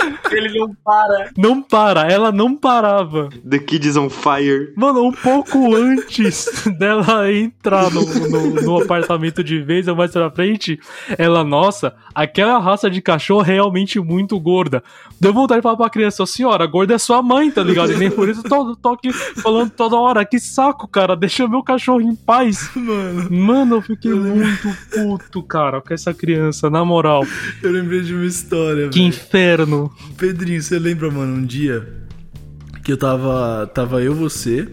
Ele 0.30 0.58
não 0.58 0.74
para. 0.84 1.30
Não 1.36 1.62
para, 1.62 2.10
ela 2.10 2.32
não 2.32 2.56
parava. 2.56 3.28
The 3.48 3.58
Kids 3.58 3.96
on 3.96 4.08
Fire. 4.08 4.72
Mano, 4.76 5.02
um 5.04 5.12
pouco 5.12 5.74
antes 5.74 6.46
dela 6.78 7.30
entrar 7.32 7.90
no, 7.90 8.02
no, 8.28 8.50
no 8.62 8.82
apartamento 8.82 9.42
de 9.44 9.60
vez, 9.60 9.88
ou 9.88 9.96
mais 9.96 10.10
pra 10.10 10.30
frente, 10.30 10.78
ela, 11.18 11.44
nossa, 11.44 11.94
aquela 12.14 12.58
raça 12.58 12.88
de 12.90 13.00
cachorro 13.02 13.42
é 13.42 13.54
realmente 13.54 14.00
muito 14.00 14.38
gorda. 14.40 14.82
Deu 15.20 15.32
vontade 15.32 15.60
de 15.60 15.62
falar 15.62 15.76
pra 15.76 15.90
criança, 15.90 16.24
senhora, 16.26 16.66
gorda 16.66 16.94
é 16.94 16.98
sua 16.98 17.22
mãe, 17.22 17.50
tá 17.50 17.62
ligado? 17.62 17.92
E 17.92 17.96
nem 17.96 18.10
por 18.10 18.28
isso 18.28 18.40
eu 18.44 18.48
tô, 18.50 18.76
tô 18.76 18.88
aqui 18.90 19.12
falando 19.12 19.70
toda 19.70 19.96
hora, 19.96 20.24
que 20.24 20.38
saco, 20.40 20.88
cara, 20.88 21.14
deixa 21.14 21.46
meu 21.46 21.62
cachorro 21.62 22.00
em 22.00 22.14
paz. 22.16 22.70
Mano, 22.74 23.30
Mano, 23.30 23.76
eu 23.76 23.82
fiquei 23.82 24.12
muito 24.12 24.68
puto, 24.92 25.42
cara, 25.42 25.80
com 25.80 25.92
essa 25.94 26.12
criança, 26.12 26.68
na 26.70 26.84
moral. 26.84 27.24
eu 27.62 27.70
lembrei 27.70 28.00
de 28.00 28.14
uma 28.14 28.24
história, 28.26 28.88
Que 28.88 28.98
velho. 28.98 29.08
inferno. 29.08 29.81
Pedrinho, 30.16 30.62
você 30.62 30.78
lembra, 30.78 31.10
mano, 31.10 31.36
um 31.36 31.44
dia 31.44 32.02
que 32.82 32.92
eu 32.92 32.96
tava. 32.96 33.66
Tava 33.74 34.02
eu, 34.02 34.14
você, 34.14 34.68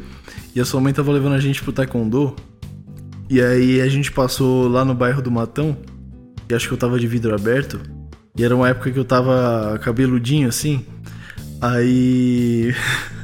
e 0.55 0.59
a 0.59 0.65
sua 0.65 0.81
mãe 0.81 0.93
tava 0.93 1.11
levando 1.11 1.33
a 1.33 1.39
gente 1.39 1.61
pro 1.61 1.71
Taekwondo. 1.71 2.35
E 3.29 3.41
aí 3.41 3.79
a 3.79 3.87
gente 3.87 4.11
passou 4.11 4.67
lá 4.67 4.83
no 4.83 4.95
bairro 4.95 5.21
do 5.21 5.29
Matão. 5.29 5.77
E 6.49 6.53
acho 6.53 6.67
que 6.67 6.73
eu 6.73 6.77
tava 6.77 6.99
de 6.99 7.07
vidro 7.07 7.33
aberto. 7.35 7.79
E 8.35 8.43
era 8.43 8.55
uma 8.55 8.69
época 8.69 8.91
que 8.91 8.97
eu 8.97 9.05
tava 9.05 9.79
cabeludinho 9.83 10.47
assim. 10.47 10.85
Aí. 11.61 12.73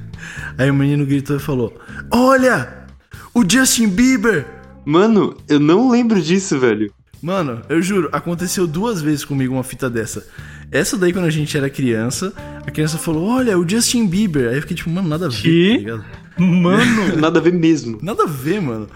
Aí 0.57 0.70
o 0.70 0.74
menino 0.74 1.06
gritou 1.06 1.36
e 1.36 1.40
falou: 1.40 1.78
Olha! 2.12 2.86
O 3.34 3.44
Justin 3.48 3.90
Bieber! 3.90 4.45
Mano, 4.86 5.36
eu 5.49 5.60
não 5.60 5.90
lembro 5.90 6.22
disso, 6.22 6.60
velho. 6.60 6.94
Mano, 7.22 7.64
eu 7.68 7.82
juro, 7.82 8.07
aconteceu 8.12 8.68
duas 8.68 9.02
vezes 9.02 9.26
comigo 9.26 9.56
uma 9.56 9.64
fita 9.64 9.90
dessa. 9.90 10.28
Essa 10.72 10.98
daí 10.98 11.14
quando 11.14 11.26
a 11.26 11.30
gente 11.30 11.56
era 11.58 11.70
criança, 11.70 12.34
a 12.66 12.72
criança 12.72 12.98
falou, 12.98 13.28
olha, 13.30 13.58
o 13.58 13.68
Justin 13.68 14.08
Bieber. 14.08 14.50
Aí 14.50 14.56
eu 14.56 14.62
fiquei 14.62 14.76
tipo, 14.76 14.90
mano, 14.90 15.08
nada 15.08 15.28
a 15.28 15.30
ver, 15.30 15.42
Que? 15.42 15.70
tá 15.72 15.78
ligado? 15.78 16.06
Mano, 16.38 17.16
Nada 17.18 17.40
a 17.40 17.42
ver 17.42 17.54
mesmo. 17.54 17.98
Nada 18.02 18.24
a 18.24 18.28
ver, 18.28 18.62
mano. 18.62 18.88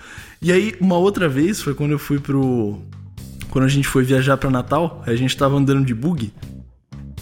E 0.41 0.51
aí, 0.51 0.73
uma 0.79 0.97
outra 0.97 1.27
vez 1.29 1.61
foi 1.61 1.73
quando 1.73 1.91
eu 1.91 1.99
fui 1.99 2.19
pro. 2.19 2.79
Quando 3.49 3.65
a 3.65 3.69
gente 3.69 3.87
foi 3.87 4.03
viajar 4.03 4.37
pra 4.37 4.49
Natal, 4.49 5.03
a 5.05 5.15
gente 5.15 5.35
tava 5.35 5.55
andando 5.55 5.85
de 5.85 5.93
bug. 5.93 6.31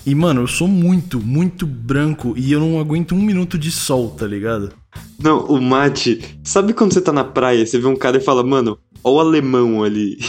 E, 0.05 0.15
mano, 0.15 0.41
eu 0.41 0.47
sou 0.47 0.67
muito, 0.67 1.19
muito 1.19 1.65
branco 1.67 2.33
e 2.37 2.51
eu 2.51 2.59
não 2.59 2.79
aguento 2.79 3.13
um 3.13 3.21
minuto 3.21 3.57
de 3.57 3.71
sol, 3.71 4.09
tá 4.11 4.25
ligado? 4.25 4.71
Não, 5.19 5.39
o 5.45 5.61
mate. 5.61 6.39
Sabe 6.43 6.73
quando 6.73 6.93
você 6.93 7.01
tá 7.01 7.11
na 7.11 7.23
praia, 7.23 7.65
você 7.65 7.79
vê 7.79 7.87
um 7.87 7.95
cara 7.95 8.17
e 8.17 8.21
fala, 8.21 8.43
mano, 8.43 8.77
ó 9.03 9.13
o 9.15 9.19
alemão 9.19 9.83
ali. 9.83 10.17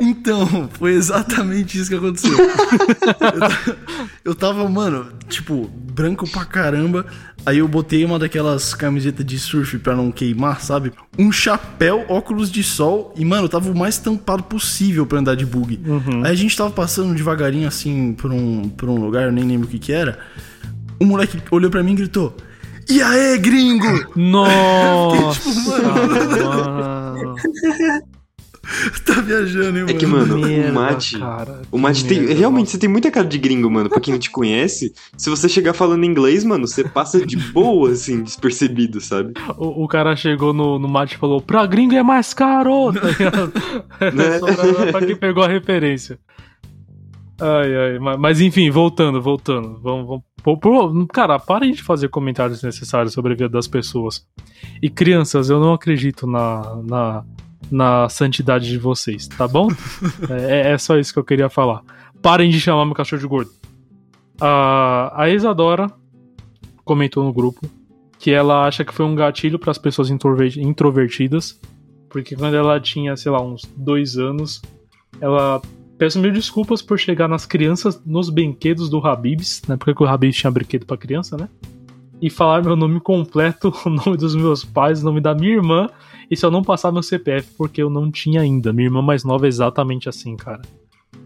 Então, 0.00 0.68
foi 0.72 0.92
exatamente 0.92 1.78
isso 1.78 1.90
que 1.90 1.96
aconteceu. 1.96 2.32
eu, 2.38 3.40
ta- 3.40 3.76
eu 4.24 4.34
tava, 4.34 4.68
mano, 4.68 5.06
tipo, 5.28 5.70
branco 5.92 6.28
pra 6.28 6.44
caramba. 6.44 7.06
Aí 7.46 7.58
eu 7.58 7.68
botei 7.68 8.04
uma 8.04 8.18
daquelas 8.18 8.74
camisetas 8.74 9.24
de 9.24 9.38
surf 9.38 9.78
pra 9.78 9.96
não 9.96 10.12
queimar, 10.12 10.60
sabe? 10.60 10.92
Um 11.18 11.32
chapéu, 11.32 12.04
óculos 12.08 12.50
de 12.50 12.62
sol. 12.62 13.14
E, 13.16 13.24
mano, 13.24 13.44
eu 13.44 13.48
tava 13.48 13.70
o 13.70 13.76
mais 13.76 13.96
tampado 13.98 14.42
possível 14.42 15.06
pra 15.06 15.18
andar 15.20 15.36
de 15.36 15.46
bug. 15.46 15.80
Aí 16.24 16.32
a 16.32 16.34
gente 16.34 16.56
tava 16.56 16.70
passando 16.70 17.14
devagarinho 17.14 17.66
assim 17.66 18.12
por 18.12 18.30
um, 18.30 18.68
por 18.68 18.88
um 18.90 18.96
lugar, 19.00 19.24
eu 19.24 19.32
nem 19.32 19.44
lembro 19.44 19.66
o 19.66 19.70
que 19.70 19.78
que 19.78 19.92
era. 19.92 20.18
O 21.00 21.04
moleque 21.06 21.40
olhou 21.50 21.70
pra 21.70 21.82
mim 21.82 21.92
e 21.92 21.96
gritou: 21.96 22.34
E 22.88 23.00
aí, 23.02 23.38
gringo? 23.38 23.86
nossa, 24.14 25.40
tipo, 25.40 25.58
mano. 25.88 27.36
tá 29.06 29.20
viajando, 29.22 29.78
hein, 29.78 29.86
É 29.88 29.94
que, 29.94 30.06
mano, 30.06 30.36
o 30.36 30.38
merda, 30.38 30.72
mate. 30.72 31.18
cara, 31.18 31.62
O 31.72 31.78
mate 31.78 32.04
tem. 32.04 32.20
merda, 32.20 32.34
Realmente, 32.34 32.60
nossa. 32.66 32.72
você 32.72 32.78
tem 32.78 32.88
muita 32.90 33.10
cara 33.10 33.26
de 33.26 33.38
gringo, 33.38 33.70
mano. 33.70 33.88
Pra 33.88 33.98
quem 34.00 34.12
não 34.12 34.18
te 34.18 34.30
conhece, 34.30 34.92
se 35.16 35.30
você 35.30 35.48
chegar 35.48 35.72
falando 35.72 36.04
inglês, 36.04 36.44
mano, 36.44 36.66
você 36.68 36.84
passa 36.84 37.24
de 37.24 37.36
boa, 37.36 37.90
assim, 37.90 38.22
despercebido, 38.22 39.00
sabe? 39.00 39.32
O, 39.56 39.84
o 39.84 39.88
cara 39.88 40.14
chegou 40.14 40.52
no, 40.52 40.78
no 40.78 40.86
mate 40.88 41.14
e 41.14 41.18
falou: 41.18 41.40
pra 41.40 41.66
gringo 41.66 41.94
é 41.94 42.02
mais 42.02 42.32
caro! 42.34 42.92
Tá 43.00 43.08
ligado? 43.08 43.52
Né? 44.14 44.38
Só 44.38 44.46
pra, 44.54 44.92
pra 44.92 45.06
quem 45.06 45.16
pegou 45.16 45.42
a 45.42 45.48
referência. 45.48 46.18
Ai, 47.40 47.74
ai, 47.74 47.98
ma- 47.98 48.18
mas, 48.18 48.38
enfim, 48.40 48.70
voltando, 48.70 49.20
voltando. 49.22 49.80
Vamos, 49.82 50.06
vamos- 50.06 50.22
cara, 51.12 51.38
parem 51.38 51.72
de 51.72 51.82
fazer 51.82 52.08
comentários 52.08 52.62
necessários 52.62 53.12
sobre 53.12 53.32
a 53.32 53.36
vida 53.36 53.48
das 53.48 53.66
pessoas. 53.66 54.26
E 54.82 54.88
crianças, 54.88 55.50
eu 55.50 55.60
não 55.60 55.72
acredito 55.72 56.26
na, 56.26 56.76
na, 56.84 57.24
na 57.70 58.08
santidade 58.08 58.68
de 58.68 58.78
vocês, 58.78 59.28
tá 59.28 59.46
bom? 59.46 59.68
é, 60.30 60.72
é 60.72 60.78
só 60.78 60.98
isso 60.98 61.12
que 61.12 61.18
eu 61.18 61.24
queria 61.24 61.48
falar. 61.48 61.82
Parem 62.22 62.50
de 62.50 62.60
chamar 62.60 62.84
meu 62.84 62.94
cachorro 62.94 63.20
de 63.20 63.28
gordo. 63.28 63.50
A, 64.40 65.12
a 65.22 65.28
Isadora 65.30 65.86
comentou 66.84 67.24
no 67.24 67.32
grupo 67.32 67.60
que 68.18 68.30
ela 68.30 68.66
acha 68.66 68.84
que 68.84 68.92
foi 68.92 69.06
um 69.06 69.14
gatilho 69.14 69.58
para 69.58 69.70
as 69.70 69.78
pessoas 69.78 70.10
introver- 70.10 70.58
introvertidas, 70.58 71.58
porque 72.10 72.36
quando 72.36 72.54
ela 72.54 72.78
tinha, 72.78 73.16
sei 73.16 73.32
lá, 73.32 73.40
uns 73.40 73.62
dois 73.76 74.18
anos, 74.18 74.60
ela 75.20 75.62
peço 76.00 76.18
mil 76.18 76.32
desculpas 76.32 76.80
por 76.80 76.98
chegar 76.98 77.28
nas 77.28 77.44
crianças 77.44 78.00
nos 78.06 78.30
brinquedos 78.30 78.88
do 78.88 79.06
Habibs, 79.06 79.60
na 79.68 79.74
época 79.74 79.94
que 79.94 80.02
o 80.02 80.06
Habibs 80.06 80.34
tinha 80.34 80.50
brinquedo 80.50 80.86
para 80.86 80.96
criança, 80.96 81.36
né? 81.36 81.46
E 82.22 82.30
falar 82.30 82.64
meu 82.64 82.74
nome 82.74 82.98
completo, 83.00 83.70
o 83.84 83.90
nome 83.90 84.16
dos 84.16 84.34
meus 84.34 84.64
pais, 84.64 85.02
o 85.02 85.04
nome 85.04 85.20
da 85.20 85.34
minha 85.34 85.56
irmã, 85.56 85.90
e 86.30 86.34
se 86.34 86.46
eu 86.46 86.50
não 86.50 86.64
passar 86.64 86.90
meu 86.90 87.02
CPF, 87.02 87.50
porque 87.54 87.82
eu 87.82 87.90
não 87.90 88.10
tinha 88.10 88.40
ainda. 88.40 88.72
Minha 88.72 88.86
irmã 88.86 89.02
mais 89.02 89.24
nova 89.24 89.44
é 89.44 89.48
exatamente 89.48 90.08
assim, 90.08 90.36
cara. 90.36 90.62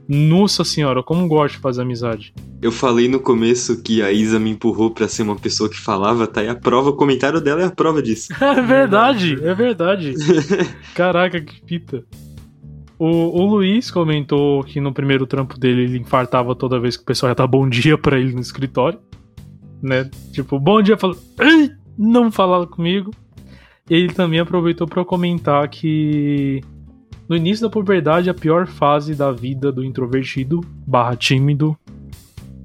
Nossa 0.08 0.64
senhora, 0.64 1.04
como 1.04 1.28
gosto 1.28 1.54
de 1.54 1.60
fazer 1.60 1.82
amizade. 1.82 2.34
Eu 2.60 2.72
falei 2.72 3.06
no 3.06 3.20
começo 3.20 3.80
que 3.80 4.02
a 4.02 4.10
Isa 4.10 4.40
me 4.40 4.50
empurrou 4.50 4.90
pra 4.90 5.06
ser 5.06 5.22
uma 5.22 5.36
pessoa 5.36 5.70
que 5.70 5.78
falava, 5.78 6.26
tá 6.26 6.40
aí 6.40 6.48
a 6.48 6.54
prova, 6.56 6.90
o 6.90 6.96
comentário 6.96 7.40
dela 7.40 7.62
é 7.62 7.66
a 7.66 7.70
prova 7.70 8.02
disso. 8.02 8.32
É 8.42 8.60
verdade, 8.60 9.38
é 9.40 9.54
verdade. 9.54 10.14
Caraca, 10.96 11.40
que 11.40 11.62
fita. 11.64 12.04
O, 12.98 13.06
o 13.06 13.46
Luiz 13.46 13.90
comentou 13.90 14.62
que 14.62 14.80
no 14.80 14.92
primeiro 14.92 15.26
trampo 15.26 15.58
dele 15.58 15.82
ele 15.82 15.98
infartava 15.98 16.54
toda 16.54 16.80
vez 16.80 16.96
que 16.96 17.02
o 17.02 17.06
pessoal 17.06 17.30
ia 17.30 17.34
dar 17.34 17.46
bom 17.46 17.68
dia 17.68 17.98
pra 17.98 18.18
ele 18.18 18.32
no 18.32 18.40
escritório. 18.40 18.98
Né? 19.82 20.08
Tipo, 20.32 20.58
bom 20.58 20.80
dia, 20.80 20.96
falou. 20.96 21.16
Não 21.98 22.30
falava 22.30 22.66
comigo. 22.66 23.10
E 23.88 23.94
ele 23.94 24.12
também 24.12 24.40
aproveitou 24.40 24.86
pra 24.86 25.04
comentar 25.04 25.68
que 25.68 26.62
no 27.28 27.36
início 27.36 27.66
da 27.66 27.70
puberdade, 27.70 28.28
a 28.28 28.34
pior 28.34 28.66
fase 28.66 29.14
da 29.14 29.32
vida 29.32 29.72
do 29.72 29.84
introvertido 29.84 30.60
barra 30.86 31.16
tímido, 31.16 31.76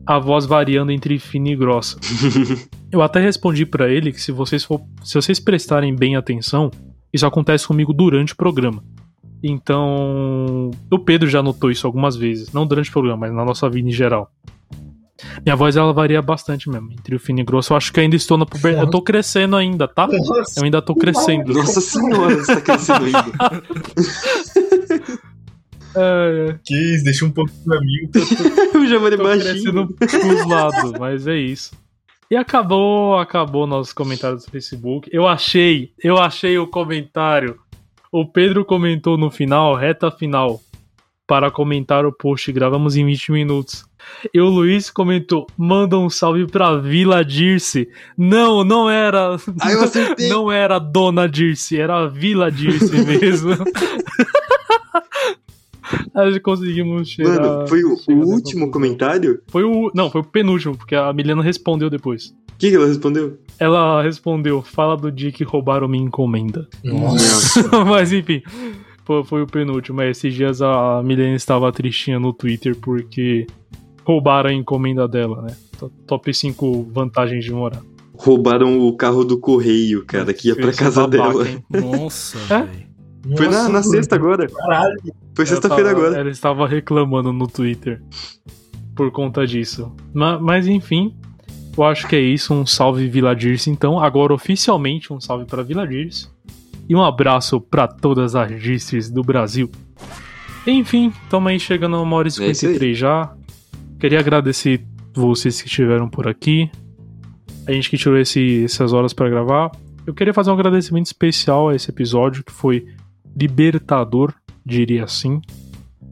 a 0.05 0.19
voz 0.19 0.45
variando 0.45 0.91
entre 0.91 1.17
fina 1.19 1.49
e 1.49 1.55
grossa. 1.55 1.97
Eu 2.91 3.01
até 3.01 3.19
respondi 3.19 3.65
pra 3.65 3.89
ele 3.89 4.11
que 4.11 4.19
se 4.19 4.31
vocês, 4.31 4.63
for, 4.63 4.81
se 5.03 5.13
vocês 5.13 5.39
prestarem 5.39 5.95
bem 5.95 6.15
atenção, 6.15 6.71
isso 7.13 7.25
acontece 7.25 7.67
comigo 7.67 7.93
durante 7.93 8.33
o 8.33 8.35
programa. 8.35 8.83
Então, 9.41 10.71
o 10.91 10.99
Pedro 10.99 11.29
já 11.29 11.41
notou 11.41 11.71
isso 11.71 11.87
algumas 11.87 12.15
vezes, 12.15 12.51
não 12.51 12.65
durante 12.65 12.89
o 12.89 12.93
programa, 12.93 13.17
mas 13.17 13.33
na 13.33 13.45
nossa 13.45 13.69
vida 13.69 13.87
em 13.87 13.91
geral. 13.91 14.31
Minha 15.43 15.55
voz 15.55 15.75
ela 15.75 15.91
varia 15.91 16.21
bastante 16.21 16.69
mesmo, 16.69 16.91
entre 16.91 17.15
o 17.15 17.19
fino 17.19 17.39
e 17.39 17.43
grosso. 17.43 17.73
Eu 17.73 17.77
acho 17.77 17.91
que 17.91 17.99
ainda 17.99 18.15
estou 18.15 18.37
na 18.37 18.45
puberdade. 18.45 18.85
Eu 18.85 18.91
tô 18.91 19.01
crescendo 19.01 19.55
ainda, 19.55 19.87
tá? 19.87 20.07
Eu 20.57 20.63
ainda 20.63 20.81
tô 20.81 20.95
crescendo. 20.95 21.53
Nossa 21.53 21.81
senhora, 21.81 22.35
você 22.35 22.55
tá 22.55 22.61
crescendo 22.61 23.05
ainda. 23.05 23.19
É, 25.95 26.49
é. 26.49 26.59
Que 26.63 26.75
isso, 26.75 27.03
deixa 27.03 27.25
um 27.25 27.31
pouco 27.31 27.51
pra 27.65 27.79
mim. 27.81 28.09
Giovanni 28.87 29.15
é 29.15 29.17
Tô 29.17 29.23
baixinho. 29.23 29.87
pros 29.87 30.45
lados, 30.45 30.91
mas 30.99 31.25
é 31.25 31.35
isso. 31.35 31.71
E 32.29 32.35
acabou, 32.35 33.17
acabou 33.17 33.65
nossos 33.65 33.91
comentários 33.91 34.45
do 34.45 34.51
Facebook. 34.51 35.09
Eu 35.11 35.27
achei, 35.27 35.91
eu 36.03 36.17
achei 36.19 36.59
o 36.59 36.67
comentário. 36.67 37.59
O 38.11 38.25
Pedro 38.25 38.65
comentou 38.65 39.17
no 39.17 39.29
final, 39.29 39.75
reta 39.75 40.09
final. 40.11 40.59
para 41.27 41.51
comentar 41.51 42.05
o 42.07 42.11
post. 42.11 42.51
Gravamos 42.51 42.95
em 42.95 43.05
20 43.05 43.31
minutos. 43.31 43.85
E 44.33 44.41
o 44.41 44.47
Luiz 44.49 44.89
comentou: 44.89 45.45
manda 45.55 45.95
um 45.97 46.09
salve 46.09 46.47
pra 46.47 46.77
Vila 46.77 47.23
Dirce. 47.23 47.87
Não, 48.17 48.63
não 48.63 48.89
era. 48.89 49.35
Ah, 49.61 49.71
eu 49.71 49.83
acertei. 49.85 50.27
Não 50.27 50.51
era 50.51 50.79
Dona 50.79 51.29
Dirce, 51.29 51.79
era 51.79 52.07
Vila 52.07 52.51
Dirce 52.51 53.05
mesmo. 53.05 53.51
A 56.15 56.29
gente 56.29 56.39
conseguimos 56.41 57.07
cheirar. 57.09 57.39
Mano, 57.41 57.67
foi 57.67 57.83
o, 57.83 57.95
chegar 57.97 58.25
último 58.25 58.71
comentário? 58.71 59.41
Foi 59.47 59.63
o. 59.63 59.91
Não, 59.95 60.09
foi 60.09 60.21
o 60.21 60.23
penúltimo, 60.23 60.75
porque 60.77 60.95
a 60.95 61.11
Milena 61.13 61.41
respondeu 61.43 61.89
depois. 61.89 62.27
O 62.53 62.57
que, 62.59 62.69
que 62.69 62.75
ela 62.75 62.87
respondeu? 62.87 63.37
Ela 63.59 64.01
respondeu: 64.01 64.61
fala 64.61 64.97
do 64.97 65.11
dia 65.11 65.31
que 65.31 65.43
roubaram 65.43 65.87
minha 65.87 66.03
encomenda. 66.03 66.67
Nossa. 66.83 67.67
Mas 67.85 68.11
enfim, 68.11 68.41
foi, 69.05 69.23
foi 69.23 69.41
o 69.43 69.47
penúltimo. 69.47 70.01
É, 70.01 70.09
Esses 70.11 70.33
dias 70.33 70.61
a 70.61 71.01
Milena 71.03 71.35
estava 71.35 71.71
tristinha 71.71 72.19
no 72.19 72.33
Twitter 72.33 72.75
porque 72.75 73.47
roubaram 74.05 74.49
a 74.49 74.53
encomenda 74.53 75.07
dela, 75.07 75.41
né? 75.41 75.55
To- 75.77 75.91
Top 76.07 76.33
5 76.33 76.89
vantagens 76.91 77.45
de 77.45 77.51
morar. 77.53 77.81
Roubaram 78.13 78.85
o 78.85 78.97
carro 78.97 79.23
do 79.23 79.37
correio, 79.39 80.03
cara, 80.05 80.33
que 80.33 80.49
ia 80.49 80.55
pra 80.55 80.73
casa 80.73 81.07
babaca, 81.07 81.29
dela. 81.45 81.49
hein? 81.49 81.63
Nossa, 81.69 82.37
É? 82.53 82.63
velho. 82.63 82.88
Foi 83.37 83.47
na, 83.47 83.69
na 83.69 83.83
sexta 83.83 84.15
agora. 84.15 84.47
Caralho. 84.47 84.95
Foi 85.35 85.45
sexta-feira 85.45 85.91
agora. 85.91 86.17
Ela 86.17 86.29
estava 86.29 86.67
reclamando 86.67 87.31
no 87.33 87.47
Twitter 87.47 88.01
por 88.95 89.11
conta 89.11 89.45
disso. 89.45 89.91
Ma- 90.13 90.39
Mas, 90.39 90.67
enfim, 90.67 91.15
eu 91.77 91.83
acho 91.83 92.07
que 92.07 92.15
é 92.15 92.19
isso. 92.21 92.53
Um 92.53 92.65
salve 92.65 93.07
Vila 93.07 93.35
Dirce, 93.35 93.69
então. 93.69 93.99
Agora, 93.99 94.33
oficialmente, 94.33 95.11
um 95.13 95.19
salve 95.19 95.45
para 95.45 95.63
Vila 95.63 95.87
Dirce. 95.87 96.27
E 96.87 96.95
um 96.95 97.03
abraço 97.03 97.61
para 97.61 97.87
todas 97.87 98.35
as 98.35 98.49
Dirces 98.61 99.09
do 99.11 99.21
Brasil. 99.21 99.69
Enfim, 100.67 101.13
estamos 101.23 101.49
aí 101.51 101.59
chegando 101.59 101.95
a 101.95 102.01
uma 102.01 102.15
hora 102.15 102.27
e 102.27 102.29
É 102.29 102.31
isso 102.31 102.41
aí. 102.43 102.53
53 102.55 102.97
já. 102.97 103.33
Queria 103.99 104.19
agradecer 104.19 104.83
vocês 105.13 105.61
que 105.61 105.67
estiveram 105.67 106.09
por 106.09 106.27
aqui. 106.27 106.69
A 107.67 107.71
gente 107.71 107.89
que 107.89 107.97
tirou 107.97 108.17
esse- 108.17 108.63
essas 108.63 108.93
horas 108.93 109.13
para 109.13 109.29
gravar. 109.29 109.71
Eu 110.05 110.13
queria 110.13 110.33
fazer 110.33 110.49
um 110.49 110.53
agradecimento 110.53 111.05
especial 111.05 111.69
a 111.69 111.75
esse 111.75 111.89
episódio 111.89 112.43
que 112.43 112.51
foi 112.51 112.87
libertador, 113.35 114.33
diria 114.65 115.03
assim. 115.03 115.41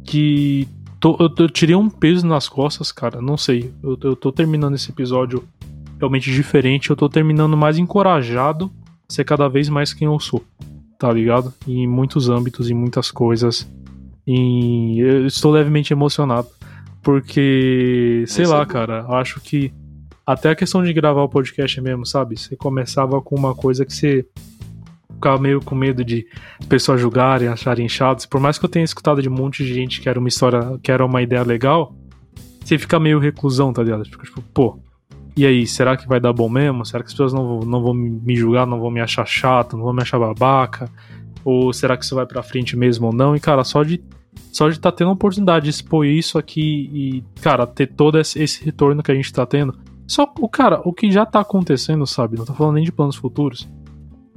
Que 0.03 0.68
tô- 0.99 1.18
eu, 1.19 1.30
eu 1.38 1.49
tirei 1.49 1.76
um 1.76 1.89
peso 1.89 2.26
nas 2.26 2.48
costas, 2.48 2.91
cara. 2.91 3.22
Não 3.22 3.38
sei. 3.38 3.72
Eu, 3.84 3.98
eu 4.03 4.15
tô 4.15 4.31
terminando 4.31 4.76
esse 4.76 4.89
episódio 4.91 5.44
realmente 5.99 6.31
diferente. 6.31 6.89
Eu 6.89 6.95
tô 6.95 7.10
terminando 7.10 7.57
mais 7.57 7.77
encorajado 7.77 8.72
a 9.10 9.14
ser 9.14 9.23
cada 9.23 9.48
vez 9.48 9.69
mais 9.69 9.94
quem 9.94 10.06
eu 10.07 10.19
sou. 10.19 10.44
Tá 10.98 11.11
ligado? 11.11 11.53
Em 11.68 11.88
muitos 11.88 12.30
âmbitos, 12.30 12.69
em 12.69 12.73
muitas 12.73 13.11
coisas. 13.11 13.69
E 14.26 14.99
eu 14.99 15.26
estou 15.27 15.52
levemente 15.52 15.94
emocionado. 15.94 16.48
Porque, 17.03 18.23
sei 18.27 18.45
é 18.45 18.48
lá, 18.48 18.65
bom. 18.65 18.72
cara, 18.72 19.06
eu 19.07 19.15
acho 19.15 19.39
que 19.39 19.72
até 20.26 20.49
a 20.49 20.56
questão 20.56 20.84
de 20.84 20.91
gravar 20.91 21.23
o 21.23 21.30
podcast 21.30 21.80
mesmo, 21.80 22.06
sabe? 22.06 22.38
Você 22.38 22.56
começava 22.56 23.22
com 23.22 23.34
uma 23.35 23.56
coisa 23.56 23.85
que 23.85 23.94
você 23.94 24.26
ficava 25.18 25.41
meio 25.41 25.60
com 25.61 25.76
medo 25.76 26.03
de 26.03 26.26
pessoas 26.69 27.02
julgarem, 27.02 27.48
acharem 27.48 27.88
chatos. 27.89 28.26
Por 28.26 28.39
mais 28.39 28.57
que 28.57 28.65
eu 28.65 28.69
tenha 28.69 28.85
escutado 28.85 29.22
de 29.22 29.27
um 29.30 29.34
monte 29.34 29.64
de 29.65 29.73
gente 29.73 29.99
que 30.02 30.07
era 30.07 30.18
uma 30.19 30.27
história, 30.30 30.80
que 30.81 30.91
era 30.91 31.06
uma 31.06 31.22
ideia 31.22 31.44
legal, 31.44 31.94
você 32.64 32.77
fica 32.77 32.99
meio 32.99 33.19
reclusão, 33.19 33.73
tá 33.73 33.84
ligado? 33.84 34.06
Fica 34.06 34.23
tipo, 34.23 34.41
pô, 34.53 34.80
e 35.35 35.45
aí, 35.45 35.68
será 35.68 35.95
que 35.95 36.07
vai 36.07 36.19
dar 36.19 36.34
bom 36.34 36.49
mesmo? 36.49 36.84
Será 36.85 37.03
que 37.03 37.07
as 37.07 37.14
pessoas 37.14 37.34
não, 37.34 37.60
vão- 37.60 37.69
não 37.69 37.81
vão 37.84 37.94
me 37.94 38.35
julgar, 38.35 38.65
não 38.65 38.80
vão 38.80 38.89
me 38.89 38.99
achar 39.02 39.26
chato, 39.26 39.77
não 39.77 39.84
vão 39.84 39.94
me 39.94 40.02
achar 40.02 40.18
babaca? 40.19 40.89
Ou 41.45 41.72
será 41.72 41.95
que 41.95 42.03
isso 42.03 42.15
vai 42.15 42.26
pra 42.26 42.41
frente 42.44 42.76
mesmo 42.76 43.07
ou 43.07 43.14
não? 43.14 43.35
E, 43.35 43.39
cara, 43.39 43.64
só 43.64 43.84
de 43.84 44.02
só 44.52 44.69
de 44.69 44.80
tá 44.80 44.91
tendo 44.91 45.10
a 45.10 45.14
oportunidade 45.14 45.65
de 45.65 45.69
expor 45.69 46.06
isso 46.06 46.38
aqui 46.38 46.89
e, 46.94 47.23
cara, 47.41 47.65
ter 47.68 47.88
todo 47.88 48.18
esse 48.19 48.64
retorno 48.65 49.03
que 49.03 49.11
a 49.11 49.15
gente 49.15 49.31
tá 49.31 49.45
tendo. 49.45 49.77
Só 50.07 50.31
o 50.39 50.49
cara, 50.49 50.81
o 50.85 50.91
que 50.94 51.11
já 51.11 51.26
tá 51.26 51.39
acontecendo, 51.41 52.06
sabe? 52.07 52.38
Não 52.38 52.45
tô 52.45 52.53
falando 52.53 52.76
nem 52.76 52.84
de 52.84 52.91
planos 52.91 53.15
futuros. 53.15 53.68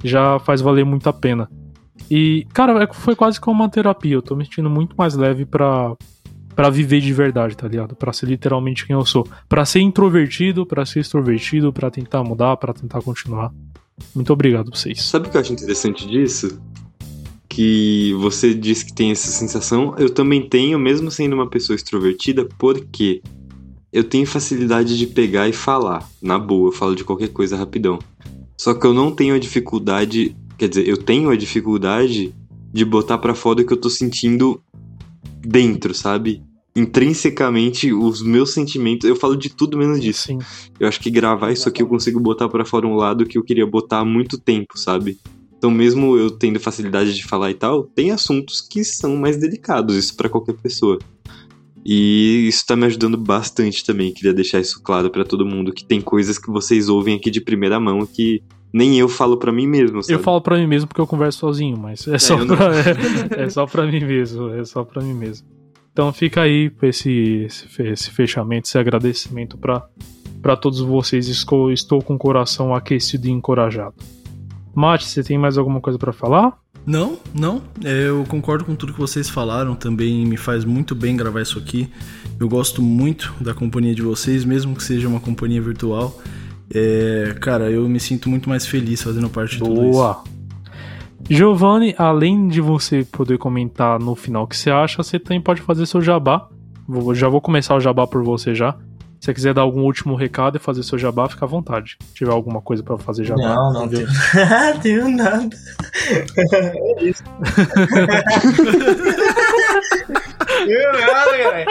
Já 0.03 0.39
faz 0.39 0.61
valer 0.61 0.85
muito 0.85 1.07
a 1.07 1.13
pena. 1.13 1.49
E, 2.09 2.45
cara, 2.53 2.83
é- 2.83 2.93
foi 2.93 3.15
quase 3.15 3.39
como 3.39 3.61
uma 3.61 3.69
terapia. 3.69 4.15
Eu 4.15 4.21
tô 4.21 4.35
me 4.35 4.43
sentindo 4.43 4.69
muito 4.69 4.95
mais 4.97 5.15
leve 5.15 5.45
pra, 5.45 5.95
pra 6.55 6.69
viver 6.69 6.99
de 7.01 7.13
verdade, 7.13 7.55
tá 7.55 7.67
ligado? 7.67 7.95
Pra 7.95 8.11
ser 8.11 8.25
literalmente 8.27 8.85
quem 8.85 8.95
eu 8.95 9.05
sou. 9.05 9.27
Pra 9.47 9.63
ser 9.65 9.79
introvertido, 9.81 10.65
pra 10.65 10.85
ser 10.85 10.99
extrovertido, 11.01 11.71
pra 11.71 11.89
tentar 11.91 12.23
mudar, 12.23 12.57
pra 12.57 12.73
tentar 12.73 13.01
continuar. 13.01 13.51
Muito 14.15 14.33
obrigado 14.33 14.71
pra 14.71 14.79
vocês. 14.79 15.03
Sabe 15.03 15.27
o 15.27 15.31
que 15.31 15.37
eu 15.37 15.41
acho 15.41 15.53
interessante 15.53 16.07
disso? 16.07 16.59
Que 17.47 18.13
você 18.19 18.53
disse 18.53 18.85
que 18.85 18.93
tem 18.93 19.11
essa 19.11 19.27
sensação, 19.29 19.93
eu 19.97 20.09
também 20.09 20.41
tenho, 20.47 20.79
mesmo 20.79 21.11
sendo 21.11 21.33
uma 21.33 21.49
pessoa 21.49 21.75
extrovertida, 21.75 22.47
porque 22.57 23.21
eu 23.91 24.03
tenho 24.05 24.25
facilidade 24.25 24.97
de 24.97 25.05
pegar 25.05 25.49
e 25.49 25.53
falar. 25.53 26.07
Na 26.21 26.39
boa, 26.39 26.69
eu 26.69 26.71
falo 26.71 26.95
de 26.95 27.03
qualquer 27.03 27.27
coisa 27.27 27.57
rapidão. 27.57 27.99
Só 28.61 28.75
que 28.75 28.85
eu 28.85 28.93
não 28.93 29.11
tenho 29.11 29.33
a 29.33 29.39
dificuldade, 29.39 30.37
quer 30.55 30.69
dizer, 30.69 30.87
eu 30.87 30.95
tenho 30.95 31.31
a 31.31 31.35
dificuldade 31.35 32.31
de 32.71 32.85
botar 32.85 33.17
pra 33.17 33.33
fora 33.33 33.63
o 33.63 33.65
que 33.65 33.73
eu 33.73 33.77
tô 33.77 33.89
sentindo 33.89 34.61
dentro, 35.43 35.95
sabe? 35.95 36.43
Intrinsecamente, 36.75 37.91
os 37.91 38.21
meus 38.21 38.53
sentimentos, 38.53 39.09
eu 39.09 39.15
falo 39.15 39.35
de 39.35 39.49
tudo 39.49 39.79
menos 39.79 39.99
disso. 39.99 40.27
Sim. 40.27 40.37
Eu 40.79 40.87
acho 40.87 40.99
que 40.99 41.09
gravar 41.09 41.51
isso 41.51 41.67
aqui 41.67 41.81
eu 41.81 41.87
consigo 41.87 42.19
botar 42.19 42.47
pra 42.49 42.63
fora 42.63 42.85
um 42.85 42.93
lado 42.93 43.25
que 43.25 43.35
eu 43.35 43.43
queria 43.43 43.65
botar 43.65 44.01
há 44.01 44.05
muito 44.05 44.37
tempo, 44.37 44.77
sabe? 44.77 45.17
Então, 45.57 45.71
mesmo 45.71 46.15
eu 46.15 46.29
tendo 46.29 46.59
facilidade 46.59 47.15
de 47.15 47.25
falar 47.25 47.49
e 47.49 47.55
tal, 47.55 47.85
tem 47.85 48.11
assuntos 48.11 48.61
que 48.61 48.83
são 48.83 49.15
mais 49.15 49.37
delicados, 49.37 49.95
isso 49.95 50.15
pra 50.15 50.29
qualquer 50.29 50.53
pessoa. 50.53 50.99
E 51.85 52.45
isso 52.47 52.65
tá 52.65 52.75
me 52.75 52.85
ajudando 52.85 53.17
bastante 53.17 53.83
também. 53.85 54.13
Queria 54.13 54.33
deixar 54.33 54.59
isso 54.59 54.81
claro 54.83 55.09
pra 55.09 55.23
todo 55.23 55.45
mundo 55.45 55.73
que 55.73 55.83
tem 55.83 55.99
coisas 56.01 56.37
que 56.37 56.51
vocês 56.51 56.87
ouvem 56.89 57.15
aqui 57.15 57.31
de 57.31 57.41
primeira 57.41 57.79
mão 57.79 58.05
que 58.05 58.43
nem 58.73 58.97
eu 58.99 59.09
falo 59.09 59.37
pra 59.37 59.51
mim 59.51 59.67
mesmo, 59.67 60.01
sabe? 60.01 60.13
Eu 60.13 60.19
falo 60.23 60.39
pra 60.41 60.57
mim 60.57 60.67
mesmo 60.67 60.87
porque 60.87 61.01
eu 61.01 61.07
converso 61.07 61.39
sozinho, 61.39 61.77
mas 61.77 62.07
é 62.07 62.17
só, 62.19 62.37
eu 62.37 62.45
não. 62.45 62.55
pra, 62.55 62.71
é, 63.37 63.43
é 63.45 63.49
só 63.49 63.65
pra 63.65 63.85
mim 63.85 63.99
mesmo. 64.05 64.49
É 64.53 64.63
só 64.63 64.83
pra 64.83 65.01
mim 65.03 65.13
mesmo. 65.13 65.47
Então 65.91 66.13
fica 66.13 66.41
aí 66.43 66.71
esse, 66.83 67.11
esse, 67.45 67.67
fe- 67.67 67.89
esse 67.91 68.11
fechamento, 68.11 68.67
esse 68.67 68.77
agradecimento 68.77 69.57
pra, 69.57 69.85
pra 70.41 70.55
todos 70.55 70.79
vocês. 70.79 71.27
Estou, 71.27 71.71
estou 71.71 72.01
com 72.01 72.13
o 72.13 72.17
coração 72.17 72.73
aquecido 72.73 73.27
e 73.27 73.31
encorajado. 73.31 73.95
Mate, 74.73 75.05
você 75.05 75.21
tem 75.23 75.37
mais 75.37 75.57
alguma 75.57 75.81
coisa 75.81 75.99
pra 75.99 76.13
falar? 76.13 76.57
Não, 76.85 77.17
não. 77.33 77.61
É, 77.83 78.07
Eu 78.09 78.23
concordo 78.27 78.65
com 78.65 78.75
tudo 78.75 78.93
que 78.93 78.99
vocês 78.99 79.29
falaram. 79.29 79.75
Também 79.75 80.25
me 80.25 80.37
faz 80.37 80.65
muito 80.65 80.95
bem 80.95 81.15
gravar 81.15 81.41
isso 81.41 81.59
aqui. 81.59 81.89
Eu 82.39 82.49
gosto 82.49 82.81
muito 82.81 83.33
da 83.39 83.53
companhia 83.53 83.93
de 83.93 84.01
vocês, 84.01 84.43
mesmo 84.43 84.75
que 84.75 84.83
seja 84.83 85.07
uma 85.07 85.19
companhia 85.19 85.61
virtual. 85.61 86.19
É, 86.73 87.35
cara, 87.39 87.69
eu 87.69 87.87
me 87.87 87.99
sinto 87.99 88.29
muito 88.29 88.49
mais 88.49 88.65
feliz 88.65 89.01
fazendo 89.03 89.29
parte 89.29 89.53
de 89.53 89.59
tudo 89.59 89.73
isso. 89.83 89.91
Boa! 89.91 90.23
Giovanni, 91.29 91.93
além 91.97 92.47
de 92.47 92.59
você 92.61 93.05
poder 93.09 93.37
comentar 93.37 93.99
no 93.99 94.15
final 94.15 94.43
o 94.43 94.47
que 94.47 94.57
você 94.57 94.69
acha, 94.71 95.01
você 95.03 95.19
também 95.19 95.39
pode 95.39 95.61
fazer 95.61 95.85
seu 95.85 96.01
jabá. 96.01 96.49
Vou- 96.87 97.13
já 97.13 97.29
vou 97.29 97.39
começar 97.39 97.75
o 97.75 97.79
jabá 97.79 98.07
por 98.07 98.23
você 98.23 98.55
já. 98.55 98.75
Se 99.21 99.25
você 99.25 99.33
quiser 99.35 99.53
dar 99.53 99.61
algum 99.61 99.81
último 99.83 100.15
recado 100.15 100.57
e 100.57 100.59
fazer 100.59 100.81
seu 100.81 100.97
jabá, 100.97 101.29
fica 101.29 101.45
à 101.45 101.47
vontade. 101.47 101.95
Se 102.07 102.15
tiver 102.15 102.31
alguma 102.31 102.59
coisa 102.59 102.81
pra 102.81 102.97
fazer 102.97 103.23
jabá. 103.23 103.53
Não, 103.53 103.71
não 103.71 103.85
entendeu? 103.85 104.07
tenho. 104.81 105.05
tenho 105.05 105.15
nada. 105.15 105.47
É 106.43 107.03
isso. 107.03 107.23
Tenho 110.65 110.91
nada, 110.93 111.37
cara. 111.37 111.65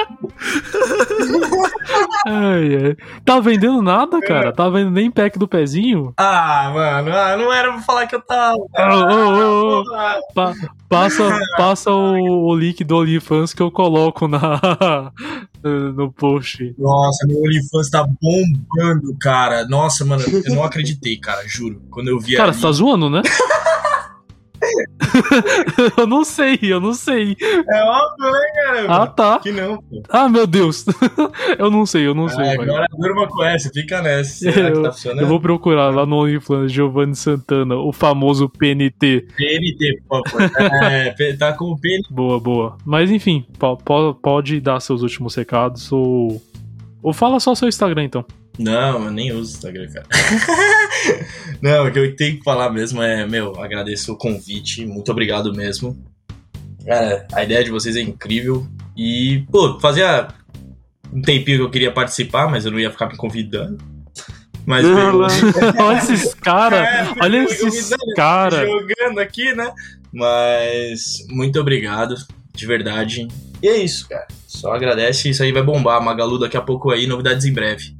Ai, 2.27 2.77
ai. 2.77 2.97
Tá 3.25 3.41
vendendo 3.41 3.81
nada, 3.83 4.21
cara? 4.21 4.53
Tá 4.53 4.69
vendendo 4.69 4.93
nem 4.93 5.11
pack 5.11 5.39
do 5.39 5.49
pezinho? 5.49 6.13
Ah, 6.17 6.71
mano, 6.73 7.13
ah, 7.17 7.37
não 7.37 7.53
era 7.53 7.73
pra 7.73 7.83
falar 7.83 8.07
que 8.07 8.15
eu 8.15 8.21
tava. 8.23 8.57
Ô, 8.57 9.81
ô. 9.83 9.95
Ah, 9.95 10.19
Pa- 10.35 10.55
passa 10.89 11.23
passa 11.57 11.91
o, 11.91 12.47
o 12.49 12.55
link 12.57 12.83
do 12.85 12.97
OnlyFans 12.97 13.55
que 13.55 13.63
eu 13.63 13.71
coloco 13.71 14.27
na, 14.29 14.61
no 15.95 16.13
post. 16.13 16.75
Nossa, 16.79 17.27
meu 17.27 17.39
OnlyFans 17.43 17.91
tá 17.91 18.05
bombando, 18.05 19.17
cara. 19.21 19.67
Nossa, 19.67 20.05
mano, 20.05 20.23
eu 20.45 20.55
não 20.55 20.65
acreditei, 20.65 21.17
cara, 21.17 21.43
juro. 21.47 21.81
Quando 21.91 22.09
eu 22.09 22.19
vi 22.19 22.37
Cara, 22.37 22.51
ali... 22.51 22.57
você 22.59 22.63
tá 22.67 22.73
zoando, 22.73 23.09
né? 23.09 23.23
eu 25.97 26.07
não 26.07 26.25
sei, 26.25 26.59
eu 26.63 26.81
não 26.81 26.93
sei. 26.95 27.37
É 27.41 27.83
óbvio, 27.85 28.31
né, 28.33 28.41
cara? 28.55 28.87
Ah, 29.03 29.07
tá. 29.07 29.39
Que 29.41 29.51
não, 29.53 29.79
pô. 29.79 30.03
Ah, 30.09 30.29
meu 30.29 30.47
Deus. 30.47 30.85
eu 31.59 31.71
não 31.71 31.85
sei, 31.87 32.07
eu 32.07 32.15
não 32.15 32.29
sei. 32.29 32.39
Ah, 32.45 32.57
vai. 32.57 32.65
agora 32.65 32.87
durma 32.99 33.29
com 33.29 33.45
essa, 33.45 33.71
fica 33.73 34.01
nessa. 34.03 34.51
Será 34.53 34.71
que 34.73 34.83
tá 34.83 34.93
funcionando? 34.93 35.21
Eu 35.23 35.27
vou 35.29 35.41
procurar 35.41 35.91
lá 35.95 36.05
no 36.07 36.17
OnlyFans 36.17 36.73
Giovanni 36.73 37.15
Santana, 37.15 37.77
o 37.77 37.93
famoso 37.93 38.49
PNT. 38.49 39.27
PNT, 39.37 40.03
favor. 40.09 40.51
É, 40.91 41.33
tá 41.39 41.53
com 41.53 41.67
o 41.73 41.81
PNT. 41.81 42.09
Boa, 42.11 42.39
boa. 42.41 42.77
Mas 42.85 43.11
enfim, 43.11 43.47
po- 43.59 43.77
po- 43.77 44.15
pode 44.15 44.61
dar 44.61 44.81
seus 44.81 45.03
últimos 45.03 45.35
recados 45.35 45.91
ou. 45.93 46.41
Ou 47.03 47.15
fala 47.15 47.41
só 47.41 47.55
seu 47.55 47.67
Instagram 47.69 48.05
então. 48.05 48.25
Não, 48.61 49.05
eu 49.07 49.11
nem 49.11 49.33
uso 49.33 49.55
Instagram, 49.55 49.89
cara. 49.91 50.07
não, 51.63 51.87
o 51.87 51.91
que 51.91 51.99
eu 51.99 52.15
tenho 52.15 52.37
que 52.37 52.45
falar 52.45 52.71
mesmo 52.71 53.03
é, 53.03 53.27
meu, 53.27 53.59
agradeço 53.59 54.13
o 54.13 54.19
convite, 54.19 54.85
muito 54.85 55.11
obrigado 55.11 55.55
mesmo. 55.55 55.97
Cara, 56.85 57.27
a 57.33 57.43
ideia 57.43 57.65
de 57.65 57.71
vocês 57.71 57.97
é 57.97 58.01
incrível 58.01 58.67
E, 58.95 59.45
pô, 59.51 59.81
fazia 59.81 60.29
um 61.11 61.23
tempinho 61.23 61.59
que 61.59 61.65
eu 61.65 61.71
queria 61.71 61.91
participar, 61.91 62.51
mas 62.51 62.67
eu 62.67 62.71
não 62.71 62.79
ia 62.79 62.91
ficar 62.91 63.07
me 63.07 63.17
convidando. 63.17 63.79
Mas 64.67 64.85
Não, 64.85 65.21
olha 65.81 65.99
esses 65.99 66.35
caras, 66.35 66.81
É, 66.87 67.15
olha 67.23 67.45
esses 67.45 67.91
caras. 68.15 68.69
jogando 68.69 69.21
aqui, 69.21 69.55
né? 69.55 69.73
Mas 70.13 71.25
muito 71.31 71.59
obrigado, 71.59 72.15
de 72.55 72.67
verdade. 72.67 73.27
E 73.63 73.69
é 73.69 73.79
isso, 73.79 74.07
cara. 74.07 74.27
Só 74.47 74.75
agradece, 74.75 75.31
isso 75.31 75.43
aí 75.43 75.51
vai 75.51 75.63
bombar. 75.63 76.03
Magalu 76.03 76.39
daqui 76.39 76.59
a 76.59 76.63
pouco 76.63 76.91
aí, 76.91 77.07
novidades 77.07 77.47
em 77.47 77.53
breve. 77.55 78.00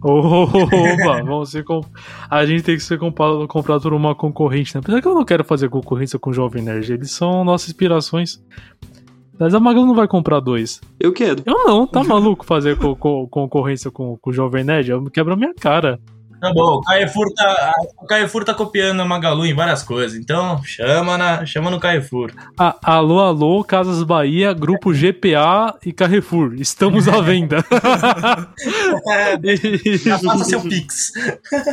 Opa, 0.00 1.22
vamos 1.24 1.50
ser 1.50 1.64
com... 1.64 1.80
A 2.30 2.44
gente 2.46 2.62
tem 2.62 2.76
que 2.76 2.82
ser 2.82 2.98
comprado, 2.98 3.46
comprado 3.48 3.82
por 3.82 3.92
uma 3.92 4.14
concorrente, 4.14 4.74
né? 4.74 4.80
Apesar 4.82 5.00
que 5.02 5.08
eu 5.08 5.14
não 5.14 5.24
quero 5.24 5.44
fazer 5.44 5.68
concorrência 5.68 6.18
com 6.18 6.30
o 6.30 6.32
Jovem 6.32 6.62
Nerd, 6.62 6.92
eles 6.92 7.10
são 7.10 7.44
nossas 7.44 7.68
inspirações. 7.68 8.42
Mas 9.38 9.54
a 9.54 9.60
Magalu 9.60 9.86
não 9.86 9.94
vai 9.94 10.08
comprar 10.08 10.40
dois. 10.40 10.80
Eu 10.98 11.12
quero. 11.12 11.42
Eu 11.46 11.64
não, 11.66 11.86
tá 11.86 12.02
maluco 12.02 12.44
fazer 12.44 12.76
co- 12.76 12.96
co- 12.96 13.28
concorrência 13.28 13.90
com, 13.90 14.16
com 14.18 14.30
o 14.30 14.32
Jovem 14.32 14.64
Nerd? 14.64 14.90
Eu 14.90 15.04
quebro 15.04 15.32
a 15.34 15.36
minha 15.36 15.54
cara. 15.54 15.98
Tá 16.40 16.52
bom, 16.52 16.76
o 16.76 16.80
Carrefour 16.82 17.26
tá, 17.34 17.72
o 18.00 18.44
tá 18.44 18.54
copiando 18.54 19.00
a 19.00 19.04
Magalu 19.04 19.46
em 19.46 19.54
várias 19.54 19.82
coisas, 19.82 20.16
então 20.16 20.62
chama, 20.64 21.18
na, 21.18 21.44
chama 21.44 21.70
no 21.70 21.80
Carrefour. 21.80 22.30
Ah, 22.58 22.76
alô, 22.82 23.20
alô, 23.20 23.64
Casas 23.64 24.02
Bahia, 24.02 24.52
Grupo 24.52 24.92
GPA 24.92 25.74
e 25.84 25.92
Carrefour. 25.92 26.54
Estamos 26.54 27.08
à 27.08 27.20
venda. 27.20 27.58
Já 30.04 30.18
faça 30.18 30.44
seu 30.44 30.60
Pix. 30.60 31.12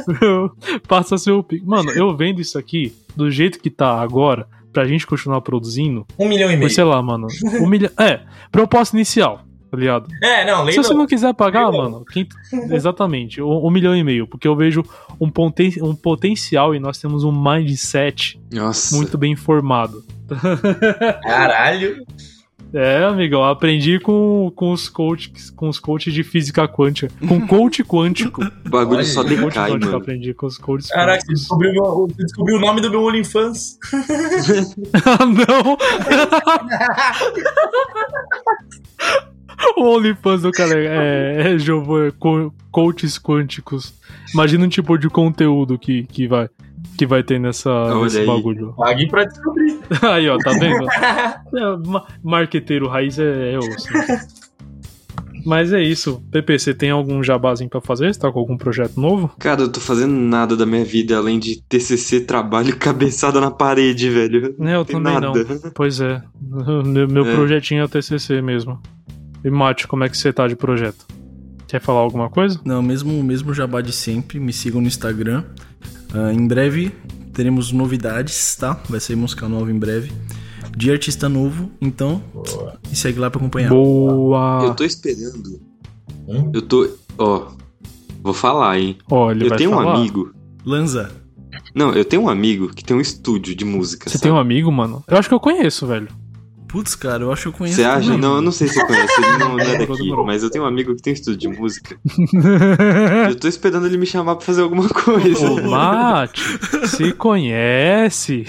Passa 0.87 1.17
seu 1.17 1.43
pico. 1.43 1.67
Mano, 1.67 1.91
eu 1.91 2.15
vendo 2.15 2.41
isso 2.41 2.57
aqui 2.57 2.95
do 3.15 3.29
jeito 3.29 3.59
que 3.59 3.69
tá 3.69 4.01
agora, 4.01 4.47
pra 4.73 4.85
gente 4.85 5.05
continuar 5.07 5.41
produzindo, 5.41 6.05
Um 6.17 6.27
milhão 6.27 6.51
e 6.51 6.57
meio. 6.57 6.69
sei 6.69 6.83
lá, 6.83 7.01
mano. 7.01 7.27
Um 7.61 7.67
milhão. 7.67 7.91
É, 7.99 8.21
proposta 8.51 8.95
inicial, 8.95 9.41
tá 9.75 9.79
ligado? 9.79 10.07
É, 10.23 10.45
não, 10.45 10.59
Se 10.59 10.65
lembra? 10.71 10.83
você 10.83 10.93
não 10.93 11.05
quiser 11.07 11.33
pagar, 11.33 11.69
Leilão. 11.69 11.91
mano, 11.91 12.05
quem- 12.05 12.27
exatamente, 12.71 13.41
um, 13.41 13.65
um 13.67 13.69
milhão 13.69 13.95
e 13.95 14.03
meio, 14.03 14.25
porque 14.27 14.47
eu 14.47 14.55
vejo 14.55 14.83
um, 15.19 15.29
poten... 15.29 15.71
um 15.81 15.95
potencial 15.95 16.73
e 16.73 16.79
nós 16.79 16.97
temos 16.97 17.23
um 17.23 17.31
mindset 17.31 18.39
Nossa. 18.51 18.95
muito 18.95 19.17
bem 19.17 19.35
formado. 19.35 20.03
Caralho. 21.23 22.03
É, 22.73 23.05
amigão, 23.05 23.41
aprendi 23.41 23.99
com, 24.01 24.51
com 24.53 24.73
os 24.73 24.89
coaches, 24.89 25.49
com 25.51 25.69
os 25.69 25.79
coaches 25.79 26.13
de 26.13 26.23
física 26.25 26.67
quântica, 26.67 27.09
com 27.25 27.39
coach 27.47 27.81
quântico. 27.85 28.43
O 28.65 28.69
bagulho 28.69 28.97
Olha, 28.97 29.05
só 29.05 29.21
coach 29.23 29.29
decai, 29.37 29.45
quântico 29.71 29.71
eu 29.71 29.79
mano. 29.79 29.95
aprendi 29.97 30.33
com 30.33 30.45
os 30.45 30.57
coaches 30.57 30.89
Caraca, 30.89 31.19
quânticos. 31.19 31.39
descobriu, 31.39 31.71
meu- 31.71 32.07
você 32.09 32.23
descobriu 32.23 32.57
o 32.57 32.59
nome 32.59 32.81
do 32.81 32.89
meu 32.89 33.03
OnlyFans. 33.03 33.77
Ah, 35.05 35.25
não! 35.25 35.77
O 39.77 39.83
OnlyFans 39.95 40.41
do 40.41 40.51
cara 40.51 40.73
é, 40.77 41.53
é, 41.53 41.57
Giovanni, 41.59 42.11
co- 42.13 42.53
coaches 42.71 43.17
quânticos. 43.19 43.93
Imagina 44.33 44.65
um 44.65 44.69
tipo 44.69 44.97
de 44.97 45.09
conteúdo 45.09 45.77
que, 45.79 46.03
que, 46.03 46.27
vai, 46.27 46.49
que 46.97 47.05
vai 47.05 47.23
ter 47.23 47.39
nessa, 47.39 47.69
Olha 47.71 48.03
nesse 48.03 48.19
aí. 48.19 48.25
bagulho. 48.27 48.73
Pague 48.77 49.07
pra 49.07 49.23
descobrir. 49.25 49.79
Aí, 50.01 50.27
ó, 50.29 50.37
tá 50.37 50.51
vendo? 50.51 50.85
É, 51.55 51.87
ma- 51.87 52.05
marqueteiro 52.23 52.87
raiz 52.87 53.17
é, 53.19 53.53
é 53.53 53.57
osso. 53.57 53.87
Mas 55.45 55.71
é 55.71 55.81
isso. 55.81 56.21
PP, 56.31 56.57
você 56.57 56.73
tem 56.73 56.89
algum 56.89 57.21
jabazinho 57.23 57.69
pra 57.69 57.79
fazer? 57.79 58.11
Você 58.13 58.19
tá 58.19 58.31
com 58.31 58.39
algum 58.39 58.57
projeto 58.57 58.99
novo? 58.99 59.31
Cara, 59.37 59.61
eu 59.61 59.71
tô 59.71 59.79
fazendo 59.79 60.11
nada 60.13 60.55
da 60.57 60.65
minha 60.65 60.83
vida 60.83 61.15
além 61.15 61.37
de 61.39 61.61
TCC, 61.61 62.21
trabalho 62.21 62.69
e 62.69 62.73
cabeçada 62.75 63.39
na 63.39 63.51
parede, 63.51 64.09
velho. 64.09 64.55
É, 64.59 64.75
eu 64.75 64.83
Tem 64.83 64.95
também 64.95 65.13
nada. 65.13 65.27
não. 65.31 65.71
Pois 65.73 66.01
é. 66.01 66.19
Meu, 66.83 67.07
meu 67.07 67.25
É. 67.27 67.35
projetinho 67.35 67.81
é 67.81 67.85
o 67.85 67.89
TCC 67.89 68.41
mesmo. 68.41 68.79
E 69.45 69.49
Mate, 69.51 69.87
como 69.87 70.03
é 70.03 70.09
que 70.09 70.17
você 70.17 70.33
tá 70.33 70.47
de 70.47 70.55
projeto? 70.55 71.05
Quer 71.67 71.79
falar 71.79 71.99
alguma 71.99 72.31
coisa? 72.31 72.59
Não, 72.65 72.81
mesmo 72.81 73.21
mesmo 73.23 73.53
jabá 73.53 73.79
de 73.79 73.91
sempre, 73.91 74.39
me 74.39 74.51
sigam 74.51 74.81
no 74.81 74.87
Instagram. 74.87 75.43
Ah, 76.11 76.33
em 76.33 76.47
breve 76.47 76.91
teremos 77.31 77.71
novidades, 77.71 78.55
tá? 78.55 78.81
Vai 78.89 78.99
sair 78.99 79.15
música 79.15 79.47
nova 79.47 79.71
em 79.71 79.77
breve. 79.77 80.11
De 80.75 80.89
artista 80.89 81.29
novo, 81.29 81.69
então 81.79 82.23
me 82.89 82.95
segue 82.95 83.19
lá 83.19 83.29
pra 83.29 83.39
acompanhar. 83.39 83.69
Boa! 83.69 84.61
Eu 84.63 84.73
tô 84.73 84.83
esperando. 84.83 85.61
Hum? 86.27 86.49
Eu 86.51 86.63
tô. 86.63 86.89
Ó. 87.15 87.51
Vou 88.23 88.33
falar, 88.33 88.79
hein? 88.79 88.97
Ele 89.29 89.45
eu 89.45 89.49
vai 89.49 89.57
tenho 89.59 89.69
um 89.69 89.73
falar. 89.75 89.95
amigo. 89.95 90.33
Lanza, 90.65 91.11
Não, 91.75 91.93
eu 91.93 92.03
tenho 92.03 92.23
um 92.23 92.29
amigo 92.29 92.69
que 92.69 92.83
tem 92.83 92.97
um 92.97 93.01
estúdio 93.01 93.55
de 93.55 93.63
música. 93.63 94.09
Você 94.09 94.17
sabe? 94.17 94.23
tem 94.23 94.31
um 94.31 94.37
amigo, 94.39 94.71
mano? 94.71 95.03
Eu 95.07 95.15
acho 95.15 95.29
que 95.29 95.35
eu 95.35 95.39
conheço, 95.39 95.85
velho. 95.85 96.07
Putz, 96.75 96.93
cara, 96.93 97.23
eu 97.23 97.31
acho 97.31 97.43
que 97.43 97.47
eu 97.47 97.53
conheço. 97.53 97.77
Você 97.77 97.85
acha? 97.85 98.01
também. 98.01 98.19
Não, 98.19 98.35
eu 98.35 98.41
não 98.41 98.51
sei 98.51 98.67
se 98.67 98.73
você 98.73 98.85
conhece, 98.85 99.13
ele 99.17 99.37
não, 99.37 99.55
não 99.55 99.59
é 99.61 99.77
daqui, 99.87 100.11
mas 100.25 100.43
eu 100.43 100.49
tenho 100.49 100.65
um 100.65 100.67
amigo 100.67 100.93
que 100.93 101.01
tem 101.01 101.13
estúdio 101.13 101.39
de 101.39 101.47
música. 101.47 101.95
Eu 103.29 103.35
tô 103.35 103.47
esperando 103.47 103.85
ele 103.85 103.97
me 103.97 104.05
chamar 104.05 104.35
pra 104.35 104.45
fazer 104.45 104.61
alguma 104.61 104.89
coisa. 104.89 105.49
Ô, 105.49 105.61
Mate, 105.69 106.41
se 106.87 107.13
conhece. 107.13 108.45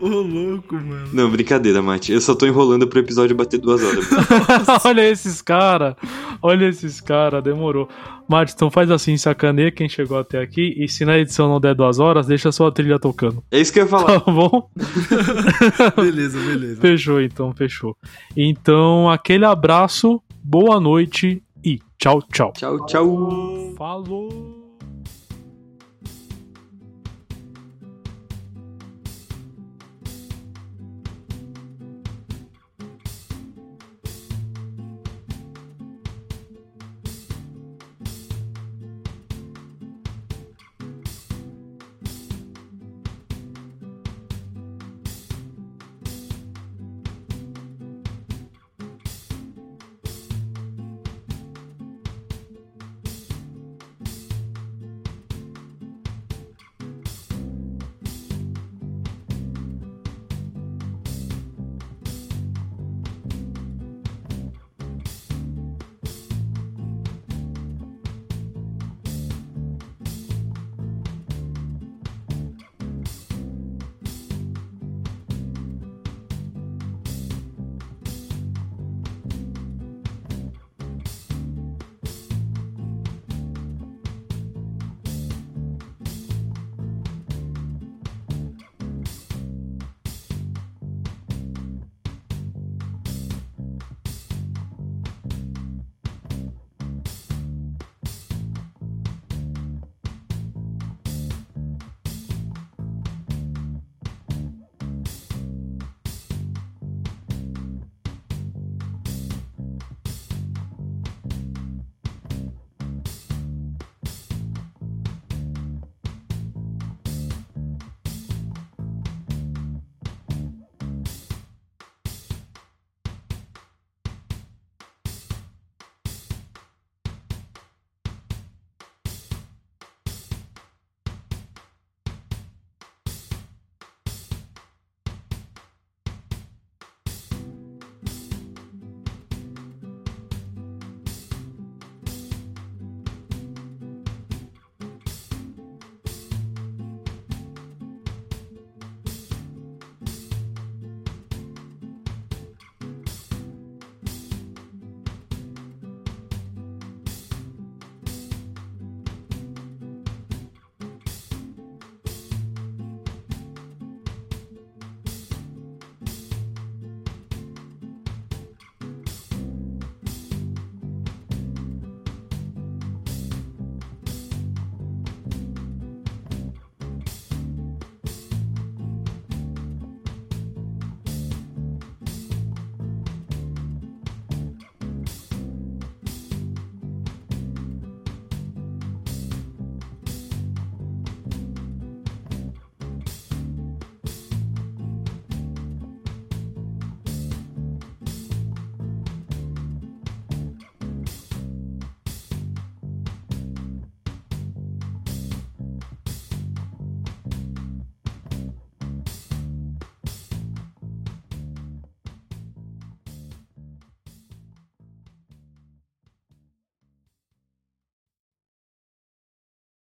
Ô, 0.00 0.08
louco, 0.08 0.74
mano. 0.74 1.08
Não, 1.12 1.30
brincadeira, 1.30 1.82
Mate. 1.82 2.12
Eu 2.12 2.20
só 2.20 2.34
tô 2.34 2.46
enrolando 2.46 2.86
pro 2.86 2.98
episódio 2.98 3.36
bater 3.36 3.58
duas 3.58 3.82
horas. 3.82 4.06
Olha 4.84 5.08
esses 5.08 5.42
cara. 5.42 5.96
Olha 6.42 6.66
esses 6.66 7.00
cara, 7.00 7.40
demorou. 7.40 7.88
Mate, 8.28 8.52
então 8.54 8.70
faz 8.70 8.90
assim, 8.90 9.16
sacaneia 9.16 9.70
quem 9.70 9.88
chegou 9.88 10.18
até 10.18 10.40
aqui 10.40 10.74
e 10.76 10.88
se 10.88 11.04
na 11.04 11.16
edição 11.18 11.48
não 11.48 11.60
der 11.60 11.74
duas 11.74 11.98
horas, 11.98 12.26
deixa 12.26 12.48
a 12.48 12.72
trilha 12.72 12.98
tocando. 12.98 13.42
É 13.50 13.60
isso 13.60 13.72
que 13.72 13.78
eu 13.78 13.84
ia 13.84 13.88
falar. 13.88 14.20
Tá 14.26 14.32
bom? 14.32 14.68
Beleza, 15.96 16.38
beleza. 16.38 16.80
Fechou 16.80 17.20
então, 17.20 17.52
fechou. 17.52 17.96
Então, 18.36 19.08
aquele 19.10 19.44
abraço, 19.44 20.20
boa 20.42 20.80
noite 20.80 21.42
e 21.64 21.78
tchau, 21.98 22.22
tchau. 22.32 22.52
Tchau, 22.52 22.86
tchau. 22.86 23.74
Falou! 23.76 24.65